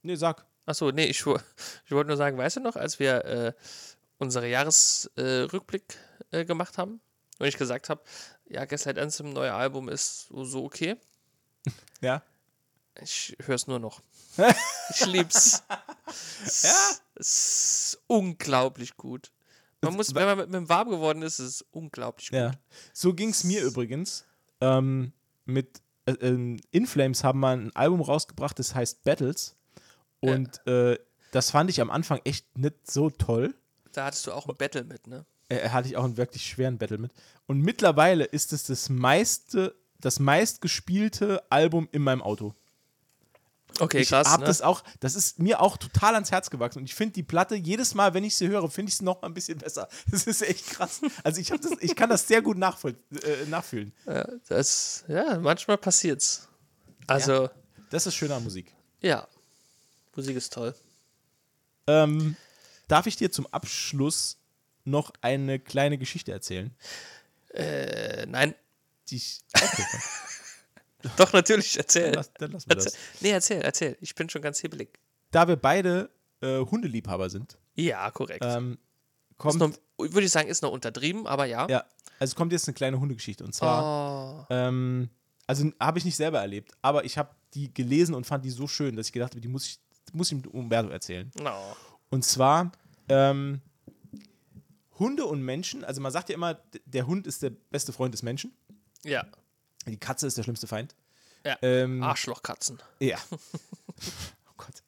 Nee, 0.02 0.16
sag. 0.16 0.46
Achso, 0.66 0.92
nee, 0.92 1.06
ich, 1.06 1.20
ich 1.20 1.26
wollte 1.92 2.08
nur 2.08 2.18
sagen, 2.18 2.38
weißt 2.38 2.58
du 2.58 2.62
noch, 2.62 2.76
als 2.76 3.00
wir 3.00 3.26
äh, 3.26 3.54
unsere 4.18 4.48
Jahresrückblick 4.50 5.98
äh, 6.32 6.42
äh, 6.42 6.46
gemacht 6.46 6.78
haben 6.78 7.02
und 7.42 7.48
ich 7.48 7.58
gesagt 7.58 7.90
habe, 7.90 8.02
ja, 8.48 8.66
Gaslight 8.66 9.00
Anthem, 9.00 9.34
neue 9.34 9.54
Album 9.54 9.90
ist 9.90 10.28
so, 10.28 10.44
so 10.44 10.64
okay. 10.64 10.96
Ja. 12.02 12.24
Ich 13.00 13.36
höre 13.46 13.56
es 13.56 13.68
nur 13.68 13.80
noch. 13.80 14.02
ich 14.90 15.06
lieb's. 15.06 15.64
Ja. 15.68 16.90
Es 17.16 17.94
ist 17.96 18.02
unglaublich 18.08 18.98
gut. 18.98 19.32
Man 19.82 19.96
muss, 19.96 20.14
wenn 20.14 20.26
man 20.26 20.38
mit, 20.38 20.48
mit 20.48 20.56
dem 20.56 20.70
warm 20.70 20.90
geworden 20.90 21.22
ist, 21.22 21.40
ist 21.40 21.48
es 21.48 21.66
unglaublich 21.72 22.30
gut. 22.30 22.40
Ja. 22.40 22.52
So 22.92 23.14
ging 23.14 23.30
es 23.30 23.44
mir 23.44 23.62
übrigens. 23.62 24.26
Ähm, 24.60 25.14
mit 25.46 25.82
äh, 26.06 26.12
ähm, 26.14 26.60
In 26.72 26.86
Flames 26.86 27.24
haben 27.24 27.40
mal 27.40 27.58
ein 27.58 27.76
Album 27.76 28.02
rausgebracht, 28.02 28.60
das 28.60 28.76
heißt 28.76 29.04
Battles. 29.04 29.56
Und 30.20 30.66
äh, 30.68 31.00
das 31.32 31.52
fand 31.52 31.70
ich 31.70 31.82
am 31.82 31.90
Anfang 31.90 32.20
echt 32.24 32.58
nicht 32.58 32.90
so 32.90 33.10
toll. 33.10 33.56
Da 33.94 34.06
hattest 34.06 34.28
du 34.28 34.32
auch 34.32 34.48
ein 34.48 34.56
Battle 34.56 34.84
mit, 34.84 35.08
ne? 35.08 35.26
Äh, 35.52 35.70
hatte 35.70 35.90
ich 35.90 35.98
auch 35.98 36.06
einen 36.06 36.18
wirklich 36.18 36.48
schweren 36.48 36.78
Battle 36.78 36.98
mit. 36.98 37.12
Und 37.46 37.60
mittlerweile 37.60 38.24
ist 38.24 38.54
es 38.54 38.64
das 38.64 38.90
meiste, 38.90 39.76
das 40.00 40.20
meistgespielte 40.20 41.44
Album 41.52 41.90
in 41.92 42.02
meinem 42.04 42.22
Auto. 42.22 42.54
Okay, 43.80 44.00
ich 44.00 44.10
krass. 44.10 44.30
hab 44.30 44.42
ne? 44.42 44.46
das 44.46 44.62
auch, 44.62 44.84
das 45.00 45.16
ist 45.16 45.40
mir 45.40 45.62
auch 45.62 45.78
total 45.78 46.14
ans 46.14 46.32
Herz 46.32 46.50
gewachsen. 46.50 46.80
Und 46.80 46.86
ich 46.86 46.96
finde 46.96 47.14
die 47.14 47.24
Platte, 47.24 47.56
jedes 47.56 47.96
Mal, 47.96 48.14
wenn 48.14 48.24
ich 48.24 48.36
sie 48.36 48.48
höre, 48.48 48.70
finde 48.70 48.90
ich 48.90 48.98
sie 48.98 49.04
noch 49.04 49.22
mal 49.22 49.28
ein 49.28 49.34
bisschen 49.34 49.58
besser. 49.58 49.88
Das 50.12 50.28
ist 50.28 50.42
echt 50.42 50.68
krass. 50.68 51.02
Also 51.24 51.42
ich, 51.42 51.50
das, 51.50 51.72
ich 51.80 51.96
kann 51.96 52.10
das 52.10 52.28
sehr 52.28 52.42
gut 52.42 52.58
nachvoll, 52.58 52.96
äh, 53.12 53.46
nachfühlen. 53.48 53.94
ja, 54.06 54.28
das, 54.48 55.04
ja, 55.08 55.38
manchmal 55.40 55.78
passiert's. 55.78 56.48
Also, 57.08 57.50
Das 57.90 58.08
ist 58.08 58.16
schöne 58.16 58.40
Musik. 58.40 58.74
ja. 59.02 59.28
Musik 60.14 60.36
ist 60.36 60.52
toll. 60.52 60.76
Ähm, 61.88 62.36
darf 62.90 63.08
ich 63.08 63.16
dir 63.16 63.32
zum 63.32 63.48
Abschluss 63.48 64.41
noch 64.86 65.12
eine 65.22 65.60
kleine 65.60 65.98
Geschichte 65.98 66.32
erzählen? 66.32 66.72
Äh, 67.54 68.26
nein, 68.28 68.56
Die 69.10 69.18
ich, 69.18 69.42
okay, 69.56 69.84
doch, 71.18 71.34
natürlich, 71.34 71.78
erzähl. 71.78 72.14
lass, 72.14 72.32
dann 72.34 72.52
lassen 72.52 72.70
wir 72.70 72.78
erzähl. 72.78 72.92
das. 72.92 73.22
Nee, 73.22 73.30
erzähl, 73.32 73.62
erzähl. 73.62 73.98
Ich 74.02 74.16
bin 74.16 74.30
schon 74.30 74.42
ganz 74.42 74.60
hibbelig. 74.60 75.00
Da 75.32 75.48
wir 75.48 75.56
beide 75.56 76.10
äh, 76.42 76.60
Hundeliebhaber 76.60 77.30
sind, 77.30 77.58
Ja, 77.76 78.10
korrekt. 78.12 78.44
ähm, 78.46 78.78
kommt 79.38 79.60
noch, 79.60 79.72
würde 79.98 80.22
ich 80.26 80.32
sagen, 80.32 80.48
ist 80.50 80.62
noch 80.62 80.72
untertrieben, 80.72 81.28
aber 81.28 81.46
ja. 81.46 81.68
Ja, 81.70 81.86
also 82.20 82.36
kommt 82.36 82.52
jetzt 82.54 82.68
eine 82.68 82.76
kleine 82.76 83.00
Hundegeschichte. 83.00 83.44
Und 83.44 83.54
zwar, 83.54 84.46
Oh, 84.50 84.54
ähm, 84.54 85.10
also 85.48 85.70
habe 85.80 85.98
ich 86.00 86.06
nicht 86.06 86.16
selber 86.16 86.40
erlebt, 86.40 86.72
aber 86.82 87.04
ich 87.06 87.18
habe 87.18 87.36
die 87.54 87.74
gelesen 87.74 88.16
und 88.16 88.26
fand 88.26 88.46
die 88.46 88.50
so 88.50 88.68
schön, 88.68 88.96
dass 88.96 89.08
ich 89.08 89.14
gedacht 89.14 89.32
habe, 89.34 89.42
die 89.42 89.48
muss 89.50 89.66
ich, 89.68 89.80
muss 90.14 90.32
ich 90.32 90.38
mit 90.38 90.48
Umberto 90.48 90.90
erzählen. 90.90 91.30
no. 91.42 91.76
Und 92.10 92.24
zwar, 92.26 92.72
ähm, 93.10 93.62
Hunde 95.02 95.26
und 95.26 95.42
Menschen, 95.42 95.84
also 95.84 96.00
man 96.00 96.12
sagt 96.12 96.30
ja 96.30 96.36
immer, 96.36 96.62
der 96.86 97.08
Hund 97.08 97.28
ist 97.28 97.42
der 97.44 97.50
beste 97.50 97.92
Freund 97.92 98.14
des 98.14 98.24
Menschen, 98.24 98.54
Ja. 99.04 99.26
die 99.88 99.98
Katze 99.98 100.28
ist 100.28 100.38
der 100.38 100.44
schlimmste 100.44 100.68
Feind. 100.68 100.96
Ja. 101.44 101.58
Ähm, 101.62 102.02
Arschlochkatzen. 102.04 102.80
Ja. 103.00 103.18
oh 103.32 104.54
Gott. 104.58 104.84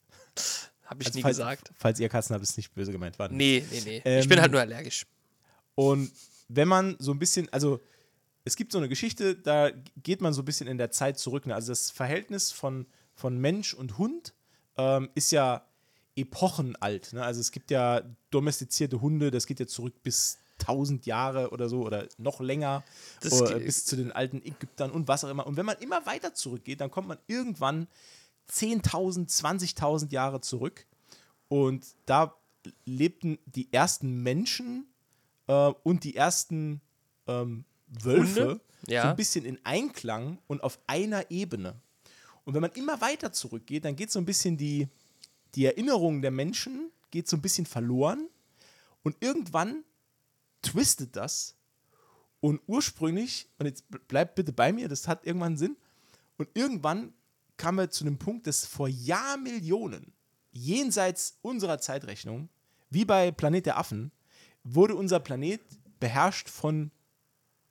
Habe 0.85 1.01
ich 1.01 1.07
Also 1.07 1.17
nie 1.17 1.23
falls, 1.23 1.37
gesagt. 1.37 1.71
Falls 1.77 1.99
ihr 1.99 2.09
Katzen 2.09 2.33
habt, 2.35 2.43
ist 2.43 2.55
nicht 2.57 2.73
böse 2.73 2.91
gemeint. 2.91 3.17
War. 3.19 3.29
Nee, 3.29 3.65
nee, 3.71 3.81
nee. 3.83 3.97
ich 3.97 4.03
Ähm, 4.05 4.29
bin 4.29 4.39
halt 4.41 4.51
nur 4.51 4.61
allergisch. 4.61 5.05
Und 5.75 6.11
wenn 6.47 6.67
man 6.67 6.95
so 6.99 7.11
ein 7.11 7.19
bisschen, 7.19 7.51
also 7.51 7.79
es 8.45 8.55
gibt 8.55 8.71
so 8.71 8.77
eine 8.77 8.89
Geschichte, 8.89 9.35
da 9.35 9.71
geht 9.97 10.21
man 10.21 10.33
so 10.33 10.41
ein 10.41 10.45
bisschen 10.45 10.67
in 10.67 10.77
der 10.77 10.91
Zeit 10.91 11.17
zurück. 11.17 11.47
Ne? 11.47 11.55
Also 11.55 11.71
das 11.71 11.89
Verhältnis 11.89 12.51
von, 12.51 12.85
von 13.15 13.37
Mensch 13.39 13.73
und 13.73 13.97
Hund 13.97 14.33
ähm, 14.77 15.09
ist 15.15 15.31
ja 15.31 15.65
epochenalt. 16.15 17.13
Ne? 17.13 17.23
Also 17.23 17.39
es 17.41 17.51
gibt 17.51 17.71
ja 17.71 18.01
domestizierte 18.29 19.01
Hunde, 19.01 19.31
das 19.31 19.45
geht 19.47 19.59
ja 19.59 19.67
zurück 19.67 19.93
bis 20.03 20.37
1000 20.61 21.05
Jahre 21.05 21.49
oder 21.49 21.67
so 21.69 21.81
oder 21.83 22.07
noch 22.17 22.39
länger, 22.39 22.83
oder 23.41 23.55
ge- 23.55 23.65
bis 23.65 23.85
zu 23.85 23.95
den 23.95 24.11
alten 24.11 24.37
Ägyptern 24.43 24.91
und 24.91 25.07
was 25.07 25.23
auch 25.23 25.29
immer. 25.29 25.45
Und 25.47 25.57
wenn 25.57 25.65
man 25.65 25.77
immer 25.79 26.05
weiter 26.05 26.33
zurückgeht, 26.33 26.79
dann 26.81 26.91
kommt 26.91 27.07
man 27.07 27.17
irgendwann 27.27 27.87
10.000, 28.51 29.29
20.000 29.29 30.11
Jahre 30.11 30.41
zurück 30.41 30.85
und 31.47 31.85
da 32.05 32.35
lebten 32.85 33.39
die 33.45 33.71
ersten 33.73 34.21
Menschen 34.21 34.85
äh, 35.47 35.71
und 35.83 36.03
die 36.03 36.15
ersten 36.15 36.81
ähm, 37.27 37.65
Wölfe? 37.87 38.61
Ja. 38.87 39.03
so 39.03 39.07
ein 39.09 39.15
bisschen 39.15 39.45
in 39.45 39.59
Einklang 39.65 40.39
und 40.47 40.61
auf 40.61 40.77
einer 40.87 41.31
Ebene. 41.31 41.75
Und 42.43 42.53
wenn 42.53 42.61
man 42.61 42.71
immer 42.73 42.99
weiter 42.99 43.31
zurückgeht, 43.31 43.85
dann 43.85 43.95
geht 43.95 44.11
so 44.11 44.19
ein 44.19 44.25
bisschen 44.25 44.57
die, 44.57 44.89
die 45.55 45.65
Erinnerung 45.65 46.21
der 46.21 46.31
Menschen 46.31 46.91
geht 47.11 47.27
so 47.27 47.37
ein 47.37 47.41
bisschen 47.41 47.65
verloren 47.65 48.27
und 49.03 49.17
irgendwann 49.19 49.83
twistet 50.61 51.15
das 51.15 51.55
und 52.39 52.61
ursprünglich, 52.67 53.47
und 53.57 53.67
jetzt 53.67 53.85
bleibt 54.07 54.35
bitte 54.35 54.51
bei 54.51 54.73
mir, 54.73 54.89
das 54.89 55.07
hat 55.07 55.25
irgendwann 55.25 55.57
Sinn, 55.57 55.77
und 56.37 56.49
irgendwann 56.55 57.13
kamen 57.57 57.77
wir 57.77 57.89
zu 57.89 58.03
einem 58.03 58.17
Punkt, 58.17 58.47
dass 58.47 58.65
vor 58.65 58.87
Jahrmillionen, 58.87 60.11
jenseits 60.51 61.37
unserer 61.41 61.79
Zeitrechnung, 61.79 62.49
wie 62.89 63.05
bei 63.05 63.31
Planet 63.31 63.67
der 63.67 63.77
Affen, 63.77 64.11
wurde 64.63 64.95
unser 64.95 65.19
Planet 65.19 65.61
beherrscht 65.99 66.49
von 66.49 66.91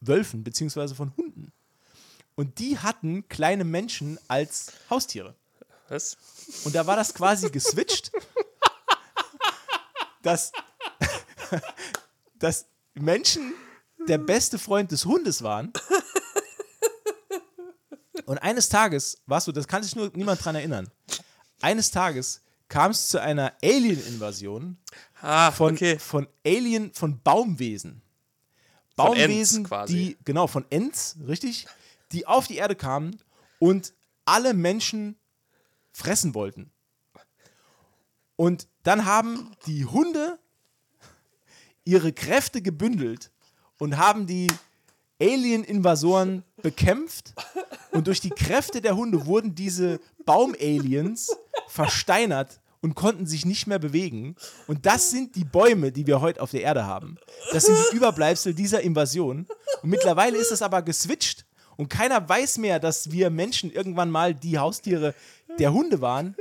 Wölfen 0.01 0.45
beziehungsweise 0.45 0.95
von 0.95 1.15
Hunden. 1.17 1.53
Und 2.35 2.59
die 2.59 2.79
hatten 2.79 3.29
kleine 3.29 3.65
Menschen 3.65 4.19
als 4.29 4.73
Haustiere. 4.89 5.35
Was? 5.93 6.17
Und 6.65 6.75
da 6.75 6.87
war 6.87 6.97
das 6.97 7.13
quasi 7.13 7.51
geswitcht, 7.51 8.11
dass, 10.23 10.53
dass 12.39 12.67
Menschen 12.95 13.53
der 14.09 14.17
beste 14.19 14.59
Freund 14.59 14.91
des 14.91 15.05
Hundes 15.05 15.43
waren. 15.43 15.71
Und 18.25 18.39
eines 18.39 18.69
Tages, 18.71 19.19
warst 19.27 19.49
du, 19.49 19.53
das 19.53 19.69
kann 19.69 19.83
sich 19.83 19.95
nur 19.95 20.11
niemand 20.15 20.43
dran 20.43 20.55
erinnern, 20.55 20.89
eines 21.61 21.91
Tages 21.91 22.41
kam 22.69 22.93
es 22.93 23.09
zu 23.09 23.21
einer 23.21 23.53
Alien-Invasion 23.63 24.79
Ah, 25.21 25.53
von, 25.53 25.75
okay. 25.75 25.99
von 25.99 26.27
Alien, 26.45 26.93
von 26.95 27.21
Baumwesen. 27.21 28.01
Von 28.97 29.07
Baumwesen, 29.07 29.65
quasi. 29.65 29.93
die, 29.95 30.19
genau, 30.25 30.47
von 30.47 30.65
Ents, 30.71 31.17
richtig, 31.29 31.67
die 32.13 32.27
auf 32.27 32.47
die 32.47 32.57
Erde 32.57 32.77
kamen 32.77 33.21
und 33.59 33.93
alle 34.25 34.55
Menschen 34.55 35.17
fressen 35.93 36.35
wollten. 36.35 36.73
Und 38.37 38.67
dann 38.83 39.05
haben 39.05 39.53
die 39.67 39.85
Hunde 39.85 40.39
ihre 41.85 42.13
Kräfte 42.13 42.63
gebündelt 42.63 43.31
und 43.79 43.97
haben 43.99 44.27
die 44.27 44.49
Alien-Invasoren 45.21 46.43
bekämpft. 46.63 47.35
Und 47.93 48.07
durch 48.07 48.21
die 48.21 48.31
Kräfte 48.31 48.81
der 48.81 48.97
Hunde 48.97 49.27
wurden 49.27 49.55
diese 49.55 50.01
Baumaliens 50.25 51.31
versteinert 51.69 52.61
und 52.81 52.95
konnten 52.95 53.27
sich 53.27 53.47
nicht 53.47 53.67
mehr 53.67 53.79
bewegen. 53.79 54.35
Und 54.67 54.87
das 54.87 55.11
sind 55.11 55.37
die 55.37 55.45
Bäume, 55.45 55.93
die 55.93 56.07
wir 56.07 56.21
heute 56.21 56.43
auf 56.43 56.51
der 56.51 56.63
Erde 56.63 56.85
haben. 56.85 57.17
Das 57.53 57.67
sind 57.67 57.77
die 57.91 57.97
Überbleibsel 57.97 58.55
dieser 58.55 58.81
Invasion. 58.81 59.47
Und 59.83 59.91
mittlerweile 59.91 60.37
ist 60.37 60.51
es 60.51 60.63
aber 60.63 60.83
geswitcht. 60.83 61.47
Und 61.77 61.89
keiner 61.89 62.29
weiß 62.29 62.59
mehr, 62.59 62.79
dass 62.81 63.11
wir 63.11 63.31
Menschen 63.31 63.71
irgendwann 63.71 64.11
mal 64.11 64.35
die 64.35 64.59
Haustiere 64.59 65.15
der 65.59 65.73
Hunde 65.73 66.01
waren. 66.01 66.37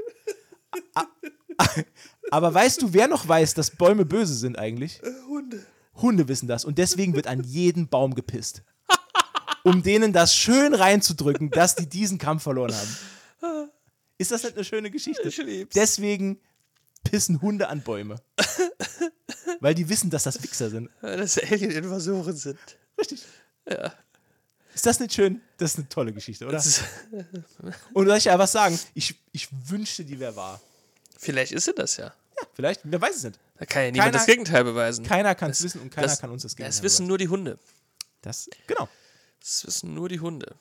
Aber 2.31 2.53
weißt 2.53 2.81
du, 2.81 2.93
wer 2.93 3.07
noch 3.07 3.27
weiß, 3.27 3.53
dass 3.53 3.71
Bäume 3.71 4.05
böse 4.05 4.33
sind 4.33 4.57
eigentlich? 4.57 5.01
Hunde. 5.27 5.65
Hunde 5.95 6.27
wissen 6.27 6.47
das 6.47 6.65
und 6.65 6.77
deswegen 6.77 7.15
wird 7.15 7.27
an 7.27 7.43
jeden 7.43 7.87
Baum 7.87 8.15
gepisst. 8.15 8.63
Um 9.63 9.83
denen 9.83 10.11
das 10.11 10.35
schön 10.35 10.73
reinzudrücken, 10.73 11.51
dass 11.51 11.75
die 11.75 11.87
diesen 11.87 12.17
Kampf 12.17 12.43
verloren 12.43 12.73
haben. 12.73 13.69
Ist 14.17 14.31
das 14.31 14.43
nicht 14.43 14.55
eine 14.55 14.63
schöne 14.63 14.89
Geschichte? 14.91 15.27
Ich 15.27 15.37
lieb's. 15.37 15.73
Deswegen 15.73 16.39
pissen 17.03 17.41
Hunde 17.41 17.69
an 17.69 17.81
Bäume. 17.81 18.15
Weil 19.59 19.75
die 19.75 19.89
wissen, 19.89 20.09
dass 20.09 20.23
das 20.23 20.41
Wichser 20.43 20.69
sind. 20.69 20.89
Weil 21.01 21.17
das 21.17 21.37
Alien-Invasoren 21.37 22.35
sind. 22.35 22.59
Richtig. 22.99 23.23
Ja. 23.67 23.93
Ist 24.73 24.85
das 24.85 24.99
nicht 24.99 25.13
schön? 25.13 25.41
Das 25.57 25.71
ist 25.73 25.79
eine 25.79 25.89
tolle 25.89 26.13
Geschichte, 26.13 26.47
oder? 26.47 26.57
Und 27.93 28.05
soll 28.07 28.17
ich 28.17 28.25
ja 28.25 28.39
was 28.39 28.51
sagen? 28.51 28.79
Ich, 28.93 29.15
ich 29.31 29.47
wünschte, 29.69 30.03
die 30.05 30.19
wäre 30.19 30.35
wahr. 30.35 30.61
vielleicht 31.17 31.51
ist 31.51 31.65
sie 31.65 31.73
das 31.73 31.97
ja. 31.97 32.05
Ja, 32.07 32.47
vielleicht, 32.53 32.81
wer 32.83 33.01
weiß 33.01 33.15
es 33.17 33.23
nicht. 33.23 33.39
Da 33.57 33.65
kann 33.65 33.83
ja 33.83 33.91
niemand 33.91 34.07
Keiner- 34.11 34.17
das 34.17 34.25
Gegenteil 34.25 34.63
beweisen. 34.63 35.05
Keiner 35.05 35.35
kann 35.35 35.51
es 35.51 35.61
wissen 35.61 35.81
und 35.81 35.89
keiner 35.91 36.07
das, 36.07 36.19
kann 36.19 36.31
uns 36.31 36.43
das 36.43 36.55
Gegenteil 36.55 36.71
Das 36.71 36.83
wissen 36.83 37.05
nur 37.07 37.17
die 37.17 37.27
Hunde. 37.27 37.51
beweisen. 37.51 37.67
Das, 38.21 38.49
genau. 38.67 38.87
Das 39.39 39.65
wissen 39.65 39.93
nur 39.93 40.07
die 40.09 40.19
Hunde. 40.19 40.55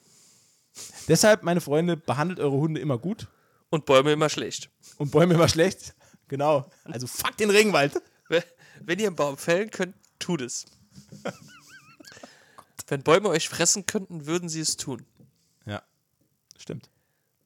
Deshalb, 1.09 1.43
meine 1.43 1.61
Freunde, 1.61 1.97
behandelt 1.97 2.41
eure 2.41 2.57
Hunde 2.57 2.81
immer 2.81 2.99
gut 2.99 3.29
Und 3.71 3.87
Bäume 3.87 4.13
immer 4.13 4.29
schlecht. 4.29 4.71
und 4.99 5.11
Bäume 5.11 5.35
immer 5.35 5.49
schlecht. 5.49 5.95
Genau. 6.29 6.71
Also 6.85 7.07
fuck 7.07 7.37
den 7.37 7.51
Regenwald. 7.51 7.95
Wenn- 8.29 8.43
Wenn 8.83 8.99
ihr 8.99 9.07
einen 9.09 9.17
Baum 9.17 9.37
fällen 9.39 9.71
könnt, 9.71 9.95
tut 10.19 10.41
es. 10.43 10.65
Wenn 12.91 13.05
Bäume 13.05 13.29
euch 13.29 13.49
fressen 13.49 13.87
könnten, 13.87 14.27
würden 14.27 14.49
sie 14.49 14.59
es 14.59 14.77
tun. 14.77 15.07
Ja, 15.65 15.81
stimmt. 16.59 16.91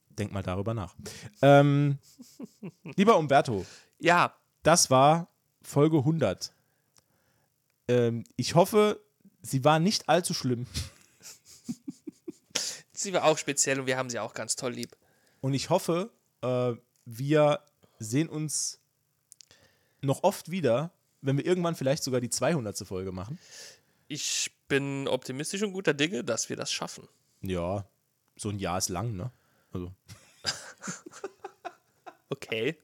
Denk 0.08 0.32
mal 0.32 0.42
darüber 0.42 0.72
nach. 0.72 0.94
Ähm, 1.42 1.98
lieber 2.96 3.18
Umberto, 3.18 3.66
Ja, 3.98 4.34
das 4.62 4.88
war 4.88 5.28
Folge 5.60 5.98
100. 5.98 6.54
Ähm, 7.88 8.24
ich 8.36 8.54
hoffe, 8.54 9.04
sie 9.42 9.64
war 9.64 9.80
nicht 9.80 10.08
allzu 10.08 10.32
schlimm. 10.32 10.66
sie 12.94 13.12
war 13.12 13.24
auch 13.24 13.36
speziell 13.36 13.80
und 13.80 13.86
wir 13.86 13.98
haben 13.98 14.08
sie 14.08 14.20
auch 14.20 14.32
ganz 14.32 14.56
toll 14.56 14.72
lieb. 14.72 14.96
Und 15.42 15.52
ich 15.52 15.68
hoffe, 15.68 16.10
äh, 16.40 16.72
wir 17.04 17.60
sehen 17.98 18.30
uns 18.30 18.80
noch 20.00 20.22
oft 20.22 20.50
wieder, 20.50 20.94
wenn 21.20 21.36
wir 21.36 21.44
irgendwann 21.44 21.74
vielleicht 21.74 22.02
sogar 22.02 22.22
die 22.22 22.30
200. 22.30 22.78
Folge 22.86 23.12
machen. 23.12 23.38
Ich 24.08 24.50
bin 24.68 25.06
optimistisch 25.08 25.62
und 25.62 25.72
guter 25.72 25.94
Dinge, 25.94 26.24
dass 26.24 26.48
wir 26.48 26.56
das 26.56 26.72
schaffen. 26.72 27.08
Ja, 27.42 27.84
so 28.36 28.48
ein 28.50 28.58
Jahr 28.58 28.78
ist 28.78 28.88
lang, 28.88 29.14
ne? 29.16 29.30
Also. 29.72 29.92
Okay. 32.30 32.76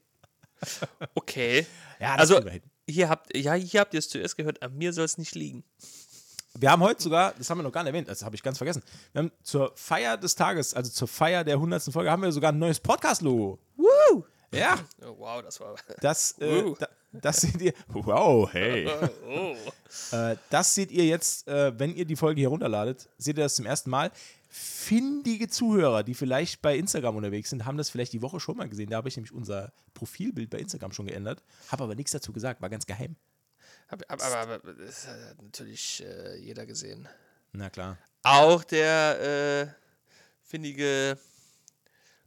Okay. 1.15 1.65
Ja, 1.99 2.15
Also-. 2.15 2.41
Hier 2.87 3.09
habt, 3.09 3.35
ja, 3.35 3.53
hier 3.53 3.79
habt 3.81 3.93
ihr 3.93 3.99
es 3.99 4.09
zuerst 4.09 4.37
gehört, 4.37 4.61
an 4.61 4.75
mir 4.77 4.91
soll 4.91 5.05
es 5.05 5.17
nicht 5.17 5.33
liegen. 5.35 5.63
Wir 6.55 6.71
haben 6.71 6.81
heute 6.81 7.01
sogar, 7.01 7.33
das 7.37 7.49
haben 7.49 7.59
wir 7.59 7.63
noch 7.63 7.71
gar 7.71 7.83
nicht 7.83 7.91
erwähnt, 7.91 8.09
das 8.09 8.23
habe 8.23 8.35
ich 8.35 8.43
ganz 8.43 8.57
vergessen. 8.57 8.83
Wir 9.13 9.19
haben 9.23 9.31
zur 9.43 9.71
Feier 9.75 10.17
des 10.17 10.35
Tages, 10.35 10.73
also 10.73 10.91
zur 10.91 11.07
Feier 11.07 11.43
der 11.43 11.55
100. 11.55 11.83
Folge, 11.93 12.11
haben 12.11 12.21
wir 12.21 12.31
sogar 12.31 12.51
ein 12.51 12.59
neues 12.59 12.79
Podcast-Logo. 12.79 13.59
Woo! 13.77 14.25
Ja, 14.53 14.77
Oh, 15.01 15.15
wow, 15.17 15.41
das 15.41 15.59
war. 15.61 15.75
das, 16.01 16.37
äh, 16.39 16.73
da, 16.77 16.87
das 17.11 17.41
seht 17.41 17.61
ihr. 17.61 17.73
Wow, 17.87 18.51
hey. 18.51 18.89
Oh. 19.27 20.15
Äh, 20.15 20.37
das 20.49 20.73
seht 20.73 20.91
ihr 20.91 21.05
jetzt, 21.05 21.47
äh, 21.47 21.77
wenn 21.77 21.95
ihr 21.95 22.05
die 22.05 22.15
Folge 22.15 22.39
hier 22.39 22.49
runterladet, 22.49 23.09
seht 23.17 23.37
ihr 23.37 23.43
das 23.43 23.55
zum 23.55 23.65
ersten 23.65 23.89
Mal. 23.89 24.11
Findige 24.49 25.47
Zuhörer, 25.47 26.03
die 26.03 26.13
vielleicht 26.13 26.61
bei 26.61 26.75
Instagram 26.77 27.15
unterwegs 27.15 27.49
sind, 27.49 27.65
haben 27.65 27.77
das 27.77 27.89
vielleicht 27.89 28.11
die 28.13 28.21
Woche 28.21 28.39
schon 28.39 28.57
mal 28.57 28.67
gesehen. 28.67 28.89
Da 28.89 28.97
habe 28.97 29.07
ich 29.07 29.15
nämlich 29.15 29.33
unser 29.33 29.71
Profilbild 29.93 30.49
bei 30.49 30.59
Instagram 30.59 30.91
schon 30.91 31.07
geändert, 31.07 31.43
habe 31.69 31.83
aber 31.85 31.95
nichts 31.95 32.11
dazu 32.11 32.33
gesagt, 32.33 32.61
war 32.61 32.69
ganz 32.69 32.85
geheim. 32.85 33.15
Aber, 33.87 34.05
aber, 34.09 34.23
aber, 34.23 34.53
aber 34.55 34.73
das 34.73 35.07
hat 35.07 35.41
natürlich 35.41 36.03
äh, 36.05 36.37
jeder 36.37 36.65
gesehen. 36.65 37.07
Na 37.53 37.69
klar. 37.69 37.97
Auch 38.23 38.63
der 38.63 39.21
äh, 39.21 39.67
findige 40.41 41.17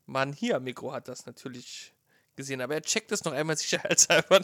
Mann 0.06 0.32
hier 0.32 0.56
am 0.56 0.65
Mikro 0.65 0.93
hat 0.93 1.09
das 1.09 1.24
natürlich 1.24 1.94
gesehen, 2.36 2.61
aber 2.61 2.74
er 2.74 2.82
checkt 2.82 3.12
es 3.12 3.24
noch 3.24 3.32
einmal 3.32 3.56
sicherheitshalber. 3.56 4.40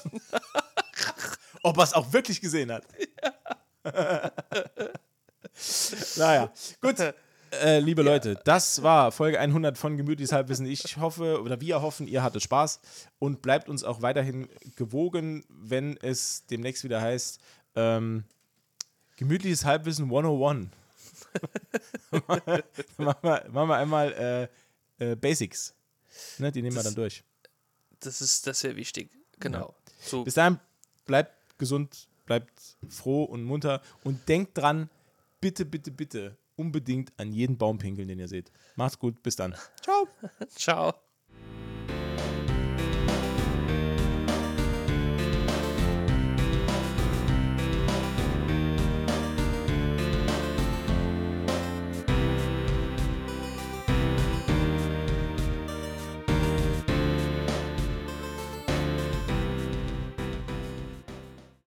Ob 1.63 1.77
er 1.77 1.85
es 1.85 1.93
auch 1.93 2.13
wirklich 2.13 2.41
gesehen 2.41 2.73
hat. 2.73 2.85
naja, 6.17 6.53
gut. 6.81 6.97
Äh, 7.53 7.81
liebe 7.81 8.03
Leute, 8.03 8.41
das 8.45 8.81
war 8.85 9.11
Folge 9.11 9.41
100 9.41 9.77
von 9.77 9.97
Gemütliches 9.97 10.31
Halbwissen. 10.31 10.67
Ich 10.67 10.97
hoffe, 10.99 11.43
oder 11.43 11.61
wir 11.61 11.83
hoffen, 11.83 12.07
ihr 12.07 12.23
hattet 12.23 12.45
Spaß 12.45 12.81
und 13.19 13.43
bleibt 13.43 13.69
uns 13.69 13.83
auch 13.83 14.03
weiterhin 14.03 14.49
gewogen, 14.77 15.45
wenn 15.49 15.97
es 15.97 16.47
demnächst 16.47 16.85
wieder 16.85 17.01
heißt, 17.01 17.41
ähm, 17.75 18.23
Gemütliches 19.17 19.65
Halbwissen 19.65 20.05
101. 20.05 20.69
machen, 22.11 22.43
wir, 22.47 23.45
machen 23.51 23.69
wir 23.69 23.77
einmal 23.77 24.49
äh, 25.01 25.11
äh, 25.13 25.17
Basics. 25.17 25.75
Ne, 26.39 26.53
die 26.53 26.63
nehmen 26.63 26.77
wir 26.77 26.83
Das- 26.83 26.95
dann 26.95 27.03
durch. 27.03 27.25
Das 28.01 28.21
ist, 28.21 28.47
das 28.47 28.63
wäre 28.65 28.77
wichtig. 28.77 29.11
Genau. 29.39 29.75
So, 30.01 30.25
Bis 30.25 30.35
dahin, 30.35 30.59
bleibt 31.07 31.59
gesund, 31.59 32.09
bleibt 32.27 32.77
froh 32.89 33.25
und 33.25 33.45
munter 33.45 33.83
und 34.05 34.29
denkt 34.29 34.57
dran, 34.57 34.89
bitte, 35.41 35.65
bitte, 35.65 35.91
bitte, 35.91 36.37
unbedingt 36.57 37.13
an 37.19 37.33
jeden 37.33 37.57
Baum 37.57 37.79
pinkeln, 37.79 38.09
den 38.09 38.19
ihr 38.19 38.29
seht. 38.29 38.51
Macht's 38.77 38.99
gut, 38.99 39.23
bis 39.23 39.37
dann. 39.37 39.55
Ciao. 39.83 40.09
ciao. 40.55 40.95